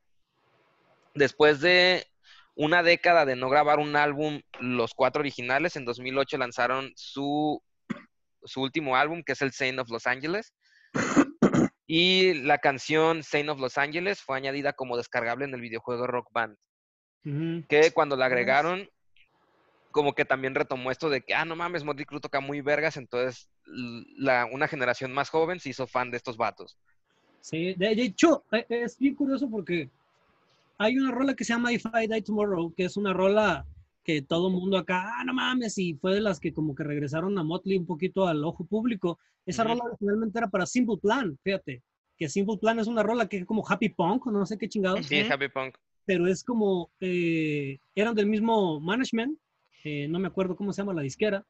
Después 1.14 1.60
de 1.60 2.06
una 2.54 2.84
década 2.84 3.26
de 3.26 3.34
no 3.34 3.48
grabar 3.48 3.80
un 3.80 3.96
álbum, 3.96 4.40
los 4.60 4.94
cuatro 4.94 5.18
originales, 5.18 5.74
en 5.74 5.84
2008 5.84 6.38
lanzaron 6.38 6.92
su, 6.94 7.60
su 8.44 8.62
último 8.62 8.94
álbum, 8.94 9.24
que 9.24 9.32
es 9.32 9.42
el 9.42 9.50
Saint 9.50 9.80
of 9.80 9.90
Los 9.90 10.06
Angeles. 10.06 10.54
Y 11.90 12.34
la 12.34 12.58
canción 12.58 13.22
Saint 13.22 13.48
of 13.48 13.60
Los 13.60 13.78
Angeles 13.78 14.20
fue 14.20 14.36
añadida 14.36 14.74
como 14.74 14.98
descargable 14.98 15.46
en 15.46 15.54
el 15.54 15.62
videojuego 15.62 16.06
Rock 16.06 16.28
Band. 16.32 16.56
Ujú. 17.24 17.66
Que 17.66 17.90
cuando 17.92 18.14
la 18.14 18.26
agregaron, 18.26 18.86
como 19.90 20.14
que 20.14 20.26
también 20.26 20.54
retomó 20.54 20.90
esto 20.90 21.08
de 21.08 21.22
que, 21.22 21.34
ah, 21.34 21.46
no 21.46 21.56
mames, 21.56 21.84
Motley 21.84 22.04
Crue 22.04 22.20
toca 22.20 22.40
muy 22.40 22.60
vergas, 22.60 22.98
entonces 22.98 23.48
la, 23.64 24.44
una 24.44 24.68
generación 24.68 25.12
más 25.12 25.30
joven 25.30 25.60
se 25.60 25.70
hizo 25.70 25.86
fan 25.86 26.10
de 26.10 26.18
estos 26.18 26.36
vatos. 26.36 26.78
Sí, 27.40 27.72
de, 27.74 27.92
hecho, 27.92 28.44
eh, 28.52 28.66
es 28.68 28.98
bien 28.98 29.14
curioso 29.14 29.48
porque 29.48 29.88
hay 30.76 30.98
una 30.98 31.10
rola 31.10 31.34
que 31.34 31.44
se 31.44 31.54
llama 31.54 31.72
If 31.72 31.86
I 31.86 32.06
Die 32.06 32.22
Tomorrow, 32.22 32.74
que 32.74 32.84
es 32.84 32.98
una 32.98 33.14
rola 33.14 33.64
que 34.08 34.22
todo 34.22 34.48
el 34.48 34.54
mundo 34.54 34.78
acá, 34.78 35.12
ah, 35.20 35.24
no 35.26 35.34
mames, 35.34 35.76
y 35.76 35.92
fue 35.92 36.14
de 36.14 36.22
las 36.22 36.40
que 36.40 36.54
como 36.54 36.74
que 36.74 36.82
regresaron 36.82 37.36
a 37.36 37.42
Motley 37.42 37.76
un 37.76 37.84
poquito 37.84 38.26
al 38.26 38.42
ojo 38.42 38.64
público. 38.64 39.18
Esa 39.44 39.64
Ujú. 39.64 39.72
rola 39.74 39.84
originalmente 39.84 40.38
era 40.38 40.48
para 40.48 40.64
Simple 40.64 40.96
Plan, 40.96 41.38
fíjate, 41.44 41.82
que 42.16 42.26
Simple 42.30 42.56
Plan 42.56 42.78
es 42.78 42.86
una 42.86 43.02
rola 43.02 43.28
que 43.28 43.36
es 43.36 43.44
como 43.44 43.62
Happy 43.68 43.90
Punk, 43.90 44.24
no 44.28 44.46
sé 44.46 44.56
qué 44.56 44.66
chingados, 44.66 45.06
Sí, 45.06 45.20
Happy 45.20 45.48
Punk. 45.48 45.74
pero 46.06 46.26
es 46.26 46.42
como, 46.42 46.90
eh, 47.00 47.80
eran 47.94 48.14
del 48.14 48.24
mismo 48.28 48.80
management, 48.80 49.38
eh, 49.84 50.08
no 50.08 50.18
me 50.18 50.28
acuerdo 50.28 50.56
cómo 50.56 50.72
se 50.72 50.80
llama 50.80 50.94
la 50.94 51.02
disquera, 51.02 51.44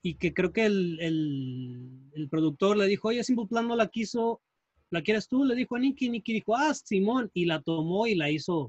y 0.00 0.14
que 0.14 0.32
creo 0.32 0.54
que 0.54 0.64
el, 0.64 0.98
el- 1.00 2.00
el 2.14 2.28
productor 2.30 2.78
le 2.78 2.86
dijo, 2.86 3.08
oye, 3.08 3.22
Simple 3.24 3.46
Plan 3.46 3.68
no 3.68 3.76
la 3.76 3.88
quiso, 3.88 4.40
¿la 4.88 5.02
quieres 5.02 5.28
tú? 5.28 5.44
Le 5.44 5.54
dijo 5.54 5.76
a 5.76 5.78
Nicky, 5.78 6.08
Nicky 6.08 6.32
dijo, 6.32 6.56
ah, 6.56 6.72
Simón, 6.72 7.30
y 7.34 7.44
la 7.44 7.60
tomó 7.60 8.06
y 8.06 8.14
la 8.14 8.30
hizo. 8.30 8.68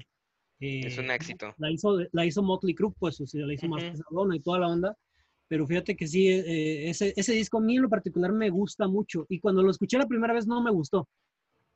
Eh, 0.62 0.86
Es 0.86 0.98
un 0.98 1.10
éxito. 1.10 1.54
La 1.58 1.70
hizo, 1.70 1.98
la 2.12 2.24
hizo 2.24 2.42
Motley 2.42 2.74
Crue, 2.74 2.92
pues, 2.98 3.20
o 3.20 3.26
sea, 3.26 3.44
la 3.46 3.54
hizo 3.54 3.68
más 3.68 3.82
Ujú. 3.82 3.92
pesadona 3.92 4.36
y 4.36 4.40
toda 4.40 4.60
la 4.60 4.68
onda. 4.68 4.96
Pero 5.48 5.66
fíjate 5.66 5.96
que 5.96 6.06
sí, 6.06 6.28
eh, 6.28 6.88
ese, 6.88 7.12
ese 7.16 7.32
disco 7.34 7.58
a 7.58 7.60
mí 7.60 7.76
en 7.76 7.82
lo 7.82 7.88
particular 7.88 8.32
me 8.32 8.48
gusta 8.48 8.88
mucho. 8.88 9.26
Y 9.28 9.38
cuando 9.40 9.62
lo 9.62 9.70
escuché 9.70 9.98
la 9.98 10.06
primera 10.06 10.32
vez 10.32 10.46
no 10.46 10.62
me 10.62 10.70
gustó. 10.70 11.08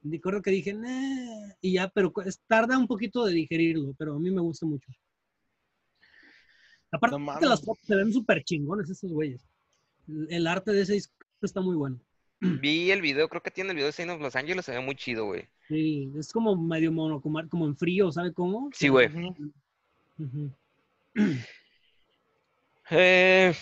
Recuerdo 0.03 0.41
que 0.41 0.51
dije, 0.53 0.73
"Nah", 0.73 1.53
y 1.61 1.73
ya, 1.75 1.89
pero 1.89 2.13
es- 2.25 2.41
tarda 2.47 2.79
un 2.79 2.87
poquito 2.87 3.25
de 3.25 3.35
digerirlo, 3.35 3.93
pero 3.99 4.15
a 4.15 4.19
mí 4.21 4.31
me 4.31 4.41
gusta 4.41 4.65
mucho. 4.67 4.91
Aparte, 6.93 7.17
No 7.19 7.49
las 7.49 7.61
fotos 7.63 7.85
se 7.85 7.95
ven 7.97 8.13
súper 8.13 8.43
chingones 8.45 8.89
estos 8.89 9.11
güeyes. 9.13 9.43
El, 10.09 10.27
el 10.31 10.47
arte 10.47 10.73
de 10.73 10.83
ese 10.83 10.95
disco 10.95 11.13
está 11.43 11.61
muy 11.61 11.77
bueno. 11.77 12.01
Vi 12.41 12.91
el 12.91 13.01
video, 13.01 13.29
creo 13.29 13.43
que 13.43 13.51
tiene 13.51 13.71
el 13.71 13.77
video 13.77 13.87
de 13.87 13.93
Saint 13.93 14.11
of 14.13 14.21
Los 14.21 14.37
Angeles, 14.37 14.65
se 14.65 14.73
ve 14.73 14.81
muy 14.81 14.95
chido, 14.95 15.25
güey. 15.27 15.49
Sí, 15.69 16.13
es 16.19 16.33
como 16.33 16.55
medio 16.57 16.93
monocomar, 16.93 17.49
como 17.49 17.67
en 17.67 17.77
frío, 17.77 18.13
¿sabe 18.13 18.33
cómo? 18.33 18.71
Sí, 18.73 18.89
güey. 18.89 19.09
Eh, 22.91 23.55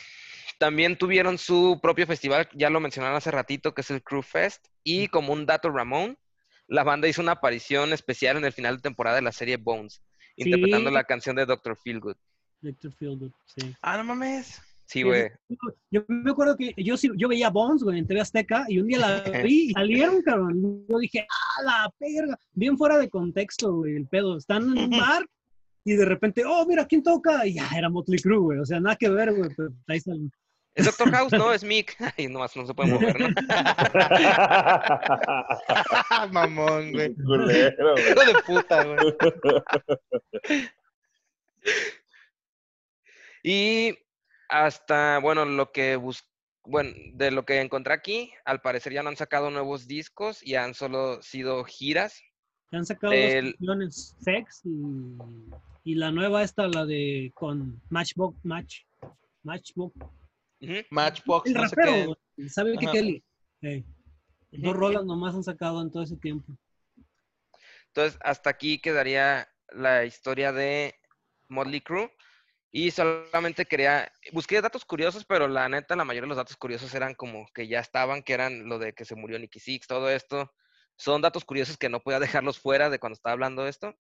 también 0.59 0.97
tuvieron 0.99 1.39
su 1.39 1.79
propio 1.83 2.07
festival, 2.07 2.49
ya 2.55 2.71
lo 2.71 2.81
mencionaron 2.81 3.17
hace 3.17 3.31
ratito, 3.31 3.75
que 3.75 3.81
es 3.81 3.91
el 3.91 4.03
Crew 4.03 4.23
Fest. 4.23 4.67
Y 4.83 5.09
como 5.09 5.33
un 5.33 5.47
dato 5.47 5.71
Ramón, 5.71 6.19
la 6.67 6.83
banda 6.85 7.09
hizo 7.09 7.23
una 7.23 7.33
aparición 7.33 7.93
especial 7.93 8.37
en 8.37 8.45
el 8.45 8.53
final 8.53 8.77
de 8.77 8.83
temporada 8.83 9.17
de 9.17 9.23
la 9.23 9.33
serie 9.33 9.57
Bones, 9.57 10.03
interpretando 10.37 10.91
Sí. 10.91 10.95
la 10.95 11.05
canción 11.05 11.37
de 11.37 11.47
Dr. 11.47 11.77
Feelgood. 11.77 12.17
Victor 12.61 12.93
Fieldwood, 12.93 13.33
sí. 13.45 13.75
Ah, 13.83 13.99
no 13.99 14.05
mames. 14.05 14.61
Sí, 14.87 15.03
güey. 15.03 15.31
Yo 15.91 16.05
me 16.09 16.31
acuerdo 16.31 16.57
que 16.57 16.75
yo, 16.77 16.97
sí- 16.97 17.11
yo 17.17 17.29
veía 17.29 17.49
Bones, 17.51 17.83
güey, 17.83 17.99
en 17.99 18.07
TV 18.07 18.21
Azteca, 18.21 18.67
y 18.69 18.79
un 18.79 18.87
día 18.87 18.99
la 18.99 19.21
vi 19.49 19.71
y 19.71 19.73
salieron, 19.73 20.23
cabrón. 20.23 20.85
Yo 20.89 20.99
dije, 20.99 21.27
¡ah, 21.29 21.63
la 21.65 21.91
perga! 21.99 22.39
Bien 22.53 22.77
fuera 22.77 22.99
de 22.99 23.09
contexto, 23.09 23.73
güey, 23.77 23.97
el 23.97 24.07
pedo. 24.07 24.37
Están 24.37 24.63
en 24.77 24.85
un 24.85 24.91
bar 25.01 25.27
y 25.85 25.95
de 25.95 26.05
repente, 26.05 26.45
¡oh, 26.47 26.65
mira, 26.67 26.87
¿quién 26.87 27.03
toca? 27.03 27.47
Y 27.47 27.55
ya, 27.55 27.69
era 27.77 27.89
Motley 27.89 28.19
Crue, 28.21 28.39
güey. 28.39 28.59
O 28.59 28.65
sea, 28.67 28.79
nada 28.81 28.97
que 28.97 29.09
ver, 29.09 29.33
güey, 29.35 29.51
pero 29.57 29.71
ahí 29.89 30.01
salen. 30.01 30.31
¿Es 30.75 30.87
Doctor 30.87 31.11
House? 31.13 31.33
No, 31.33 31.53
es 31.53 31.63
Mick. 31.65 31.97
Ay, 32.19 32.27
nomás 32.29 32.57
no 32.57 32.67
se 32.67 32.75
puede 32.75 32.93
mover, 32.93 33.21
¿no? 33.21 33.29
Mamón, 36.33 36.93
güey. 36.93 37.15
Culero, 37.15 37.93
güey. 37.93 38.11
Hijo 38.11 38.25
de 38.25 38.43
puta, 38.47 38.85
güey. 38.85 39.15
Y 43.43 43.99
hasta, 44.63 45.19
bueno, 45.19 45.45
lo 45.45 45.73
que 45.73 45.97
bus 45.97 46.23
bueno, 46.67 46.91
de 47.13 47.31
lo 47.31 47.45
que 47.45 47.61
encontré 47.61 47.93
aquí, 47.93 48.33
al 48.47 48.63
parecer 48.63 48.93
ya 48.95 49.03
no 49.03 49.11
han 49.11 49.17
sacado 49.17 49.51
nuevos 49.51 49.87
discos 49.87 50.43
y 50.43 50.55
han 50.55 50.73
solo 50.73 51.21
sido 51.23 51.63
giras. 51.65 52.23
Han 52.73 52.87
sacado 52.87 53.13
El- 53.13 53.45
dos 53.45 53.55
canciones, 53.59 54.17
Sex 54.21 54.63
y, 54.65 55.19
y 55.85 55.95
la 55.97 56.11
nueva 56.11 56.43
esta, 56.43 56.67
la 56.67 56.87
de 56.87 57.33
con 57.35 57.83
Matchbox, 57.91 58.43
Match, 58.45 58.83
Matchbox. 59.43 59.95
Matchbox, 60.91 61.47
El 61.47 61.53
no 61.55 61.69
sé 61.69 61.77
rapero, 61.77 62.17
güey, 62.37 62.49
¿sabe 62.49 62.77
qué. 62.79 62.87
Kelly? 62.87 63.25
Dos 64.53 64.75
rolas 64.75 65.05
nomás 65.05 65.35
han 65.35 65.45
sacado 65.45 65.83
en 65.83 65.91
todo 65.91 66.03
ese 66.05 66.17
tiempo. 66.17 66.57
Entonces, 67.89 68.19
hasta 68.23 68.49
aquí 68.51 68.79
quedaría 68.81 69.47
la 69.69 70.05
historia 70.07 70.51
de 70.53 70.95
Motley 71.49 71.83
Crue. 71.83 72.11
Y 72.77 72.91
solamente 72.91 73.67
quería, 73.67 74.11
busqué 74.33 74.61
datos 74.61 74.85
curiosos, 74.85 75.25
pero 75.25 75.47
la 75.47 75.69
neta, 75.69 75.95
la 75.95 76.05
mayoría 76.05 76.23
de 76.23 76.31
los 76.31 76.37
datos 76.37 76.57
curiosos 76.57 76.93
eran 76.93 77.15
como 77.15 77.47
que 77.55 77.69
ya 77.69 77.79
estaban, 77.79 78.25
que 78.25 78.33
eran 78.33 78.69
lo 78.69 78.81
de 78.81 78.93
que 78.93 79.05
se 79.05 79.15
murió 79.15 79.39
Nicky 79.39 79.61
Six, 79.61 79.87
todo 79.87 80.11
esto. 80.11 80.53
Son 80.97 81.23
datos 81.23 81.45
curiosos 81.45 81.77
que 81.77 81.89
no 81.89 82.01
podía 82.01 82.19
dejarlos 82.19 82.59
fuera 82.59 82.91
de 82.91 82.99
cuando 82.99 83.15
estaba 83.15 83.35
hablando 83.35 83.63
de 83.63 83.71
esto. 83.71 83.95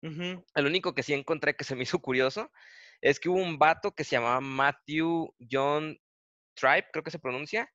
El 0.00 0.66
único 0.66 0.94
que 0.94 1.02
sí 1.02 1.12
encontré 1.12 1.56
que 1.56 1.64
se 1.64 1.74
me 1.74 1.82
hizo 1.82 1.98
curioso 1.98 2.52
es 3.00 3.18
que 3.18 3.28
hubo 3.28 3.42
un 3.42 3.58
vato 3.58 3.90
que 3.90 4.04
se 4.04 4.12
llamaba 4.12 4.40
Matthew 4.40 5.34
John 5.50 5.98
Tribe, 6.54 6.86
creo 6.92 7.02
que 7.02 7.10
se 7.10 7.18
pronuncia, 7.18 7.68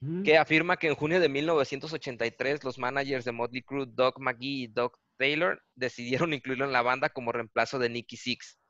Ujú. 0.00 0.22
que 0.22 0.38
afirma 0.38 0.76
que 0.76 0.86
en 0.86 0.94
junio 0.94 1.18
de 1.18 1.28
1983 1.28 2.62
los 2.62 2.78
managers 2.78 3.24
de 3.24 3.32
Motley 3.32 3.62
Crue, 3.62 3.86
Doug 3.88 4.20
McGee 4.20 4.62
y 4.62 4.66
Doug 4.68 4.92
Taylor, 5.18 5.60
decidieron 5.74 6.32
incluirlo 6.34 6.66
en 6.66 6.72
la 6.72 6.82
banda 6.82 7.08
como 7.08 7.32
reemplazo 7.32 7.80
de 7.80 7.88
Nicky 7.88 8.16
Six. 8.16 8.61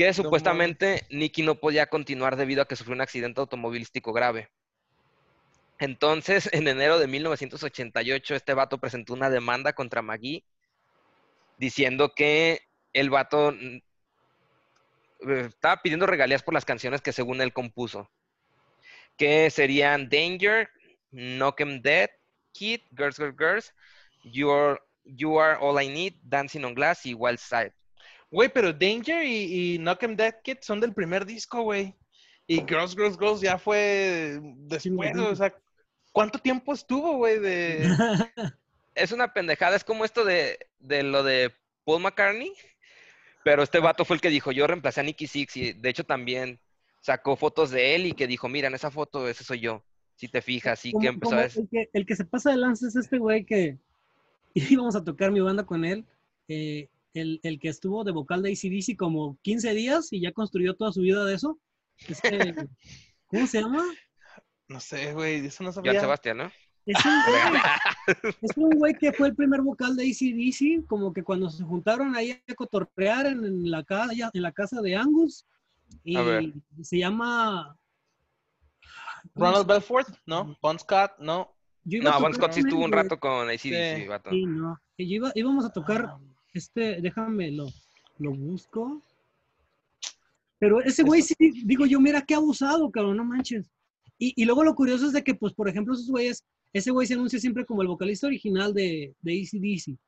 Que 0.00 0.14
supuestamente 0.14 1.06
Nicky 1.10 1.42
no 1.42 1.56
podía 1.56 1.86
continuar 1.86 2.36
debido 2.36 2.62
a 2.62 2.64
que 2.66 2.74
sufrió 2.74 2.94
un 2.94 3.02
accidente 3.02 3.38
automovilístico 3.38 4.14
grave. 4.14 4.48
Entonces, 5.78 6.48
en 6.52 6.68
enero 6.68 6.98
de 6.98 7.06
1988, 7.06 8.34
este 8.34 8.54
vato 8.54 8.78
presentó 8.78 9.12
una 9.12 9.28
demanda 9.28 9.74
contra 9.74 10.00
McGee 10.00 10.42
diciendo 11.58 12.14
que 12.16 12.62
el 12.94 13.10
vato 13.10 13.52
mm, 13.52 13.76
eh, 15.28 15.48
estaba 15.48 15.82
pidiendo 15.82 16.06
regalías 16.06 16.42
por 16.42 16.54
las 16.54 16.64
canciones 16.64 17.02
que 17.02 17.12
según 17.12 17.42
él 17.42 17.52
compuso 17.52 18.10
que 19.18 19.50
serían 19.50 20.08
Danger, 20.08 20.70
Knock 21.10 21.60
'em 21.60 21.82
Dead, 21.82 22.08
Kid, 22.52 22.80
Girls, 22.96 23.18
Girls, 23.18 23.36
Girls, 23.36 23.74
You 24.24 24.50
Are, 24.50 24.80
you 25.04 25.38
Are 25.38 25.58
All 25.60 25.78
I 25.78 25.88
Need, 25.88 26.14
Dancing 26.22 26.64
on 26.64 26.72
Glass 26.72 27.04
y 27.04 27.12
Wild 27.12 27.38
Side. 27.38 27.74
Güey, 28.30 28.48
pero 28.48 28.72
Danger 28.72 29.24
y, 29.24 29.74
y 29.74 29.78
Knock 29.78 30.02
'em 30.04 30.16
Dead 30.16 30.34
Kid 30.42 30.58
son 30.60 30.80
del 30.80 30.94
primer 30.94 31.26
disco, 31.26 31.62
güey. 31.62 31.94
Y 32.46 32.58
Girls, 32.66 32.94
Girls, 32.94 33.16
Girls 33.18 33.40
ya 33.40 33.58
fue 33.58 34.40
después, 34.42 35.16
o 35.16 35.36
sea, 35.36 35.54
¿cuánto 36.12 36.38
tiempo 36.38 36.72
estuvo, 36.72 37.16
güey? 37.16 37.38
De... 37.38 37.88
Es 38.96 39.12
una 39.12 39.32
pendejada, 39.32 39.76
es 39.76 39.84
como 39.84 40.04
esto 40.04 40.24
de, 40.24 40.58
de 40.80 41.04
lo 41.04 41.22
de 41.22 41.54
Paul 41.84 42.02
McCartney, 42.02 42.52
pero 43.44 43.62
este 43.62 43.78
vato 43.78 44.04
fue 44.04 44.16
el 44.16 44.20
que 44.20 44.30
dijo, 44.30 44.50
yo 44.50 44.66
reemplacé 44.66 45.00
a 45.00 45.04
Nicky 45.04 45.28
Six 45.28 45.56
y 45.56 45.72
de 45.72 45.88
hecho 45.88 46.04
también 46.04 46.58
sacó 47.00 47.36
fotos 47.36 47.70
de 47.70 47.94
él 47.94 48.06
y 48.06 48.12
que 48.12 48.26
dijo, 48.26 48.48
mira, 48.48 48.66
en 48.66 48.74
esa 48.74 48.90
foto 48.90 49.28
ese 49.28 49.44
soy 49.44 49.60
yo, 49.60 49.84
si 50.16 50.26
te 50.26 50.42
fijas, 50.42 50.84
y 50.84 50.92
que 50.92 51.06
empezó 51.06 51.36
a... 51.36 51.44
el, 51.44 51.68
que, 51.70 51.88
el 51.92 52.04
que 52.04 52.16
se 52.16 52.24
pasa 52.24 52.50
de 52.50 52.56
lanza 52.56 52.88
es 52.88 52.96
este 52.96 53.18
güey 53.18 53.44
que 53.44 53.78
íbamos 54.54 54.96
a 54.96 55.04
tocar 55.04 55.30
mi 55.30 55.40
banda 55.40 55.64
con 55.64 55.84
él. 55.84 56.04
eh, 56.48 56.88
el, 57.14 57.40
el 57.42 57.58
que 57.58 57.68
estuvo 57.68 58.04
de 58.04 58.12
vocal 58.12 58.42
de 58.42 58.50
ACDC 58.52 58.96
como 58.96 59.38
15 59.42 59.74
días 59.74 60.08
y 60.12 60.20
ya 60.20 60.32
construyó 60.32 60.74
toda 60.74 60.92
su 60.92 61.00
vida 61.00 61.24
de 61.24 61.34
eso. 61.34 61.58
Este, 62.08 62.28
¿Cómo 63.26 63.46
se 63.46 63.60
llama? 63.60 63.84
No 64.68 64.80
sé, 64.80 65.12
güey, 65.12 65.46
eso 65.46 65.64
no 65.64 65.72
sabía. 65.72 66.00
Sebastián, 66.00 66.36
¿no? 66.38 66.50
Es 66.86 66.96
un, 67.04 67.12
güey, 67.50 67.62
es 68.42 68.56
un 68.56 68.70
güey 68.70 68.94
que 68.94 69.12
fue 69.12 69.28
el 69.28 69.36
primer 69.36 69.60
vocal 69.62 69.96
de 69.96 70.04
ACDC, 70.04 70.86
como 70.86 71.12
que 71.12 71.22
cuando 71.22 71.50
se 71.50 71.62
juntaron 71.64 72.16
ahí 72.16 72.40
a 72.48 72.54
cotorrear 72.54 73.26
en, 73.26 73.44
en 73.44 73.70
la, 73.70 73.84
casa, 73.84 74.30
en 74.32 74.42
la 74.42 74.52
casa 74.52 74.80
de 74.80 74.96
Angus. 74.96 75.44
Y 76.04 76.16
A 76.16 76.22
ver. 76.22 76.52
se 76.82 76.98
llama... 76.98 77.76
Ronald 79.34 79.66
Belfort, 79.66 80.08
¿no? 80.26 80.56
Bon 80.62 80.78
Scott, 80.78 81.12
no. 81.18 81.54
No, 81.84 82.20
Bon 82.20 82.32
Scott 82.34 82.52
sí 82.52 82.60
estuvo 82.60 82.84
un 82.84 82.92
rato 82.92 83.18
con 83.18 83.48
ACDC, 83.48 83.96
Sí. 83.98 84.06
vato. 84.08 84.30
Sí, 84.30 84.46
no. 84.46 84.80
Y 84.96 85.08
yo 85.08 85.16
iba- 85.16 85.32
íbamos 85.34 85.64
a 85.64 85.72
tocar 85.72 86.06
Ah, 86.08 86.18
Este, 86.52 87.00
déjame, 87.00 87.50
lo, 87.50 87.66
lo 88.18 88.32
busco. 88.32 89.02
Pero 90.58 90.82
ese 90.82 91.02
güey 91.02 91.22
sí, 91.22 91.34
digo 91.64 91.86
yo, 91.86 92.00
mira 92.00 92.22
qué 92.22 92.34
abusado, 92.34 92.90
cabrón, 92.90 93.16
no 93.16 93.24
manches. 93.24 93.70
Y, 94.18 94.34
y 94.36 94.44
luego 94.44 94.62
lo 94.64 94.74
curioso 94.74 95.06
es 95.06 95.12
de 95.12 95.24
que, 95.24 95.34
pues, 95.34 95.54
por 95.54 95.68
ejemplo, 95.68 95.94
esos 95.94 96.10
güeyes, 96.10 96.44
ese 96.72 96.90
güey 96.90 97.06
se 97.06 97.14
anuncia 97.14 97.38
siempre 97.38 97.64
como 97.64 97.82
el 97.82 97.88
vocalista 97.88 98.26
original 98.26 98.74
de, 98.74 99.14
de 99.22 99.32
ACDC. 99.32 99.98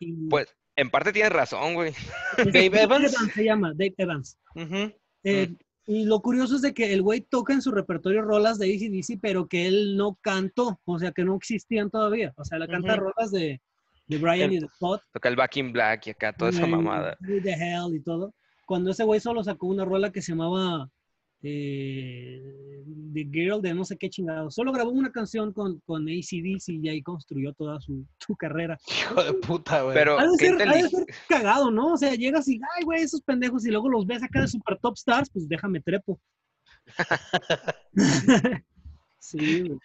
Y, 0.00 0.28
Pues 0.28 0.48
En 0.74 0.90
parte 0.90 1.12
tienes 1.12 1.32
razón, 1.32 1.74
güey. 1.74 1.92
Dave 2.52 2.82
Evans. 2.82 3.14
se 3.32 3.44
llama, 3.44 3.72
Dave 3.74 3.94
Evans. 3.96 4.38
Ujú. 4.56 4.92
Eh, 5.22 5.48
Mm. 5.48 5.56
Y 5.86 6.06
lo 6.06 6.20
curioso 6.20 6.56
es 6.56 6.62
de 6.62 6.72
que 6.72 6.92
el 6.94 7.02
güey 7.02 7.20
toca 7.20 7.52
en 7.52 7.60
su 7.60 7.70
repertorio 7.70 8.22
rolas 8.22 8.58
de 8.58 8.72
ACDC, 8.72 9.20
pero 9.20 9.46
que 9.48 9.66
él 9.66 9.96
no 9.96 10.18
cantó, 10.22 10.80
o 10.84 10.98
sea, 10.98 11.12
que 11.12 11.24
no 11.24 11.36
existían 11.36 11.90
todavía. 11.90 12.32
O 12.36 12.44
sea, 12.44 12.58
le 12.58 12.66
canta 12.68 12.96
rolas 12.96 13.30
de, 13.30 13.60
de 14.06 14.18
Brian 14.18 14.52
y 14.52 14.58
de 14.60 14.68
Scott. 14.68 15.02
Toca 15.12 15.28
el 15.28 15.36
Back 15.36 15.56
in 15.56 15.72
Black 15.72 16.06
y 16.06 16.10
acá, 16.10 16.32
toda 16.32 16.50
esa 16.50 16.66
mamada. 16.66 17.16
Who 17.20 17.42
the 17.42 17.52
Hell 17.52 17.94
y 17.94 18.00
todo. 18.00 18.34
Cuando 18.66 18.90
ese 18.90 19.04
güey 19.04 19.20
solo 19.20 19.42
sacó 19.44 19.66
una 19.66 19.84
rola 19.84 20.10
que 20.10 20.22
se 20.22 20.32
llamaba 20.32 20.88
eh, 21.42 22.40
The 23.12 23.28
Girl 23.30 23.60
de 23.60 23.74
no 23.74 23.84
sé 23.84 23.96
qué 23.98 24.08
chingado. 24.08 24.50
Solo 24.50 24.72
grabó 24.72 24.90
una 24.90 25.10
canción 25.12 25.52
con, 25.52 25.78
con 25.80 26.02
ACDC 26.08 26.68
y 26.68 26.88
ahí 26.88 27.02
construyó 27.02 27.52
toda 27.52 27.80
su, 27.80 28.06
su 28.26 28.34
carrera. 28.36 28.78
Hijo 28.88 29.22
de 29.22 29.32
puta, 29.34 29.82
güey. 29.82 29.94
Pero, 29.94 30.18
Ha 30.18 30.24
de, 30.24 30.30
qué 30.38 30.46
ser, 30.46 30.54
ha 30.54 30.72
de 30.72 30.80
intelig- 30.80 30.90
ser 30.90 31.06
cagado, 31.28 31.70
¿no? 31.70 31.92
O 31.92 31.96
sea, 31.96 32.14
llegas 32.14 32.48
y, 32.48 32.58
ay, 32.76 32.84
güey, 32.84 33.02
esos 33.02 33.20
pendejos, 33.22 33.66
y 33.66 33.70
luego 33.70 33.88
los 33.90 34.06
ves 34.06 34.22
acá 34.22 34.40
de 34.40 34.48
super 34.48 34.78
top 34.78 34.94
stars, 34.96 35.28
pues 35.30 35.48
déjame 35.48 35.80
trepo. 35.80 36.18
sí, 39.18 39.60
güey. 39.68 39.78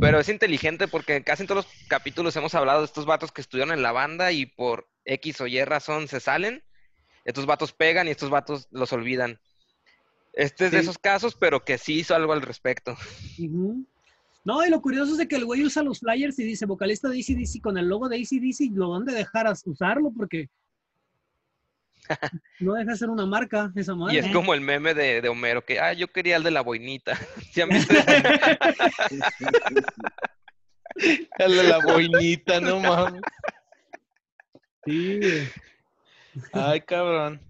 Pero 0.00 0.20
es 0.20 0.28
inteligente 0.28 0.88
porque 0.88 1.22
casi 1.22 1.42
en 1.42 1.46
todos 1.46 1.64
los 1.64 1.88
capítulos 1.88 2.36
hemos 2.36 2.54
hablado 2.54 2.80
de 2.80 2.86
estos 2.86 3.06
vatos 3.06 3.32
que 3.32 3.40
estudiaron 3.40 3.74
en 3.74 3.82
la 3.82 3.92
banda 3.92 4.32
y 4.32 4.46
por 4.46 4.88
X 5.04 5.40
o 5.40 5.46
Y 5.46 5.62
razón 5.64 6.08
se 6.08 6.20
salen. 6.20 6.62
Estos 7.24 7.46
vatos 7.46 7.72
pegan 7.72 8.06
y 8.06 8.10
estos 8.10 8.30
vatos 8.30 8.68
los 8.70 8.92
olvidan. 8.92 9.40
Este 10.32 10.66
es 10.66 10.70
de 10.70 10.80
esos 10.80 10.98
casos, 10.98 11.34
pero 11.34 11.64
que 11.64 11.78
sí 11.78 12.00
hizo 12.00 12.14
algo 12.14 12.34
al 12.34 12.42
respecto. 12.42 12.96
No, 14.44 14.64
y 14.64 14.70
lo 14.70 14.80
curioso 14.80 15.12
es 15.12 15.18
de 15.18 15.26
que 15.26 15.36
el 15.36 15.44
güey 15.44 15.64
usa 15.64 15.82
los 15.82 16.00
flyers 16.00 16.38
y 16.38 16.44
dice 16.44 16.66
vocalista 16.66 17.08
de 17.08 17.18
ACDC 17.18 17.60
con 17.62 17.78
el 17.78 17.88
logo 17.88 18.08
de 18.08 18.16
ACDC, 18.16 18.76
lo 18.76 18.88
donde 18.88 19.12
dejaras 19.12 19.62
usarlo 19.66 20.12
porque 20.16 20.50
no 22.60 22.74
deja 22.74 22.90
de 22.92 22.96
ser 22.96 23.08
una 23.10 23.26
marca 23.26 23.72
esa 23.76 23.94
madre. 23.94 24.14
Y 24.14 24.18
es 24.18 24.28
como 24.32 24.54
el 24.54 24.60
meme 24.60 24.94
de, 24.94 25.20
de 25.20 25.28
Homero, 25.28 25.64
que, 25.64 25.80
ah, 25.80 25.92
yo 25.92 26.08
quería 26.08 26.36
el 26.36 26.42
de 26.42 26.50
la 26.50 26.60
boinita. 26.62 27.16
¿Sí 27.52 27.60
han 27.60 27.68
visto 27.70 27.92
ese 27.94 28.22
meme? 28.22 28.48
El 31.38 31.56
de 31.56 31.62
la 31.64 31.78
boinita, 31.78 32.60
no 32.60 32.80
mames. 32.80 33.20
Sí. 34.84 35.20
Ay, 36.52 36.80
cabrón. 36.82 37.40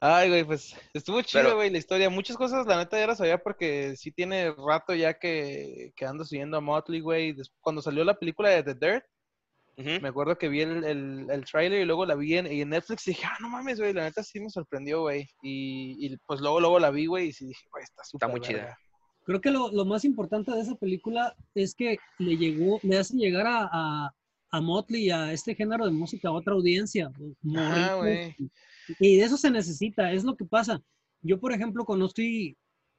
Ay, 0.00 0.28
güey, 0.28 0.44
pues 0.44 0.76
estuvo 0.92 1.22
chido, 1.22 1.42
Pero- 1.44 1.56
güey, 1.56 1.70
la 1.70 1.78
historia. 1.78 2.10
Muchas 2.10 2.36
cosas, 2.36 2.66
la 2.66 2.76
neta, 2.76 2.98
ya 2.98 3.06
las 3.06 3.18
sabía 3.18 3.38
porque 3.38 3.94
sí 3.96 4.10
tiene 4.12 4.52
rato 4.52 4.94
ya 4.94 5.14
que, 5.14 5.92
que 5.96 6.04
ando 6.04 6.24
siguiendo 6.24 6.58
a 6.58 6.60
Motley, 6.60 7.00
güey. 7.00 7.32
Des- 7.32 7.50
Cuando 7.60 7.80
salió 7.80 8.04
la 8.04 8.14
película 8.18 8.50
de 8.50 8.62
The 8.62 8.74
Dirt, 8.74 9.04
Ujú. 9.76 9.90
me 10.00 10.08
acuerdo 10.08 10.38
que 10.38 10.48
vi 10.48 10.60
el, 10.60 10.84
el, 10.84 11.26
el 11.30 11.44
trailer 11.44 11.82
y 11.82 11.84
luego 11.84 12.06
la 12.06 12.14
vi 12.14 12.36
en, 12.36 12.46
y 12.52 12.60
en 12.60 12.68
Netflix 12.68 13.06
y 13.08 13.10
dije, 13.10 13.26
ah, 13.26 13.36
no 13.40 13.48
mames, 13.48 13.80
güey, 13.80 13.92
la 13.92 14.04
neta 14.04 14.22
sí 14.22 14.38
me 14.40 14.48
sorprendió, 14.48 15.02
güey. 15.02 15.28
Y, 15.42 15.96
y 15.98 16.16
pues 16.26 16.40
luego, 16.40 16.60
luego 16.60 16.78
la 16.78 16.90
vi, 16.90 17.06
güey, 17.06 17.28
y 17.28 17.32
sí 17.32 17.46
dije, 17.46 17.66
güey, 17.72 17.82
está 17.82 18.04
súper 18.04 18.28
muy 18.28 18.40
chida. 18.40 18.58
verga". 18.58 18.78
Creo 19.24 19.40
que 19.40 19.50
lo, 19.50 19.72
lo 19.72 19.84
más 19.84 20.04
importante 20.04 20.52
de 20.52 20.60
esa 20.60 20.74
película 20.76 21.34
es 21.54 21.74
que 21.74 21.98
le 22.18 22.36
llegó, 22.36 22.78
le 22.82 22.98
hace 22.98 23.16
llegar 23.16 23.46
a, 23.46 23.68
a, 23.72 24.14
a 24.50 24.60
Motley 24.60 25.06
y 25.06 25.10
a 25.10 25.32
este 25.32 25.54
género 25.54 25.86
de 25.86 25.92
música 25.92 26.28
a 26.28 26.32
otra 26.32 26.52
audiencia. 26.52 27.10
Morritos, 27.42 27.98
güey. 27.98 28.36
Y 29.00 29.16
de 29.16 29.24
eso 29.24 29.36
se 29.38 29.50
necesita, 29.50 30.12
es 30.12 30.24
lo 30.24 30.36
que 30.36 30.44
pasa. 30.44 30.80
Yo, 31.22 31.40
por 31.40 31.52
ejemplo, 31.52 31.86
conozco 31.86 32.20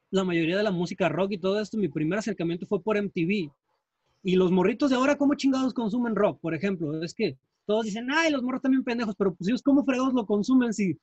la 0.09 0.23
mayoría 0.23 0.57
de 0.57 0.63
la 0.63 0.71
música 0.71 1.09
rock 1.09 1.33
y 1.33 1.37
todo 1.37 1.61
esto, 1.61 1.77
mi 1.77 1.89
primer 1.89 2.19
acercamiento 2.19 2.65
fue 2.65 2.81
por 2.81 2.97
MTV. 2.97 3.51
Y 4.27 4.35
los 4.37 4.51
morritos 4.51 4.89
de 4.89 4.95
ahora, 4.95 5.17
¿cómo 5.17 5.35
chingados 5.35 5.73
consumen 5.73 6.15
rock? 6.15 6.39
Por 6.41 6.55
ejemplo, 6.55 7.01
es 7.03 7.13
que 7.13 7.37
todos 7.67 7.85
dicen, 7.85 8.07
ay, 8.11 8.31
los 8.31 8.41
morros 8.41 8.61
también 8.63 8.83
pendejos, 8.83 9.15
pero 9.15 9.35
pues 9.35 9.47
ellos, 9.47 9.61
¿cómo 9.61 9.85
fregados 9.85 10.13
lo 10.15 10.25
consumen 10.25 10.73
si 10.73 10.97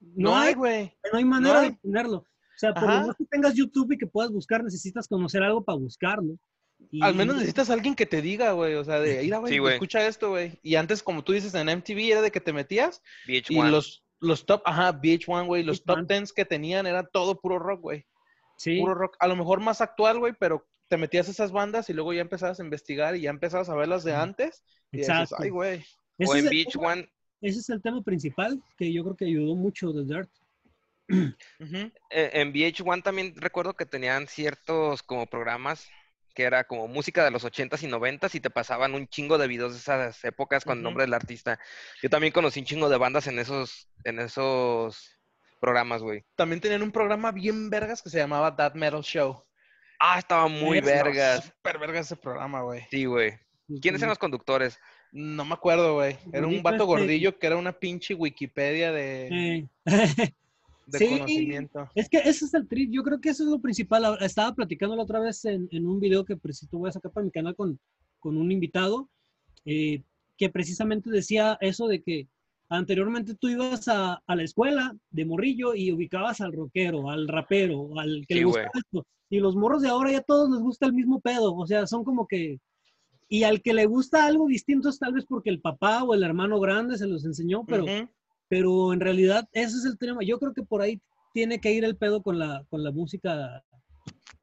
No 0.00 0.36
hay, 0.36 0.52
güey. 0.54 0.92
no 1.10 1.18
hay 1.18 1.24
manera 1.24 1.54
No 1.54 1.60
de 1.62 1.78
tenerlo? 1.82 2.16
O 2.18 2.58
sea, 2.58 2.74
por 2.74 2.84
Ajá. 2.84 3.00
lo 3.00 3.06
más 3.08 3.16
que 3.16 3.24
tengas 3.24 3.54
YouTube 3.54 3.92
y 3.92 3.96
que 3.98 4.06
puedas 4.06 4.30
buscar, 4.30 4.62
necesitas 4.62 5.08
conocer 5.08 5.42
algo 5.42 5.64
para 5.64 5.78
buscarlo. 5.78 6.36
Y- 6.90 7.02
Al 7.02 7.14
menos 7.14 7.36
necesitas 7.36 7.70
a 7.70 7.72
alguien 7.72 7.94
que 7.94 8.04
te 8.04 8.20
diga, 8.20 8.52
güey, 8.52 8.74
o 8.74 8.84
sea, 8.84 9.00
de, 9.00 9.22
mira, 9.22 9.38
güey, 9.38 9.54
Sí, 9.58 9.60
escucha 9.72 10.06
esto, 10.06 10.28
güey. 10.30 10.58
Y 10.62 10.74
antes, 10.74 11.02
como 11.02 11.24
tú 11.24 11.32
dices, 11.32 11.54
en 11.54 11.68
MTV 11.70 12.10
era 12.12 12.20
de 12.20 12.30
que 12.30 12.40
te 12.40 12.52
metías 12.52 13.00
y 13.26 13.40
VH1. 13.40 13.70
los, 13.70 14.04
los 14.20 14.44
top, 14.44 14.60
ajá, 14.66 14.92
VH1, 15.00 15.46
güey, 15.46 15.62
los 15.62 15.84
top 15.84 16.00
VH1. 16.00 16.06
tens 16.06 16.32
que 16.34 16.44
tenían 16.44 16.86
era 16.86 17.02
todo 17.06 17.40
puro 17.40 17.58
rock, 17.58 17.80
güey. 17.80 18.04
Sí, 18.58 18.78
Puro 18.80 18.94
rock. 18.94 19.16
A 19.20 19.26
lo 19.26 19.36
mejor 19.36 19.60
más 19.60 19.80
actual, 19.80 20.18
güey, 20.18 20.34
pero 20.38 20.66
te 20.92 20.98
metías 20.98 21.26
a 21.26 21.30
esas 21.30 21.52
bandas 21.52 21.88
y 21.88 21.94
luego 21.94 22.12
ya 22.12 22.20
empezabas 22.20 22.60
a 22.60 22.62
investigar 22.62 23.16
y 23.16 23.22
ya 23.22 23.30
empezabas 23.30 23.70
a 23.70 23.74
ver 23.74 23.88
las 23.88 24.04
de 24.04 24.14
antes. 24.14 24.62
Y 24.90 24.98
dices, 24.98 25.08
exacto. 25.08 25.36
ay, 25.38 25.48
güey. 25.48 25.84
Ese 26.18 26.30
O 26.30 26.36
en 26.36 26.46
el- 26.46 26.52
VH1, 26.52 27.08
ese 27.40 27.60
es 27.60 27.70
el 27.70 27.80
tema 27.80 28.02
principal 28.02 28.62
que 28.76 28.92
yo 28.92 29.02
creo 29.02 29.16
que 29.16 29.24
ayudó 29.24 29.54
mucho 29.56 29.90
The 29.94 30.04
Dirt. 30.04 30.30
Eh, 31.08 32.30
en 32.34 32.52
VH1 32.52 33.02
también 33.02 33.32
recuerdo 33.36 33.72
que 33.72 33.86
tenían 33.86 34.28
ciertos 34.28 35.02
como 35.02 35.26
programas 35.26 35.88
que 36.34 36.42
era 36.42 36.64
como 36.64 36.88
música 36.88 37.24
de 37.24 37.30
los 37.30 37.42
80s 37.42 37.82
y 37.84 37.86
90s 37.86 38.34
y 38.34 38.40
te 38.40 38.50
pasaban 38.50 38.94
un 38.94 39.08
chingo 39.08 39.38
de 39.38 39.46
videos 39.48 39.72
de 39.72 39.78
esas 39.78 40.22
épocas 40.26 40.62
con 40.62 40.76
el 40.76 40.82
nombre 40.82 41.04
del 41.04 41.14
artista. 41.14 41.58
Yo 42.02 42.10
también 42.10 42.34
conocí 42.34 42.60
un 42.60 42.66
chingo 42.66 42.90
de 42.90 42.98
bandas 42.98 43.28
en 43.28 43.38
esos, 43.38 43.88
en 44.04 44.18
esos 44.18 45.18
programas, 45.58 46.02
güey. 46.02 46.22
También 46.36 46.60
tenían 46.60 46.82
un 46.82 46.92
programa 46.92 47.32
bien 47.32 47.70
vergas 47.70 48.02
que 48.02 48.10
se 48.10 48.18
llamaba 48.18 48.54
That 48.56 48.74
Metal 48.74 49.02
Show. 49.02 49.42
Ah, 50.04 50.18
estaba 50.18 50.48
muy 50.48 50.78
Eso, 50.78 50.86
vergas. 50.86 51.44
Super 51.44 51.78
vergas 51.78 52.06
ese 52.06 52.16
programa, 52.16 52.62
güey. 52.62 52.82
Sí, 52.90 53.04
güey. 53.04 53.34
¿Quiénes 53.80 54.00
eran 54.00 54.08
los 54.10 54.18
conductores? 54.18 54.76
No 55.12 55.44
me 55.44 55.54
acuerdo, 55.54 55.94
güey. 55.94 56.16
Era 56.32 56.46
un 56.46 56.60
vato 56.62 56.76
este- 56.76 56.86
gordillo 56.86 57.38
que 57.38 57.46
era 57.46 57.56
una 57.56 57.72
pinche 57.72 58.12
Wikipedia 58.14 58.90
de, 58.90 59.68
de 59.84 60.98
sí. 60.98 61.06
conocimiento. 61.08 61.88
Es 61.94 62.08
que 62.08 62.18
ese 62.18 62.46
es 62.46 62.54
el 62.54 62.66
trip, 62.66 62.90
yo 62.92 63.02
creo 63.04 63.20
que 63.20 63.28
eso 63.30 63.44
es 63.44 63.48
lo 63.50 63.60
principal. 63.60 64.18
Estaba 64.20 64.52
platicando 64.54 64.96
la 64.96 65.04
otra 65.04 65.20
vez 65.20 65.44
en, 65.44 65.68
en 65.70 65.86
un 65.86 66.00
video 66.00 66.24
que 66.24 66.36
precisamente 66.36 66.76
voy 66.76 66.88
a 66.88 66.92
sacar 66.92 67.12
para 67.12 67.24
mi 67.24 67.30
canal 67.30 67.54
con, 67.54 67.78
con 68.18 68.36
un 68.36 68.50
invitado, 68.50 69.08
eh, 69.64 70.02
que 70.36 70.50
precisamente 70.50 71.10
decía 71.10 71.56
eso 71.60 71.86
de 71.86 72.02
que 72.02 72.26
anteriormente 72.68 73.34
tú 73.36 73.48
ibas 73.48 73.86
a, 73.86 74.20
a 74.26 74.34
la 74.36 74.42
escuela 74.42 74.96
de 75.10 75.24
morrillo 75.24 75.74
y 75.74 75.92
ubicabas 75.92 76.40
al 76.40 76.52
rockero, 76.52 77.08
al 77.10 77.28
rapero, 77.28 77.98
al 78.00 78.24
que 78.26 78.34
Sí, 78.34 78.40
le 78.40 78.44
gusta 78.46 78.60
güey. 78.60 78.82
esto. 78.82 79.06
Y 79.32 79.40
los 79.40 79.56
morros 79.56 79.80
de 79.80 79.88
ahora 79.88 80.12
ya 80.12 80.20
todos 80.20 80.50
les 80.50 80.60
gusta 80.60 80.84
el 80.84 80.92
mismo 80.92 81.18
pedo, 81.18 81.54
o 81.54 81.66
sea, 81.66 81.86
son 81.86 82.04
como 82.04 82.26
que... 82.26 82.60
Y 83.30 83.44
al 83.44 83.62
que 83.62 83.72
le 83.72 83.86
gusta 83.86 84.26
algo 84.26 84.46
distinto 84.46 84.90
es 84.90 84.98
tal 84.98 85.14
vez 85.14 85.24
porque 85.24 85.48
el 85.48 85.58
papá 85.58 86.04
o 86.04 86.12
el 86.12 86.22
hermano 86.22 86.60
grande 86.60 86.98
se 86.98 87.06
los 87.06 87.24
enseñó, 87.24 87.64
pero 87.64 87.84
Ujú. 87.84 88.10
pero 88.50 88.92
en 88.92 89.00
realidad 89.00 89.48
ese 89.52 89.78
es 89.78 89.86
el 89.86 89.96
tema. 89.96 90.22
Yo 90.22 90.38
creo 90.38 90.52
que 90.52 90.62
por 90.62 90.82
ahí 90.82 91.00
tiene 91.32 91.58
que 91.60 91.72
ir 91.72 91.82
el 91.82 91.96
pedo 91.96 92.22
con 92.22 92.38
la, 92.38 92.66
con 92.68 92.84
la 92.84 92.92
música. 92.92 93.64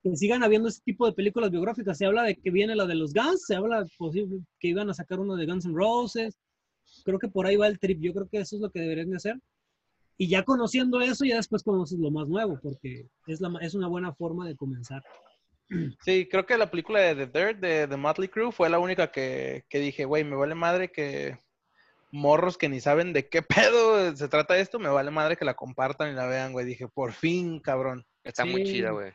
Que 0.01 0.15
sigan 0.15 0.41
habiendo 0.41 0.69
ese 0.69 0.81
tipo 0.83 1.05
de 1.05 1.13
películas 1.13 1.51
biográficas. 1.51 1.95
Se 1.95 2.07
habla 2.07 2.23
de 2.23 2.35
que 2.35 2.49
viene 2.49 2.75
la 2.75 2.87
de 2.87 2.95
los 2.95 3.13
Guns, 3.13 3.45
se 3.45 3.55
habla 3.55 3.85
posible 3.95 4.39
que 4.59 4.69
iban 4.69 4.89
a 4.89 4.95
sacar 4.95 5.19
uno 5.19 5.35
de 5.35 5.45
Guns 5.45 5.65
N' 5.65 5.75
Roses. 5.75 6.35
Creo 7.05 7.19
que 7.19 7.27
por 7.27 7.45
ahí 7.45 7.57
va 7.57 7.67
el 7.67 7.77
trip. 7.77 7.99
Yo 8.01 8.11
creo 8.11 8.27
que 8.27 8.39
eso 8.39 8.55
es 8.55 8.61
lo 8.63 8.71
que 8.71 8.79
deberían 8.79 9.11
de 9.11 9.17
hacer. 9.17 9.39
Y 10.21 10.27
ya 10.27 10.43
conociendo 10.43 10.99
eso, 10.99 11.23
ya 11.23 11.37
después 11.37 11.63
conoces 11.63 11.97
lo 11.97 12.11
más 12.11 12.27
nuevo, 12.27 12.59
porque 12.61 13.07
es, 13.25 13.39
la, 13.39 13.47
ma- 13.49 13.61
es 13.61 13.73
una 13.73 13.87
buena 13.87 14.13
forma 14.13 14.45
de 14.47 14.55
comenzar. 14.57 15.01
Sí, 16.03 16.27
creo 16.29 16.45
que 16.45 16.57
la 16.57 16.69
película 16.69 16.99
de 16.99 17.25
The 17.25 17.39
Dirt 17.39 17.59
de, 17.59 17.87
de 17.87 17.97
Motley 17.97 18.27
Crue 18.27 18.51
fue 18.51 18.69
la 18.69 18.79
única 18.79 19.11
que, 19.11 19.63
que 19.69 19.79
dije, 19.79 20.03
güey, 20.05 20.23
me 20.25 20.35
vale 20.35 20.55
madre 20.55 20.91
que 20.91 21.39
morros 22.11 22.57
que 22.57 22.67
ni 22.69 22.81
saben 22.81 23.13
de 23.13 23.29
qué 23.29 23.41
pedo 23.71 24.15
se 24.15 24.27
trata 24.27 24.57
esto, 24.57 24.77
me 24.77 24.89
vale 24.89 25.09
madre 25.11 25.37
que 25.37 25.45
la 25.45 25.53
compartan 25.53 26.11
y 26.11 26.15
la 26.15 26.25
vean, 26.27 26.51
güey. 26.51 26.65
Dije, 26.65 26.87
por 26.87 27.13
fin, 27.13 27.59
cabrón. 27.61 28.05
Está 28.23 28.43
muy 28.45 28.63
chida, 28.65 28.91
güey. 28.91 29.13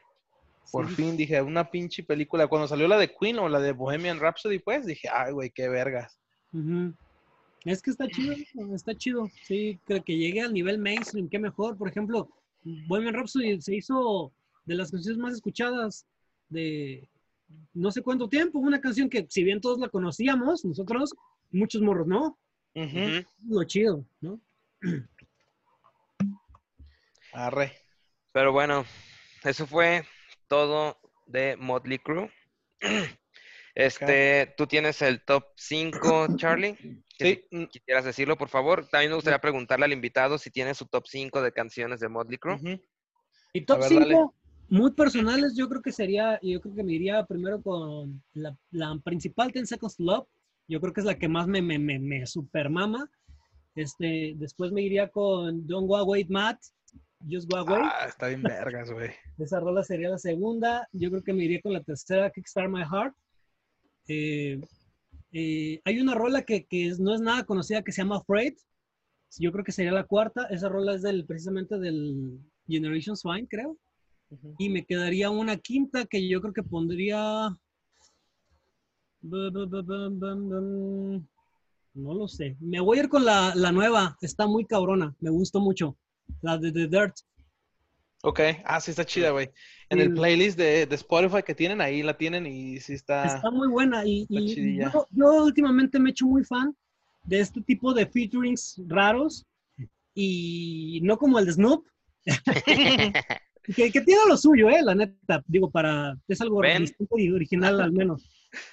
Por 0.72 0.88
Sí. 0.88 0.94
fin, 0.94 1.16
dije, 1.18 1.42
una 1.42 1.70
pinche 1.70 2.02
película. 2.02 2.46
Cuando 2.46 2.66
salió 2.66 2.88
la 2.88 2.96
de 2.96 3.12
Queen 3.14 3.38
o 3.40 3.48
la 3.50 3.60
de 3.60 3.72
Bohemian 3.72 4.18
Rhapsody, 4.20 4.58
pues, 4.58 4.86
dije, 4.86 5.08
ay, 5.12 5.32
güey, 5.32 5.50
qué 5.50 5.68
vergas. 5.68 6.18
Ujú. 6.52 6.94
Es 7.64 7.80
que 7.80 7.90
está 7.90 8.06
chido, 8.08 8.34
está 8.74 8.94
chido. 8.94 9.30
Sí, 9.42 9.78
creo 9.84 10.04
que 10.04 10.16
llegue 10.16 10.42
al 10.42 10.52
nivel 10.52 10.78
mainstream, 10.78 11.28
qué 11.28 11.38
mejor. 11.38 11.76
Por 11.78 11.88
ejemplo, 11.88 12.28
Bohemian 12.62 13.14
Rhapsody 13.14 13.60
se 13.60 13.76
hizo 13.76 14.32
de 14.66 14.74
las 14.74 14.90
canciones 14.90 15.18
más 15.18 15.34
escuchadas 15.34 16.06
de 16.48 17.08
no 17.72 17.90
sé 17.90 18.02
cuánto 18.02 18.28
tiempo. 18.28 18.58
Una 18.58 18.80
canción 18.80 19.08
que, 19.08 19.26
si 19.28 19.44
bien 19.44 19.60
todos 19.60 19.78
la 19.78 19.88
conocíamos, 19.88 20.64
nosotros, 20.64 21.14
muchos 21.50 21.80
morros 21.80 22.06
no. 22.06 22.38
Ujú. 22.74 23.24
Lo 23.48 23.64
chido, 23.64 24.04
¿no? 24.20 24.40
Arre. 27.32 27.72
Pero 28.32 28.52
bueno, 28.52 28.84
eso 29.42 29.66
fue 29.66 30.04
todo 30.48 30.98
de 31.26 31.56
Motley 31.56 31.98
Crue. 31.98 32.30
Este, 33.74 34.54
tú 34.56 34.66
tienes 34.66 35.02
el 35.02 35.24
top 35.24 35.44
5, 35.56 36.36
Charlie. 36.36 36.76
Sí, 37.16 37.44
si 37.48 37.56
mm, 37.56 37.66
quisieras 37.66 38.04
decirlo, 38.04 38.36
por 38.36 38.48
favor. 38.48 38.88
También 38.88 39.12
me 39.12 39.14
gustaría 39.14 39.38
preguntarle 39.38 39.84
al 39.84 39.92
invitado 39.92 40.36
si 40.36 40.50
tiene 40.50 40.74
su 40.74 40.86
top 40.86 41.04
5 41.06 41.42
de 41.42 41.52
canciones 41.52 42.00
de 42.00 42.08
Motley 42.08 42.38
Crue. 42.38 42.56
ujú. 42.56 42.82
Y 43.52 43.64
top 43.64 43.78
ver, 43.78 43.88
5, 43.88 44.00
dale. 44.00 44.18
muy 44.68 44.90
personales, 44.90 45.54
yo 45.56 45.68
creo 45.68 45.80
que 45.80 45.92
sería, 45.92 46.40
yo 46.42 46.60
creo 46.60 46.74
que 46.74 46.82
me 46.82 46.92
iría 46.92 47.24
primero 47.24 47.62
con 47.62 48.20
la, 48.32 48.56
la 48.72 48.98
principal, 49.04 49.52
Ten 49.52 49.64
Seconds 49.64 49.96
to 49.96 50.02
Love. 50.02 50.26
Yo 50.66 50.80
creo 50.80 50.92
que 50.92 51.02
es 51.02 51.06
la 51.06 51.16
que 51.16 51.28
más 51.28 51.46
me, 51.46 51.62
me, 51.62 51.78
me, 51.78 52.00
me 52.00 52.26
super 52.26 52.68
mama. 52.68 53.08
Este, 53.76 54.34
después 54.36 54.72
me 54.72 54.82
iría 54.82 55.08
con 55.08 55.68
Don't 55.68 55.86
Go 55.86 55.96
Away 55.98 56.24
Matt, 56.28 56.58
Just 57.30 57.48
Go 57.48 57.58
Away. 57.58 57.82
Ah, 57.84 58.06
está 58.08 58.26
bien 58.26 58.42
vergas, 58.42 58.90
güey. 58.90 59.10
Esa 59.38 59.60
rola 59.60 59.84
sería 59.84 60.08
la 60.08 60.18
segunda. 60.18 60.88
Yo 60.90 61.10
creo 61.10 61.22
que 61.22 61.32
me 61.32 61.44
iría 61.44 61.60
con 61.62 61.72
la 61.72 61.82
tercera, 61.84 62.28
Kickstart 62.30 62.68
My 62.68 62.82
Heart. 62.82 63.14
Eh, 64.08 64.60
eh, 65.32 65.80
hay 65.84 66.00
una 66.00 66.14
rola 66.14 66.42
que, 66.42 66.66
no 66.98 67.14
es 67.14 67.20
nada 67.20 67.44
conocida 67.44 67.82
que 67.82 67.92
se 67.92 68.02
llama 68.02 68.18
Afraid. 68.18 68.54
Yo 69.38 69.50
creo 69.50 69.64
que 69.64 69.72
sería 69.72 69.92
la 69.92 70.04
cuarta. 70.04 70.46
Esa 70.46 70.68
rola 70.68 70.94
es 70.94 71.02
del, 71.02 71.24
precisamente 71.26 71.78
del 71.78 72.38
Generation 72.68 73.16
Swine, 73.16 73.48
creo. 73.48 73.76
Y 74.58 74.68
me 74.68 74.84
quedaría 74.84 75.30
una 75.30 75.56
quinta 75.56 76.06
que 76.06 76.28
yo 76.28 76.40
creo 76.40 76.52
que 76.52 76.62
pondría. 76.62 77.56
No 81.94 82.14
lo 82.14 82.28
sé. 82.28 82.56
Me 82.60 82.80
voy 82.80 82.98
a 82.98 83.02
ir 83.02 83.08
con 83.08 83.24
la, 83.24 83.54
la 83.54 83.72
nueva. 83.72 84.16
Está 84.20 84.46
muy 84.46 84.64
cabrona. 84.64 85.14
Me 85.20 85.30
gustó 85.30 85.60
mucho. 85.60 85.96
La 86.42 86.58
de 86.58 86.72
The 86.72 86.88
Dirt. 86.88 87.14
Ok, 88.26 88.40
ah, 88.64 88.80
sí 88.80 88.90
está 88.90 89.04
chida, 89.04 89.32
güey. 89.32 89.50
En 89.90 90.00
el 90.00 90.14
playlist 90.14 90.56
de, 90.56 90.86
de 90.86 90.94
Spotify 90.94 91.42
que 91.42 91.54
tienen, 91.54 91.82
ahí 91.82 92.02
la 92.02 92.16
tienen 92.16 92.46
y 92.46 92.80
sí 92.80 92.94
está... 92.94 93.26
Está 93.26 93.50
muy 93.50 93.68
buena. 93.68 94.02
Y, 94.06 94.24
y 94.30 94.78
yo, 94.78 95.06
yo 95.10 95.44
últimamente 95.44 95.98
me 95.98 96.08
he 96.08 96.12
hecho 96.12 96.24
muy 96.24 96.42
fan 96.42 96.74
de 97.24 97.40
este 97.40 97.60
tipo 97.60 97.92
de 97.92 98.06
featurings 98.06 98.80
raros. 98.88 99.44
Y 100.14 101.00
no 101.02 101.18
como 101.18 101.38
el 101.38 101.44
de 101.44 101.52
Snoop. 101.52 101.84
que, 102.64 103.92
que 103.92 104.00
tiene 104.00 104.22
lo 104.26 104.38
suyo, 104.38 104.70
eh, 104.70 104.80
la 104.82 104.94
neta. 104.94 105.44
Digo, 105.46 105.70
para. 105.70 106.16
Es 106.26 106.40
algo 106.40 106.62
y 107.18 107.30
original 107.30 107.78
al 107.78 107.92
menos. 107.92 108.26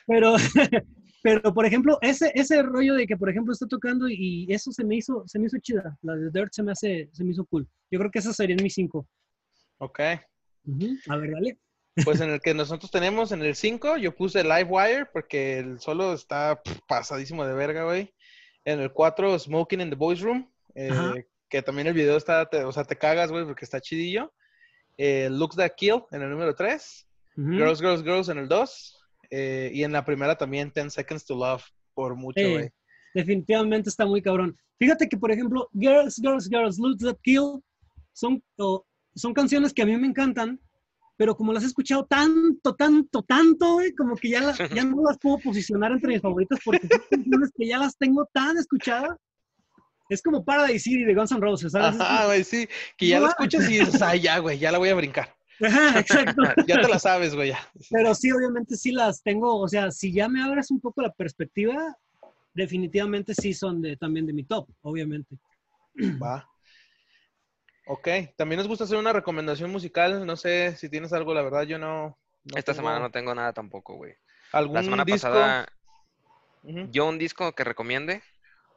Pero, 0.08 0.36
pero 1.24 1.54
por 1.54 1.66
ejemplo, 1.66 1.98
ese, 2.02 2.32
ese 2.36 2.64
rollo 2.64 2.94
de 2.94 3.06
que, 3.06 3.18
por 3.18 3.30
ejemplo, 3.30 3.52
está 3.52 3.68
tocando 3.68 4.08
y 4.08 4.48
eso 4.48 4.72
se 4.72 4.86
me 4.86 4.96
hizo, 4.96 5.28
se 5.28 5.40
me 5.40 5.48
hizo 5.48 5.58
chida. 5.58 5.98
La 6.04 6.16
de 6.16 6.32
Dirt 6.32 6.54
se 6.54 6.64
me 6.64 6.72
hace, 6.72 7.10
se 7.12 7.26
me 7.26 7.32
hizo 7.32 7.44
cool. 7.48 7.68
Yo 7.92 8.00
creo 8.00 8.12
que 8.12 8.20
esas 8.20 8.38
serían 8.38 8.64
mis 8.64 8.76
cinco. 8.76 9.06
Ok. 9.82 10.00
A 11.10 11.18
ver, 11.18 11.32
dale. 11.32 11.58
pues 12.06 12.22
en 12.22 12.30
el 12.34 12.40
que 12.40 12.54
nosotros 12.54 12.92
tenemos, 12.92 13.32
en 13.32 13.42
el 13.42 13.56
5, 13.56 13.98
yo 13.98 14.16
puse 14.16 14.44
Livewire 14.44 15.08
porque 15.12 15.58
el 15.60 15.80
solo 15.80 16.14
está 16.14 16.62
pff, 16.64 16.80
pasadísimo 16.88 17.46
de 17.46 17.54
verga, 17.54 17.84
güey. 17.84 18.14
En 18.64 18.80
el 18.80 18.92
4, 18.94 19.40
Smoking 19.40 19.82
in 19.82 19.90
the 19.90 19.96
Boys 19.96 20.22
Room, 20.22 20.48
eh, 20.76 21.26
que 21.50 21.62
también 21.64 21.88
el 21.88 21.94
video 21.96 22.16
está, 22.16 22.46
te- 22.48 22.64
o 22.64 22.72
sea, 22.72 22.84
te 22.84 22.96
cagas, 22.96 23.32
güey, 23.32 23.44
porque 23.44 23.66
está 23.66 23.82
chidillo. 23.82 24.32
Eh, 24.98 25.30
Looks 25.32 25.56
That 25.56 25.72
Kill 25.76 26.04
en 26.12 26.22
el 26.22 26.30
número 26.30 26.54
3. 26.54 27.08
Ujú. 27.38 27.52
Girls, 27.54 27.80
Girls, 27.80 28.04
Girls 28.04 28.30
en 28.30 28.38
el 28.38 28.48
2. 28.48 28.98
eh, 29.32 29.72
y 29.74 29.84
en 29.84 29.94
la 29.94 30.04
primera 30.06 30.36
también 30.38 30.72
10 30.76 30.94
Seconds 30.94 31.26
to 31.26 31.36
Love, 31.36 31.64
por 31.94 32.16
mucho, 32.16 32.42
güey. 32.50 32.70
definitivamente 33.14 33.90
está 33.90 34.06
muy 34.06 34.22
cabrón. 34.22 34.56
Fíjate 34.78 35.08
que, 35.10 35.18
por 35.18 35.32
ejemplo, 35.32 35.68
Girls, 35.74 36.18
Girls, 36.22 36.48
Girls, 36.50 36.78
Look 36.78 36.98
That 37.00 37.18
Kill 37.24 37.62
son, 38.14 38.44
o- 38.58 38.86
son 39.16 39.34
canciones 39.34 39.74
que 39.74 39.82
a 39.82 39.86
mí 39.86 39.96
me 39.98 40.08
encantan, 40.08 40.60
pero 41.18 41.36
como 41.36 41.54
las 41.54 41.64
he 41.64 41.68
escuchado 41.68 42.06
tanto, 42.06 42.74
tanto, 42.76 43.22
tanto, 43.24 43.74
güey, 43.74 43.94
como 43.94 44.16
que 44.16 44.30
ya, 44.30 44.42
las- 44.42 44.58
ya 44.84 44.84
no 44.84 45.04
las 45.04 45.18
puedo 45.20 45.38
posicionar 45.40 45.92
entre 45.92 46.14
mis 46.14 46.22
favoritas 46.22 46.60
porque 46.66 46.88
son 46.88 47.00
canciones 47.10 47.52
que 47.58 47.68
ya 47.68 47.78
las 47.78 47.98
tengo 47.98 48.28
tan 48.34 48.58
escuchadas. 48.58 49.18
Es 50.10 50.22
como 50.22 50.44
Paradise 50.44 50.80
City 50.80 51.04
de 51.06 51.14
Guns 51.16 51.32
N' 51.32 51.40
Roses, 51.40 51.72
¿sabes? 51.72 51.96
Es 51.96 52.02
Ajá, 52.02 52.26
güey, 52.26 52.44
sí. 52.44 52.68
Que 52.98 53.08
ya 53.08 53.20
No 53.20 53.26
la 53.26 53.30
escuchas 53.32 53.70
y 53.70 53.80
dices, 53.80 54.02
ay, 54.02 54.20
ya, 54.20 54.40
güey, 54.40 54.60
ya 54.60 54.72
la 54.72 54.78
voy 54.78 54.90
a 54.90 54.96
brincar. 54.96 55.34
Ajá, 55.62 56.00
exacto. 56.00 56.42
Ya 56.68 56.82
te 56.82 56.88
la 56.90 57.00
sabes, 57.00 57.34
güey, 57.36 57.50
ya. 57.50 57.60
Pero 57.90 58.14
sí, 58.16 58.30
obviamente 58.32 58.76
sí 58.76 58.92
las 58.92 59.22
tengo, 59.24 59.58
o 59.58 59.68
sea, 59.70 59.90
si 59.92 60.12
ya 60.12 60.28
me 60.28 60.44
abres 60.44 60.70
un 60.72 60.82
poco 60.82 61.02
la 61.02 61.12
perspectiva, 61.14 61.96
definitivamente 62.54 63.34
sí 63.34 63.54
son 63.54 63.82
de, 63.82 63.96
también 63.96 64.26
de 64.26 64.34
mi 64.34 64.44
top, 64.44 64.68
obviamente. 64.82 65.38
Va. 66.22 66.46
Ok, 67.88 68.08
también 68.36 68.58
nos 68.60 68.68
gusta 68.68 68.84
hacer 68.84 68.98
una 68.98 69.14
recomendación 69.14 69.72
musical. 69.72 70.26
No 70.26 70.36
sé 70.36 70.76
si 70.78 70.90
tienes 70.90 71.14
algo, 71.14 71.34
la 71.34 71.42
verdad, 71.42 71.64
yo 71.64 71.78
no. 71.78 72.18
no 72.44 72.58
Esta 72.58 72.74
tengo 72.74 72.88
semana 72.88 73.00
no 73.00 73.12
tengo 73.12 73.34
nada 73.36 73.54
tampoco, 73.54 73.96
güey. 73.96 74.14
¿Algún 74.52 74.76
La 74.76 74.84
semana 74.84 75.06
disco? 75.06 75.30
pasada, 75.30 75.68
yo 76.64 77.08
un 77.08 77.18
disco 77.18 77.54
que 77.54 77.64
recomiende. 77.64 78.22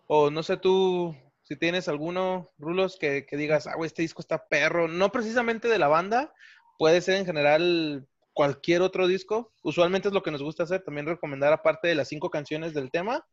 O 0.07 0.31
no 0.31 0.43
sé 0.43 0.57
tú 0.57 1.17
si 1.43 1.57
tienes 1.57 1.89
alguno, 1.89 2.51
Rulos, 2.59 2.97
que, 2.99 3.27
que 3.27 3.37
digas, 3.37 3.67
ah, 3.67 3.75
güey, 3.77 3.87
este 3.87 4.03
disco 4.03 4.21
está 4.23 4.47
perro. 4.49 4.89
No 4.89 5.11
precisamente 5.13 5.69
de 5.69 5.79
la 5.79 5.89
banda, 5.89 6.33
puede 6.79 7.01
ser 7.01 7.17
en 7.17 7.27
general 7.27 8.07
cualquier 8.33 8.83
otro 8.83 9.07
disco. 9.07 9.53
Usualmente 9.63 10.09
es 10.09 10.15
lo 10.15 10.23
que 10.23 10.31
nos 10.31 10.43
gusta 10.43 10.63
hacer, 10.65 10.83
también 10.83 11.07
recomendar, 11.07 11.53
aparte 11.53 11.89
de 11.89 11.95
las 11.95 12.09
cinco 12.09 12.31
canciones 12.31 12.75
del 12.75 12.91
tema, 12.91 13.27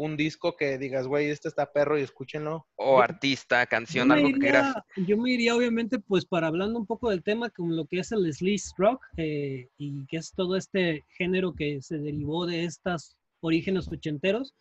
un 0.00 0.16
disco 0.16 0.56
que 0.56 0.78
digas, 0.78 1.06
güey, 1.06 1.28
este 1.28 1.48
está 1.48 1.70
perro 1.70 1.98
y 1.98 2.02
escúchenlo. 2.02 2.66
O 2.76 3.00
artista, 3.00 3.66
canción, 3.66 4.08
Yo 4.08 4.14
algo 4.14 4.28
que 4.28 4.38
quieras. 4.38 4.74
Yo 4.96 5.18
me 5.18 5.30
iría, 5.30 5.54
obviamente, 5.54 5.98
pues 5.98 6.24
para 6.24 6.46
hablando 6.46 6.78
un 6.78 6.86
poco 6.86 7.10
del 7.10 7.22
tema, 7.22 7.50
como 7.50 7.74
lo 7.74 7.84
que 7.84 7.98
es 7.98 8.10
el 8.10 8.32
sleaze 8.32 8.70
rock, 8.78 9.04
eh, 9.18 9.68
y 9.76 10.06
que 10.06 10.16
es 10.16 10.32
todo 10.32 10.56
este 10.56 11.04
género 11.18 11.52
que 11.52 11.82
se 11.82 11.98
derivó 11.98 12.46
de 12.46 12.64
estos 12.64 13.14
orígenes 13.40 13.88
ochenteros, 13.88 14.54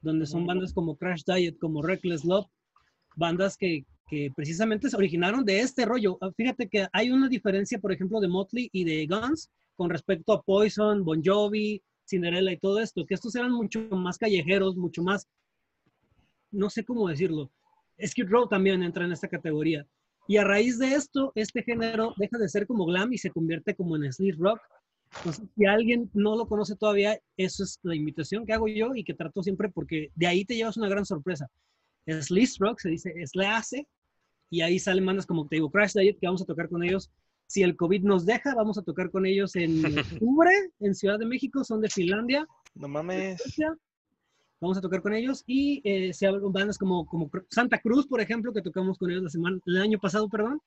donde 0.00 0.26
son 0.26 0.46
bandas 0.46 0.72
como 0.72 0.96
Crash 0.96 1.22
Diet, 1.26 1.58
como 1.58 1.82
Reckless 1.82 2.24
Love, 2.24 2.46
bandas 3.16 3.56
que, 3.56 3.84
que 4.08 4.30
precisamente 4.36 4.88
se 4.88 4.96
originaron 4.96 5.44
de 5.44 5.58
este 5.58 5.86
rollo. 5.86 6.18
Ah, 6.20 6.30
Fíjate 6.36 6.68
que 6.68 6.86
hay 6.92 7.10
una 7.10 7.28
diferencia, 7.28 7.80
por 7.80 7.90
ejemplo, 7.90 8.20
de 8.20 8.28
Motley 8.28 8.68
y 8.72 8.84
de 8.84 9.06
Guns 9.06 9.50
con 9.74 9.90
respecto 9.90 10.32
a 10.32 10.42
Poison, 10.42 11.04
Bon 11.04 11.20
Jovi, 11.24 11.82
Cinderella 12.06 12.52
y 12.52 12.58
todo 12.58 12.80
esto, 12.80 13.06
que 13.06 13.14
estos 13.14 13.34
eran 13.34 13.52
mucho 13.52 13.80
más 13.90 14.18
callejeros, 14.18 14.76
mucho 14.76 15.02
más, 15.02 15.28
no 16.50 16.70
sé 16.70 16.84
cómo 16.84 17.08
decirlo, 17.08 17.50
Skid 18.04 18.28
Row 18.28 18.48
también 18.48 18.82
entra 18.82 19.04
en 19.04 19.12
esta 19.12 19.28
categoría. 19.28 19.86
Y 20.26 20.38
a 20.38 20.44
raíz 20.44 20.78
de 20.78 20.94
esto, 20.94 21.32
este 21.34 21.62
género 21.62 22.14
deja 22.16 22.38
de 22.38 22.48
ser 22.48 22.66
como 22.66 22.86
glam 22.86 23.12
y 23.12 23.18
se 23.18 23.30
convierte 23.30 23.74
como 23.74 23.96
en 23.96 24.10
sleaze 24.12 24.38
rock. 24.38 24.60
Entonces, 25.18 25.44
si 25.54 25.66
alguien 25.66 26.10
no 26.14 26.34
lo 26.36 26.46
conoce 26.48 26.76
todavía, 26.76 27.18
eso 27.36 27.62
es 27.62 27.78
la 27.82 27.94
invitación 27.94 28.46
que 28.46 28.52
hago 28.52 28.66
yo 28.66 28.94
y 28.94 29.04
que 29.04 29.14
trato 29.14 29.42
siempre 29.42 29.68
porque 29.68 30.10
de 30.14 30.26
ahí 30.26 30.44
te 30.44 30.56
llevas 30.56 30.76
una 30.76 30.88
gran 30.88 31.04
sorpresa. 31.04 31.48
Sleaze 32.06 32.56
rock 32.58 32.80
se 32.80 32.90
dice 32.90 33.12
sleaze 33.26 33.86
y 34.50 34.60
ahí 34.62 34.78
salen 34.78 35.06
bandas 35.06 35.26
como 35.26 35.46
digo 35.50 35.70
Crash 35.70 35.92
Diet 35.94 36.18
que 36.18 36.26
vamos 36.26 36.42
a 36.42 36.46
tocar 36.46 36.68
con 36.68 36.82
ellos. 36.82 37.10
Si 37.46 37.62
el 37.62 37.76
COVID 37.76 38.02
nos 38.02 38.26
deja, 38.26 38.54
vamos 38.54 38.78
a 38.78 38.82
tocar 38.82 39.10
con 39.10 39.26
ellos 39.26 39.54
en 39.56 39.82
octubre 40.22 40.50
en 40.80 40.94
Ciudad 40.94 41.18
de 41.18 41.26
México, 41.26 41.64
son 41.64 41.80
de 41.80 41.90
Finlandia. 41.90 42.46
No 42.74 42.88
mames. 42.88 43.40
Vamos 44.60 44.78
a 44.78 44.80
tocar 44.80 45.02
con 45.02 45.12
ellos 45.12 45.42
y 45.46 45.82
eh, 45.84 46.14
se 46.14 46.26
hablan 46.26 46.52
bandas 46.52 46.78
como, 46.78 47.04
como 47.04 47.30
Santa 47.50 47.78
Cruz, 47.80 48.06
por 48.06 48.20
ejemplo, 48.20 48.52
que 48.52 48.62
tocamos 48.62 48.96
con 48.96 49.10
ellos 49.10 49.22
la 49.22 49.28
semana, 49.28 49.58
el 49.66 49.76
año 49.82 49.98
pasado, 49.98 50.28
perdón, 50.28 50.60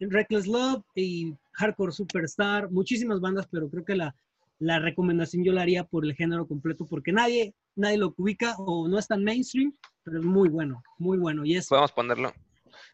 en 0.00 0.10
Reckless 0.10 0.48
Love 0.48 0.82
y 0.96 1.34
Hardcore 1.52 1.92
Superstar, 1.92 2.70
muchísimas 2.70 3.20
bandas, 3.20 3.46
pero 3.48 3.70
creo 3.70 3.84
que 3.84 3.94
la, 3.94 4.16
la 4.58 4.78
recomendación 4.80 5.44
yo 5.44 5.52
la 5.52 5.62
haría 5.62 5.84
por 5.84 6.04
el 6.04 6.14
género 6.14 6.48
completo 6.48 6.86
porque 6.86 7.12
nadie, 7.12 7.54
nadie 7.76 7.98
lo 7.98 8.12
ubica 8.16 8.56
o 8.58 8.88
no 8.88 8.98
es 8.98 9.06
tan 9.06 9.22
mainstream, 9.22 9.72
pero 10.02 10.18
es 10.18 10.24
muy 10.24 10.48
bueno, 10.48 10.82
muy 10.98 11.18
bueno 11.18 11.44
y 11.44 11.56
es, 11.56 11.68
Podemos 11.68 11.92
ponerlo 11.92 12.32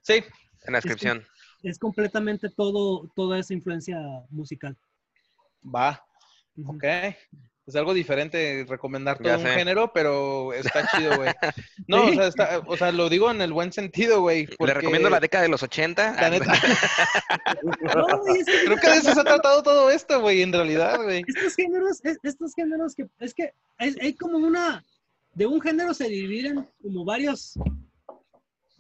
Sí, 0.03 0.15
en 0.15 0.73
la 0.73 0.79
descripción. 0.79 1.23
Es 1.62 1.78
completamente 1.78 2.49
todo, 2.51 3.11
toda 3.15 3.39
esa 3.39 3.55
influencia 3.55 3.99
musical. 4.31 4.77
va. 5.65 6.03
Ok. 6.66 6.85
Es 7.66 7.77
algo 7.77 7.95
diferente 7.95 8.66
recomendar 8.69 9.19
todo 9.19 9.39
un 9.39 9.45
género, 9.47 9.93
pero 9.93 10.53
está 10.53 10.89
chido, 10.97 11.16
güey. 11.16 11.31
No, 11.87 12.09
Sí. 12.09 12.11
o, 12.11 12.15
sea, 12.15 12.27
está- 12.27 12.59
o 12.66 12.77
sea, 12.77 12.91
lo 12.93 13.09
digo 13.09 13.31
en 13.31 13.41
el 13.43 13.53
buen 13.53 13.73
sentido, 13.73 14.20
güey. 14.23 14.49
Le 14.59 14.74
recomiendo 14.74 15.09
la 15.11 15.20
década 15.20 15.43
de 15.45 15.51
los 15.51 15.62
80. 15.62 16.15
la 16.20 16.31
neta, 16.31 16.53
No, 17.62 18.35
y 18.35 18.41
es 18.41 18.47
que 18.47 18.65
creo 18.65 18.77
que 18.78 18.91
de 18.91 18.97
eso 18.97 19.12
se 19.15 19.20
ha 19.20 19.24
tratado 19.24 19.62
todo 19.62 19.91
esto, 19.91 20.20
güey, 20.20 20.43
en 20.43 20.53
realidad, 20.53 21.01
güey. 21.03 21.23
estos 21.27 21.55
géneros, 21.55 22.01
es- 22.05 22.19
estos 22.23 22.55
géneros 22.55 22.95
que 22.95 23.07
es 23.20 23.35
que 23.35 23.53
hay, 23.78 23.95
hay 24.01 24.15
como 24.15 24.39
una, 24.39 24.85
de 25.35 25.47
un 25.47 25.61
género 25.61 25.95
se 25.95 26.09
dividen 26.09 26.66
como 26.82 27.05
varios 27.05 27.55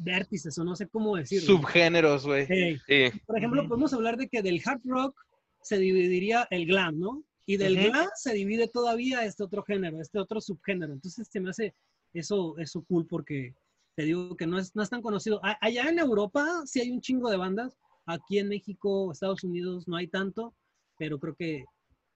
vértices 0.02 0.56
o 0.58 0.64
no 0.64 0.74
sé 0.76 0.88
cómo 0.88 1.16
decirlo. 1.16 1.46
Subgéneros, 1.56 2.26
güey. 2.26 2.46
Eh, 2.48 2.78
Sí, 2.86 3.20
por 3.26 3.36
ejemplo, 3.38 3.60
Ujú. 3.60 3.68
podemos 3.70 3.92
hablar 3.92 4.16
de 4.16 4.28
que 4.28 4.42
del 4.42 4.60
hard 4.64 4.80
rock 4.84 5.18
se 5.62 5.78
dividiría 5.78 6.46
el 6.50 6.66
glam, 6.66 6.98
¿no? 6.98 7.22
Y 7.46 7.56
del 7.56 7.74
Ujú. 7.78 7.88
glam 7.90 8.08
se 8.14 8.32
divide 8.34 8.68
todavía 8.68 9.24
este 9.24 9.42
otro 9.42 9.62
género, 9.62 10.00
este 10.00 10.18
otro 10.18 10.40
subgénero. 10.40 10.92
Entonces 10.92 11.28
se 11.30 11.40
me 11.40 11.50
hace 11.50 11.74
eso, 12.14 12.56
eso 12.58 12.82
cool 12.88 13.06
porque 13.06 13.54
te 13.96 14.04
digo 14.04 14.36
que 14.36 14.46
no 14.46 14.58
es, 14.58 14.74
no 14.74 14.82
es 14.82 14.90
tan 14.90 15.02
conocido. 15.02 15.40
A- 15.44 15.58
Allá 15.60 15.88
en 15.88 15.98
Europa 15.98 16.62
sí 16.64 16.80
hay 16.80 16.90
un 16.90 17.00
chingo 17.00 17.30
de 17.30 17.36
bandas. 17.36 17.76
Aquí 18.06 18.38
en 18.38 18.48
México, 18.48 19.12
Estados 19.12 19.44
Unidos 19.44 19.86
no 19.86 19.96
hay 19.96 20.08
tanto, 20.08 20.54
pero 20.98 21.18
creo 21.18 21.34
que 21.34 21.64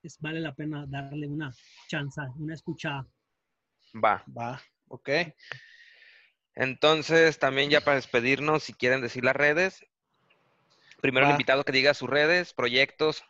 es, 0.02 0.19
vale 0.20 0.40
la 0.40 0.55
pena 0.55 0.86
darle 0.89 1.27
una 1.28 1.52
chance, 1.89 2.20
una 2.39 2.55
escuchada. 2.55 3.06
va. 3.94 4.24
Va, 4.36 4.61
ok. 4.89 5.09
Entonces, 6.57 7.39
también 7.39 7.71
ya 7.71 7.81
para 7.81 7.97
despedirnos, 7.97 8.63
si 8.65 8.73
quieren 8.73 9.01
decir 9.01 9.25
las 9.25 9.37
redes. 9.37 9.85
Primero 11.01 11.27
el 11.27 11.33
invitado 11.33 11.65
que 11.65 11.73
diga 11.73 11.93
sus 11.95 12.09
redes, 12.09 12.53
proyectos. 12.55 13.23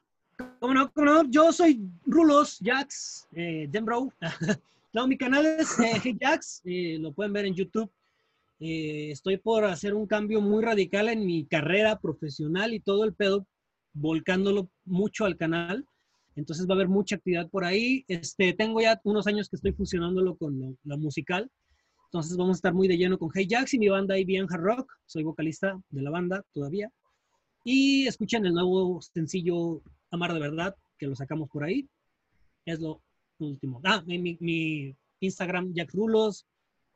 ¿Cómo 0.60 0.74
no? 0.74 0.92
¿Cómo 0.92 1.06
no? 1.06 1.24
Yo 1.30 1.52
soy 1.52 1.80
Rulos, 2.06 2.58
Jax, 2.62 3.26
eh, 3.34 3.66
Denbro. 3.70 4.12
no, 4.92 5.06
mi 5.06 5.16
canal 5.16 5.46
es 5.46 5.78
eh, 5.80 6.00
Hey 6.02 6.16
Jax, 6.20 6.60
eh, 6.64 6.98
lo 7.00 7.12
pueden 7.12 7.32
ver 7.32 7.46
en 7.46 7.54
YouTube. 7.54 7.90
Eh, 8.60 9.10
estoy 9.10 9.36
por 9.38 9.64
hacer 9.64 9.94
un 9.94 10.06
cambio 10.06 10.40
muy 10.40 10.62
radical 10.62 11.08
en 11.08 11.26
mi 11.26 11.44
carrera 11.46 11.98
profesional 11.98 12.72
y 12.74 12.80
todo 12.80 13.04
el 13.04 13.14
pedo, 13.14 13.46
volcándolo 13.92 14.68
mucho 14.84 15.24
al 15.24 15.36
canal. 15.36 15.86
Entonces 16.36 16.66
va 16.68 16.74
a 16.74 16.76
haber 16.76 16.88
mucha 16.88 17.16
actividad 17.16 17.48
por 17.48 17.64
ahí. 17.64 18.04
Este, 18.08 18.52
tengo 18.52 18.80
ya 18.80 19.00
unos 19.04 19.26
años 19.26 19.48
que 19.48 19.56
estoy 19.56 19.72
fusionándolo 19.72 20.36
con 20.36 20.58
lo- 20.60 20.76
la 20.84 20.96
musical. 20.96 21.50
Entonces 22.14 22.36
vamos 22.36 22.54
a 22.54 22.58
estar 22.58 22.72
muy 22.72 22.86
de 22.86 22.96
lleno 22.96 23.18
con 23.18 23.28
Hey 23.34 23.48
Jax 23.50 23.74
y 23.74 23.78
mi 23.80 23.88
banda 23.88 24.16
IBM 24.16 24.46
Hard 24.48 24.62
Rock. 24.62 24.96
Soy 25.04 25.24
vocalista 25.24 25.76
de 25.90 26.00
la 26.00 26.10
banda 26.10 26.44
todavía. 26.52 26.88
Y 27.64 28.06
escuchen 28.06 28.46
el 28.46 28.54
nuevo 28.54 29.02
sencillo 29.02 29.82
Amar 30.12 30.32
de 30.32 30.38
Verdad, 30.38 30.76
que 30.96 31.08
lo 31.08 31.16
sacamos 31.16 31.48
por 31.50 31.64
ahí. 31.64 31.88
Es 32.66 32.78
lo 32.78 33.02
último. 33.38 33.80
Ah, 33.82 34.00
mi, 34.06 34.96
Instagram 35.18 35.74
Jack 35.74 35.92
Rulos, 35.92 36.46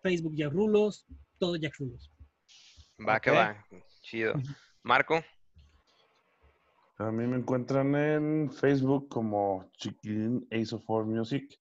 Facebook 0.04 0.36
Jack 0.36 0.52
Rulos, 0.52 1.04
todo 1.40 1.56
Jack 1.56 1.74
Rulos. 1.80 2.12
Va 3.04 3.18
que 3.18 3.32
va. 3.32 3.66
Chido. 4.02 4.34
Marco, 4.84 5.20
A 6.98 7.10
mí 7.10 7.26
me 7.26 7.38
encuentran 7.38 7.92
en 7.96 8.52
Facebook 8.52 9.08
como 9.08 9.68
Chiquilín 9.78 10.46
Ace 10.52 10.76
of 10.76 10.88
War 10.88 11.04
Music 11.04 11.58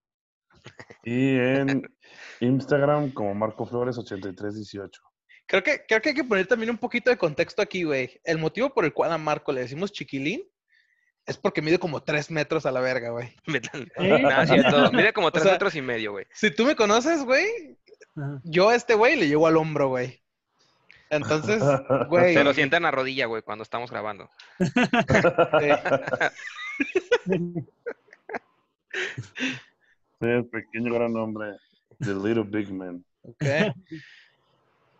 y 1.04 1.36
en 1.38 1.90
Instagram 2.40 3.12
como 3.12 3.34
Marco 3.36 3.66
Flores 3.66 3.98
8318. 3.98 5.02
Creo 5.46 5.64
que, 5.64 5.86
creo 5.88 6.02
que 6.02 6.10
hay 6.10 6.16
que 6.16 6.24
poner 6.26 6.46
también 6.48 6.70
un 6.70 6.78
poquito 6.78 7.10
de 7.10 7.18
contexto 7.18 7.62
aquí, 7.62 7.84
güey. 7.84 8.20
El 8.24 8.38
motivo 8.38 8.74
por 8.74 8.84
el 8.86 8.94
cual 8.94 9.12
a 9.14 9.18
Marco 9.18 9.52
le 9.54 9.62
decimos 9.62 9.92
chiquilín 9.94 10.44
es 11.26 11.38
porque 11.38 11.62
mide 11.62 11.80
como 11.80 12.04
tres 12.04 12.30
metros 12.32 12.66
a 12.66 12.72
la 12.72 12.80
verga, 12.82 13.10
güey. 13.12 13.34
Cierto. 13.46 14.92
Mide 14.92 15.14
como 15.14 15.32
tres 15.34 15.44
sea- 15.44 15.54
metros 15.54 15.76
y 15.76 15.82
medio, 15.82 16.12
güey. 16.12 16.26
Si 16.34 16.52
tú 16.52 16.66
me 16.66 16.76
conoces, 16.76 17.24
güey, 17.24 17.78
yo 18.44 18.70
a 18.70 18.76
este 18.76 18.94
güey 18.96 19.16
le 19.16 19.28
llego 19.28 19.48
al 19.48 19.58
hombro, 19.58 19.88
güey. 19.90 20.22
Entonces, 21.10 21.64
güey. 22.10 22.34
Se 22.34 22.44
lo 22.44 22.54
sienta 22.54 22.76
en 22.78 22.84
la 22.84 22.92
rodilla, 22.92 23.26
güey, 23.28 23.42
cuando 23.42 23.64
estamos 23.64 23.90
grabando. 23.90 24.30
eh, 25.62 25.78
Sí, 30.20 30.28
el 30.28 30.46
pequeño 30.48 30.94
gran 30.94 31.16
hombre, 31.16 31.58
The 32.00 32.14
Little 32.14 32.44
Big 32.44 32.72
Man. 32.72 33.04
ok. 33.24 33.44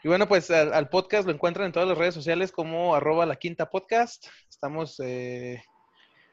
Y 0.04 0.08
bueno, 0.08 0.28
pues 0.28 0.52
al, 0.52 0.74
al 0.74 0.90
podcast 0.90 1.26
lo 1.28 1.34
encuentran 1.34 1.66
en 1.66 1.72
todas 1.72 1.90
las 1.90 1.98
redes 1.98 2.14
sociales 2.14 2.52
como 2.52 2.94
arroba 2.96 3.26
la 3.26 3.36
quinta 3.36 3.70
podcast. 3.70 4.28
Estamos, 4.48 5.00
eh, 5.00 5.64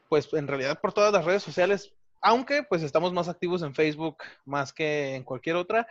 pues 0.07 0.31
en 0.33 0.47
realidad 0.47 0.79
por 0.79 0.93
todas 0.93 1.11
las 1.11 1.25
redes 1.25 1.41
sociales, 1.41 1.91
aunque 2.21 2.61
pues 2.63 2.83
estamos 2.83 3.11
más 3.11 3.27
activos 3.27 3.63
en 3.63 3.73
Facebook 3.73 4.17
más 4.45 4.71
que 4.71 5.15
en 5.15 5.23
cualquier 5.23 5.55
otra. 5.55 5.87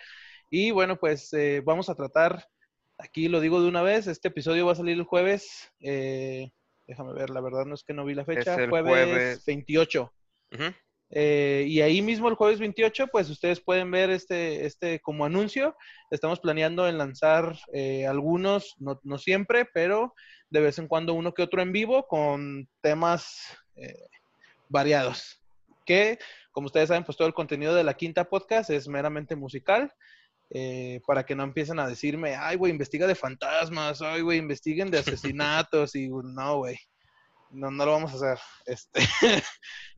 Y 0.51 0.71
bueno, 0.71 0.97
pues 0.97 1.33
eh, 1.33 1.63
vamos 1.65 1.91
a 1.91 1.97
tratar, 1.97 2.47
aquí 2.97 3.27
lo 3.27 3.41
digo 3.41 3.61
de 3.61 3.69
una 3.69 3.83
vez, 3.83 4.07
este 4.07 4.29
episodio 4.29 4.67
va 4.67 4.73
a 4.73 4.77
salir 4.77 4.97
el 4.97 5.03
jueves. 5.05 5.73
eh, 5.81 6.53
déjame 6.87 7.13
ver, 7.13 7.31
la 7.31 7.41
verdad 7.41 7.65
no 7.65 7.75
es 7.75 7.83
que 7.83 7.93
no 7.93 8.05
vi 8.05 8.15
la 8.15 8.25
fecha. 8.25 8.55
el 8.55 8.71
jueves, 8.71 8.89
jueves. 9.09 9.45
28. 9.47 10.13
Ujú. 10.53 10.63
Eh, 11.11 11.65
y 11.69 11.81
ahí 11.81 12.03
mismo 12.03 12.29
el 12.29 12.35
jueves 12.35 12.59
28, 12.59 13.07
pues 13.09 13.31
ustedes 13.31 13.61
pueden 13.61 13.91
ver 13.91 14.11
este, 14.11 14.67
este 14.67 15.01
como 15.01 15.25
anuncio. 15.25 15.77
Estamos 16.11 16.41
planeando 16.41 16.89
en 16.89 16.99
lanzar 16.99 17.59
eh, 17.73 18.07
algunos, 18.07 18.75
no, 18.79 19.01
no 19.05 19.19
siempre, 19.19 19.67
pero 19.73 20.15
de 20.51 20.61
vez 20.61 20.79
en 20.79 20.89
cuando 20.89 21.15
uno 21.15 21.33
que 21.35 21.43
otro 21.43 21.63
en 21.63 21.73
vivo 21.73 22.07
con 22.07 22.69
temas 22.81 23.57
eh, 23.77 24.07
variados. 24.69 25.41
Que, 25.87 26.19
como 26.53 26.67
ustedes 26.67 26.89
saben, 26.89 27.05
pues 27.05 27.17
todo 27.17 27.29
el 27.29 27.35
contenido 27.35 27.75
de 27.75 27.85
la 27.85 27.95
quinta 27.95 28.25
podcast 28.25 28.71
es 28.71 28.89
meramente 28.89 29.37
musical. 29.37 29.93
eh, 30.51 31.01
para 31.07 31.25
que 31.25 31.35
no 31.35 31.43
empiecen 31.43 31.79
a 31.79 31.89
decirme, 31.89 32.37
ay, 32.37 32.57
güey, 32.57 32.71
investiga 32.71 33.07
de 33.07 33.15
fantasmas, 33.15 34.03
ay, 34.03 34.21
güey, 34.21 34.39
investiguen 34.39 34.91
de 34.91 34.99
asesinatos, 35.33 35.95
y 35.97 36.09
no, 36.09 36.59
güey, 36.59 36.79
no, 37.55 37.71
no 37.71 37.87
lo 37.87 37.93
vamos 37.93 38.13
a 38.13 38.17
hacer. 38.17 38.39
Este, 38.67 39.01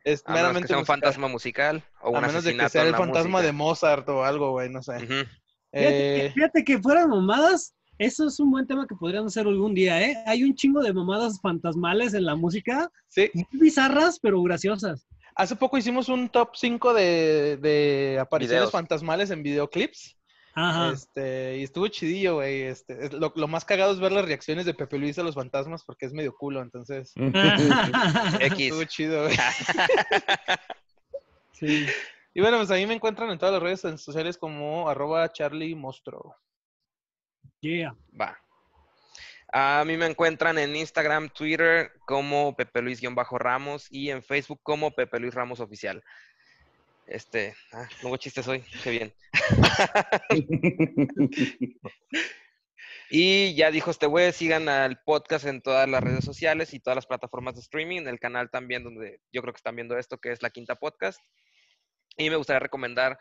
es 0.05 0.23
A 0.27 0.33
menos 0.33 0.53
que 0.63 0.67
sea 0.69 0.77
un 0.77 0.81
musical. 0.83 0.87
fantasma 0.87 1.29
musical 1.29 1.85
o 2.03 2.11
un 2.11 2.17
A 2.17 2.21
menos 2.27 2.45
de 2.45 2.57
que 2.57 2.69
sea 2.69 2.83
el 2.83 2.95
fantasma 2.95 3.43
de. 3.43 3.53
Mozart 3.53 4.09
o 4.09 4.25
algo, 4.25 4.53
güey, 4.53 4.69
no 4.71 4.83
sé. 4.83 4.97
Ujú. 4.97 5.05
Fíjate, 5.05 5.29
Eh, 5.73 6.23
que, 6.29 6.33
fíjate 6.35 6.65
que 6.65 6.79
fueran 6.79 7.11
mamadas, 7.11 7.75
eso 7.99 8.27
es 8.29 8.39
un 8.41 8.51
buen 8.51 8.67
tema 8.67 8.87
que 8.87 8.95
podríamos 8.95 9.33
hacer 9.33 9.47
algún 9.47 9.75
día, 9.75 10.01
¿eh? 10.03 10.17
Hay 10.27 10.45
un 10.45 10.55
chingo 10.55 10.81
de 10.83 10.93
mamadas 10.93 11.41
fantasmales 11.41 12.15
en 12.15 12.25
la 12.25 12.35
música, 12.37 12.91
sí, 13.09 13.31
muy 13.35 13.47
bizarras, 13.53 14.19
pero 14.21 14.41
graciosas. 14.43 15.07
hace 15.35 15.57
poco 15.57 15.77
hicimos 15.77 16.09
un 16.09 16.29
top 16.31 16.51
5 16.55 16.95
de, 16.95 17.59
de 17.61 18.19
apariciones 18.21 18.61
Videos. 18.61 18.73
fantasmales 18.73 19.31
en 19.31 19.43
videoclips. 19.43 20.17
Ajá. 20.59 20.91
Este, 20.91 21.59
y 21.59 21.65
estuvo 21.65 21.87
chidillo, 21.89 22.37
güey. 22.37 22.63
Este, 22.63 23.05
es- 23.05 23.13
lo, 23.13 23.31
lo 23.37 23.47
más 23.47 23.65
cagado 23.67 23.93
es 23.93 24.01
ver 24.01 24.11
las 24.11 24.25
reacciones 24.25 24.65
de 24.65 24.73
Pepe 24.75 24.97
Luis 24.99 25.19
a 25.19 25.23
los 25.23 25.35
fantasmas 25.35 25.85
porque 25.85 26.07
es 26.07 26.15
medio 26.15 26.35
culo, 26.35 26.63
entonces. 26.63 27.13
X. 28.41 28.41
Estuvo 28.41 28.85
chido, 28.85 29.25
güey. 29.25 29.37
sí. 31.53 31.87
Y 32.35 32.41
bueno, 32.41 32.59
pues 32.59 32.71
ahí 32.71 32.87
me 32.87 32.95
encuentran 32.95 33.31
en 33.31 33.39
todas 33.39 33.55
las 33.55 33.63
redes 33.63 34.01
sociales 34.03 34.37
como 34.39 34.89
arroba 34.89 35.31
Charlie 35.33 35.75
Mostro. 35.75 36.35
Yeah. 37.61 37.95
Va. 38.19 38.39
A 39.53 39.85
mí 39.87 39.97
me 39.97 40.07
encuentran 40.07 40.59
en 40.59 40.77
Instagram, 40.77 41.31
Twitter 41.31 41.93
como 42.07 42.55
Pepe 42.57 42.83
Luis-Ramos 42.83 43.87
y 43.91 44.11
en 44.11 44.23
Facebook 44.23 44.61
como 44.63 44.91
Pepe 44.91 45.19
Luis 45.21 45.35
Ramos 45.35 45.61
Oficial. 45.61 46.03
Este, 47.07 47.55
ah, 47.73 47.89
no 48.03 48.09
hubo 48.09 48.17
chistes 48.17 48.49
hoy, 48.49 48.65
qué 48.83 48.91
bien. 48.91 49.15
Y 53.09 53.55
ya 53.55 53.71
dijo 53.71 53.93
este 53.93 54.07
güey, 54.07 54.33
sigan 54.33 54.69
al 54.69 55.01
podcast 55.05 55.47
en 55.47 55.63
todas 55.63 55.89
las 55.89 56.03
redes 56.03 56.25
sociales 56.25 56.75
y 56.75 56.81
todas 56.81 56.97
las 56.97 57.07
plataformas 57.07 57.55
de 57.55 57.61
streaming, 57.61 58.07
el 58.07 58.19
canal 58.19 58.51
también 58.51 58.83
donde 58.83 59.21
yo 59.33 59.43
creo 59.43 59.53
que 59.53 59.59
están 59.59 59.77
viendo 59.77 59.97
esto, 59.97 60.19
que 60.19 60.33
es 60.33 60.43
La 60.43 60.51
Quinta 60.51 60.75
Podcast. 60.75 61.21
Y 62.17 62.31
me 62.31 62.37
gustaría 62.37 62.59
recomendar 62.59 63.17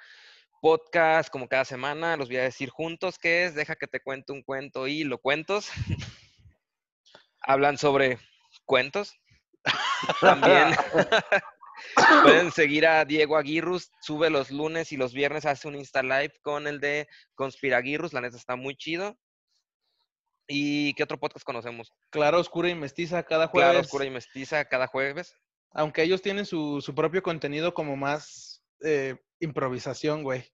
podcast 0.59 1.29
como 1.29 1.47
cada 1.47 1.65
semana, 1.65 2.17
los 2.17 2.29
voy 2.29 2.37
a 2.37 2.43
decir 2.43 2.69
juntos, 2.69 3.19
que 3.19 3.45
es 3.45 3.53
Deja 3.53 3.75
que 3.75 3.85
te 3.85 3.99
cuente 3.99 4.31
un 4.31 4.41
cuento 4.41 4.87
y 4.87 5.03
lo 5.03 5.19
cuentos. 5.19 5.69
Hablan 7.41 7.77
sobre 7.77 8.17
cuentos. 8.65 9.13
También 10.19 10.75
pueden 12.23 12.51
seguir 12.51 12.87
a 12.87 13.05
Diego 13.05 13.37
Aguirrus, 13.37 13.91
sube 14.01 14.29
los 14.29 14.51
lunes 14.51 14.91
y 14.91 14.97
los 14.97 15.13
viernes 15.13 15.45
hace 15.45 15.67
un 15.67 15.75
Insta 15.75 16.03
Live 16.03 16.33
con 16.41 16.67
el 16.67 16.79
de 16.79 17.07
Conspiraguirrus, 17.35 18.13
la 18.13 18.21
neta 18.21 18.37
está 18.37 18.55
muy 18.55 18.75
chido. 18.75 19.17
¿Y 20.47 20.93
qué 20.93 21.03
otro 21.03 21.19
podcast 21.19 21.45
conocemos? 21.45 21.91
Clara, 22.11 22.37
Oscura 22.37 22.69
y 22.69 22.75
Mestiza 22.75 23.23
cada 23.23 23.47
jueves. 23.47 23.71
Claro, 23.71 23.85
Oscura 23.85 24.05
y 24.05 24.11
Mestiza 24.11 24.65
cada 24.65 24.87
jueves. 24.87 25.35
Aunque 25.71 26.03
ellos 26.03 26.21
tienen 26.21 26.45
su, 26.45 26.81
su 26.81 26.93
propio 26.93 27.23
contenido 27.23 27.73
como 27.73 27.95
más 27.95 28.63
eh, 28.83 29.15
improvisación, 29.39 30.23
güey. 30.23 30.45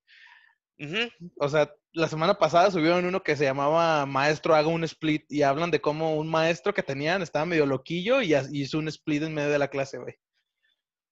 O 1.37 1.47
sea, 1.47 1.71
la 1.93 2.07
semana 2.07 2.39
pasada 2.39 2.71
subieron 2.71 3.05
uno 3.05 3.21
que 3.21 3.35
se 3.35 3.43
llamaba 3.43 4.05
Maestro 4.07 4.55
haga 4.55 4.67
un 4.67 4.83
split 4.83 5.31
y 5.31 5.43
hablan 5.43 5.69
de 5.69 5.79
cómo 5.79 6.15
un 6.15 6.27
maestro 6.27 6.73
que 6.73 6.81
tenían 6.81 7.21
estaba 7.21 7.45
medio 7.45 7.67
loquillo 7.67 8.21
y 8.21 8.33
hizo 8.51 8.79
un 8.79 8.87
split 8.87 9.21
en 9.21 9.33
medio 9.35 9.51
de 9.51 9.59
la 9.59 9.67
clase, 9.67 9.99
güey. 9.99 10.15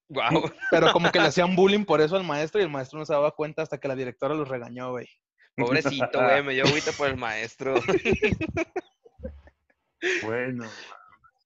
Guau. 0.10 0.52
Pero 0.72 0.92
como 0.92 1.12
que 1.12 1.20
le 1.20 1.28
hacían 1.30 1.56
bullying 1.56 1.86
por 1.86 2.02
eso 2.02 2.16
al 2.16 2.24
maestro 2.24 2.60
y 2.60 2.64
el 2.64 2.70
maestro 2.70 3.00
no 3.00 3.06
se 3.06 3.14
daba 3.14 3.32
cuenta 3.32 3.62
hasta 3.62 3.80
que 3.80 3.88
la 3.88 3.96
directora 3.96 4.34
los 4.34 4.50
regañó, 4.50 4.92
güey. 4.92 5.08
Pobrecito, 5.56 6.20
güey, 6.22 6.44
me 6.44 6.54
dio 6.54 6.66
agüita 6.66 6.92
por 6.92 7.08
el 7.08 7.18
maestro. 7.18 7.76
Bueno, 10.24 10.64
Ajá. 10.66 10.74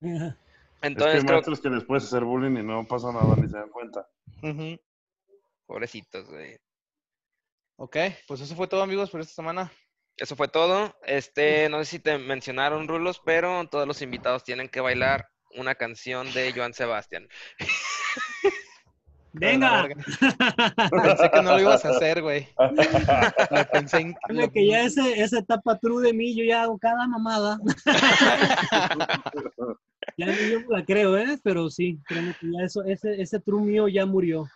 es 0.02 0.34
que 0.82 0.88
Entonces 0.88 1.16
hay 1.16 1.22
creo 1.22 1.34
maestros 1.34 1.60
que 1.60 1.70
les 1.70 1.84
puedes 1.84 2.04
hacer 2.06 2.24
bullying 2.24 2.58
y 2.58 2.64
no 2.64 2.86
pasa 2.88 3.12
nada 3.12 3.36
ni 3.36 3.50
se 3.50 3.58
dan 3.58 3.70
cuenta. 3.70 4.08
Pobrecitos, 5.66 6.30
güey. 6.30 6.58
Ok, 7.78 7.98
pues 8.28 8.42
eso 8.42 8.56
fue 8.56 8.68
todo, 8.68 8.84
amigos, 8.84 9.10
por 9.10 9.20
esta 9.22 9.34
semana. 9.34 9.72
Eso 10.16 10.36
fue 10.36 10.48
todo. 10.48 10.96
Este, 11.04 11.68
no 11.70 11.80
sé 11.80 11.86
si 11.86 12.00
te 12.00 12.18
mencionaron, 12.20 12.88
Rulos, 12.88 13.22
pero 13.26 13.68
todos 13.68 13.88
los 13.88 14.02
invitados 14.02 14.44
tienen 14.44 14.70
que 14.70 14.80
bailar 14.80 15.28
una 15.56 15.76
canción 15.76 16.32
de 16.34 16.52
Joan 16.54 16.74
Sebastián. 16.74 17.28
Venga. 19.34 19.88
Pensé 20.92 21.32
que 21.32 21.42
no 21.42 21.54
lo 21.54 21.60
ibas 21.60 21.84
a 21.86 21.90
hacer, 21.90 22.22
güey. 22.22 22.48
Lo 23.50 23.66
pensé 23.72 23.98
en... 23.98 24.14
Créeme 24.14 24.52
que 24.52 24.68
ya 24.68 24.84
ese, 24.84 25.22
esa 25.22 25.40
etapa 25.40 25.80
true 25.80 26.06
de 26.06 26.14
mí, 26.14 26.36
yo 26.36 26.46
ya 26.46 26.64
hago 26.64 26.78
cada 26.78 27.08
mamada. 27.08 27.60
Ya 30.18 30.28
yo 30.28 30.60
la 30.70 30.86
creo, 30.86 31.18
¿eh? 31.18 31.40
Pero 31.44 31.70
sí, 31.72 31.98
créeme 32.06 32.36
que 32.40 32.52
ya 32.52 32.66
eso, 32.66 32.84
ese, 32.84 33.20
ese 33.20 33.40
true 33.40 33.62
mío 33.62 33.88
ya 33.88 34.06
murió. 34.06 34.48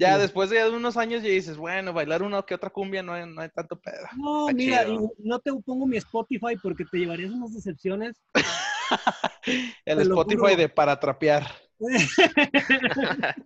Ya 0.00 0.18
después 0.18 0.50
de 0.50 0.68
unos 0.68 0.96
años 0.96 1.22
ya 1.22 1.28
dices, 1.28 1.56
bueno, 1.56 1.92
bailar 1.92 2.22
una 2.22 2.42
que 2.42 2.54
otra 2.54 2.70
cumbia 2.70 3.02
no 3.02 3.12
hay, 3.12 3.26
no 3.26 3.40
hay 3.40 3.48
tanto 3.50 3.78
pedo. 3.80 4.06
No, 4.16 4.48
Está 4.48 4.56
mira, 4.56 4.84
chido. 4.84 5.12
no 5.18 5.38
te 5.38 5.52
pongo 5.64 5.86
mi 5.86 5.96
Spotify 5.98 6.56
porque 6.60 6.84
te 6.84 6.98
llevarías 6.98 7.30
unas 7.30 7.54
decepciones. 7.54 8.20
El 9.84 9.96
Te 9.98 10.02
Spotify 10.02 10.56
de 10.56 10.68
para 10.68 10.98
trapear. 10.98 11.46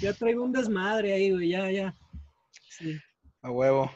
ya 0.00 0.12
traigo 0.14 0.44
un 0.44 0.52
desmadre 0.52 1.12
ahí, 1.12 1.30
güey, 1.30 1.50
ya, 1.50 1.70
ya. 1.70 1.94
Sí. 2.68 2.98
A 3.42 3.50
huevo. 3.50 3.90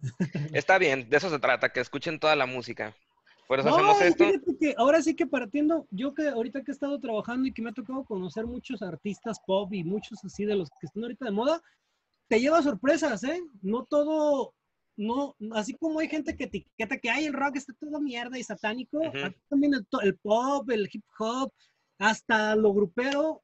Está 0.52 0.78
bien, 0.78 1.08
de 1.08 1.16
eso 1.16 1.30
se 1.30 1.38
trata, 1.38 1.72
que 1.72 1.80
escuchen 1.80 2.18
toda 2.18 2.36
la 2.36 2.46
música. 2.46 2.94
Por 3.46 3.60
eso 3.60 3.68
No, 3.68 3.76
hacemos 3.76 4.00
esto. 4.00 4.56
que 4.58 4.74
ahora 4.76 5.02
sí 5.02 5.14
que 5.14 5.26
partiendo, 5.26 5.86
yo 5.90 6.14
que 6.14 6.28
ahorita 6.28 6.62
que 6.62 6.70
he 6.70 6.74
estado 6.74 6.98
trabajando 6.98 7.46
y 7.46 7.52
que 7.52 7.62
me 7.62 7.70
ha 7.70 7.74
tocado 7.74 8.04
conocer 8.04 8.46
muchos 8.46 8.82
artistas 8.82 9.38
pop 9.46 9.72
y 9.72 9.84
muchos 9.84 10.24
así 10.24 10.44
de 10.44 10.56
los 10.56 10.70
que 10.80 10.86
están 10.86 11.02
ahorita 11.02 11.26
de 11.26 11.30
moda, 11.30 11.62
te 12.28 12.40
lleva 12.40 12.62
sorpresas, 12.62 13.22
¿eh? 13.24 13.42
No 13.60 13.84
todo, 13.84 14.54
no, 14.96 15.36
así 15.52 15.74
como 15.74 16.00
hay 16.00 16.08
gente 16.08 16.36
que 16.36 16.44
etiqueta 16.44 16.98
que 16.98 17.10
hay 17.10 17.26
el 17.26 17.34
rock 17.34 17.56
está 17.56 17.74
todo 17.74 18.00
mierda 18.00 18.38
y 18.38 18.42
satánico, 18.42 18.98
Ujú. 18.98 19.26
aquí 19.26 19.40
también 19.48 19.74
el, 19.74 19.86
el 20.02 20.16
pop, 20.16 20.70
el 20.70 20.88
hip 20.90 21.04
hop, 21.18 21.52
hasta 21.98 22.56
lo 22.56 22.72
grupero, 22.72 23.42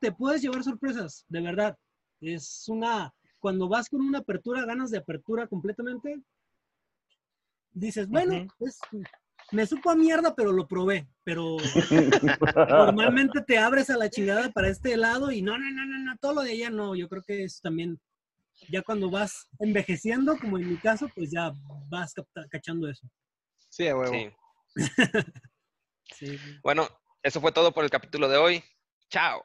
te 0.00 0.10
puedes 0.12 0.42
llevar 0.42 0.64
sorpresas, 0.64 1.24
de 1.28 1.40
verdad. 1.40 1.78
Es 2.20 2.68
una, 2.68 3.14
cuando 3.38 3.68
vas 3.68 3.88
con 3.88 4.00
una 4.00 4.18
apertura, 4.18 4.64
ganas 4.64 4.90
de 4.90 4.98
apertura 4.98 5.46
completamente, 5.46 6.20
dices, 7.72 8.08
bueno, 8.08 8.46
pues 8.58 8.78
me 9.50 9.66
supo 9.66 9.90
a 9.90 9.96
mierda, 9.96 10.34
pero 10.34 10.52
lo 10.52 10.66
probé. 10.66 11.08
Pero 11.24 11.56
normalmente 12.68 13.42
te 13.42 13.58
abres 13.58 13.90
a 13.90 13.96
la 13.96 14.10
chingada 14.10 14.50
para 14.50 14.68
este 14.68 14.96
lado 14.96 15.30
y 15.30 15.42
no, 15.42 15.58
no, 15.58 15.70
no, 15.70 15.84
no, 15.84 15.98
no, 15.98 16.16
todo 16.20 16.34
lo 16.34 16.42
de 16.42 16.52
allá 16.52 16.70
no. 16.70 16.94
Yo 16.94 17.08
creo 17.08 17.22
que 17.22 17.44
es 17.44 17.60
también, 17.60 18.00
ya 18.70 18.82
cuando 18.82 19.10
vas 19.10 19.48
envejeciendo, 19.58 20.38
como 20.38 20.58
en 20.58 20.70
mi 20.70 20.76
caso, 20.76 21.08
pues 21.14 21.30
ya 21.30 21.52
vas 21.88 22.14
cachando 22.50 22.88
eso. 22.88 23.06
Sí, 23.68 23.88
a 23.88 23.96
huevo. 23.96 24.12
Sí. 24.12 24.30
Sí. 26.14 26.38
Bueno, 26.62 26.86
eso 27.22 27.40
fue 27.40 27.52
todo 27.52 27.72
por 27.72 27.84
el 27.84 27.90
capítulo 27.90 28.28
de 28.28 28.36
hoy. 28.36 28.62
Chao. 29.08 29.42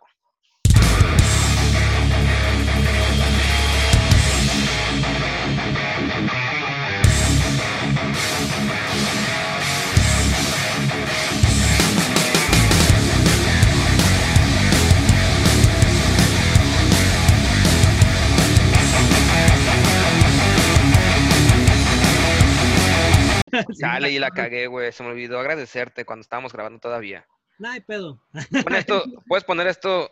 Chale, 23.80 24.11
y 24.11 24.19
la 24.19 24.32
cagué, 24.32 24.68
güey. 24.68 24.91
Se 24.91 25.03
me 25.03 25.10
olvidó 25.10 25.40
agradecerte 25.40 26.06
cuando 26.06 26.22
estábamos 26.22 26.53
grabando 26.53 26.80
todavía. 26.80 27.26
No 27.60 27.69
hay 27.69 27.82
pedo. 27.82 28.22
Pon 28.64 28.76
esto, 28.76 29.03
¿Puedes 29.28 29.44
poner 29.44 29.68
esto 29.68 30.11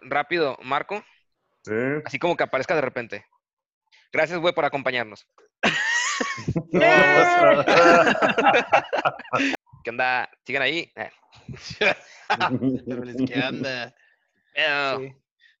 rápido, 0.00 0.58
Marco? 0.62 1.04
Sí. 1.62 1.72
Así 2.04 2.18
como 2.18 2.36
que 2.36 2.44
aparezca 2.44 2.74
de 2.74 2.80
repente. 2.80 3.26
Gracias, 4.12 4.38
güey, 4.38 4.54
por 4.54 4.64
acompañarnos. 4.64 5.26
¿Qué 9.84 9.90
onda? 9.90 10.30
¿Siguen 10.44 10.62
ahí? 10.62 10.92
¿Qué 11.78 13.42
onda? 13.48 13.94
Sí. 14.98 15.14